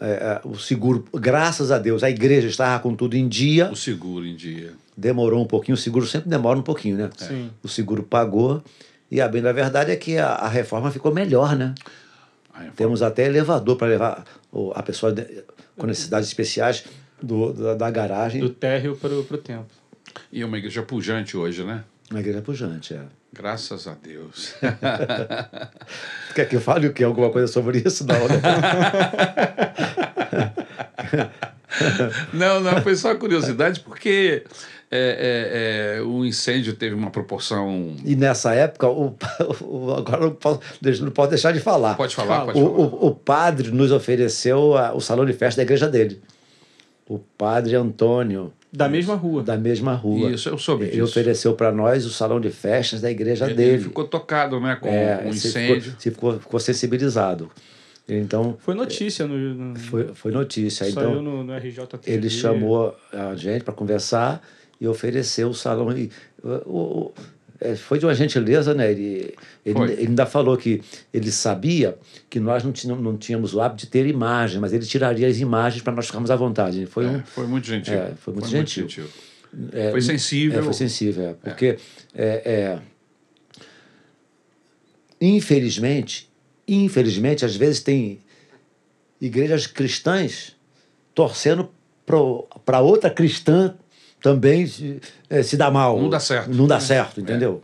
é, 0.00 0.10
é, 0.10 0.40
o 0.44 0.56
seguro, 0.58 1.04
graças 1.14 1.70
a 1.70 1.78
Deus, 1.78 2.02
a 2.02 2.10
igreja 2.10 2.48
estava 2.48 2.80
com 2.82 2.94
tudo 2.94 3.16
em 3.16 3.28
dia, 3.28 3.70
O 3.70 3.76
seguro 3.76 4.24
em 4.26 4.34
dia. 4.36 4.72
demorou 4.96 5.42
um 5.42 5.46
pouquinho, 5.46 5.74
o 5.74 5.78
seguro 5.78 6.06
sempre 6.06 6.28
demora 6.30 6.58
um 6.58 6.62
pouquinho, 6.62 6.96
né? 6.96 7.10
Sim. 7.16 7.50
O 7.62 7.68
seguro 7.68 8.02
pagou, 8.02 8.62
e 9.10 9.20
a 9.20 9.28
bem 9.28 9.42
da 9.42 9.52
verdade 9.52 9.90
é 9.90 9.96
que 9.96 10.16
a, 10.18 10.28
a 10.28 10.48
reforma 10.48 10.90
ficou 10.90 11.12
melhor, 11.12 11.54
né? 11.56 11.74
Foi- 12.54 12.70
Temos 12.76 13.02
até 13.02 13.26
elevador 13.26 13.76
para 13.76 13.86
levar 13.88 14.24
o- 14.52 14.72
a 14.74 14.82
pessoa 14.82 15.12
de- 15.12 15.42
com 15.76 15.86
necessidades 15.86 16.28
especiais 16.28 16.84
do, 17.22 17.52
da, 17.52 17.74
da 17.74 17.90
garagem 17.90 18.40
Do 18.40 18.50
térreo 18.50 18.96
pro, 18.96 19.24
pro 19.24 19.38
templo. 19.38 19.66
E 20.30 20.42
é 20.42 20.46
uma 20.46 20.58
igreja 20.58 20.82
pujante 20.82 21.36
hoje, 21.36 21.64
né? 21.64 21.84
na 22.10 22.20
igreja 22.20 22.42
pujante. 22.42 22.92
É. 22.94 23.00
Graças 23.34 23.86
a 23.88 23.94
Deus. 23.94 24.54
Quer 26.34 26.48
que 26.48 26.56
eu 26.56 26.60
fale 26.60 26.86
o 26.86 26.92
quê? 26.92 27.02
Alguma 27.02 27.30
coisa 27.30 27.46
sobre 27.50 27.78
isso? 27.84 28.06
Não, 28.06 28.28
né? 28.28 28.40
não, 32.32 32.60
não, 32.60 32.82
foi 32.82 32.94
só 32.94 33.14
curiosidade, 33.14 33.80
porque 33.80 34.44
é, 34.90 35.96
é, 35.96 35.96
é, 35.98 36.02
o 36.02 36.24
incêndio 36.24 36.74
teve 36.74 36.94
uma 36.94 37.10
proporção. 37.10 37.96
E 38.04 38.14
nessa 38.14 38.54
época, 38.54 38.88
o, 38.88 39.16
o- 39.62 39.94
agora 39.94 40.20
não 40.26 40.32
posso, 40.32 40.60
não 41.02 41.10
posso 41.10 41.30
deixar 41.30 41.52
de 41.52 41.60
falar. 41.60 41.94
Pode 41.96 42.14
falar, 42.14 42.36
Fala. 42.40 42.52
pode 42.52 42.60
O, 42.60 42.66
falar. 42.70 42.78
o, 42.78 43.06
o 43.06 43.14
padre 43.14 43.70
nos 43.70 43.90
ofereceu 43.92 44.76
a- 44.76 44.92
o 44.94 45.00
salão 45.00 45.24
de 45.24 45.32
festa 45.32 45.56
da 45.58 45.62
igreja 45.62 45.88
dele. 45.88 46.20
O 47.08 47.18
padre 47.18 47.74
Antônio, 47.74 48.52
Da 48.72 48.88
mesma 48.88 49.14
rua. 49.14 49.42
da 49.42 49.56
mesma 49.56 49.92
rua. 49.94 50.30
Isso, 50.30 50.48
eu 50.48 50.56
soube 50.56 50.84
Ele 50.84 50.92
disso. 50.92 51.04
ofereceu 51.04 51.54
para 51.54 51.70
nós 51.70 52.06
o 52.06 52.10
salão 52.10 52.40
de 52.40 52.48
festas 52.50 53.02
da 53.02 53.10
igreja 53.10 53.44
Ele, 53.44 53.54
dele. 53.54 53.70
ele 53.74 53.82
ficou 53.82 54.04
tocado 54.08 54.58
né, 54.58 54.76
com 54.76 54.88
É, 54.88 55.22
o 55.26 55.32
você 55.32 55.48
incêndio. 55.48 55.82
Ficou, 55.82 56.00
ficou, 56.12 56.40
ficou 56.40 56.60
sensibilizado. 56.60 57.50
Então, 58.08 58.56
Foi 58.58 58.74
notícia 58.74 59.26
no, 59.26 59.36
no 59.36 59.78
foi, 59.78 60.08
foi 60.14 60.32
notícia. 60.32 60.84
saiu 60.86 61.10
Então, 61.10 61.22
no, 61.22 61.44
no 61.44 61.52
ele 62.06 62.28
chamou 62.30 62.96
a 63.12 63.34
gente 63.36 63.62
para 63.62 63.72
conversar 63.74 64.42
e 64.80 64.88
ofereceu 64.88 65.48
o 65.50 65.54
salão. 65.54 65.96
E, 65.96 66.10
o, 66.42 66.48
o- 66.78 67.14
foi 67.76 67.98
de 67.98 68.06
uma 68.06 68.14
gentileza, 68.14 68.74
né? 68.74 68.90
Ele, 68.90 69.34
ele, 69.64 69.74
Foi. 69.74 69.92
ele 69.92 70.06
ainda 70.08 70.26
falou 70.26 70.56
que 70.56 70.82
ele 71.12 71.30
sabia 71.30 71.96
que 72.28 72.40
nós 72.40 72.64
não 72.64 72.72
tínhamos, 72.72 73.02
não 73.04 73.16
tínhamos 73.16 73.54
o 73.54 73.60
hábito 73.60 73.84
de 73.84 73.90
ter 73.90 74.06
imagem, 74.06 74.60
mas 74.60 74.72
ele 74.72 74.84
tiraria 74.84 75.26
as 75.28 75.38
imagens 75.38 75.82
para 75.82 75.92
nós 75.92 76.06
ficarmos 76.06 76.30
à 76.30 76.36
vontade. 76.36 76.86
Foi 76.86 77.04
É, 77.04 77.08
um. 77.08 77.22
foi 77.24 77.46
muito 77.46 77.66
gentil. 77.66 77.94
É, 77.94 78.12
foi 78.16 78.32
muito 78.34 78.48
gentil. 78.48 78.86
é, 79.72 79.90
foi 79.90 80.00
sensível. 80.02 80.58
É, 80.60 80.62
foi 80.62 80.72
sensível, 80.72 81.28
é, 81.30 81.32
porque 81.34 81.78
é, 82.14 82.42
é, 82.44 82.78
infelizmente, 85.20 86.30
infelizmente, 86.66 87.44
às 87.44 87.54
vezes 87.54 87.80
tem 87.80 88.20
igrejas 89.20 89.66
cristãs 89.66 90.56
torcendo 91.14 91.68
para 92.64 92.80
outra 92.80 93.08
cristã 93.10 93.74
também 94.22 94.66
se, 94.66 95.00
eh, 95.28 95.42
se 95.42 95.56
dar 95.56 95.70
mal. 95.70 96.00
Não 96.00 96.08
dá 96.08 96.20
certo. 96.20 96.50
Não 96.50 96.66
dá 96.66 96.78
certo, 96.80 97.20
entendeu? 97.20 97.62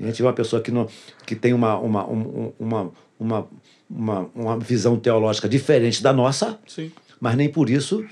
A 0.00 0.04
gente 0.06 0.16
vê 0.20 0.26
uma 0.26 0.32
pessoa 0.32 0.60
que, 0.60 0.70
não, 0.70 0.88
que 1.26 1.34
tem 1.36 1.52
uma, 1.52 1.76
uma, 1.78 2.06
um- 2.08 2.52
uma, 2.58 2.90
uma, 3.18 3.48
uma, 3.88 4.30
uma 4.34 4.58
visão 4.58 4.98
teológica 4.98 5.48
diferente 5.48 6.02
da 6.02 6.12
nossa, 6.12 6.58
Sim. 6.66 6.90
mas 7.20 7.36
nem 7.36 7.48
por 7.48 7.70
isso 7.70 8.04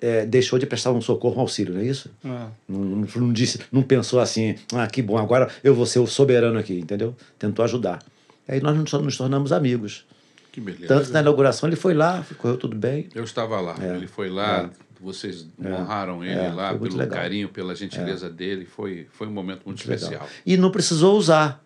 eh, 0.00 0.24
deixou 0.26 0.58
de 0.58 0.66
prestar 0.66 0.92
um 0.92 1.00
socorro, 1.00 1.36
um 1.36 1.40
auxílio, 1.40 1.74
não 1.74 1.80
é 1.80 1.84
isso? 1.84 2.10
É. 2.24 2.28
Não, 2.68 2.78
não, 2.80 3.08
não 3.16 3.32
disse, 3.32 3.60
não 3.70 3.82
pensou 3.82 4.20
assim, 4.20 4.56
ah, 4.74 4.86
que 4.86 5.00
bom, 5.02 5.16
agora 5.18 5.48
eu 5.62 5.74
vou 5.74 5.86
ser 5.86 5.98
o 6.00 6.06
soberano 6.06 6.58
aqui, 6.58 6.78
entendeu? 6.78 7.14
Tentou 7.38 7.64
ajudar. 7.64 8.02
Aí 8.48 8.60
nós 8.60 8.76
nos, 8.76 8.92
nos 8.92 9.16
tornamos 9.16 9.52
amigos. 9.52 10.04
Que 10.52 10.60
beleza. 10.60 10.86
Tanto 10.86 11.12
na 11.12 11.20
inauguração 11.20 11.68
ele 11.68 11.76
foi 11.76 11.92
lá, 11.92 12.24
correu 12.38 12.56
tudo 12.56 12.74
bem. 12.76 13.08
Eu 13.14 13.24
estava 13.24 13.60
lá. 13.60 13.76
Ele 13.78 14.06
foi 14.06 14.30
lá, 14.30 14.70
vocês 15.02 15.46
honraram 15.62 16.24
ele 16.24 16.38
É, 16.38 16.50
lá 16.50 16.70
muito 16.70 16.82
pelo 16.84 16.96
legal. 16.98 17.18
carinho, 17.18 17.48
pela 17.48 17.74
gentileza 17.74 18.28
dele. 18.30 18.64
Foi, 18.64 19.06
foi 19.12 19.26
um 19.26 19.32
momento 19.32 19.62
muito, 19.66 19.78
especial. 19.78 20.12
Legal. 20.12 20.28
E 20.44 20.56
não 20.56 20.70
precisou 20.70 21.16
usar. 21.16 21.64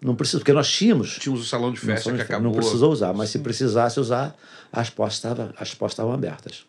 Não 0.00 0.14
precisou, 0.14 0.40
porque 0.40 0.52
nós 0.52 0.70
tínhamos. 0.70 1.16
Tínhamos 1.18 1.44
o 1.44 1.48
salão 1.48 1.72
de 1.72 1.78
não 1.84 1.94
festa 1.94 2.12
que 2.12 2.20
acabou. 2.20 2.50
Não 2.50 2.52
precisou 2.52 2.92
usar, 2.92 3.12
mas 3.14 3.30
se 3.30 3.38
precisasse 3.38 3.98
usar, 3.98 4.36
as 4.72 4.90
portas 4.90 5.14
estavam, 5.16 5.52
as 5.58 5.74
portas 5.74 5.94
estavam 5.94 6.12
abertas. 6.12 6.64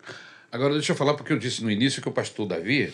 Agora, 0.51 0.73
deixa 0.73 0.93
eu 0.93 0.95
falar, 0.95 1.13
porque 1.13 1.33
eu 1.33 1.37
disse 1.37 1.61
no 1.63 1.69
início 1.69 2.01
que 2.01 2.07
o 2.07 2.11
pastor 2.11 2.47
Davi, 2.47 2.93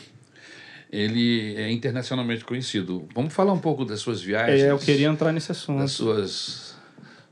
ele 0.92 1.56
é 1.56 1.72
internacionalmente 1.72 2.44
conhecido. 2.44 3.08
Vamos 3.14 3.34
falar 3.34 3.54
um 3.54 3.60
pouco 3.60 3.86
das 3.86 4.00
suas 4.00 4.22
viagens. 4.22 4.62
É, 4.62 4.72
eu 4.72 4.80
queria 4.80 5.08
entrar 5.08 5.32
nesse 5.32 5.52
assunto. 5.52 5.80
Das 5.80 5.92
suas, 5.92 6.73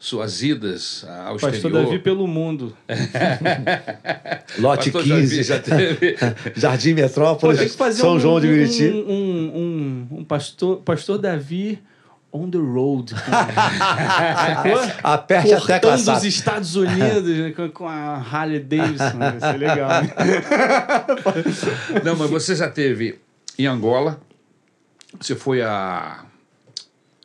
suas 0.02 0.42
idas 0.42 1.06
ao 1.08 1.34
Pastor 1.34 1.54
exterior. 1.54 1.84
Davi 1.86 2.00
pelo 2.00 2.26
mundo. 2.28 2.76
Lote 4.58 4.90
Pastor 4.92 5.04
15, 5.04 5.30
Davi 5.30 5.44
já 5.44 5.60
teve. 5.60 6.18
Jardim 6.60 6.96
Pô, 6.96 7.02
Metrópolis, 7.02 7.76
fazer 7.76 8.02
São 8.02 8.16
um, 8.16 8.20
João 8.20 8.42
de 8.42 8.48
Meriti. 8.48 8.86
Um, 8.90 8.98
um, 9.12 9.52
um, 9.56 10.18
um 10.20 10.24
pastor, 10.24 10.78
pastor 10.78 11.20
Davi 11.20 11.80
on 12.34 12.50
the 12.50 12.58
road. 12.58 13.14
Aperte 15.04 15.54
até 15.54 15.80
Cortando 15.80 16.00
os 16.00 16.06
caçar. 16.06 16.26
Estados 16.26 16.76
Unidos 16.76 17.38
né, 17.38 17.52
com, 17.52 17.70
com 17.70 17.88
a 17.88 18.16
Harley 18.18 18.60
Davidson. 18.60 19.18
Vai 19.20 19.40
ser 19.40 19.58
legal. 19.58 19.90
né? 20.02 20.14
Não, 22.04 22.16
mas 22.16 22.30
você 22.30 22.56
já 22.56 22.70
teve 22.70 23.20
em 23.60 23.68
Angola, 23.68 24.20
você 25.20 25.36
foi 25.36 25.62
a, 25.62 26.24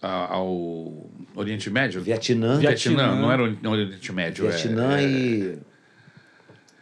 a- 0.03 0.35
ao 0.35 1.07
Oriente 1.37 1.71
Médio? 1.71 2.01
Vietnã, 2.01 2.59
Vietnã. 2.59 2.97
Vietnã, 2.97 3.15
não 3.21 3.31
era 3.31 3.43
o 3.43 3.71
Oriente 3.71 4.13
Médio. 4.13 4.47
é- 4.47 4.51
Vietnã 4.51 4.99
é, 4.99 5.03
e. 5.05 5.59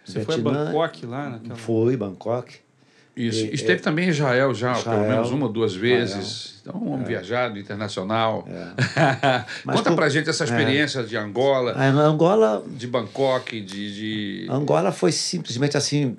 Você 0.05 0.21
foi 0.25 0.35
a 0.35 0.39
Vietnã, 0.39 0.65
Bangkok 0.67 1.07
lá 1.07 1.31
naquela... 1.31 1.57
Foi, 1.57 1.97
Bangkok. 1.97 2.57
Isso. 3.17 3.47
Esteve 3.47 3.81
também 3.81 4.07
em 4.07 4.09
Israel 4.09 4.53
já, 4.55 4.73
pelo 4.73 4.81
Israel. 4.97 5.09
menos 5.09 5.31
uma 5.31 5.47
ou 5.47 5.53
duas 5.53 5.75
vezes. 5.75 6.61
Então, 6.61 6.75
um 6.83 6.93
homem 6.93 7.07
viajado, 7.07 7.59
internacional. 7.59 8.47
Mas 9.65 9.77
Conta 9.77 9.91
com- 9.91 9.97
pra 9.97 10.09
gente 10.09 10.29
essa 10.29 10.43
experiência 10.45 11.03
de 11.05 11.17
Angola, 11.17 11.73
A 11.73 11.87
Angola, 11.89 12.65
de 12.67 12.87
Bangkok, 12.89 13.61
de, 13.61 13.95
de- 14.45 14.47
Angola 14.51 14.91
foi 14.91 15.13
simplesmente 15.13 15.77
assim 15.77 16.17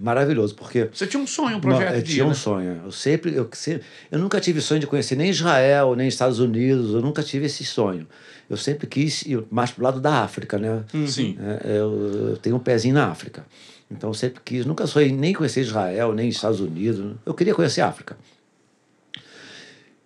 maravilhoso, 0.00 0.54
porque 0.54 0.88
Você 0.92 1.06
tinha 1.06 1.22
um 1.22 1.26
sonho, 1.26 1.50
um 1.50 1.52
Não, 1.54 1.60
projeto 1.60 1.94
eu 1.94 2.02
de 2.02 2.10
tinha 2.12 2.24
ir, 2.24 2.26
um 2.26 2.30
né? 2.30 2.34
sonho. 2.34 2.80
Eu 2.84 2.90
sempre, 2.90 3.34
eu 3.34 3.48
sempre, 3.52 3.82
eu 4.10 4.18
nunca 4.18 4.40
tive 4.40 4.60
sonho 4.60 4.80
de 4.80 4.86
conhecer 4.86 5.16
nem 5.16 5.30
Israel, 5.30 5.94
nem 5.94 6.08
Estados 6.08 6.38
Unidos. 6.38 6.94
Eu 6.94 7.00
nunca 7.00 7.22
tive 7.22 7.46
esse 7.46 7.64
sonho. 7.64 8.06
Eu 8.48 8.56
sempre 8.56 8.86
quis 8.86 9.22
ir 9.22 9.44
mais 9.50 9.70
pro 9.70 9.84
lado 9.84 10.00
da 10.00 10.22
África, 10.22 10.58
né? 10.58 10.82
Sim. 11.06 11.36
É, 11.40 11.76
eu, 11.78 12.28
eu 12.30 12.36
tenho 12.38 12.56
um 12.56 12.60
pezinho 12.60 12.94
na 12.94 13.06
África. 13.06 13.46
Então 13.90 14.10
eu 14.10 14.14
sempre 14.14 14.40
quis, 14.44 14.64
nunca 14.64 14.86
sonhei 14.86 15.12
nem 15.12 15.32
conhecer 15.34 15.60
Israel, 15.60 16.14
nem 16.14 16.28
Estados 16.28 16.60
Unidos. 16.60 17.16
Eu 17.26 17.34
queria 17.34 17.54
conhecer 17.54 17.80
a 17.80 17.88
África. 17.88 18.16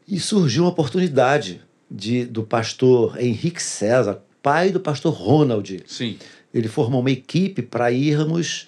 E 0.07 0.21
surgiu 0.21 0.65
uma 0.65 0.71
oportunidade 0.71 1.61
de, 1.91 2.25
do 2.25 2.43
pastor 2.43 3.19
Henrique 3.21 3.62
César, 3.62 4.23
pai 4.43 4.71
do 4.71 4.81
pastor 4.81 5.12
Ronald. 5.15 5.83
Sim. 5.87 6.19
Ele 6.53 6.69
formou 6.69 7.01
uma 7.01 7.11
equipe 7.11 7.62
para 7.62 7.91
irmos 7.91 8.66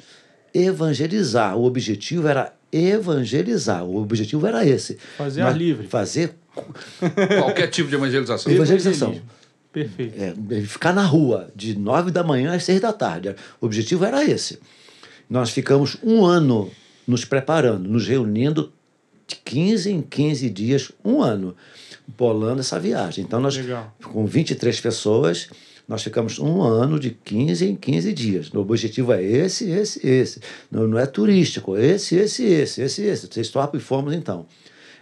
evangelizar. 0.57 1.57
O 1.57 1.65
objetivo 1.65 2.29
era 2.29 2.55
evangelizar. 2.73 3.85
O 3.85 4.01
objetivo 4.01 4.47
era 4.47 4.67
esse. 4.67 4.99
Fazer 5.17 5.43
ar 5.43 5.57
livre. 5.57 5.87
Fazer 5.87 6.35
Qualquer 7.39 7.69
tipo 7.69 7.89
de 7.89 7.95
evangelização. 7.97 8.53
Evangelização. 8.53 9.21
Perfeito. 9.73 10.15
é, 10.19 10.61
ficar 10.63 10.95
na 10.95 11.05
rua 11.05 11.51
de 11.55 11.79
nove 11.79 12.11
da 12.11 12.25
manhã 12.25 12.55
às 12.55 12.65
seis 12.65 12.81
da 12.81 12.93
tarde. 12.93 13.35
O 13.61 13.67
objetivo 13.67 14.05
era 14.07 14.25
esse. 14.25 14.59
Nós 15.29 15.51
ficamos 15.51 15.99
um 16.03 16.25
ano 16.25 16.71
nos 17.07 17.25
preparando, 17.25 17.89
nos 17.89 18.09
reunindo 18.09 18.73
de 19.27 19.37
15 19.37 19.91
em 19.91 20.01
15 20.01 20.49
dias, 20.51 20.93
um 21.05 21.21
ano, 21.21 21.55
bolando 22.17 22.61
essa 22.61 22.79
viagem. 22.79 23.25
Então, 23.25 23.41
nós, 23.41 23.57
Legal. 23.57 23.95
com 24.03 24.25
23 24.25 24.81
pessoas, 24.81 25.49
nós 25.89 26.03
ficamos 26.03 26.39
um 26.39 26.63
ano 26.63 26.99
de 26.99 27.11
15 27.11 27.65
em 27.65 27.77
15 27.77 28.13
dias. 28.13 28.53
O 28.53 28.59
objetivo 28.59 29.13
é 29.13 29.23
esse, 29.23 29.71
esse, 29.71 30.07
esse. 30.07 30.41
Não, 30.71 30.87
não 30.87 30.99
é 30.99 31.07
turístico, 31.07 31.77
esse, 31.77 32.17
esse, 32.17 32.45
esse, 32.45 32.83
esse, 32.83 33.03
esse. 33.03 33.27
Vocês 33.27 33.49
topam 33.49 33.79
e 33.79 33.83
fomos 33.83 34.13
então. 34.13 34.47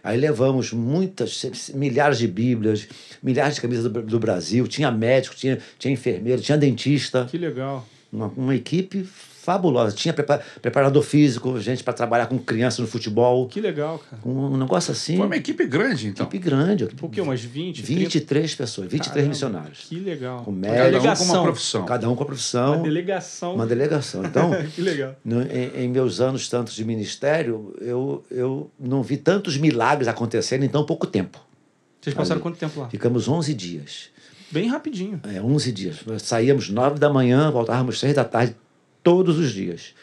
Aí 0.02 0.18
levamos 0.18 0.70
muitas, 0.72 1.70
milhares 1.72 2.18
de 2.18 2.28
bíblias, 2.28 2.86
milhares 3.22 3.54
de 3.54 3.62
camisas 3.62 3.90
do, 3.90 4.02
do 4.02 4.18
Brasil. 4.18 4.68
Tinha 4.68 4.90
médico, 4.90 5.34
tinha, 5.34 5.58
tinha 5.78 5.94
enfermeiro, 5.94 6.42
tinha 6.42 6.58
dentista. 6.58 7.24
Que 7.24 7.38
legal. 7.38 7.86
Uma, 8.12 8.26
uma 8.36 8.54
equipe 8.54 9.08
fabulosa. 9.44 9.94
Tinha 9.94 10.12
prepa- 10.14 10.40
preparador 10.62 11.02
físico, 11.02 11.60
gente 11.60 11.84
para 11.84 11.92
trabalhar 11.92 12.26
com 12.26 12.38
criança 12.38 12.80
no 12.80 12.88
futebol. 12.88 13.46
Que 13.46 13.60
legal, 13.60 13.98
cara. 13.98 14.22
Um, 14.24 14.46
um 14.54 14.56
negócio 14.56 14.90
assim. 14.92 15.16
Foi 15.16 15.26
uma 15.26 15.36
equipe 15.36 15.66
grande, 15.66 16.08
então. 16.08 16.26
equipe 16.26 16.42
grande. 16.42 16.86
Por 16.86 17.10
quê? 17.10 17.20
Umas 17.20 17.40
20, 17.42 17.82
30? 17.82 18.00
23 18.00 18.54
pessoas, 18.54 18.88
23 18.90 19.12
Caramba, 19.14 19.28
missionários. 19.28 19.78
Que 19.88 20.00
legal. 20.00 20.42
Com 20.44 20.50
Uma 20.50 20.60
médico, 20.60 20.74
Cada 20.74 20.86
um 20.86 20.92
com 20.92 20.98
delegação. 21.00 21.34
uma 21.36 21.42
profissão. 21.44 21.84
Cada 21.84 22.10
um 22.10 22.16
com 22.16 22.22
a 22.22 22.26
profissão. 22.26 22.74
Uma 22.76 22.82
delegação. 22.84 23.54
Uma 23.54 23.66
delegação. 23.66 24.24
Então, 24.24 24.50
que 24.74 24.80
legal. 24.80 25.14
no- 25.24 25.42
em, 25.42 25.84
em 25.84 25.88
meus 25.88 26.20
anos 26.20 26.48
tantos 26.48 26.74
de 26.74 26.84
ministério, 26.84 27.74
eu, 27.80 28.24
eu 28.30 28.70
não 28.80 29.02
vi 29.02 29.16
tantos 29.16 29.56
milagres 29.56 30.08
acontecerem 30.08 30.66
em 30.66 30.68
tão 30.68 30.84
pouco 30.86 31.06
tempo. 31.06 31.38
Vocês 32.00 32.14
passaram 32.14 32.36
Ali. 32.38 32.42
quanto 32.42 32.58
tempo 32.58 32.80
lá? 32.80 32.88
Ficamos 32.88 33.28
11 33.28 33.54
dias. 33.54 34.08
Bem 34.50 34.68
rapidinho. 34.68 35.20
É, 35.34 35.40
11 35.40 35.72
dias. 35.72 35.96
Nós 36.06 36.22
Saíamos 36.22 36.68
9 36.68 36.98
da 36.98 37.10
manhã, 37.10 37.50
voltávamos 37.50 37.98
6 37.98 38.14
da 38.14 38.24
tarde, 38.24 38.54
todos 39.04 39.38
os 39.38 39.52
dias. 39.52 39.94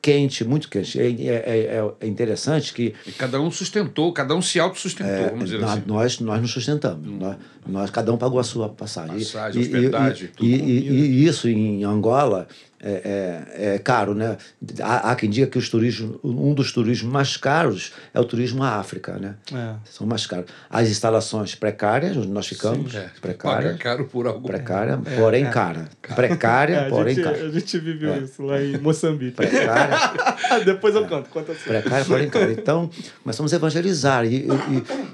Quente, 0.00 0.44
muito 0.44 0.68
quente. 0.68 1.00
É, 1.00 1.06
é- 1.08 1.78
é- 1.78 1.92
é 2.02 2.06
interessante 2.06 2.74
que 2.74 2.94
E 3.06 3.12
cada 3.12 3.40
um 3.40 3.50
sustentou, 3.50 4.12
cada 4.12 4.34
um 4.36 4.42
se 4.42 4.60
autossustentou, 4.60 5.30
vamos 5.30 5.46
dizer 5.46 5.60
na- 5.62 5.72
assim. 5.72 5.82
nós, 5.86 6.20
nós 6.20 6.42
nos 6.42 6.50
sustentamos. 6.52 7.08
Nós, 7.10 7.36
nós, 7.66 7.90
cada 7.90 8.12
um 8.12 8.18
pagou 8.18 8.38
a 8.38 8.44
sua 8.44 8.68
passagem. 8.68 9.16
Passagem, 9.20 9.62
e, 9.62 9.64
hospedagem, 9.64 10.24
e, 10.26 10.28
tudo 10.28 10.46
e, 10.46 10.54
e- 10.54 10.90
e 11.22 11.24
isso 11.26 11.48
em 11.48 11.84
Angola 11.84 12.46
é, 12.86 13.44
é, 13.56 13.74
é 13.74 13.78
caro, 13.78 14.14
né? 14.14 14.36
Há, 14.80 15.10
há 15.10 15.16
quem 15.16 15.30
diga 15.30 15.46
que 15.46 15.56
os 15.56 15.68
turismos, 15.70 16.18
um 16.22 16.52
dos 16.52 16.70
turismos 16.70 17.10
mais 17.10 17.36
caros 17.36 17.92
é 18.12 18.20
o 18.20 18.24
turismo 18.24 18.62
à 18.62 18.76
África, 18.76 19.14
né? 19.18 19.36
É. 19.52 19.74
São 19.90 20.06
mais 20.06 20.26
caros. 20.26 20.46
As 20.68 20.88
instalações 20.88 21.54
precárias, 21.54 22.16
onde 22.16 22.28
nós 22.28 22.46
ficamos, 22.46 22.94
É, 22.94 23.08
precárias. 23.20 23.72
paga 23.72 23.78
caro 23.82 24.04
por 24.06 24.26
algo. 24.26 24.46
Precária, 24.46 24.98
porém 25.16 25.44
cara. 25.50 25.88
Precária, 26.14 26.74
É, 26.74 26.86
a, 26.86 26.90
porém 26.90 27.14
gente, 27.14 27.24
cara. 27.24 27.36
a 27.46 27.50
gente 27.50 27.78
viveu 27.78 28.22
isso 28.22 28.42
lá 28.42 28.60
em 28.62 28.76
Moçambique. 28.78 29.32
Precária, 29.36 29.96
Depois 30.64 30.94
eu 30.94 31.06
conto. 31.06 31.30
Conta 31.30 31.52
assim. 31.52 31.64
precária, 31.64 32.04
porém 32.04 32.28
cara. 32.28 32.52
Então, 32.52 32.90
começamos 33.22 33.52
a 33.52 33.56
evangelizar. 33.56 34.26
E, 34.26 34.46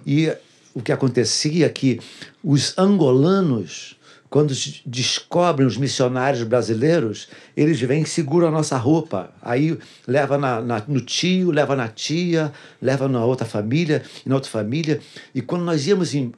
e, 0.06 0.24
e 0.26 0.32
o 0.74 0.82
que 0.82 0.90
acontecia 0.92 1.66
é 1.66 1.68
que 1.68 2.00
os 2.42 2.76
angolanos, 2.78 3.96
quando 4.30 4.54
descobrem 4.86 5.66
os 5.66 5.76
missionários 5.76 6.44
brasileiros, 6.44 7.28
eles 7.56 7.80
vêm 7.80 8.02
e 8.02 8.06
seguram 8.06 8.46
a 8.46 8.50
nossa 8.50 8.76
roupa. 8.76 9.32
Aí 9.42 9.76
leva 10.06 10.38
na, 10.38 10.60
na- 10.60 10.84
no 10.86 11.00
tio, 11.00 11.50
leva 11.50 11.74
na 11.74 11.88
tia, 11.88 12.52
leva 12.80 13.08
na 13.08 13.24
outra 13.24 13.44
família, 13.44 14.02
na 14.24 14.36
outra 14.36 14.48
família. 14.48 15.00
E 15.34 15.42
quando 15.42 15.64
nós 15.64 15.84
íamos 15.86 16.14
em, 16.14 16.32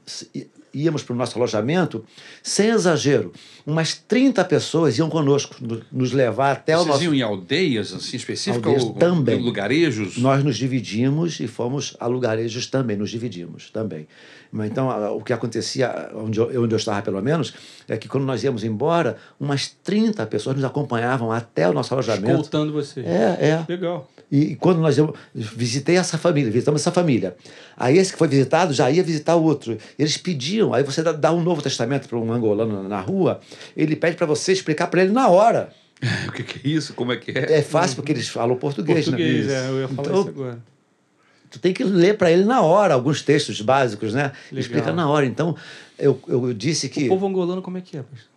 íamos 0.74 1.03
para 1.03 1.15
o 1.15 1.16
nosso 1.16 1.36
alojamento, 1.39 2.05
sem 2.43 2.70
exagero, 2.70 3.32
umas 3.66 3.94
30 3.94 4.44
pessoas 4.44 4.97
iam 4.99 5.09
conosco, 5.11 5.57
no- 5.61 5.81
nos 5.93 6.12
levar 6.12 6.53
até 6.53 6.74
o 6.77 6.78
Vocês 6.81 6.89
nosso 6.89 7.05
iam 7.05 7.15
em 7.15 7.23
aldeias 7.23 7.93
assim, 7.93 8.16
específicas? 8.16 8.65
Aldeias 8.66 8.82
ou, 8.85 8.94
também. 8.94 9.39
em 9.39 9.43
lugarejos? 9.43 10.16
nós 10.19 10.43
nos 10.44 10.57
dividimos 10.57 11.40
e 11.40 11.47
fomos 11.47 11.97
a 12.01 12.07
lugarejos 12.07 12.66
também, 12.66 12.97
nos 12.97 13.11
dividimos 13.11 13.70
também. 13.70 14.07
Mas 14.51 14.70
Então, 14.70 15.16
o 15.16 15.23
que 15.23 15.32
acontecia, 15.32 16.11
onde 16.15 16.39
eu, 16.39 16.62
onde 16.62 16.74
eu 16.74 16.78
estava 16.78 17.01
pelo 17.03 17.23
menos, 17.23 17.55
é 17.89 17.97
que 17.97 18.07
quando 18.09 18.24
nós 18.24 18.43
íamos 18.44 18.65
embora, 18.65 19.16
umas 19.40 19.69
30 19.82 20.27
pessoas 20.27 20.57
nos 20.57 20.65
acompanhavam 20.65 21.32
até 21.32 21.69
o 21.69 21.73
nosso 21.73 21.93
alojamento. 21.94 22.31
Escoltando 22.32 22.73
você. 22.73 23.01
É, 23.01 23.39
é. 23.40 23.65
Legal. 23.69 24.11
E 24.33 24.57
quando 24.57 24.81
nós 24.81 24.97
eu 24.97 25.15
visitei 25.35 25.99
essa 25.99 26.17
família, 26.17 26.51
visitamos 26.51 26.81
essa 26.81 26.91
família. 26.91 27.37
Aí 27.77 27.99
esse 27.99 28.13
que 28.13 28.19
foi 28.19 28.27
visitado 28.27 28.73
já 28.73 28.91
ia 28.91 29.03
visitar 29.03 29.37
o 29.37 29.45
outro. 29.45 29.77
Eles 29.99 30.17
pediam, 30.17 30.73
aí 30.73 30.83
você 30.83 31.03
dá, 31.03 31.13
dá 31.13 31.31
um 31.31 31.43
Novo 31.43 31.61
Testamento 31.61 32.09
para 32.09 32.17
um 32.17 32.33
angolano 32.33 32.89
na 32.89 32.99
rua, 32.99 33.41
ele 33.77 33.95
pede 33.95 34.17
para 34.17 34.25
você 34.25 34.51
explicar 34.51 34.87
para 34.87 35.03
ele 35.03 35.13
na 35.13 35.29
hora. 35.29 35.71
o 36.29 36.33
que, 36.33 36.45
que 36.45 36.67
é 36.67 36.73
isso? 36.73 36.95
Como 36.95 37.13
é 37.13 37.19
que 37.19 37.31
é? 37.31 37.59
É 37.59 37.63
fácil 37.63 37.97
porque 37.97 38.11
eles 38.11 38.27
falam 38.27 38.57
português, 38.57 39.05
Português, 39.05 39.49
né? 39.49 39.67
é, 39.67 39.69
eu 39.69 39.81
ia 39.83 39.89
falar 39.89 40.09
Então, 40.09 40.21
isso 40.21 40.29
agora. 40.31 40.59
tu 41.51 41.59
tem 41.59 41.75
que 41.75 41.85
ler 41.85 42.17
para 42.17 42.33
ele 42.33 42.47
na 42.47 42.63
hora 42.63 42.95
alguns 42.95 43.21
textos 43.21 43.61
básicos, 43.61 44.15
né? 44.15 44.33
Legal. 44.51 44.61
Explica 44.61 44.93
na 44.95 45.11
hora. 45.11 45.27
Então, 45.27 45.55
eu, 45.99 46.19
eu 46.27 46.55
disse 46.55 46.89
que. 46.89 47.05
O 47.05 47.09
povo 47.11 47.27
angolano, 47.27 47.61
como 47.61 47.77
é 47.77 47.83
que 47.83 47.99
é? 47.99 48.03
pastor? 48.03 48.32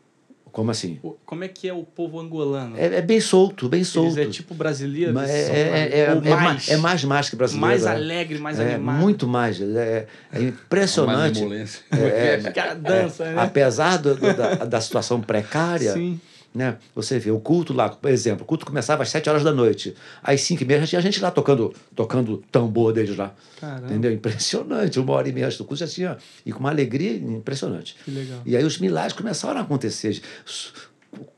Como 0.55 0.71
assim? 0.71 0.97
Como 1.25 1.43
é 1.43 1.49
que 1.49 1.67
é 1.67 1.73
o 1.73 1.83
povo 1.83 2.17
angolano? 2.17 2.77
É, 2.77 2.85
é 2.85 3.01
bem 3.01 3.19
solto, 3.19 3.67
bem 3.67 3.83
solto. 3.83 4.17
Eles 4.17 4.29
é 4.29 4.31
tipo 4.31 4.53
brasileiro? 4.53 5.13
Mas 5.13 5.29
é, 5.29 5.51
é, 5.51 5.99
é, 5.99 6.01
é 6.03 6.15
mais, 6.15 6.69
é 6.69 6.77
mais 6.77 7.03
mais 7.03 7.29
que 7.29 7.35
brasileiro. 7.35 7.67
mais 7.67 7.85
é. 7.85 7.89
alegre, 7.89 8.39
mais 8.39 8.57
é, 8.57 8.75
animado. 8.75 9.01
Muito 9.01 9.27
mais. 9.27 9.59
É, 9.59 10.07
é 10.31 10.41
impressionante. 10.41 11.41
Malemolência. 11.41 11.81
É, 11.91 12.37
caras 12.55 12.77
dançam, 12.81 13.25
né? 13.25 13.35
Apesar 13.37 13.97
do- 13.97 14.15
do- 14.15 14.33
da, 14.33 14.55
da 14.63 14.79
situação 14.79 15.19
precária, 15.19 15.91
Sim. 15.91 16.21
Né? 16.55 16.77
Você 16.95 17.19
vê 17.19 17.29
o 17.31 17.39
culto 17.39 17.73
lá, 17.73 17.89
por 17.89 18.09
exemplo, 18.09 18.43
o 18.43 18.45
culto 18.45 18.65
começava 18.65 19.03
às 19.03 19.09
7 19.09 19.29
horas 19.29 19.43
da 19.43 19.51
noite. 19.51 19.93
Às 20.23 20.39
5 20.41 20.63
e 20.63 20.65
meia 20.65 20.79
já 20.79 20.87
tinha 20.87 21.01
gente 21.01 21.19
lá 21.21 21.29
tocando, 21.29 21.73
tocando 21.95 22.41
tambor 22.51 22.93
deles 22.93 23.17
lá. 23.17 23.35
Caramba. 23.59 23.87
Entendeu? 23.87 24.11
Impressionante. 24.13 24.99
Uma 24.99 25.13
hora 25.13 25.27
e 25.27 25.33
meia 25.33 25.47
antes 25.47 25.57
do 25.57 25.65
culto 25.65 25.81
já 25.81 25.87
tinha. 25.87 26.17
E 26.45 26.51
com 26.51 26.59
uma 26.61 26.69
alegria 26.69 27.13
impressionante. 27.13 27.95
Que 28.05 28.11
legal. 28.11 28.41
E 28.45 28.55
aí 28.55 28.63
os 28.63 28.79
milagres 28.79 29.13
começaram 29.13 29.59
a 29.59 29.63
acontecer. 29.63 30.21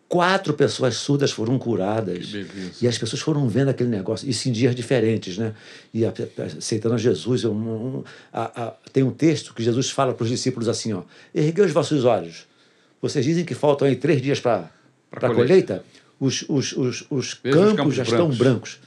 Quatro 0.09 0.53
pessoas 0.53 0.95
surdas 0.95 1.31
foram 1.31 1.59
curadas. 1.59 2.29
E 2.81 2.87
as 2.87 2.97
pessoas 2.97 3.21
foram 3.21 3.45
vendo 3.49 3.67
aquele 3.69 3.89
negócio, 3.89 4.29
isso 4.29 4.47
em 4.47 4.53
dias 4.53 4.73
diferentes, 4.73 5.37
né? 5.37 5.53
E 5.93 6.03
aceitando 6.05 6.95
a 6.95 6.97
Jesus. 6.97 7.43
Um- 7.43 7.51
um- 7.53 8.03
a- 8.31 8.67
a- 8.67 8.73
tem 8.93 9.03
um 9.03 9.11
texto 9.11 9.53
que 9.53 9.61
Jesus 9.61 9.89
fala 9.89 10.13
para 10.13 10.23
os 10.23 10.29
discípulos 10.29 10.69
assim: 10.69 10.93
ó, 10.93 11.01
erguei 11.35 11.65
os 11.65 11.73
vossos 11.73 12.05
olhos. 12.05 12.45
Vocês 13.01 13.25
dizem 13.25 13.43
que 13.43 13.53
faltam 13.53 13.85
aí 13.85 13.97
três 13.97 14.21
dias 14.21 14.39
para 14.39 14.71
Pra 15.09 15.29
a 15.29 15.33
colheita. 15.33 15.83
Os, 16.19 16.43
os, 16.47 16.71
os, 16.73 17.01
os 17.01 17.11
os 17.11 17.33
campos, 17.35 17.73
campos 17.73 17.95
já 17.95 18.03
brancos. 18.03 18.11
estão 18.11 18.29
brancos. 18.29 18.79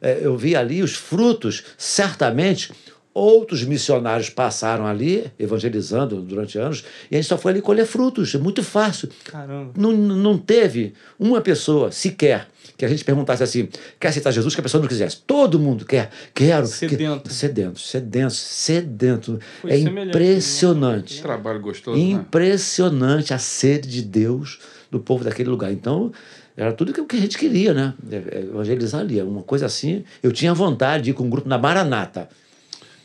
É, 0.00 0.20
eu 0.22 0.36
vi 0.36 0.54
ali 0.54 0.82
os 0.82 0.94
frutos, 0.94 1.64
certamente. 1.76 2.72
Outros 3.12 3.64
missionários 3.64 4.28
passaram 4.28 4.86
ali, 4.86 5.32
evangelizando 5.38 6.20
durante 6.20 6.58
anos, 6.58 6.84
e 7.10 7.16
a 7.16 7.18
gente 7.18 7.26
só 7.26 7.38
foi 7.38 7.52
ali 7.52 7.62
colher 7.62 7.86
frutos. 7.86 8.34
É 8.34 8.38
muito 8.38 8.62
fácil. 8.62 9.08
Caramba. 9.24 9.72
Não, 9.74 9.92
não 9.92 10.36
teve 10.36 10.92
uma 11.18 11.40
pessoa 11.40 11.90
sequer 11.90 12.46
que 12.76 12.84
a 12.84 12.88
gente 12.88 13.02
perguntasse 13.02 13.42
assim: 13.42 13.70
quer 13.98 14.08
aceitar 14.08 14.30
Jesus? 14.32 14.54
Que 14.54 14.60
a 14.60 14.62
pessoa 14.62 14.82
não 14.82 14.88
quisesse. 14.88 15.16
Todo 15.26 15.58
mundo 15.58 15.86
quer, 15.86 16.10
quero. 16.34 16.66
Sedento. 16.66 17.28
Que, 17.30 17.34
sedento, 17.34 17.78
sedento, 17.80 18.34
sedento. 18.34 19.40
Foi 19.62 19.70
é 19.70 19.78
semelhante, 19.78 20.08
impressionante. 20.10 21.22
Trabalho 21.22 21.60
gostoso, 21.60 21.96
né? 21.96 22.04
Impressionante 22.04 23.32
a 23.32 23.38
sede 23.38 23.88
de 23.88 24.02
Deus 24.02 24.58
do 24.90 24.98
povo 25.00 25.24
daquele 25.24 25.48
lugar. 25.48 25.72
Então, 25.72 26.12
era 26.56 26.72
tudo 26.72 26.92
que- 26.92 27.00
o 27.00 27.06
que 27.06 27.16
a 27.16 27.20
gente 27.20 27.36
queria, 27.38 27.74
né? 27.74 27.94
É, 28.10 28.16
é, 28.16 28.38
Evangelizar 28.40 29.00
ali. 29.00 29.20
Uma 29.22 29.42
coisa 29.42 29.66
assim. 29.66 30.04
Eu 30.22 30.32
tinha 30.32 30.52
vontade 30.54 31.04
de 31.04 31.10
ir 31.10 31.14
com 31.14 31.24
um 31.24 31.30
grupo 31.30 31.48
na 31.48 31.58
Maranata. 31.58 32.28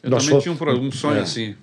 Eu 0.03 0.09
Nós 0.09 0.23
também 0.25 0.41
fomos- 0.41 0.59
tinha 0.59 0.73
um, 0.75 0.87
um 0.87 0.91
sonho 0.91 1.17
É, 1.17 1.21
assim. 1.21 1.55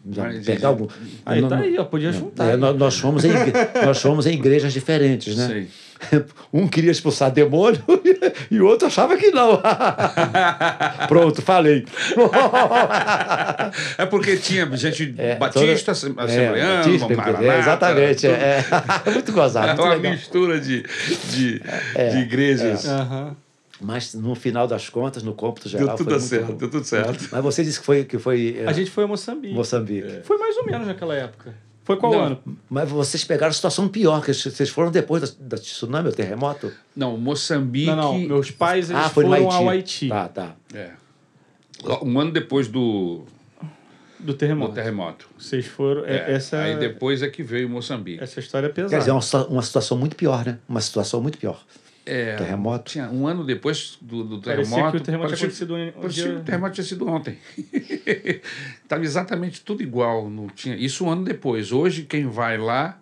pegar 0.44 0.68
algum. 0.68 0.86
Aí 1.26 1.40
Não- 1.40 1.48
tá 1.48 1.58
aí, 1.58 1.76
ó, 1.76 1.84
podia 1.84 2.12
juntar. 2.12 2.52
é, 2.52 2.56
nós, 2.56 2.76
nós 2.76 2.96
fomos 2.98 3.24
em, 3.24 3.30
nós 3.84 4.00
fomos 4.00 4.26
em 4.26 4.34
igrejas 4.34 4.72
diferentes, 4.72 5.36
né? 5.36 5.46
Sei. 5.48 5.68
Um 6.52 6.66
queria 6.66 6.90
expulsar 6.90 7.30
demônio 7.30 7.82
e 8.50 8.60
o 8.60 8.66
outro 8.66 8.86
achava 8.86 9.16
que 9.16 9.30
não. 9.30 9.60
Pronto, 11.08 11.42
falei. 11.42 11.84
É 13.98 14.06
porque 14.06 14.36
tinha 14.36 14.64
gente 14.76 15.14
É, 15.18 15.36
batista, 15.36 15.94
toda- 15.94 16.22
assembleano, 16.24 16.56
é, 16.58 16.76
Batista, 16.82 17.08
Maranata, 17.16 17.44
é, 17.44 17.58
exatamente. 17.58 18.20
tudo. 18.22 18.30
É, 18.34 18.64
é. 19.06 19.10
muito 19.10 19.32
gozado, 19.32 19.66
É 19.66 19.74
muito 19.74 19.82
uma 19.84 19.94
legal. 19.94 20.12
mistura 20.12 20.60
de, 20.60 20.82
de, 21.30 21.62
É, 21.94 22.08
de 22.10 22.18
igrejas. 22.18 22.86
Aham. 22.86 23.36
Mas 23.80 24.12
no 24.14 24.34
final 24.34 24.66
das 24.66 24.88
contas, 24.88 25.22
no 25.22 25.32
cômputo 25.34 25.68
Deu 25.68 25.78
geral, 25.78 25.96
tudo 25.96 26.10
foi 26.10 26.18
muito 26.18 26.28
certo, 26.28 26.52
deu 26.54 26.68
tudo 26.70 26.84
certo. 26.84 27.28
Mas 27.30 27.42
você 27.44 27.62
disse 27.62 27.78
que 27.78 27.86
foi, 27.86 28.04
que 28.04 28.18
foi 28.18 28.58
é, 28.60 28.66
A 28.68 28.72
gente 28.72 28.90
foi 28.90 29.04
a 29.04 29.06
Moçambique. 29.06 29.54
Moçambique. 29.54 30.20
Foi 30.24 30.36
mais 30.36 30.56
ou 30.56 30.66
menos 30.66 30.86
naquela 30.88 31.14
época. 31.14 31.54
Foi 31.88 31.96
qual 31.96 32.12
Não. 32.12 32.20
ano? 32.20 32.42
Mas 32.68 32.90
vocês 32.90 33.24
pegaram 33.24 33.48
a 33.48 33.54
situação 33.54 33.88
pior, 33.88 34.22
que 34.22 34.34
vocês 34.34 34.68
foram 34.68 34.90
depois 34.90 35.22
da, 35.22 35.56
da 35.56 35.56
tsunami, 35.56 36.10
o 36.10 36.12
terremoto? 36.12 36.70
Não, 36.94 37.16
Moçambique. 37.16 37.86
Não, 37.86 37.96
não. 37.96 38.18
Meus 38.18 38.50
pais 38.50 38.90
eles 38.90 39.02
ah, 39.06 39.08
foram 39.08 39.32
Haiti. 39.32 39.54
ao 39.54 39.68
Haiti 39.70 40.08
Tá, 40.10 40.28
tá. 40.28 40.54
É. 40.74 40.90
Um 42.02 42.20
ano 42.20 42.30
depois 42.30 42.68
do, 42.68 43.24
do 44.20 44.26
do 44.26 44.34
terremoto. 44.34 44.74
terremoto. 44.74 45.30
Vocês 45.38 45.66
foram. 45.66 46.04
é- 46.04 46.30
É, 46.30 46.34
Essa, 46.34 46.58
Aí 46.58 46.76
depois 46.76 47.22
é 47.22 47.28
que 47.30 47.42
veio 47.42 47.70
Moçambique. 47.70 48.22
essa 48.22 48.38
história 48.38 48.66
é 48.66 48.68
Quer 48.68 48.82
pesada. 48.82 48.98
dizer, 48.98 49.10
é 49.10 49.14
uma, 49.14 49.46
uma 49.46 49.62
situação 49.62 49.96
muito 49.96 50.14
pior, 50.14 50.44
né? 50.44 50.58
Uma 50.68 50.82
situação 50.82 51.22
muito 51.22 51.38
pior. 51.38 51.64
É, 52.08 52.36
Terremoto. 52.36 52.90
Tinha, 52.90 53.10
um 53.10 53.26
ano 53.26 53.44
depois 53.44 53.98
do, 54.00 54.24
do 54.24 54.40
Parecia 54.40 54.74
terremoto. 54.76 54.96
que 54.96 55.02
o 55.02 55.04
terremoto 55.04 55.34
tinha 55.34 55.48
parecia- 55.48 55.66
acontecido 55.66 56.00
parecia 56.00 56.24
dia- 56.24 56.32
que 56.34 56.40
o 56.40 56.44
terremoto 56.44 56.74
tinha 56.74 56.84
sido 56.84 57.06
ontem. 57.08 57.38
Estava 58.82 59.02
exatamente 59.04 59.60
tudo 59.62 59.82
igual. 59.82 60.28
Não 60.30 60.46
tinha, 60.48 60.76
isso 60.76 61.04
um 61.04 61.10
ano 61.10 61.24
depois. 61.24 61.72
Hoje, 61.72 62.02
quem 62.04 62.26
vai 62.26 62.56
lá 62.58 62.98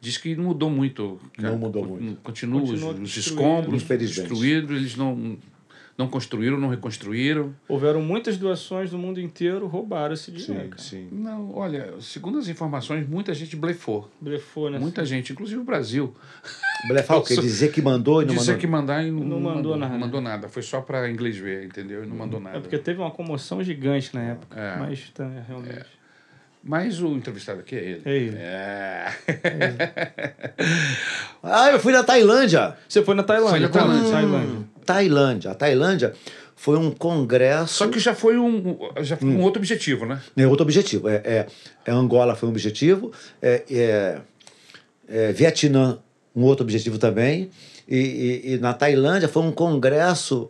diz 0.00 0.18
que 0.18 0.36
não 0.36 0.44
mudou 0.44 0.68
muito. 0.70 1.18
Não 1.38 1.56
mudou 1.58 1.86
muito. 1.86 2.20
Continua, 2.22 2.62
os- 2.62 2.70
Continua 2.70 2.90
os, 2.92 3.00
destruído. 3.10 3.30
escombros 3.40 3.82
destruídos, 3.84 4.76
eles 4.76 4.96
não, 4.96 5.38
não 5.96 6.08
construíram, 6.08 6.58
não 6.60 6.68
reconstruíram. 6.68 7.54
Houveram 7.66 8.02
muitas 8.02 8.36
doações 8.36 8.90
do 8.90 8.98
mundo 8.98 9.18
inteiro, 9.20 9.66
roubaram 9.66 10.12
esse 10.12 10.30
dinheiro. 10.30 10.68
cara. 10.70 10.82
sim. 10.82 11.08
Não, 11.10 11.54
olha, 11.54 11.94
segundo 12.00 12.38
as 12.38 12.48
informações, 12.48 13.08
muita 13.08 13.32
gente 13.32 13.56
blefou. 13.56 14.10
Blefou, 14.20 14.68
né? 14.68 14.78
Muita 14.78 15.04
gente, 15.06 15.32
inclusive 15.32 15.58
o 15.60 15.64
Brasil. 15.64 16.14
Blefar 16.88 17.18
o 17.18 17.22
quê? 17.22 17.36
Dizer 17.36 17.72
que 17.72 17.80
mandou 17.80 18.22
e 18.22 18.26
não 18.26 18.34
Dizer 18.34 18.52
mandou. 18.52 18.60
que 18.60 18.66
mandar 18.66 19.04
e 19.04 19.10
não, 19.10 19.24
Não 19.24 19.40
mandou 19.40 19.76
nada. 19.76 19.92
Não 19.92 20.00
mandou 20.00 20.20
nada. 20.20 20.48
Foi 20.48 20.62
só 20.62 20.80
para 20.80 21.10
inglês 21.10 21.36
ver, 21.36 21.64
entendeu? 21.64 22.04
E 22.04 22.06
não 22.06 22.16
mandou 22.16 22.40
nada. 22.40 22.58
É 22.58 22.60
porque 22.60 22.78
teve 22.78 23.00
uma 23.00 23.10
comoção 23.10 23.62
gigante 23.62 24.14
na 24.14 24.22
época. 24.22 24.60
É. 24.60 24.76
Mas 24.78 25.10
tá, 25.10 25.28
realmente. 25.48 25.86
Mas 26.66 27.00
o 27.00 27.08
entrevistado 27.08 27.60
aqui 27.60 27.76
é 27.76 27.78
ele. 27.78 28.02
É 28.04 28.16
ele. 28.16 28.36
É. 28.38 29.12
Ah, 31.46 31.70
eu 31.70 31.78
fui 31.78 31.92
na 31.92 32.02
Tailândia. 32.02 32.74
Você 32.88 33.02
foi 33.02 33.14
na 33.14 33.22
Tailândia? 33.22 33.68
Foi 33.68 33.80
na? 33.80 33.86
Tailândia. 33.86 34.10
Tailândia. 34.10 34.64
Tailândia. 34.86 35.50
A 35.50 35.54
Tailândia 35.54 36.14
foi 36.56 36.78
um 36.78 36.90
congresso. 36.90 37.74
Só 37.74 37.88
que 37.88 37.98
já 37.98 38.14
foi 38.14 38.38
um, 38.38 38.78
já 39.02 39.16
foi 39.16 39.28
um 39.28 39.42
outro 39.42 39.60
objetivo, 39.60 40.06
né? 40.06 40.22
É 40.34 40.46
outro 40.46 40.62
objetivo. 40.62 41.08
É, 41.08 41.16
é, 41.16 41.46
é 41.84 41.92
Angola 41.92 42.34
foi 42.34 42.48
um 42.48 42.52
objetivo, 42.52 43.12
é, 43.42 43.62
é, 43.70 44.20
é 45.06 45.32
Vietnã 45.32 45.98
um 46.34 46.42
outro 46.42 46.64
objetivo 46.64 46.98
também, 46.98 47.50
e, 47.88 47.96
e- 47.96 48.54
e 48.54 48.58
na 48.58 48.72
Tailândia 48.74 49.28
foi 49.28 49.42
um 49.42 49.52
congresso 49.52 50.48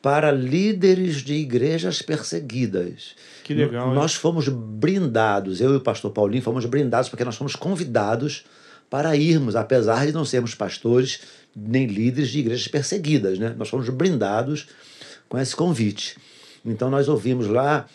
para 0.00 0.30
líderes 0.30 1.22
de 1.22 1.34
igrejas 1.34 2.02
perseguidas. 2.02 3.14
Que 3.42 3.54
legal, 3.54 3.88
hein? 3.88 3.94
Nós 3.94 4.14
fomos 4.14 4.48
brindados, 4.48 5.60
eu 5.60 5.72
e 5.72 5.76
o 5.76 5.80
pastor 5.80 6.10
Paulinho 6.10 6.42
fomos 6.42 6.66
brindados 6.66 7.08
porque 7.08 7.24
nós 7.24 7.36
fomos 7.36 7.56
convidados 7.56 8.44
para 8.90 9.16
irmos, 9.16 9.56
apesar 9.56 10.06
de 10.06 10.12
não 10.12 10.24
sermos 10.24 10.54
pastores 10.54 11.20
nem 11.56 11.86
líderes 11.86 12.30
de 12.30 12.40
igrejas 12.40 12.68
perseguidas, 12.68 13.38
né? 13.38 13.54
Nós 13.56 13.68
fomos 13.68 13.88
brindados 13.88 14.66
com 15.28 15.38
esse 15.38 15.56
convite. 15.56 16.16
Então 16.64 16.90
nós 16.90 17.08
ouvimos 17.08 17.46
lá 17.46 17.86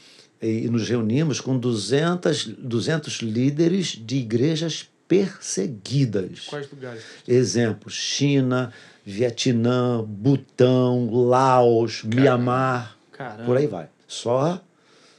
e 0.42 0.68
nos 0.68 0.88
reunimos 0.90 1.40
com 1.40 1.58
200, 1.60 2.46
200 2.58 3.16
líderes 3.22 3.88
de 4.04 4.18
igrejas 4.18 4.88
perseguidas. 5.10 6.46
Quais 6.48 6.70
lugares? 6.72 7.04
Exemplos: 7.28 7.94
China, 7.94 8.72
Vietnã, 9.06 10.04
Butão, 10.08 11.10
Laos, 11.12 12.04
Mianmar, 12.04 12.96
Caramba. 13.12 13.44
por 13.44 13.58
aí 13.58 13.68
vai. 13.68 13.88
Só, 14.08 14.62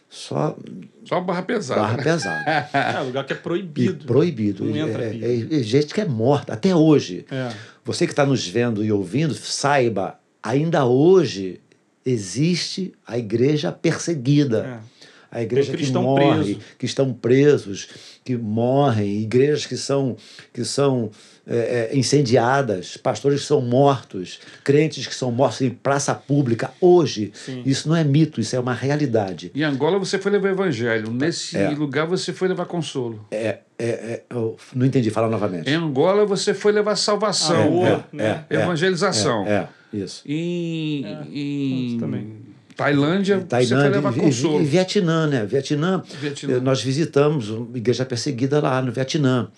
só 0.09 0.57
Só 1.05 1.21
barra 1.21 1.43
pesada. 1.43 1.81
barra 1.83 1.97
né? 1.99 2.03
pesada. 2.03 2.69
É, 2.99 3.01
lugar 3.03 3.25
que 3.27 3.33
é 3.33 3.37
E 3.37 3.39
proibido. 3.41 4.05
proibido. 4.07 4.65
Não 4.65 4.77
entra 4.77 5.05
é, 5.05 5.17
é- 5.17 5.61
é 5.61 5.63
gente 5.63 5.93
que 5.93 6.01
é 6.01 6.05
morta, 6.07 6.53
até 6.55 6.75
hoje. 6.75 7.27
É. 7.31 7.53
Você 7.85 8.07
que 8.07 8.13
está 8.13 8.25
nos 8.25 8.47
vendo 8.47 8.85
e 8.85 8.91
ouvindo, 8.93 9.35
saiba, 9.35 10.19
ainda 10.43 10.85
hoje 10.87 11.61
existe 12.05 12.93
a 13.07 13.19
igreja 13.19 13.71
perseguida. 13.73 14.81
É. 14.87 15.00
A 15.33 15.43
igreja 15.43 15.77
que 15.77 15.93
morre, 15.93 16.55
preso. 16.55 16.61
que 16.79 16.87
estão 16.87 17.13
presos, 17.13 17.89
que 18.25 18.37
morrem, 18.37 19.21
igrejas 19.21 19.65
que 19.65 19.77
são, 19.77 20.17
que 20.53 20.65
são 20.65 21.11
é, 21.47 21.91
é, 21.93 21.97
incendiadas, 21.97 22.97
pastores 22.97 23.43
que 23.43 23.47
são 23.47 23.61
mortos, 23.61 24.41
crentes 24.65 25.07
que 25.07 25.15
são 25.15 25.31
mortos 25.31 25.61
em 25.63 25.71
praça 25.71 26.15
pública. 26.15 26.73
Hoje, 26.81 27.31
Sim. 27.33 27.63
isso 27.65 27.89
não 27.89 27.95
é 27.95 28.03
mito, 28.03 28.41
isso 28.41 28.57
é 28.57 28.61
uma 28.61 28.75
realidade. 28.75 29.53
Em 29.55 29.63
Angola 29.63 29.99
você 29.99 30.19
foi 30.19 30.33
levar 30.33 30.51
evangelho. 30.51 31.11
Nesse 31.13 31.57
É. 31.57 31.71
lugar 31.71 32.07
você 32.07 32.33
foi 32.33 32.49
levar 32.49 32.67
consolo. 32.67 33.25
É, 33.31 33.59
é, 33.79 33.89
é, 33.89 34.23
eu 34.31 34.57
não 34.75 34.85
entendi, 34.85 35.11
fala 35.11 35.29
novamente. 35.29 35.71
Em 35.71 35.75
Angola 35.75 36.27
você 36.27 36.53
foi 36.53 36.73
levar 36.73 36.97
salvação. 36.97 37.87
É, 37.87 38.05
né? 38.13 38.45
é, 38.51 38.55
Evangelização. 38.57 39.47
É, 39.47 39.69
é, 39.95 39.97
isso. 39.97 40.23
Em, 40.27 41.05
em 41.33 41.87
isso 41.87 41.99
também. 41.99 42.50
Tailândia, 42.85 43.41
Tailândia 43.41 43.91
levar 43.91 44.17
e, 44.17 44.21
e, 44.31 44.63
e 44.63 44.65
Vietnã, 44.65 45.27
né? 45.27 45.45
Vietnã, 45.45 46.03
Vietnã. 46.21 46.57
eh, 46.57 46.61
nós 46.61 46.83
visitamos 46.83 47.51
uma 47.51 47.77
igreja 47.77 48.05
perseguida 48.05 48.61
lá 48.61 48.81
no 48.81 48.91
Vietnã, 48.91 49.49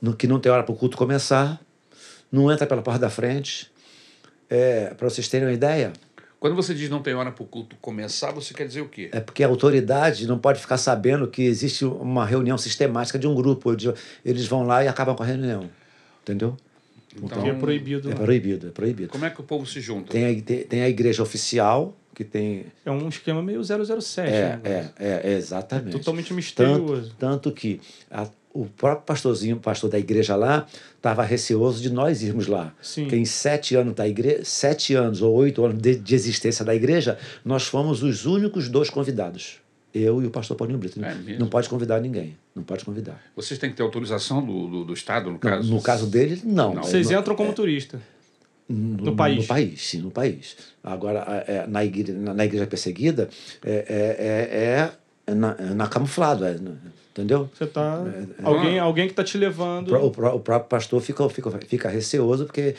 no, 0.00 0.14
que 0.16 0.26
não 0.26 0.40
tem 0.40 0.50
hora 0.50 0.62
para 0.62 0.72
o 0.72 0.76
culto 0.76 0.96
começar, 0.96 1.60
não 2.30 2.50
entra 2.50 2.66
pela 2.66 2.82
porta 2.82 2.98
da 3.00 3.10
frente. 3.10 3.70
É, 4.50 4.92
para 4.94 5.08
vocês 5.08 5.28
terem 5.28 5.46
uma 5.48 5.54
ideia, 5.54 5.92
Quando 6.38 6.54
você 6.56 6.74
diz 6.74 6.90
não 6.90 7.00
tem 7.00 7.14
hora 7.14 7.30
para 7.32 7.42
o 7.42 7.46
culto 7.46 7.74
começar, 7.80 8.32
você 8.32 8.52
quer 8.52 8.66
dizer 8.66 8.80
o 8.82 8.88
quê? 8.88 9.08
é 9.12 9.20
porque 9.20 9.42
a 9.44 9.46
autoridade 9.46 10.26
não 10.26 10.38
pode 10.38 10.60
ficar 10.60 10.76
sabendo 10.76 11.26
que 11.28 11.42
existe 11.42 11.84
uma 11.84 12.26
reunião 12.26 12.58
sistemática 12.58 13.18
de 13.18 13.26
um 13.28 13.34
grupo. 13.34 13.72
Eles- 13.72 13.94
Eles 14.24 14.46
vão 14.46 14.64
lá 14.66 14.84
e 14.84 14.88
acabam 14.88 15.14
com 15.14 15.22
a 15.22 15.26
reunião. 15.26 15.70
Entendeu? 16.22 16.56
Então, 17.16 17.42
Que 17.42 17.48
é 17.50 17.54
proibido. 17.54 18.10
É 18.10 18.14
proibido, 18.14 18.66
é 18.68 18.70
proibido. 18.70 19.08
como 19.10 19.24
é 19.24 19.30
que 19.30 19.40
o 19.40 19.44
povo 19.44 19.64
se 19.66 19.80
junta? 19.80 20.10
Tem 20.12 20.24
a, 20.38 20.42
tem, 20.42 20.64
tem 20.64 20.82
a 20.82 20.88
igreja 20.88 21.22
oficial, 21.22 21.96
que 22.14 22.24
tem. 22.24 22.66
É 22.84 22.90
um 22.90 23.08
esquema 23.08 23.42
meio 23.42 23.62
007. 23.64 24.28
É, 24.28 24.32
né? 24.32 24.60
é, 24.64 24.90
é, 24.98 25.20
é 25.24 25.32
exatamente. 25.36 25.92
Totalmente 25.92 26.28
Tanto, 26.28 26.34
misterioso. 26.36 27.14
tanto 27.18 27.52
que 27.52 27.80
a- 28.10 28.28
o 28.54 28.66
próprio 28.66 29.06
pastorzinho, 29.06 29.56
pastor 29.56 29.88
da 29.88 29.98
igreja 29.98 30.36
lá, 30.36 30.66
estava 30.94 31.22
receoso 31.22 31.80
de 31.80 31.90
nós 31.90 32.22
irmos 32.22 32.46
lá. 32.46 32.74
Sim. 32.82 33.04
Porque 33.04 33.16
em 33.16 33.24
sete 33.24 33.74
anos 33.74 33.94
da 33.94 34.06
igreja, 34.06 34.44
sete 34.44 34.92
anos 34.94 35.22
ou 35.22 35.32
oito 35.34 35.64
anos 35.64 35.80
de, 35.80 35.96
de 35.96 36.14
existência 36.14 36.62
da 36.62 36.74
igreja, 36.74 37.18
nós 37.44 37.62
fomos 37.64 38.02
os 38.02 38.26
únicos 38.26 38.68
dois 38.68 38.90
convidados. 38.90 39.56
Eu 39.94 40.22
e 40.22 40.26
o 40.26 40.30
pastor 40.30 40.54
Paulinho 40.56 40.78
Brito. 40.78 41.02
É 41.04 41.14
não 41.38 41.46
pode 41.48 41.68
convidar 41.68 42.00
ninguém. 42.00 42.36
Não 42.54 42.62
pode 42.62 42.84
convidar. 42.84 43.22
Vocês 43.36 43.58
têm 43.58 43.70
que 43.70 43.76
ter 43.76 43.82
autorização 43.82 44.44
do, 44.44 44.66
do, 44.68 44.84
do 44.84 44.92
Estado, 44.94 45.30
no 45.30 45.38
caso? 45.38 45.70
no 45.72 45.80
caso 45.82 46.06
dele, 46.06 46.40
não. 46.44 46.74
Não. 46.74 46.82
Vocês 46.82 47.08
Não- 47.10 47.20
entram 47.20 47.34
como 47.34 47.52
turista. 47.54 48.00
No, 48.68 49.04
No 49.06 49.16
país. 49.16 49.38
No 49.38 49.46
país, 49.46 49.88
sim, 49.88 49.98
no 49.98 50.10
país. 50.10 50.56
Agora, 50.82 51.44
é, 51.46 51.66
na, 51.66 51.84
igreja, 51.84 52.12
na, 52.18 52.44
igreja 52.44 52.66
perseguida, 52.66 53.28
é, 53.64 53.84
é, 53.88 55.28
é, 55.28 55.32
é 55.32 55.34
na, 55.34 55.56
é 55.58 55.74
na 55.74 55.86
camuflado, 55.88 56.44
é, 56.44 56.54
na- 56.58 56.72
entendeu? 57.10 57.50
Você 57.54 57.66
tá. 57.66 58.02
É, 58.06 58.42
Alguém, 58.42 58.78
alguém 58.78 59.08
que 59.08 59.14
tá 59.14 59.22
te 59.24 59.36
levando. 59.36 59.92
O, 59.94 60.06
o 60.06 60.40
próprio 60.40 60.68
pastor 60.68 61.00
fica, 61.00 61.28
fica, 61.28 61.50
fica 61.66 61.88
receoso, 61.88 62.46
porque 62.46 62.74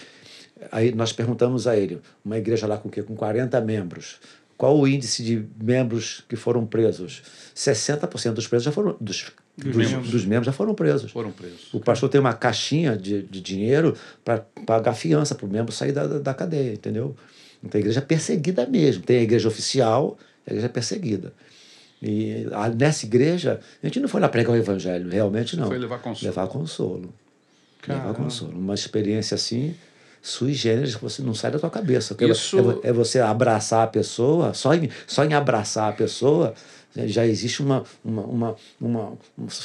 aí 0.72 0.93
nós 0.93 1.14
perguntamos 1.14 1.68
a 1.68 1.77
ele, 1.77 2.01
uma 2.23 2.38
igreja 2.38 2.65
lá 2.68 2.77
com 2.77 2.88
o 2.88 2.91
quê? 2.91 3.03
Com 3.03 3.15
40 3.15 3.60
membros. 3.61 4.19
Qual 4.57 4.77
o 4.77 4.88
índice 4.88 5.23
de 5.23 5.45
membros 5.61 6.23
que 6.30 6.35
foram 6.35 6.65
presos? 6.65 7.22
60% 7.55 8.34
dos 8.34 8.47
presos 8.47 8.64
já 8.65 8.72
foram. 8.72 8.95
Dos, 8.99 9.31
dos, 9.57 9.75
membros. 9.75 10.09
dos 10.11 10.25
membros 10.25 10.45
já 10.47 10.51
foram 10.51 10.73
presos. 10.73 11.11
Foram 11.11 11.31
presos. 11.31 11.73
O 11.73 11.80
pastor 11.80 12.09
tem 12.09 12.19
uma 12.19 12.34
caixinha 12.34 12.97
de, 12.97 13.21
de 13.23 13.39
dinheiro 13.41 13.95
para 14.25 14.39
pagar 14.65 14.93
fiança 14.93 15.35
para 15.35 15.45
o 15.45 15.49
membro 15.49 15.71
sair 15.71 15.91
da, 15.91 16.07
da 16.07 16.34
cadeia, 16.34 16.73
entendeu? 16.73 17.15
Então 17.63 17.77
a 17.77 17.81
igreja 17.81 17.99
é 17.99 18.01
perseguida 18.03 18.65
mesmo. 18.65 19.03
Tem 19.03 19.19
a 19.19 19.21
igreja 19.23 19.47
oficial 19.47 20.17
a 20.45 20.49
igreja 20.51 20.65
é 20.65 20.69
perseguida. 20.69 21.31
E 22.01 22.47
a- 22.51 22.67
nessa 22.69 23.05
igreja, 23.05 23.61
a 23.81 23.85
gente 23.88 23.99
não 24.01 24.09
foi 24.09 24.19
lá 24.19 24.27
pregar 24.27 24.51
o 24.51 24.57
evangelho, 24.57 25.09
realmente 25.09 25.55
não. 25.55 25.67
Foi 25.67 25.77
levar 25.77 25.99
consolo. 25.99 26.27
Levar 26.30 26.47
consolo. 26.47 27.13
Levar 27.88 28.01
Caramba. 28.01 28.13
consolo. 28.13 28.51
Uma 28.57 28.73
experiência 28.73 29.35
assim, 29.35 29.73
sui 30.21 30.53
generis, 30.53 30.95
que 30.95 31.01
você 31.01 31.21
não 31.21 31.34
sai 31.34 31.51
da 31.51 31.59
tua 31.59 31.69
cabeça. 31.69 32.13
Porque 32.13 32.30
Isso- 32.30 32.81
é, 32.84 32.89
é 32.89 32.91
você 32.93 33.19
abraçar 33.21 33.84
a 33.84 33.88
pessoa, 33.88 34.53
só 34.53 34.73
em, 34.73 34.89
só 35.07 35.23
em 35.23 35.34
abraçar 35.34 35.89
a 35.89 35.93
pessoa, 35.93 36.53
já 36.95 37.26
existe 37.26 37.61
uma, 37.61 37.84
uma, 38.03 38.22
uma, 38.24 38.56
uma, 38.80 39.18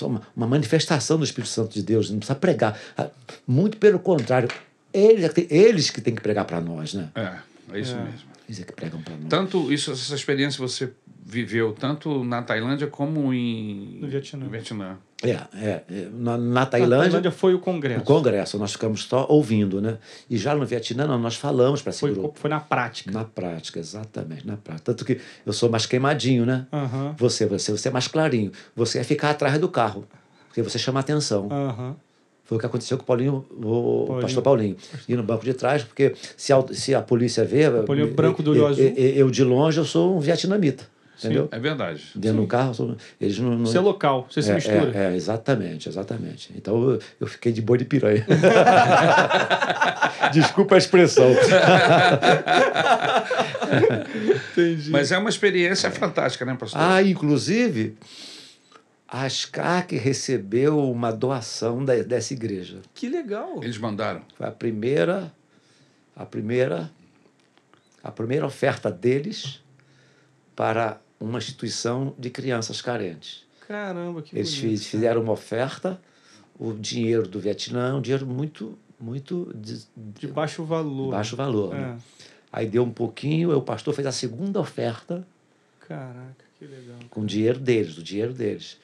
uma, 0.03 0.23
uma 0.37 0.47
manifestação 0.47 1.19
do 1.19 1.25
Espírito 1.25 1.51
Santo 1.51 1.75
de 1.75 1.83
Deus. 1.83 2.11
Não 2.11 2.19
precisa 2.19 2.39
pregar. 2.39 2.79
Ah, 2.97 3.09
Muito 3.47 3.77
pelo 3.77 3.99
contrário, 3.99 4.49
eles, 4.93 5.25
é 5.25 5.29
que 5.29 5.43
tem- 5.43 5.59
eles 5.59 5.91
que 5.91 6.01
têm 6.01 6.15
que 6.15 6.23
pregar 6.23 6.45
para 6.45 6.61
nós, 6.61 6.95
né? 6.95 7.11
É, 7.15 7.37
é 7.77 7.81
isso 7.81 7.95
É. 7.95 8.03
mesmo. 8.03 8.29
Eles 8.49 8.61
é 8.61 8.65
que 8.65 8.73
pregam 8.73 9.01
para 9.03 9.15
nós. 9.15 9.29
Tanto 9.29 9.71
isso, 9.73 9.93
essa 9.93 10.15
experiência 10.15 10.59
você 10.59 10.91
viveu 11.25 11.75
tanto 11.75 12.25
na 12.25 12.41
Tailândia 12.43 12.87
como 12.87 13.33
em 13.35 13.99
No 14.01 14.09
Vietnã. 14.09 14.45
no 14.45 14.51
Vietnã. 14.51 14.97
É, 15.23 15.31
é, 15.31 15.83
é, 15.91 16.09
na, 16.13 16.39
na 16.39 16.39
Na 16.39 16.67
Tailândia, 16.67 16.99
Tailândia 17.09 17.31
foi 17.33 17.53
o 17.53 17.59
congresso. 17.59 18.05
congresso, 18.05 18.57
nós 18.57 18.71
ficamos 18.73 19.03
só 19.03 19.27
ouvindo, 19.29 19.81
né? 19.81 19.99
E 20.31 20.39
já 20.39 20.55
no 20.55 20.65
Vietnã, 20.65 21.09
não, 21.09 21.19
nós 21.19 21.35
falamos 21.35 21.83
para 21.83 21.91
esse 21.91 21.99
Foi, 21.99 22.13
grupo. 22.15 22.39
foi 22.39 22.49
na 22.49 22.61
prática. 22.61 23.11
Na 23.11 23.25
prática, 23.25 23.81
exatamente, 23.81 24.47
na 24.47 24.57
prática. 24.57 24.85
Tanto 24.85 25.05
que 25.05 25.19
eu 25.45 25.53
sou 25.53 25.69
mais 25.69 25.87
queimadinho, 25.87 26.47
né? 26.47 26.67
Aham. 26.73 27.17
Você, 27.19 27.47
você, 27.47 27.73
você 27.73 27.89
é 27.89 27.91
mais 27.91 28.07
clarinho. 28.07 28.53
Você 28.77 29.01
é 29.01 29.03
ficar 29.05 29.31
atrás 29.31 29.59
do 29.59 29.69
carro, 29.69 30.05
porque 30.47 30.63
você 30.63 30.79
chama 30.79 31.01
atenção. 31.01 31.49
Aham. 31.51 31.97
Foi 32.45 32.57
o 32.57 32.61
que 32.61 32.65
aconteceu 32.67 32.97
com 32.97 33.03
o 33.03 33.07
Paulinho, 33.07 33.45
o 33.51 34.05
Paulinho. 34.07 34.21
pastor 34.23 34.43
Paulinho. 34.43 34.77
Ir 35.09 35.17
no 35.17 35.23
banco 35.25 35.45
de 35.45 35.53
trás, 35.53 35.83
porque 35.83 36.15
se 36.37 36.51
a, 36.53 36.65
se 36.73 36.95
a 36.95 37.03
polícia 37.03 37.45
vê. 37.45 37.69
Paulinho 37.85 38.07
eu- 38.07 38.15
branco 38.15 38.43
do 38.43 38.53
olho 38.53 38.61
eu, 38.61 38.67
azul. 38.69 38.85
Eu, 38.85 38.95
eu, 39.15 39.31
de 39.31 39.43
longe, 39.45 39.79
eu 39.79 39.85
sou 39.85 40.17
um 40.17 40.21
vietnamita. 40.21 40.85
Entendeu? 41.19 41.49
É 41.51 41.59
verdade. 41.59 42.11
Dentro 42.15 42.43
do 42.43 42.47
carro, 42.47 42.97
eles 43.21 43.39
não. 43.41 43.59
não 43.59 43.67
Você 43.67 43.77
é 43.77 43.81
local, 43.81 44.29
você 44.31 44.41
se 44.41 44.51
é, 44.51 44.55
mistura. 44.55 44.93
É, 44.95 45.13
é, 45.13 45.17
exatamente, 45.17 45.89
exatamente. 45.89 46.53
Então 46.57 46.91
eu, 46.93 47.01
eu 47.21 47.27
fiquei 47.27 47.51
de 47.51 47.61
boi 47.61 47.77
de 47.77 47.85
piranha. 47.85 48.25
Desculpa 50.33 50.77
a 50.77 50.79
expressão. 50.79 51.27
Entendi. 54.53 54.91
Mas 54.91 55.13
é 55.13 55.19
uma 55.19 55.31
experiência 55.31 55.91
fantástica, 55.91 56.45
né, 56.45 56.55
pastor? 56.55 56.81
Ah, 56.81 57.03
inclusive, 57.03 57.97
a 59.09 59.29
SCAC 59.29 59.97
recebeu 59.97 60.79
uma 60.91 61.11
doação 61.11 61.85
da- 61.85 62.03
dessa 62.03 62.33
igreja. 62.33 62.79
Que 62.95 63.09
legal. 63.09 63.61
Eles 63.63 63.79
mandaram. 63.79 64.23
Foi 64.37 64.47
a 64.47 64.53
primeira, 64.53 65.33
a 66.15 66.25
primeira, 66.25 66.91
a 68.05 68.13
primeira 68.13 68.47
oferta 68.47 68.91
deles 68.91 69.61
para 70.55 71.01
uma 71.21 71.39
instituição 71.39 72.15
de 72.19 72.31
crianças 72.31 72.81
carentes. 72.81 73.45
Caramba, 73.67 74.23
que 74.23 74.37
Eles 74.37 74.55
bonito. 74.55 74.71
fiz- 74.71 74.87
fizeram 74.87 75.23
uma 75.23 75.33
oferta, 75.33 76.01
o 76.59 76.73
dinheiro 76.73 77.27
do 77.29 77.39
Vietnã, 77.41 77.97
um 77.97 78.01
dinheiro 78.01 78.27
muito, 78.27 78.79
muito 78.99 79.53
de, 79.55 79.81
De 79.97 80.27
baixo 80.29 80.65
valor. 80.65 81.11
baixo 81.11 81.37
valor. 81.37 81.75
É. 81.75 81.79
né? 81.81 81.99
Aí 82.53 82.67
deu 82.67 82.83
um 82.83 82.91
pouquinho, 82.91 83.55
o 83.57 83.61
pastor 83.63 83.93
fez 83.95 84.07
a 84.07 84.13
segunda 84.13 84.59
oferta 84.59 85.27
Caraca, 85.87 86.45
que 86.59 86.65
legal. 86.67 86.97
com 87.11 87.21
o 87.23 87.27
dinheiro 87.27 87.59
deles, 87.59 87.95
do 87.97 88.03
dinheiro 88.03 88.33
deles. 88.33 88.79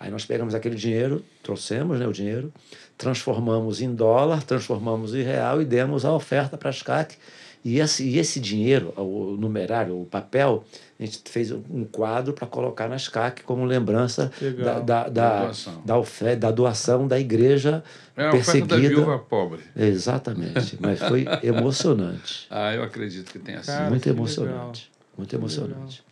Aí 0.00 0.10
nós 0.10 0.24
pegamos 0.24 0.54
aquele 0.54 0.74
dinheiro, 0.74 1.24
trouxemos 1.42 2.00
né, 2.00 2.06
o 2.06 2.12
dinheiro, 2.12 2.52
transformamos 2.98 3.80
em 3.80 3.94
dólar, 3.94 4.42
transformamos 4.42 5.14
em 5.14 5.22
real 5.22 5.60
e 5.62 5.64
demos 5.64 6.04
a 6.04 6.12
oferta 6.12 6.56
para 6.58 6.70
as 6.70 6.82
CAC. 6.82 7.16
E 7.64 7.78
esse, 7.78 8.02
e 8.02 8.18
esse 8.18 8.40
dinheiro, 8.40 8.92
o 8.96 9.36
numerário, 9.38 10.00
o 10.00 10.04
papel, 10.04 10.64
a 10.98 11.04
gente 11.04 11.20
fez 11.26 11.52
um 11.52 11.84
quadro 11.84 12.32
para 12.32 12.44
colocar 12.46 12.88
nas 12.88 13.06
CAC 13.06 13.42
como 13.44 13.64
lembrança 13.64 14.32
da, 14.40 14.46
Legal. 14.46 14.64
da, 14.64 14.80
Da 14.80 15.08
da, 15.08 15.44
doação. 15.44 15.82
da, 15.84 15.96
ofe- 15.98 16.34
da 16.36 16.50
doação 16.50 17.06
da 17.06 17.20
igreja 17.20 17.84
É 18.16 18.24
a 18.26 18.28
oferta 18.34 18.60
da 18.66 18.66
perseguida. 18.66 18.94
viúva 19.00 19.18
pobre. 19.20 19.60
Exatamente, 19.76 20.76
mas 20.80 20.98
foi 20.98 21.24
emocionante. 21.44 22.46
Ah, 22.50 22.74
eu 22.74 22.82
acredito 22.82 23.30
que 23.30 23.38
tenha 23.38 23.62
sido. 23.62 23.74
Cara, 23.76 23.90
muito 23.90 24.08
emocionante. 24.08 24.90
Muito 25.16 25.30
Que 25.30 25.36
emocionante. 25.36 26.02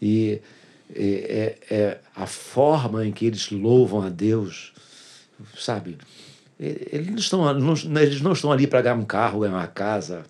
E 0.00 0.40
é, 0.94 1.56
é, 1.70 1.74
é 1.74 1.98
a 2.14 2.26
forma 2.26 3.04
em 3.04 3.10
que 3.10 3.26
eles 3.26 3.50
louvam 3.50 4.02
a 4.02 4.08
Deus, 4.08 4.72
sabe? 5.58 5.98
Eles 6.60 7.08
não 7.08 7.16
estão, 7.16 7.54
não, 7.54 8.00
eles 8.00 8.20
não 8.20 8.32
estão 8.32 8.52
ali 8.52 8.66
para 8.66 8.80
ganhar 8.82 8.94
um 8.96 9.04
carro, 9.04 9.40
ganhar 9.40 9.54
uma 9.54 9.66
casa, 9.66 10.24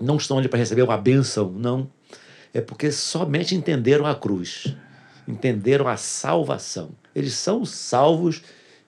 não 0.00 0.16
estão 0.16 0.38
ali 0.38 0.48
para 0.48 0.58
receber 0.58 0.82
uma 0.82 0.96
bênção, 0.98 1.50
não. 1.50 1.90
É 2.52 2.60
porque 2.60 2.90
somente 2.92 3.54
entenderam 3.54 4.06
a 4.06 4.14
cruz, 4.14 4.74
entenderam 5.26 5.88
a 5.88 5.96
salvação. 5.96 6.90
Eles 7.14 7.34
são 7.34 7.64
salvos 7.64 8.42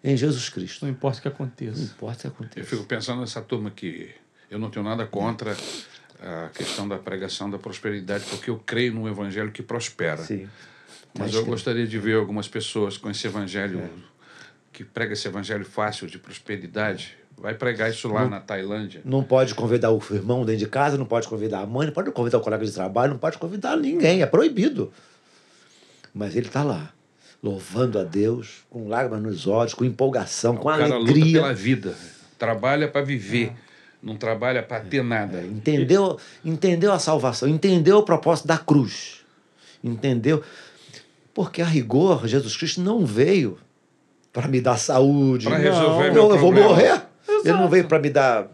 em 0.04 0.16
Jesus 0.16 0.48
Cristo. 0.48 0.84
Não 0.84 0.92
importa 0.92 1.18
o 1.18 1.22
que 1.22 1.28
Não 1.28 1.34
aconteça. 1.34 1.82
importa 1.82 2.18
o 2.18 2.20
que 2.20 2.26
Eu 2.26 2.32
aconteça. 2.46 2.66
fico 2.68 2.84
pensando 2.84 3.20
nessa 3.20 3.40
turma 3.42 3.70
que 3.70 4.10
eu 4.50 4.58
não 4.58 4.70
tenho 4.70 4.84
nada 4.84 5.04
contra 5.06 5.56
a 6.20 6.48
questão 6.50 6.86
da 6.88 6.96
pregação 6.98 7.50
da 7.50 7.58
prosperidade, 7.58 8.24
porque 8.30 8.50
eu 8.50 8.58
creio 8.64 8.94
num 8.94 9.08
evangelho 9.08 9.50
que 9.50 9.62
prospera. 9.62 10.18
Sim. 10.22 10.48
Mas 11.18 11.28
Acho 11.28 11.38
eu 11.38 11.46
gostaria 11.46 11.86
de 11.86 11.98
ver 11.98 12.16
algumas 12.16 12.46
pessoas 12.46 12.96
com 12.96 13.10
esse 13.10 13.26
evangelho, 13.26 13.88
que 14.72 14.84
prega 14.84 15.14
esse 15.14 15.26
evangelho 15.26 15.64
fácil 15.64 16.06
de 16.06 16.18
prosperidade. 16.18 17.16
Vai 17.38 17.54
pregar 17.54 17.90
isso 17.90 18.08
lá 18.08 18.26
na 18.26 18.40
Tailândia. 18.40 19.02
Não 19.04 19.22
pode 19.22 19.54
convidar 19.54 19.90
o 19.90 20.00
irmão 20.10 20.44
dentro 20.44 20.60
de 20.60 20.66
casa, 20.66 20.96
não 20.96 21.04
pode 21.04 21.28
convidar 21.28 21.60
a 21.60 21.66
mãe, 21.66 21.86
não 21.86 21.92
pode 21.92 22.10
convidar 22.10 22.38
o 22.38 22.40
colega 22.40 22.64
de 22.64 22.72
trabalho, 22.72 23.12
não 23.12 23.18
pode 23.18 23.36
convidar 23.36 23.76
ninguém, 23.76 24.22
é 24.22 24.26
proibido. 24.26 24.90
Mas 26.14 26.34
ele 26.34 26.46
está 26.46 26.62
lá, 26.62 26.92
louvando 27.42 27.98
a 27.98 28.04
Deus, 28.04 28.64
com 28.70 28.88
lágrimas 28.88 29.22
nos 29.22 29.46
olhos, 29.46 29.74
com 29.74 29.84
empolgação, 29.84 30.56
com 30.56 30.68
o 30.68 30.72
cara 30.72 30.86
luta 30.86 31.10
alegria. 31.10 31.40
pela 31.42 31.52
vida, 31.52 31.94
trabalha 32.38 32.88
para 32.88 33.02
viver, 33.02 33.52
não 34.02 34.16
trabalha 34.16 34.62
para 34.62 34.80
ter 34.80 35.04
nada. 35.04 35.42
Entendeu, 35.44 36.18
entendeu 36.42 36.90
a 36.90 36.98
salvação, 36.98 37.46
entendeu 37.46 37.98
o 37.98 38.02
propósito 38.02 38.48
da 38.48 38.56
cruz. 38.56 39.20
Entendeu? 39.84 40.42
Porque 41.34 41.60
a 41.60 41.66
rigor, 41.66 42.26
Jesus 42.26 42.56
Cristo 42.56 42.80
não 42.80 43.04
veio 43.04 43.58
para 44.32 44.48
me 44.48 44.60
dar 44.60 44.78
saúde. 44.78 45.46
Para 45.46 45.58
Não, 45.58 45.64
resolver 45.64 46.08
eu, 46.08 46.12
meu 46.14 46.30
eu 46.30 46.38
vou 46.38 46.52
problema. 46.52 47.06
Morrer. 47.38 47.48
Ele 47.50 47.58
não 47.58 47.68
veio 47.68 47.84
para 47.86 47.98
me 47.98 48.10
dar 48.10 48.46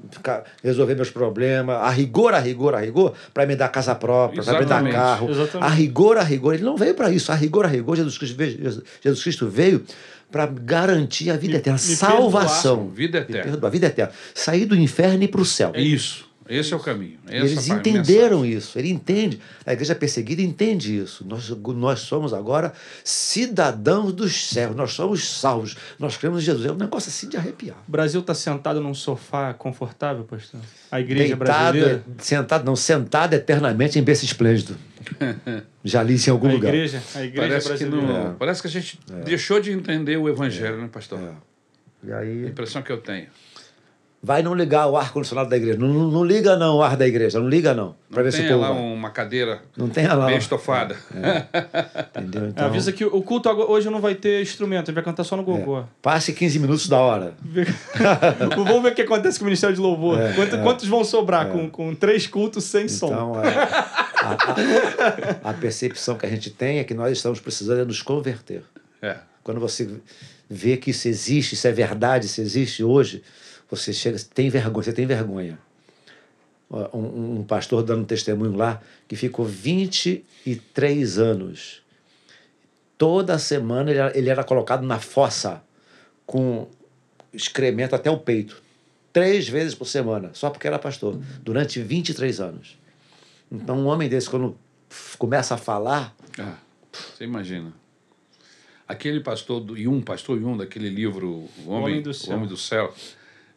resolver 0.63 0.95
meus 0.95 1.11
problemas. 1.11 1.77
A 1.77 1.91
rigor, 1.91 2.35
a 2.35 2.39
rigor, 2.39 2.75
a 2.75 2.81
rigor, 2.81 3.15
para 3.33 3.47
me 3.47 3.57
dar 3.57 3.69
casa 3.69 3.95
própria, 3.95 4.43
para 4.43 4.61
me 4.61 4.67
dar 4.67 4.89
carro. 4.91 5.31
Exatamente. 5.31 5.65
A 5.65 5.75
rigor, 5.75 6.19
a 6.19 6.23
rigor. 6.23 6.55
Ele 6.55 6.65
não 6.65 6.77
veio 6.77 6.95
para 6.95 7.11
isso. 7.11 7.31
A 7.33 7.35
rigor, 7.35 7.65
a 7.65 7.69
rigor, 7.69 7.97
Jesus 7.97 8.19
Cristo 8.19 8.37
veio, 8.37 8.59
Jesus- 9.03 9.23
Cristo 9.23 9.49
veio 9.49 9.85
para 10.31 10.47
garantir 10.47 11.31
a 11.31 11.37
vida 11.37 11.53
Me- 11.55 11.59
eterna, 11.59 11.79
me 11.79 11.95
salvação. 11.95 12.89
Vida 12.89 13.19
Me 13.21 13.25
eterna. 13.25 13.51
perdoa, 13.53 13.69
a 13.69 13.71
vida 13.71 13.87
eterna. 13.87 14.13
Sair 14.35 14.65
do 14.65 14.75
inferno 14.75 15.23
e 15.23 15.25
ir 15.27 15.29
para 15.29 15.41
o 15.43 15.45
céu. 15.45 15.73
É 15.75 15.81
isso. 15.83 16.31
Esse 16.49 16.73
é 16.75 16.77
o 16.77 16.81
caminho. 16.81 17.19
Essa 17.27 17.37
eles 17.37 17.69
é 17.71 17.73
a 17.73 17.77
entenderam 17.77 18.41
mensagem. 18.41 18.59
isso, 18.59 18.79
ele 18.79 18.91
entende. 18.91 19.41
A 19.65 19.73
igreja 19.73 19.95
perseguida 19.95 20.43
entende 20.43 20.97
isso. 20.99 21.25
Nós, 21.27 21.49
nós 21.51 22.01
somos 22.01 22.35
agora 22.35 22.73
cidadãos 23.05 24.13
dos 24.13 24.49
céus, 24.49 24.75
nós 24.77 24.93
somos 24.93 25.27
salvos, 25.29 25.77
nós 25.99 26.17
cremos 26.17 26.43
em 26.43 26.45
Jesus. 26.47 26.67
É 26.67 26.73
um 26.73 26.77
negócio 26.77 27.09
assim 27.09 27.29
de 27.29 27.37
arrepiar. 27.37 27.77
O 27.87 27.91
Brasil 27.91 28.21
está 28.21 28.35
sentado 28.35 28.81
num 28.81 28.95
sofá 28.95 29.55
confortável, 29.55 30.25
pastor? 30.25 30.61
A 30.91 31.01
igreja 31.01 31.37
Deitado, 31.37 31.39
brasileira? 31.73 32.05
sentado, 32.19 32.65
não, 32.65 32.77
sentado 32.77 33.35
eternamente 33.35 33.99
em 33.99 34.03
berço 34.03 34.25
esplêndido. 34.25 34.77
Já 35.85 36.03
li 36.03 36.15
isso 36.15 36.29
em 36.29 36.33
algum 36.33 36.49
A 36.49 36.53
lugar. 36.53 36.69
igreja, 36.75 37.03
a 37.15 37.25
igreja 37.25 37.49
Parece 37.49 37.69
que, 37.79 37.85
brasileira. 37.87 38.25
não, 38.29 38.35
parece 38.35 38.61
que 38.63 38.69
a 38.69 38.71
gente 38.71 39.01
deixou 39.25 39.61
de 39.61 39.73
entender 39.73 40.17
o 40.17 40.29
evangelho, 40.29 40.79
né, 40.81 40.89
pastor? 40.93 41.19
É. 41.21 41.33
E 42.09 42.13
A 42.13 42.19
aí, 42.19 42.47
impressão 42.47 42.83
que 42.83 42.91
eu 42.93 42.99
tenho. 42.99 43.27
Vai 44.25 44.41
não 44.41 44.55
ligar 44.55 44.87
o 44.87 44.97
ar-condicionado 44.97 45.51
da 45.51 45.57
igreja. 45.57 45.77
Não, 45.79 45.89
não, 45.89 46.09
não 46.09 46.25
liga 46.25 46.57
não 46.57 46.77
o 46.77 46.83
ar 46.83 46.97
da 46.97 47.07
igreja, 47.07 47.41
não 47.41 47.49
liga 47.49 47.75
não. 47.75 47.97
Pra 48.09 48.23
ver 48.23 48.31
se 48.33 48.39
o 48.39 48.43
Tem 48.43 48.51
povo 48.51 48.61
lá 48.63 48.71
vai. 48.73 48.81
uma 48.81 49.11
cadeira 49.11 49.63
Não 49.77 49.89
tem 49.89 50.07
lá. 50.07 50.27
bem 50.27 50.37
estofada. 50.37 50.97
Entendeu? 52.17 52.49
Então, 52.53 52.67
Avisa 52.67 52.93
que 52.93 53.05
o 53.05 53.23
culto 53.23 53.49
hoje 53.49 53.89
não 53.91 54.01
vai 54.01 54.15
ter 54.15 54.41
instrumento, 54.43 54.89
ele 54.91 54.95
vai 54.95 55.03
cantar 55.05 55.25
só 55.25 55.37
no 55.37 55.43
gogó. 55.43 55.85
passe 56.01 56.33
15 56.33 56.59
minutos 56.61 56.89
da 56.89 56.99
hora. 56.99 57.35
Vamos 58.57 58.83
ver 58.83 58.93
o 58.93 58.95
que 58.95 59.03
acontece 59.03 59.39
com 59.39 59.45
o 59.45 59.47
Ministério 59.47 59.75
de 59.75 59.81
Louvor. 59.83 60.21
É, 60.21 60.33
Quanto- 60.35 60.57
é. 60.57 60.63
Quantos 60.63 60.87
vão 60.89 61.03
sobrar 61.05 61.49
com, 61.49 61.69
com 61.69 61.95
três 61.95 62.27
cultos 62.27 62.65
sem 62.65 62.87
som? 62.89 63.07
Então, 63.07 63.43
é, 63.43 63.59
a, 63.59 65.41
a- 65.45 65.51
a 65.51 65.53
percepção 65.55 66.17
que 66.17 66.27
a 66.27 66.29
gente 66.29 66.51
tem 66.51 66.79
é 66.79 66.85
que 66.85 66.95
nós 66.95 67.13
estamos 67.17 67.41
precisando 67.41 67.81
é 67.81 67.85
nos 67.85 68.03
converter. 68.03 68.63
É. 69.01 69.17
Quando 69.43 69.59
você 69.61 69.89
vê 70.49 70.77
que 70.77 70.91
isso 70.91 71.09
existe, 71.09 71.55
isso 71.55 71.67
é 71.67 71.73
verdade, 71.73 72.27
isso 72.27 72.41
existe 72.41 72.85
hoje, 72.85 73.23
você 73.77 73.93
chega, 73.93 74.19
tem 74.35 74.51
vergonha, 74.51 74.85
você 74.85 74.93
tem 74.93 75.07
vergonha. 75.07 75.59
Um, 76.71 77.41
um 77.41 77.45
pastor 77.45 77.83
dando 77.83 78.03
um 78.03 78.05
testemunho 78.05 78.57
lá 78.57 78.81
que 79.07 79.15
ficou 79.15 79.45
23 79.45 81.19
anos. 81.19 81.83
Toda 82.97 83.39
semana 83.39 83.91
ele 83.91 83.99
era, 83.99 84.19
ele 84.19 84.31
era 84.31 84.45
colocado 84.45 84.83
na 84.83 84.99
fossa 84.99 85.63
com 86.25 86.69
excremento 87.33 87.95
até 87.95 88.11
o 88.11 88.19
peito. 88.19 88.63
Três 89.13 89.49
vezes 89.49 89.75
por 89.75 89.87
semana, 89.87 90.31
só 90.33 90.49
porque 90.49 90.67
era 90.67 90.79
pastor, 90.79 91.19
durante 91.43 91.81
23 91.83 92.41
anos. 92.41 92.79
Então, 93.51 93.79
um 93.79 93.87
homem 93.87 94.09
desse, 94.09 94.31
quando 94.31 94.57
começa 95.19 95.55
a 95.55 95.59
falar, 95.59 96.15
Ah, 96.39 96.57
você 96.93 97.25
imagina. 97.25 97.73
Aquele 98.89 99.21
pastor 99.21 99.61
do 99.61 99.77
Yun, 99.77 100.01
pastor 100.01 100.41
Yun, 100.41 100.57
daquele 100.57 100.89
livro 100.89 101.49
O 101.65 101.71
Homem, 101.71 101.83
Homem 101.85 102.03
do 102.03 102.11
o 102.11 102.15
Céu. 102.15 102.37
Homem 102.37 102.49
do 102.49 102.57
Céu, 102.57 102.95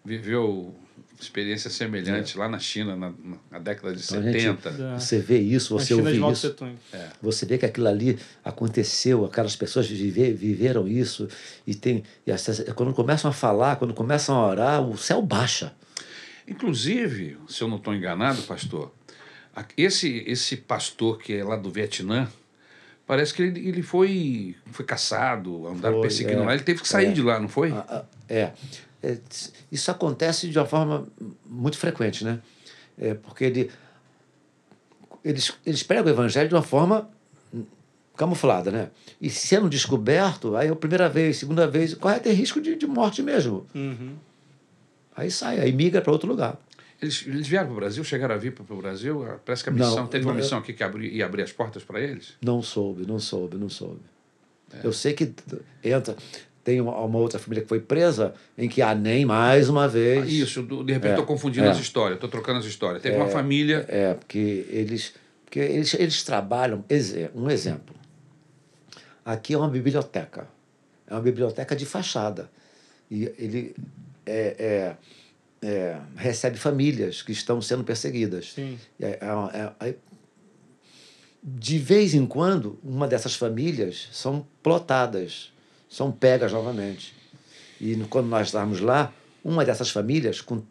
viveu 0.06 0.74
experiência 1.20 1.70
semelhante 1.70 2.38
lá 2.38 2.48
na 2.50 2.60
China, 2.60 2.96
na, 2.96 3.14
na 3.50 3.58
década 3.60 3.96
de 3.96 4.04
Então, 4.04 4.20
a 4.20 4.22
gente- 4.24 4.42
70. 4.42 4.72
Da- 4.72 5.00
você 5.00 5.18
vê 5.20 5.40
isso, 5.40 5.74
Na 5.74 5.80
você 5.80 5.96
China 5.96 6.12
de 6.12 6.20
ouve 6.20 6.34
isso. 6.34 6.54
Tung. 6.54 6.76
Você 7.22 7.46
vê 7.46 7.58
que 7.58 7.66
aquilo 7.66 7.88
ali 7.88 8.20
aconteceu, 8.44 9.24
aquelas 9.24 9.56
pessoas 9.56 9.88
viver, 9.88 10.34
viveram 10.34 10.88
isso 10.88 11.28
e 11.66 11.74
tem 11.74 12.04
e 12.28 12.32
essas- 12.32 12.60
quando 12.76 12.94
começam 12.94 13.32
a 13.32 13.34
falar, 13.34 13.78
quando 13.78 13.94
começam 13.94 14.36
a 14.36 14.46
orar, 14.48 14.82
o 14.82 14.98
céu 14.98 15.22
baixa. 15.22 15.74
Inclusive, 16.48 17.38
se 17.48 17.62
eu 17.64 17.68
não 17.68 17.78
estou 17.78 17.94
enganado, 17.96 18.42
pastor, 18.44 18.94
esse, 19.78 20.24
esse 20.28 20.58
pastor 20.58 21.18
que 21.18 21.34
é 21.34 21.44
lá 21.44 21.56
do 21.56 21.72
Vietnã, 21.72 22.28
parece 23.08 23.34
que 23.34 23.42
ele, 23.42 23.68
ele 23.68 23.82
foi, 23.82 24.56
foi 24.72 24.86
caçado, 24.86 25.68
andaram 25.68 25.96
Foi, 25.96 26.02
perseguindo 26.04 26.44
é. 26.44 26.46
lá, 26.46 26.54
ele 26.54 26.64
teve 26.64 26.82
que 26.82 26.88
sair 26.88 27.08
É. 27.08 27.12
de 27.12 27.22
lá, 27.22 27.40
não 27.40 27.48
foi? 27.48 27.72
Ah, 27.72 27.86
ah, 27.90 28.06
É, 28.30 28.52
É, 29.06 29.18
isso 29.72 29.92
acontece 29.92 30.50
de 30.50 30.58
uma 30.58 30.66
forma 30.66 31.08
muito 31.46 31.78
frequente, 31.78 32.24
né? 32.24 32.40
É, 32.98 33.14
porque 33.14 33.44
ele, 33.44 33.72
eles, 35.24 35.54
eles 35.66 35.84
pregam 35.84 36.06
o 36.08 36.10
evangelho 36.10 36.50
de 36.50 36.56
uma 36.56 36.64
forma 36.64 37.10
camuflada, 38.16 38.72
né? 38.72 38.90
E 39.22 39.30
sendo 39.30 39.70
descoberto, 39.70 40.56
aí 40.56 40.70
é 40.70 40.72
a 40.72 40.76
primeira 40.76 41.08
vez, 41.08 41.38
segunda 41.38 41.68
vez, 41.68 41.94
corre 41.94 42.16
até 42.16 42.32
risco 42.32 42.60
de, 42.60 42.76
de 42.76 42.88
morte 42.88 43.22
mesmo. 43.22 43.68
Uhum. 43.76 44.16
Aí 45.16 45.30
sai, 45.30 45.60
aí 45.60 45.72
migra 45.72 46.02
para 46.02 46.12
outro 46.12 46.28
lugar. 46.28 46.60
Eles, 47.02 47.24
eles 47.28 47.48
vieram 47.48 47.68
para 47.68 47.74
o 47.74 47.76
Brasil, 47.78 48.04
chegaram 48.04 48.36
a 48.36 48.38
vir 48.38 48.54
para 48.54 48.74
o 48.74 48.78
Brasil? 48.78 49.24
Ah, 49.24 49.38
Parece 49.46 49.64
que 49.64 49.70
a 49.70 49.74
Não, 49.74 49.90
missão, 49.90 50.08
teve 50.08 50.26
uma 50.26 50.34
não, 50.34 50.40
missão 50.42 50.58
aqui 50.58 50.74
que 50.74 50.84
abri, 50.84 51.10
ia 51.10 51.26
abrir 51.26 51.44
as 51.44 51.52
portas 51.52 51.84
para 51.84 52.00
eles? 52.00 52.34
Não 52.42 52.62
soube, 52.62 53.06
não 53.06 53.20
soube, 53.20 53.58
não 53.58 53.70
soube. 53.70 54.02
É. 54.74 54.86
Eu 54.86 54.94
sei 54.94 55.14
que 55.14 55.34
entra. 55.84 56.16
Tem 56.66 56.82
uma, 56.82 56.98
uma 57.00 57.20
outra 57.20 57.38
família 57.38 57.62
que 57.62 57.70
foi 57.70 57.80
presa, 57.80 58.34
em 58.58 58.68
que 58.68 58.82
a 58.82 58.96
NEM, 58.96 59.24
mais 59.24 59.70
uma 59.70 59.88
vez. 59.88 60.24
Ah, 60.24 60.28
isso, 60.28 60.64
de 60.64 60.94
repente 60.94 61.06
É, 61.06 61.10
estou 61.12 61.26
confundindo 61.26 61.68
é. 61.68 61.70
as 61.70 61.78
histórias, 61.80 62.16
estou 62.16 62.28
trocando 62.28 62.58
as 62.58 62.66
histórias. 62.66 63.04
Teve 63.04 63.16
uma 63.18 63.28
família. 63.28 63.86
É, 63.88 64.16
porque 64.16 64.66
eles, 64.70 65.14
porque 65.46 65.60
eles, 65.60 65.94
eles 65.94 66.24
trabalham. 66.24 66.84
Um 67.36 67.52
exemplo. 67.52 67.96
Aqui 69.24 69.54
é 69.54 69.58
uma 69.60 69.70
biblioteca. 69.70 70.48
É 71.06 71.14
uma 71.14 71.22
biblioteca 71.22 71.76
de 71.76 71.86
fachada. 71.86 72.50
E 73.12 73.26
ele 73.38 73.76
é, 74.26 74.96
é, 75.62 75.68
é, 75.68 75.98
recebe 76.16 76.58
famílias 76.58 77.22
que 77.22 77.32
estão 77.32 77.62
sendo 77.62 77.84
perseguidas. 77.84 78.54
Sim. 78.54 78.80
É- 79.00 79.20
é- 79.22 79.60
é- 79.86 79.90
é- 79.90 79.96
de 81.44 81.78
vez 81.78 82.16
em 82.16 82.26
quando, 82.26 82.80
uma 82.84 83.08
dessas 83.08 83.36
famílias 83.36 84.10
são 84.12 84.48
plotadas, 84.64 85.54
são 85.96 86.12
pegas 86.12 86.52
novamente. 86.52 87.14
E 87.80 87.96
no- 87.96 88.08
quando 88.08 88.28
nós 88.28 88.48
estávamos 88.48 88.82
lá, 88.82 89.14
uma 89.44 89.64
dessas 89.64 89.90
famílias, 89.90 90.42
com 90.42 90.62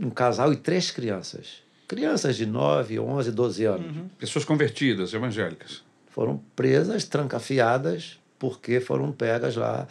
um 0.00 0.10
casal 0.10 0.52
e 0.52 0.56
três 0.56 0.90
crianças, 0.90 1.62
crianças 1.86 2.34
de 2.36 2.44
9, 2.44 2.98
11, 2.98 3.30
12 3.30 3.64
anos, 3.64 3.86
Pessoas 4.18 4.44
convertidas, 4.44 5.14
evangélicas. 5.14 5.82
foram 6.10 6.40
presas, 6.56 7.04
trancafiadas, 7.04 8.18
porque 8.38 8.80
foram 8.80 9.12
pegas 9.12 9.54
lá. 9.54 9.86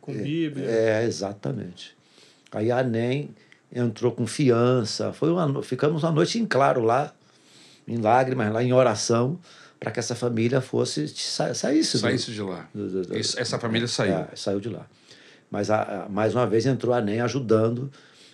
Com 0.00 0.12
Bíblia. 0.14 0.66
É, 0.66 1.04
exatamente. 1.04 1.94
Aí 2.52 2.70
a 2.70 2.82
NEM 2.82 3.30
entrou 3.74 4.12
com 4.12 4.26
fiança, 4.26 5.12
foi 5.12 5.30
uma, 5.30 5.62
ficamos 5.62 6.02
uma 6.04 6.12
noite 6.12 6.38
em 6.38 6.46
claro 6.46 6.80
lá, 6.82 7.12
em 7.86 7.98
lágrimas, 7.98 8.50
lá 8.52 8.62
em 8.62 8.72
oração, 8.72 9.38
para 9.78 9.90
que 9.90 9.98
essa 9.98 10.14
família 10.14 10.60
fosse 10.60 11.06
sa, 11.08 11.52
saísse. 11.54 11.96
do- 11.98 12.00
Saísse 12.00 12.32
de 12.32 12.42
lá. 12.42 12.68
do- 12.74 13.02
do- 13.04 13.16
essa 13.16 13.58
família 13.58 13.86
saiu. 13.88 14.14
É, 14.14 14.28
saiu 14.34 14.60
de 14.60 14.68
lá. 14.68 14.86
Mas 15.50 15.70
a, 15.70 16.04
a- 16.04 16.08
mais 16.08 16.34
uma 16.34 16.46
vez 16.46 16.66
entrou 16.66 16.94
a 16.94 17.00
NEM 17.00 17.20
ajudando, 17.20 17.90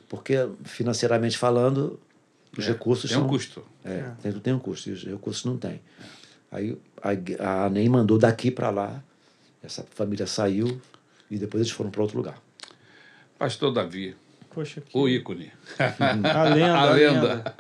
porque 0.09 0.35
financeiramente 0.65 1.37
falando, 1.37 1.99
os 2.57 2.67
recursos 2.67 3.11
Tem 3.11 3.19
um 3.19 3.23
são. 3.23 3.29
custo. 3.29 3.65
É, 3.85 4.11
tem, 4.23 4.33
tem 4.33 4.53
um 4.55 4.59
custo, 4.59 4.89
e 4.91 4.93
os 4.93 5.05
recursos 5.05 5.45
não 5.45 5.57
tem. 5.57 5.81
Aí 6.51 6.79
a, 7.41 7.65
a 7.65 7.71
NEM 7.71 7.89
mandou 7.89 8.19
daqui 8.19 8.51
para 8.51 8.71
lá, 8.71 9.03
essa 9.63 9.85
família 9.95 10.27
saiu 10.27 10.81
e 11.31 11.39
depois 11.39 11.61
eles 11.63 11.73
foram 11.73 11.91
para 11.91 12.03
outro 12.03 12.17
lugar. 12.19 12.39
Pastor 13.39 13.73
Davi, 13.73 14.15
Poxa, 14.55 14.81
que... 14.83 14.91
o 14.97 15.09
ícone. 15.09 15.51
A 15.79 16.05
lenda, 16.15 16.29
a 16.33 16.81
a 16.81 16.91
lenda. 16.91 17.11
lenda. 17.23 17.55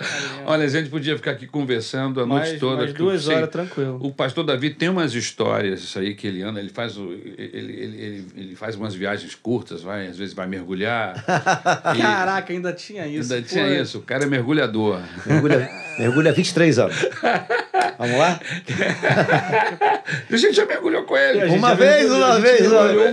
Olha, 0.47 0.65
a 0.65 0.69
gente 0.69 0.91
podia 0.91 1.17
ficar 1.17 1.31
aqui 1.33 1.47
conversando 1.47 2.21
a 2.21 2.27
Mais- 2.27 2.49
noite 2.49 2.61
toda. 2.61 2.77
mais 2.79 2.93
que 2.93 2.99
duas 2.99 3.25
sei- 3.25 3.35
horas, 3.37 3.49
tranquilo. 3.49 3.99
O 4.03 4.13
pastor 4.13 4.45
Davi 4.45 4.71
tem 4.71 4.89
umas 4.91 5.15
histórias 5.15 5.97
aí 5.97 6.15
que 6.15 6.27
ele 6.27 6.43
anda, 6.43 6.61
ele 6.61 6.69
faz, 6.69 6.97
o, 6.99 7.11
ele, 7.13 7.51
ele, 7.53 7.73
ele, 7.83 8.27
ele 8.37 8.57
faz 8.57 8.77
umas 8.77 8.95
viagens 8.95 9.35
curtas, 9.35 9.83
vai, 9.83 10.07
às 10.07 10.19
vezes 10.19 10.35
vai 10.35 10.47
mergulhar. 10.47 11.15
E 11.97 12.01
Caraca, 12.03 12.53
ainda 12.53 12.73
tinha 12.73 13.07
isso. 13.07 13.33
ainda 13.33 13.47
tinha 13.47 13.65
Pô, 13.67 13.73
isso, 13.73 13.99
o 13.99 14.03
cara 14.03 14.25
é 14.25 14.27
mergulhador. 14.27 15.01
Mergulha, 15.27 15.71
mergulha 15.99 16.31
há 16.31 16.35
23 16.35 16.79
anos. 16.79 16.97
Vamos 17.99 18.19
lá? 18.19 18.41
A 20.33 20.37
gente 20.37 20.55
já 20.55 20.67
mergulhou 20.67 21.05
com 21.05 21.17
ele. 21.17 21.45
Uma 21.57 21.75
vez, 21.75 22.11
uma 22.11 22.39
vez, 22.41 22.67
uma 22.67 22.89
vez. 22.89 23.11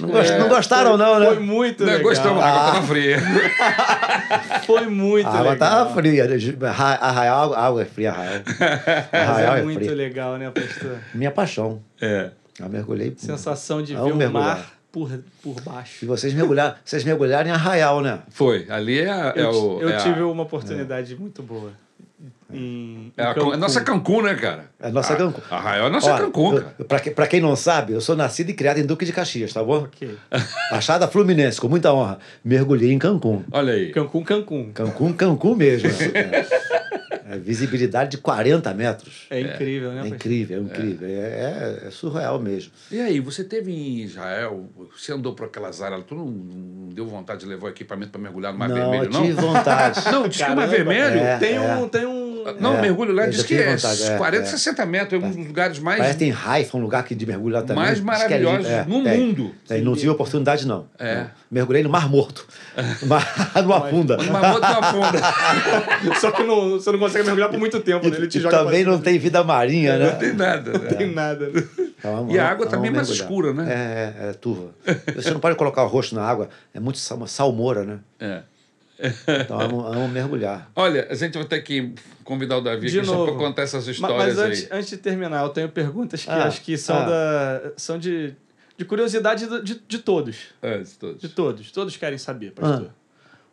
uma 0.00 0.20
vez 0.22 0.30
Não 0.38 0.48
gostaram, 0.48 0.96
não, 0.96 1.18
né? 1.20 1.26
Foi 1.26 1.38
muito 1.40 1.80
Não, 1.84 1.92
legal. 1.92 2.02
gostamos, 2.08 2.42
a 2.42 2.46
água 2.46 2.72
tava 2.72 2.86
fria. 2.86 3.18
Foi 4.66 4.86
muito 4.86 5.26
A 5.26 5.30
água 5.30 5.52
legal. 5.52 5.54
estava 5.54 5.94
fria. 5.94 6.28
Arra- 6.68 6.94
Arraial, 7.00 7.54
a 7.54 7.66
água 7.66 7.82
é 7.82 7.84
fria, 7.84 8.10
arraial. 8.10 8.42
Arraial 9.12 9.50
Mas 9.52 9.58
é 9.58 9.60
é 9.60 9.62
muito 9.62 9.78
fria. 9.78 9.94
legal, 9.94 10.36
né, 10.38 10.50
pastor? 10.50 10.98
Minha 11.14 11.30
paixão. 11.30 11.80
É. 12.00 12.30
Eu 12.60 12.68
mergulhei. 12.68 13.14
Sensação 13.16 13.82
de 13.82 13.94
ver 13.94 14.00
o 14.00 14.14
mergulhar. 14.16 14.30
mar 14.58 14.72
por, 14.92 15.10
por 15.42 15.60
baixo. 15.62 16.06
vocês 16.06 16.34
mergulharam, 16.34 16.74
vocês 16.84 17.02
mergulharam 17.02 17.48
em 17.48 17.52
Arraial, 17.52 18.00
né? 18.02 18.18
Foi, 18.28 18.66
ali 18.68 19.00
é, 19.00 19.10
a- 19.10 19.32
é 19.34 19.42
Eu, 19.42 19.50
o. 19.50 19.80
eu 19.80 19.88
é 19.88 19.94
a- 19.96 19.98
tive 19.98 20.20
uma 20.22 20.42
oportunidade 20.42 21.16
muito 21.16 21.42
boa. 21.42 21.70
Em, 22.52 23.12
é 23.16 23.22
em 23.22 23.26
a, 23.26 23.34
Cancún. 23.34 23.52
é 23.54 23.56
nossa 23.56 23.80
Cancún, 23.80 24.22
né, 24.22 24.34
cara? 24.34 24.66
É 24.80 24.88
a 24.88 24.90
nossa 24.90 25.14
A- 25.14 25.16
Cancún. 25.16 25.40
Arraial 25.50 25.86
é 25.86 25.90
nossa 25.90 26.16
Cancún, 26.18 26.54
eu- 26.54 26.62
cara. 26.62 26.74
Pra, 26.86 27.00
que- 27.00 27.10
pra 27.10 27.26
quem 27.26 27.40
não 27.40 27.56
sabe, 27.56 27.92
eu 27.94 28.00
sou 28.00 28.14
nascido 28.14 28.50
e 28.50 28.54
criado 28.54 28.78
em 28.78 28.84
Duque 28.86 29.04
de 29.04 29.12
Caxias, 29.12 29.52
tá 29.52 29.64
bom? 29.64 29.84
Ok. 29.84 30.16
Baixada 30.70 31.08
Fluminense, 31.08 31.60
com 31.60 31.68
muita 31.68 31.92
honra. 31.92 32.18
Mergulhei 32.44 32.92
em 32.92 32.98
Cancún. 32.98 33.42
Olha 33.50 33.72
aí. 33.72 33.90
Cancún, 33.90 34.22
Cancún. 34.22 34.72
Cancún, 34.72 35.12
Cancún 35.14 35.56
mesmo. 35.56 35.88
É, 37.28 37.34
é 37.34 37.38
visibilidade 37.38 38.10
de 38.12 38.18
40 38.18 38.72
metros. 38.74 39.26
É 39.30 39.40
incrível, 39.40 39.92
né? 39.92 40.02
É 40.04 40.08
incrível, 40.08 40.58
é 40.58 40.60
incrível. 40.60 41.08
É, 41.08 41.12
é- 41.12 41.88
é 41.88 41.90
surreal 41.90 42.38
mesmo. 42.38 42.72
E 42.90 43.00
aí, 43.00 43.20
você 43.20 43.44
teve 43.44 43.72
em 43.72 44.00
Israel, 44.02 44.68
você 44.96 45.12
andou 45.12 45.34
por 45.34 45.46
aquelas 45.46 45.80
áreas, 45.82 46.04
tu 46.06 46.14
não, 46.14 46.26
não 46.26 46.88
deu 46.88 47.06
vontade 47.06 47.40
de 47.40 47.46
levar 47.46 47.66
o 47.66 47.70
equipamento 47.70 48.12
para 48.12 48.20
mergulhar 48.20 48.52
no 48.52 48.58
Mar 48.58 48.68
não, 48.68 48.76
Vermelho, 48.76 49.04
eu 49.04 49.10
não? 49.10 49.22
tive 49.22 49.32
vontade. 49.40 50.00
Não, 50.12 50.28
diz 50.28 50.42
que 50.42 50.50
o 50.50 50.56
Mar 50.56 50.68
Vermelho. 50.68 51.18
É, 51.18 51.38
tem, 51.38 51.56
é. 51.56 51.60
um, 51.60 51.88
tem 51.88 52.06
um. 52.06 52.21
Não, 52.60 52.76
É, 52.76 52.80
mergulho 52.80 53.12
lá 53.14 53.24
eu 53.26 53.30
diz 53.30 53.42
que 53.42 53.54
é 53.54 53.74
vontade, 53.76 54.02
é, 54.04 54.16
40, 54.16 54.42
é. 54.44 54.46
60 54.46 54.86
metros, 54.86 55.22
é 55.22 55.26
um 55.26 55.30
dos 55.30 55.46
lugares 55.46 55.78
mais, 55.78 55.98
Parece 55.98 56.18
que 56.18 56.24
tem 56.24 56.32
Haifa, 56.44 56.76
um 56.76 56.80
lugar 56.80 57.04
que 57.04 57.14
de 57.14 57.26
mergulhar 57.26 57.62
também. 57.62 57.84
mais 57.84 57.98
é 57.98 58.02
maravilhosos 58.02 58.66
lindo. 58.66 58.68
É, 58.68 58.84
no 58.84 59.00
mundo. 59.00 59.52
Tem, 59.66 59.82
não 59.82 59.94
tive 59.94 60.08
oportunidade, 60.10 60.66
não. 60.66 60.86
É. 60.98 61.26
Mergulhei 61.50 61.82
no 61.82 61.90
Mar 61.90 62.08
Morto. 62.08 62.46
Mar- 63.06 63.52
numa 63.62 63.80
funda. 63.88 64.16
Uma 64.18 64.52
outra 64.54 64.68
afunda. 64.78 65.18
Só 66.20 66.30
que 66.30 66.42
não, 66.42 66.70
você 66.72 66.90
não 66.92 66.98
consegue 66.98 67.24
mergulhar 67.24 67.50
por 67.50 67.58
muito 67.58 67.78
tempo, 67.80 68.08
né? 68.08 68.16
Ele 68.16 68.26
te 68.26 68.38
E 68.38 68.40
joga 68.40 68.58
também 68.58 68.84
não 68.84 68.98
tem 68.98 69.18
vida 69.18 69.42
marinha, 69.44 69.98
né? 69.98 70.10
Não 70.12 70.18
tem 70.18 70.32
nada. 70.32 70.72
Não 70.72 70.80
Né? 70.80 70.88
tem 70.94 71.12
nada. 71.12 71.50
Então, 71.98 72.26
E 72.30 72.38
a 72.38 72.48
água 72.50 72.66
também 72.66 72.90
é 72.90 72.94
mais 72.94 73.08
escura, 73.08 73.52
né? 73.52 73.66
É, 73.68 74.24
é, 74.26 74.30
é 74.30 74.32
turva. 74.32 74.70
Você 75.14 75.30
não 75.30 75.40
pode 75.40 75.56
colocar 75.56 75.84
o 75.84 75.86
rosto 75.88 76.14
na 76.14 76.22
água, 76.22 76.48
é 76.74 76.80
muito 76.80 76.98
salmoura, 76.98 77.84
né? 77.84 77.98
É. 78.18 78.40
Então, 79.44 79.60
amo, 79.60 79.86
amo 79.86 80.08
mergulhar. 80.08 80.70
Olha, 80.76 81.06
a 81.10 81.14
gente 81.14 81.34
vai 81.36 81.44
ter 81.46 81.60
que 81.62 81.92
convidar 82.24 82.58
o 82.58 82.60
Davi 82.60 82.88
De 82.88 82.98
aqui 82.98 83.06
só 83.06 83.14
novo. 83.14 83.32
para 83.32 83.38
contar 83.46 83.62
essas 83.62 83.86
histórias 83.88 84.36
Mas 84.36 84.38
antes, 84.38 84.68
aí. 84.70 84.78
antes 84.78 84.90
de 84.90 84.96
terminar, 84.98 85.42
eu 85.42 85.48
tenho 85.48 85.68
perguntas 85.68 86.22
que 86.24 86.30
Ah, 86.30 86.44
acho 86.46 86.60
que 86.62 86.76
são, 86.78 86.96
ah. 86.96 87.04
da, 87.04 87.72
são 87.76 87.98
de, 87.98 88.34
de 88.76 88.84
curiosidade 88.84 89.46
de, 89.62 89.82
de 89.86 89.98
todos. 89.98 90.36
É, 90.62 90.78
de 90.78 90.90
todos. 90.92 91.20
De 91.20 91.28
todos. 91.28 91.70
Todos 91.72 91.96
querem 91.96 92.18
saber, 92.18 92.52
pastor. 92.52 92.90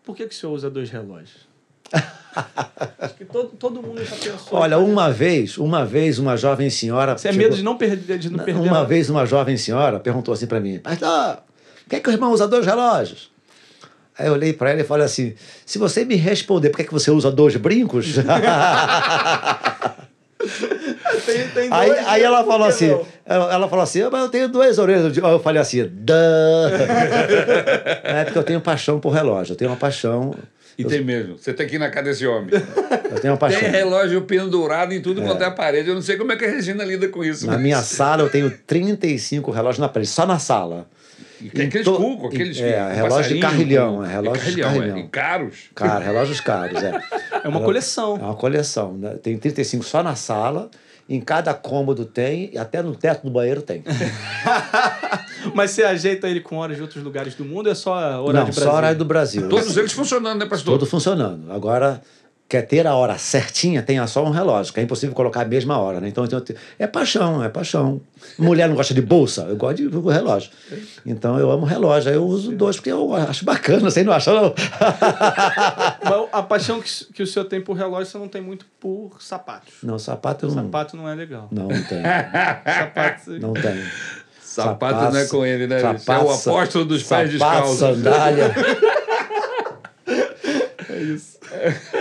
Por 0.04 0.16
que, 0.16 0.28
que 0.28 0.34
o 0.36 0.38
senhor 0.38 0.54
usa 0.54 0.70
dois 0.70 0.90
relógios? 0.90 1.48
acho 3.00 3.16
que 3.16 3.26
todo, 3.26 3.50
todo 3.50 3.82
mundo 3.82 4.04
já 4.04 4.16
pensou. 4.16 4.60
Olha, 4.60 4.78
uma 4.78 5.12
vez, 5.12 5.58
uma 5.58 5.84
vez, 5.86 6.20
uma 6.20 6.38
jovem 6.38 6.70
senhora. 6.70 7.18
Você 7.18 7.30
é 7.30 7.32
chegou- 7.32 7.48
medo 7.48 7.58
de 7.58 7.64
não 7.64 7.78
perder, 7.78 8.18
de 8.20 8.30
não 8.30 8.40
perder 8.44 8.62
Uma 8.70 8.86
vez, 8.86 9.10
uma 9.10 9.26
jovem 9.26 9.58
senhora 9.58 10.00
perguntou 10.00 10.34
assim 10.34 10.46
para 10.48 10.60
mim: 10.60 10.80
Pastor, 10.80 11.38
por 11.38 11.90
que, 11.90 11.96
é 11.96 12.00
que 12.00 12.10
o 12.10 12.12
irmão 12.12 12.32
usa 12.32 12.48
dois 12.48 12.66
relógios? 12.66 13.32
Aí 14.20 14.28
eu 14.28 14.34
olhei 14.34 14.52
para 14.52 14.72
ela 14.72 14.82
e 14.82 14.84
falei 14.84 15.06
assim: 15.06 15.34
Se 15.66 15.78
você 15.80 16.04
me 16.04 16.16
responder 16.16 16.70
por 16.70 16.76
que, 16.76 16.82
é 16.84 16.86
que 16.86 16.92
você 16.94 17.10
usa 17.10 17.32
dois 17.32 17.56
brincos. 17.56 18.16
Tem, 21.26 21.48
tem 21.50 21.70
Aí, 21.72 21.90
dois, 21.90 22.08
aí 22.08 22.22
né? 22.22 22.26
ela 22.28 22.44
falou 22.46 22.68
assim, 22.68 22.88
não? 22.88 23.06
ela, 23.26 23.54
ela 23.54 23.68
falou 23.70 23.84
assim, 23.84 24.02
"Ah, 24.02 24.10
mas 24.10 24.22
eu 24.24 24.30
tenho 24.30 24.48
duas 24.48 24.78
orelhas. 24.80 25.18
Aí 25.18 25.32
eu 25.32 25.40
falei 25.40 25.62
assim, 25.62 25.84
Duh. 25.86 26.14
é 28.04 28.24
porque 28.24 28.38
eu 28.40 28.44
tenho 28.44 28.62
paixão 28.62 29.00
por 29.00 29.10
relógio, 29.12 29.52
eu 29.54 29.58
tenho 29.58 29.70
uma 29.70 29.76
paixão, 29.78 30.34
E 30.78 30.86
tem 30.86 31.04
mesmo. 31.04 31.38
Você 31.38 31.54
tem 31.54 31.68
que 31.68 31.76
ir 31.76 31.80
na 31.80 31.90
casa 31.90 32.06
desse 32.06 32.26
homem. 32.26 32.52
eu 33.12 33.20
tenho 33.20 33.34
uma 33.34 33.38
paixão. 33.38 33.60
Tem 33.60 33.70
relógio 33.70 34.22
pendurado 34.22 34.94
em 34.94 35.02
tudo 35.02 35.22
quanto 35.22 35.42
é 35.44 35.46
a 35.46 35.52
parede. 35.52 35.90
Eu 35.90 35.96
não 35.96 36.02
sei 36.02 36.16
como 36.16 36.32
é 36.32 36.38
que 36.38 36.46
a 36.46 36.50
Regina 36.50 36.86
lida 36.86 37.10
com 37.10 37.22
isso. 37.24 37.46
Na 37.46 37.54
mas- 37.54 37.62
minha 37.62 37.82
sala 37.82 38.24
eu 38.24 38.30
tenho 38.30 38.50
35 38.66 39.52
relógios 39.52 39.80
na 39.80 39.90
parede, 39.90 40.10
só 40.10 40.26
na 40.26 40.40
sala. 40.40 40.88
Tem 41.54 41.68
aqueles 41.68 41.86
to- 41.86 41.96
cuco, 41.96 42.28
aqueles 42.28 42.60
é, 42.60 42.74
com 42.90 42.96
relógio 42.96 43.36
de 43.36 43.40
carrilhão, 43.42 44.04
é, 44.06 44.08
relógio 44.12 44.34
de 44.56 44.62
carrilhão, 44.62 44.80
carrilhão. 44.80 44.98
É, 44.98 45.00
e 45.00 45.08
caros. 45.08 45.56
Cara, 45.74 46.00
relógios 46.04 46.40
caros, 46.42 46.84
é. 46.84 47.00
É 47.44 47.48
uma 47.48 47.62
É 47.62 47.64
coleção. 47.64 48.16
uma 48.16 48.36
coleção, 48.36 48.94
né? 48.98 49.16
Tem 49.22 49.38
35 49.38 49.84
só 49.86 50.04
na 50.04 50.16
sala, 50.16 50.70
em 51.08 51.20
cada 51.22 51.54
cômodo 51.54 52.06
tem, 52.06 52.50
e 52.54 52.58
até 52.58 52.82
no 52.84 52.94
teto 52.96 53.24
do 53.24 53.32
banheiro 53.32 53.62
tem. 53.62 53.84
Mas 55.54 55.72
você 55.72 55.84
ajeita 55.84 56.28
ele 56.28 56.42
com 56.42 56.58
horas 56.58 56.76
de 56.76 56.82
outros 56.82 57.04
lugares 57.04 57.34
do 57.36 57.46
mundo 57.46 57.68
ou 57.68 57.72
é 57.72 57.76
só 57.76 57.94
horário 58.22 58.34
Não, 58.34 58.46
de 58.46 58.54
só 58.54 58.62
Brasília? 58.62 58.74
horário 58.78 58.98
do 58.98 59.06
Brasil. 59.06 59.50
Todos 59.50 59.76
eles 59.78 59.92
funcionando, 59.94 60.40
né, 60.40 60.46
pastor? 60.46 60.74
Todo 60.78 60.86
funcionando. 60.86 61.52
Agora, 61.52 62.02
quer 62.50 62.64
ter 62.64 62.88
a 62.88 62.96
hora 62.96 63.16
certinha, 63.20 63.84
tenha 63.84 64.08
só 64.08 64.26
um 64.26 64.32
relógio, 64.32 64.74
que 64.74 64.80
é 64.80 64.84
impossível 64.84 65.16
colocar 65.16 65.42
a 65.42 65.46
mesma 65.46 65.78
hora, 65.78 66.02
né? 66.02 66.08
Então, 66.08 66.26
então, 66.26 66.44
é 66.80 66.88
paixão, 66.88 67.44
é 67.44 67.48
paixão. 67.48 68.02
Mulher 68.40 68.68
não 68.68 68.76
gosta 68.76 68.92
de 68.92 69.04
bolsa, 69.04 69.44
eu 69.44 69.56
gosto 69.56 69.78
de 69.78 69.88
relógio. 69.88 70.50
Então, 71.06 71.40
eu 71.40 71.52
amo 71.52 71.64
relógio. 71.64 72.10
Aí 72.10 72.18
eu 72.18 72.26
uso 72.26 72.52
dois, 72.52 72.78
porque 72.78 72.92
eu 72.92 73.14
acho 73.14 73.46
bacana, 73.46 73.82
você 73.82 74.04
não 74.04 74.12
acha, 74.12 74.34
não? 74.34 74.56
Mas 76.04 76.30
a 76.32 76.42
paixão 76.42 76.82
que, 76.82 76.90
que 77.14 77.22
o 77.22 77.28
senhor 77.28 77.46
tem 77.46 77.62
por 77.62 77.78
relógio, 77.78 78.08
você 78.08 78.18
não 78.18 78.28
tem 78.28 78.42
muito 78.42 78.66
por 78.80 79.18
sapatos. 79.20 79.76
Não, 79.84 80.00
sapato 80.00 80.48
eu 80.48 80.50
não... 80.50 80.64
Sapato 80.64 80.98
não 80.98 81.08
é 81.08 81.14
legal. 81.14 81.48
Não, 81.52 81.68
não 81.68 81.84
tem. 81.84 82.02
Sapato. 82.02 83.30
Não 83.40 83.54
tem. 83.54 83.84
Sapato 84.42 85.14
não 85.14 85.20
é 85.20 85.26
com 85.26 85.46
ele, 85.46 85.68
né? 85.68 85.78
Isso 85.78 85.86
é 85.86 85.92
o 85.92 86.00
sapato, 86.00 86.50
apóstolo 86.50 86.86
dos 86.86 87.04
pés 87.04 87.32
sapato, 87.32 87.68
descalços. 87.68 87.80
sandália. 87.80 88.52
É 91.00 91.04
isso. 91.04 91.38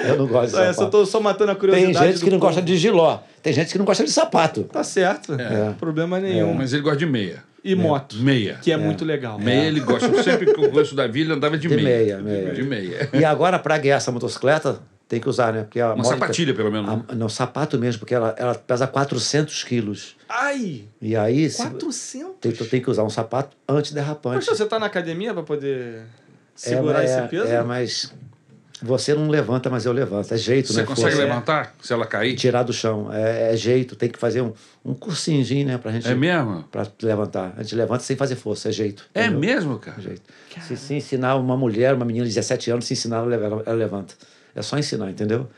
Eu 0.06 0.16
não 0.18 0.26
gosto 0.26 0.46
de 0.46 0.50
Só, 0.52 0.64
eu 0.64 0.74
sapato. 0.74 0.90
tô 0.90 1.06
só 1.06 1.20
matando 1.20 1.52
a 1.52 1.56
curiosidade. 1.56 1.94
Tem 1.98 2.06
gente 2.12 2.24
que 2.24 2.30
não 2.30 2.38
povo. 2.38 2.46
gosta 2.48 2.62
de 2.62 2.76
giló. 2.76 3.18
Tem 3.42 3.52
gente 3.52 3.70
que 3.72 3.78
não 3.78 3.84
gosta 3.84 4.04
de 4.04 4.10
sapato. 4.10 4.64
Tá 4.64 4.82
certo. 4.82 5.34
É. 5.34 5.72
Problema 5.78 6.18
nenhum. 6.18 6.54
Mas 6.54 6.72
ele 6.72 6.82
gosta 6.82 6.98
de 6.98 7.06
meia. 7.06 7.42
E 7.64 7.74
moto. 7.74 8.16
Meia. 8.18 8.58
Que 8.62 8.72
é, 8.72 8.76
muito 8.76 9.04
legal. 9.04 9.38
Meia 9.38 9.66
ele 9.66 9.80
gosta. 9.80 10.22
Sempre 10.22 10.52
que 10.52 10.58
eu 10.60 10.70
conheço 10.70 10.92
o 10.94 10.96
Davi, 10.96 11.20
ele 11.22 11.32
andava 11.32 11.56
de, 11.58 11.68
De 11.68 11.76
meia. 11.76 12.18
meia, 12.18 12.18
meia. 12.18 12.52
De 12.54 12.62
meia. 12.62 13.08
E 13.12 13.24
agora, 13.24 13.58
para 13.58 13.76
guiar 13.78 13.96
essa 13.98 14.10
motocicleta, 14.12 14.80
tem 15.08 15.18
que 15.20 15.28
usar, 15.28 15.52
né? 15.52 15.62
Porque 15.64 15.80
a 15.80 15.88
Uma 15.88 15.96
moto- 15.96 16.08
sapatilha, 16.08 16.54
pelo 16.54 16.70
menos. 16.70 16.88
A- 17.08 17.14
não, 17.14 17.28
sapato 17.28 17.76
mesmo, 17.78 17.98
porque 18.00 18.14
ela, 18.14 18.34
ela 18.38 18.54
pesa 18.54 18.86
400 18.86 19.64
quilos. 19.64 20.16
Ai! 20.28 20.82
E 21.02 21.16
aí, 21.16 21.48
se, 21.50 21.62
400? 21.62 22.36
tem, 22.40 22.52
tu 22.52 22.64
tem 22.64 22.80
que 22.80 22.88
usar 22.90 23.02
um 23.02 23.10
sapato 23.10 23.56
antiderrapante. 23.68 24.44
Poxa, 24.46 24.54
você 24.56 24.64
tá 24.66 24.78
na 24.78 24.86
academia 24.86 25.32
pra 25.34 25.42
poder 25.42 26.02
segurar 26.54 27.02
é, 27.02 27.04
esse 27.06 27.18
é, 27.18 27.22
peso? 27.26 27.48
É, 27.48 27.62
mas 27.62 28.14
você 28.82 29.14
não 29.14 29.28
levanta, 29.28 29.68
mas 29.70 29.84
eu 29.84 29.92
levanto. 29.92 30.32
É 30.32 30.36
jeito, 30.36 30.72
Você 30.72 30.80
né? 30.80 30.86
consegue 30.86 31.10
Força. 31.12 31.26
levantar 31.26 31.74
se 31.82 31.92
ela 31.92 32.06
cair? 32.06 32.34
Tirar 32.36 32.62
do 32.62 32.72
chão. 32.72 33.12
É, 33.12 33.52
é 33.52 33.56
jeito. 33.56 33.96
Tem 33.96 34.08
que 34.08 34.18
fazer 34.18 34.40
um, 34.42 34.52
um 34.84 34.94
cursinho, 34.94 35.66
né? 35.66 35.78
Pra 35.78 35.90
gente 35.92 36.06
É 36.08 36.14
mesmo? 36.14 36.64
pra 36.70 36.86
levantar. 37.02 37.54
A 37.56 37.62
gente 37.62 37.74
levanta 37.74 38.02
sem 38.04 38.16
fazer 38.16 38.36
força. 38.36 38.68
É 38.68 38.72
jeito. 38.72 39.04
É 39.14 39.22
entendeu? 39.26 39.40
mesmo, 39.40 39.78
cara? 39.78 39.98
É 39.98 40.02
jeito. 40.02 40.22
Se, 40.66 40.76
se 40.76 40.94
ensinar 40.94 41.36
uma 41.36 41.56
mulher, 41.56 41.94
uma 41.94 42.04
menina 42.04 42.24
de 42.26 42.30
17 42.34 42.70
anos, 42.70 42.84
se 42.84 42.92
ensinar, 42.94 43.18
ela 43.18 43.72
levanta. 43.74 44.14
É 44.54 44.62
só 44.62 44.76
ensinar, 44.78 45.10
entendeu? 45.10 45.48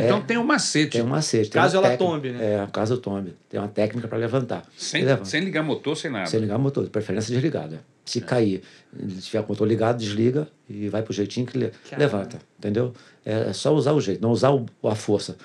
Ah, 0.00 0.04
Então 0.04 0.18
É. 0.18 0.22
tem 0.22 0.38
um 0.38 0.44
macete. 0.44 0.92
Tem 0.92 1.02
um 1.02 1.06
macete. 1.06 1.50
tem 1.50 1.60
Caso 1.60 1.76
ela 1.76 1.88
técnica. 1.90 2.12
tombe, 2.12 2.30
né? 2.32 2.54
É, 2.62 2.66
caso 2.72 2.98
tombe. 2.98 3.34
Tem 3.48 3.58
uma 3.60 3.68
técnica 3.68 4.06
para 4.08 4.18
levantar. 4.18 4.64
Sem, 4.76 5.04
sem 5.24 5.40
ligar 5.42 5.62
motor, 5.62 5.96
sem 5.96 6.10
nada. 6.10 6.26
Sem 6.26 6.40
ligar 6.40 6.58
motor, 6.58 6.84
de 6.84 6.90
preferência 6.90 7.32
desligado. 7.32 7.74
é. 7.76 7.78
Se 8.04 8.20
cair, 8.20 8.62
ele 8.96 9.20
tiver 9.20 9.40
com 9.40 9.46
o 9.46 9.48
motor 9.50 9.66
ligado, 9.66 9.98
desliga 9.98 10.46
e 10.70 10.88
vai 10.88 11.02
pro 11.02 11.12
jeitinho 11.12 11.44
que 11.44 11.58
Caramba. 11.58 11.72
levanta, 11.96 12.38
entendeu? 12.58 12.92
É, 13.24 13.48
é 13.48 13.52
só 13.52 13.74
usar 13.74 13.92
o 13.92 14.00
jeito, 14.00 14.22
não 14.22 14.30
usar 14.30 14.50
o, 14.52 14.64
a 14.84 14.94
força. 14.94 15.36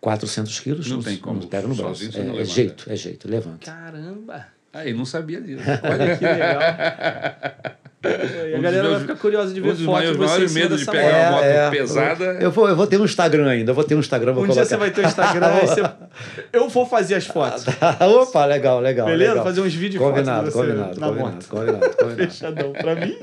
400 0.00 0.60
quilos, 0.60 0.88
Não 0.90 1.00
tem 1.02 1.16
como, 1.16 1.46
pega 1.46 1.66
no 1.68 1.74
braço. 1.74 2.08
É, 2.16 2.22
não 2.24 2.38
é 2.38 2.44
jeito, 2.44 2.90
é 2.90 2.96
jeito, 2.96 3.28
levanta. 3.28 3.66
Caramba! 3.70 4.46
Aí, 4.72 4.92
não 4.92 5.04
sabia 5.04 5.40
disso. 5.40 5.62
Olha 5.82 6.16
que 6.16 6.24
legal. 6.24 6.60
E 8.08 8.54
a 8.54 8.58
Um 8.58 8.62
galera 8.62 8.82
vai 8.82 8.90
meus- 8.90 9.02
ficar 9.02 9.16
curiosa 9.16 9.52
de 9.54 9.60
ver 9.60 9.68
Um 9.68 9.70
foto 9.72 9.78
de 9.78 9.86
maiores, 10.18 10.52
você 10.52 10.58
medos 10.60 10.80
de 10.80 10.86
pegar 10.86 11.02
moto. 11.02 11.20
uma 11.20 11.30
moto 11.32 11.44
É, 11.44 11.70
pesada. 11.70 12.24
Eu 12.40 12.50
vou, 12.50 12.68
eu 12.68 12.76
vou 12.76 12.86
ter 12.86 12.96
um 13.00 13.04
Instagram 13.04 13.48
ainda, 13.48 13.70
eu 13.70 13.74
vou 13.74 13.84
ter 13.84 13.94
um 13.94 14.00
Instagram. 14.00 14.32
Vou 14.32 14.44
Um 14.44 14.46
dia 14.46 14.54
colocar. 14.54 14.68
você 14.68 14.76
vai 14.76 14.90
ter 14.90 15.04
o 15.04 15.08
Instagram 15.08 15.48
você... 15.60 15.82
Eu 16.52 16.68
vou 16.68 16.86
fazer 16.86 17.14
as 17.16 17.26
fotos. 17.26 17.64
Opa, 18.00 18.44
legal, 18.44 18.80
legal. 18.80 19.06
Beleza? 19.06 19.30
legal. 19.32 19.44
Fazer 19.44 19.60
uns 19.60 19.74
vídeos 19.74 19.96
e 19.96 19.98
fotos 19.98 20.14
combinado, 20.20 20.44
de 20.46 20.52
você 20.52 20.58
combinado, 20.66 21.00
na 21.00 21.06
combinado, 21.08 21.32
moto. 21.34 21.48
combinado, 21.48 21.88
combinado. 21.96 22.16
Fechadão. 22.30 22.72
Pra 22.72 22.94
mim, 22.94 23.16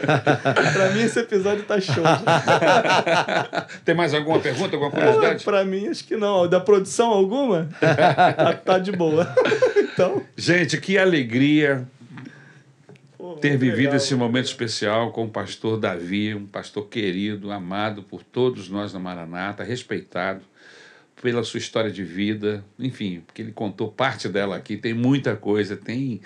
pra 0.74 0.90
mim 0.92 1.02
esse 1.04 1.20
episódio 1.20 1.64
tá 1.64 1.80
show. 1.82 2.04
Tem 3.84 3.96
mais 3.96 4.14
alguma 4.14 4.40
pergunta, 4.40 4.76
alguma 4.76 4.92
curiosidade? 4.92 5.44
pra 5.44 5.64
mim, 5.66 5.88
acho 5.88 6.04
que 6.06 6.16
não. 6.16 6.48
Da 6.48 6.60
produção 6.60 7.10
alguma? 7.10 7.68
tá, 7.80 8.54
tá 8.54 8.78
de 8.80 8.92
boa. 8.92 9.28
Então... 9.94 10.22
Gente, 10.36 10.78
que 10.80 10.98
alegria 10.98 11.88
ter 13.40 13.58
vivido 13.58 13.96
esse 13.96 14.16
momento 14.16 14.46
especial 14.46 15.12
com 15.12 15.26
o 15.26 15.30
pastor 15.30 15.80
Davi, 15.80 16.34
um 16.36 16.46
pastor 16.46 16.88
querido, 16.88 17.52
amado 17.52 18.04
por 18.04 18.24
todos 18.24 18.70
nós 18.70 18.94
na 18.94 19.00
Maranata, 19.00 19.64
respeitado 19.64 20.42
pela 21.22 21.44
sua 21.44 21.58
história 21.58 21.90
de 21.90 22.04
vida, 22.04 22.64
enfim, 22.78 23.22
porque 23.26 23.42
ele 23.42 23.52
contou 23.52 23.90
parte 23.92 24.28
dela 24.30 24.56
aqui, 24.58 24.78
tem 24.78 24.94
muita 24.94 25.36
coisa, 25.36 25.76
tem 25.76 26.22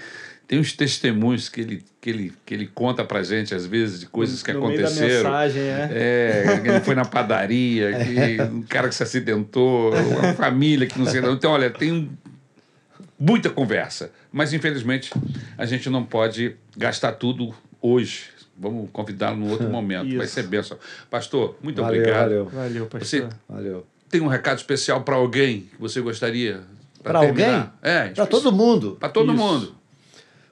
tem 0.47 0.57
uns 0.57 0.73
testemunhos 0.73 1.47
que 1.47 1.61
ele, 1.61 1.83
que 2.01 2.09
ele, 2.09 2.33
que 2.43 2.55
ele 2.55 2.65
conta 2.65 3.05
pra 3.05 3.21
gente, 3.21 3.53
às 3.53 3.67
vezes, 3.67 3.99
de 3.99 4.07
coisas 4.07 4.41
que 4.41 4.51
no 4.51 4.67
meio 4.67 4.81
da 4.81 4.87
aconteceram. 4.87 5.29
mensagem, 5.29 5.61
é. 5.61 5.89
É, 5.91 6.61
ele 6.65 6.79
foi 6.79 6.95
na 6.95 7.05
padaria, 7.05 7.91
que 8.03 8.41
um 8.51 8.63
cara 8.63 8.89
que 8.89 8.95
se 8.95 9.03
acidentou, 9.03 9.93
uma 9.93 10.33
família 10.33 10.87
que 10.87 10.97
não 10.97 11.05
se 11.05 11.11
acidentou. 11.11 11.35
Então, 11.35 11.51
olha, 11.51 11.69
tem 11.69 11.91
um- 11.91 12.09
muita 13.19 13.49
conversa. 13.49 14.11
Mas, 14.31 14.53
infelizmente, 14.53 15.11
a 15.57 15.65
gente 15.65 15.89
não 15.89 16.03
pode 16.03 16.55
gastar 16.77 17.11
tudo 17.13 17.53
hoje. 17.81 18.25
Vamos 18.57 18.89
convidá-lo 18.91 19.37
num 19.37 19.49
outro 19.51 19.67
momento. 19.69 20.15
Vai 20.15 20.25
Isso. 20.25 20.35
ser 20.35 20.43
bênção. 20.43 20.77
Pastor, 21.09 21.55
muito 21.61 21.81
Valeu, 21.81 21.99
obrigado. 21.99 22.21
valeu, 22.29 22.45
Valeu, 22.45 22.85
pastor. 22.87 23.07
Você 23.07 23.27
valeu. 23.47 23.87
tem 24.09 24.21
um 24.21 24.27
recado 24.27 24.57
especial 24.57 25.01
para 25.03 25.15
alguém 25.15 25.61
que 25.61 25.79
você 25.79 26.01
gostaria? 26.01 26.61
Terminar? 27.03 27.25
alguém? 27.29 27.69
É, 27.81 28.07
Para 28.09 28.25
todo 28.25 28.51
mundo. 28.51 28.97
Para 28.99 29.09
todo 29.09 29.33
Isso. 29.33 29.41
mundo. 29.41 29.75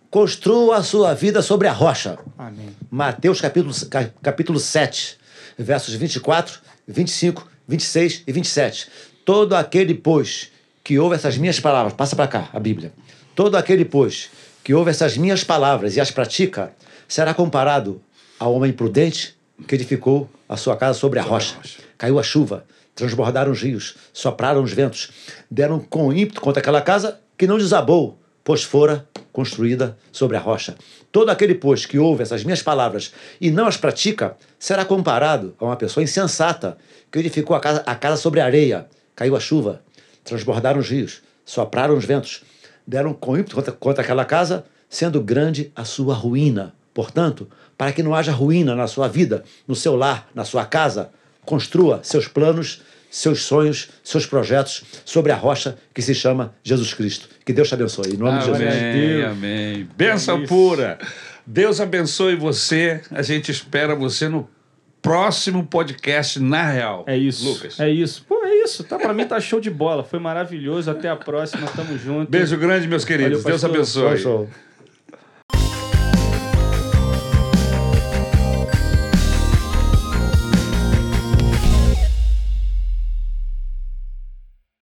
Construa 0.09 0.77
a 0.77 0.83
sua 0.83 1.13
vida 1.13 1.41
sobre 1.41 1.67
a 1.67 1.73
rocha. 1.73 2.17
Amém. 2.37 2.69
Mateus 2.89 3.41
capítulo, 3.41 3.73
ca- 3.89 4.09
capítulo 4.21 4.57
7, 4.57 5.17
versos 5.57 5.93
24, 5.95 6.59
25, 6.87 7.45
26 7.67 8.23
e 8.25 8.31
27. 8.31 8.87
Todo 9.25 9.53
aquele, 9.53 9.93
pois, 9.93 10.49
que 10.87 10.97
ouve 10.97 11.17
essas 11.17 11.37
minhas 11.37 11.59
palavras, 11.59 11.91
passa 11.91 12.15
para 12.15 12.29
cá 12.29 12.49
a 12.53 12.59
Bíblia. 12.61 12.93
Todo 13.35 13.57
aquele, 13.57 13.83
pois, 13.83 14.29
que 14.63 14.73
ouve 14.73 14.89
essas 14.89 15.17
minhas 15.17 15.43
palavras 15.43 15.97
e 15.97 15.99
as 15.99 16.11
pratica, 16.11 16.71
será 17.09 17.33
comparado 17.33 18.01
ao 18.39 18.53
homem 18.53 18.71
prudente 18.71 19.35
que 19.67 19.75
edificou 19.75 20.29
a 20.47 20.55
sua 20.55 20.77
casa 20.77 20.97
sobre 20.97 21.19
a 21.19 21.21
rocha. 21.21 21.57
Caiu 21.97 22.17
a 22.17 22.23
chuva, 22.23 22.63
transbordaram 22.95 23.51
os 23.51 23.61
rios, 23.61 23.97
sopraram 24.13 24.63
os 24.63 24.71
ventos, 24.71 25.11
deram 25.51 25.77
com 25.77 26.13
ímpeto 26.13 26.39
contra 26.39 26.61
aquela 26.61 26.81
casa 26.81 27.19
que 27.37 27.45
não 27.45 27.57
desabou, 27.57 28.17
pois 28.41 28.63
fora 28.63 29.05
construída 29.33 29.97
sobre 30.09 30.37
a 30.37 30.39
rocha. 30.39 30.73
Todo 31.11 31.29
aquele, 31.29 31.55
pois, 31.55 31.85
que 31.85 31.99
ouve 31.99 32.23
essas 32.23 32.45
minhas 32.45 32.61
palavras 32.61 33.11
e 33.41 33.51
não 33.51 33.67
as 33.67 33.75
pratica, 33.75 34.37
será 34.57 34.85
comparado 34.85 35.53
a 35.59 35.65
uma 35.65 35.75
pessoa 35.75 36.01
insensata 36.01 36.77
que 37.11 37.19
edificou 37.19 37.57
a 37.57 37.59
casa, 37.59 37.83
a 37.85 37.93
casa 37.93 38.15
sobre 38.15 38.39
a 38.39 38.45
areia. 38.45 38.87
Caiu 39.13 39.35
a 39.35 39.39
chuva, 39.41 39.81
transbordaram 40.27 40.79
os 40.79 40.89
rios, 40.89 41.21
sopraram 41.45 41.97
os 41.97 42.05
ventos, 42.05 42.43
deram 42.85 43.13
com 43.13 43.37
ímpeto 43.37 43.55
contra, 43.55 43.71
contra 43.71 44.03
aquela 44.03 44.25
casa, 44.25 44.65
sendo 44.89 45.21
grande 45.21 45.71
a 45.75 45.83
sua 45.83 46.13
ruína. 46.13 46.73
Portanto, 46.93 47.47
para 47.77 47.91
que 47.91 48.03
não 48.03 48.13
haja 48.13 48.31
ruína 48.31 48.75
na 48.75 48.87
sua 48.87 49.07
vida, 49.07 49.43
no 49.67 49.75
seu 49.75 49.95
lar, 49.95 50.29
na 50.33 50.43
sua 50.43 50.65
casa, 50.65 51.11
construa 51.45 52.01
seus 52.03 52.27
planos, 52.27 52.81
seus 53.09 53.43
sonhos, 53.43 53.89
seus 54.03 54.25
projetos 54.25 54.83
sobre 55.05 55.31
a 55.31 55.35
rocha 55.35 55.77
que 55.93 56.01
se 56.01 56.13
chama 56.13 56.53
Jesus 56.63 56.93
Cristo. 56.93 57.29
Que 57.45 57.53
Deus 57.53 57.67
te 57.67 57.73
abençoe. 57.73 58.13
Em 58.13 58.17
nome 58.17 58.39
de 58.39 58.45
Jesus. 58.45 58.61
Amém, 58.61 58.93
Deus. 58.93 59.31
amém. 59.31 59.89
Benção 59.95 60.43
É 60.43 60.47
pura. 60.47 60.99
Deus 61.45 61.79
abençoe 61.79 62.35
você. 62.35 63.01
A 63.11 63.21
gente 63.21 63.51
espera 63.51 63.95
você 63.95 64.27
no 64.27 64.49
próximo 65.01 65.65
podcast 65.65 66.39
Na 66.39 66.69
Real. 66.69 67.05
É 67.07 67.15
isso. 67.15 67.47
Lucas. 67.47 67.79
É 67.79 67.89
isso. 67.89 68.25
Isso. 68.67 68.83
Tá, 68.83 68.97
pra 68.97 69.13
mim 69.13 69.25
tá 69.25 69.39
show 69.39 69.59
de 69.59 69.69
bola. 69.69 70.03
Foi 70.03 70.19
maravilhoso. 70.19 70.91
Até 70.91 71.09
a 71.09 71.15
próxima. 71.15 71.67
Tamo 71.75 71.97
junto. 71.97 72.29
Beijo 72.29 72.57
grande, 72.57 72.87
meus 72.87 73.05
queridos. 73.05 73.43
Valeu, 73.43 73.57
Deus 73.57 73.63
abençoe. 73.63 74.17
Show, 74.17 74.47
show. 74.47 74.49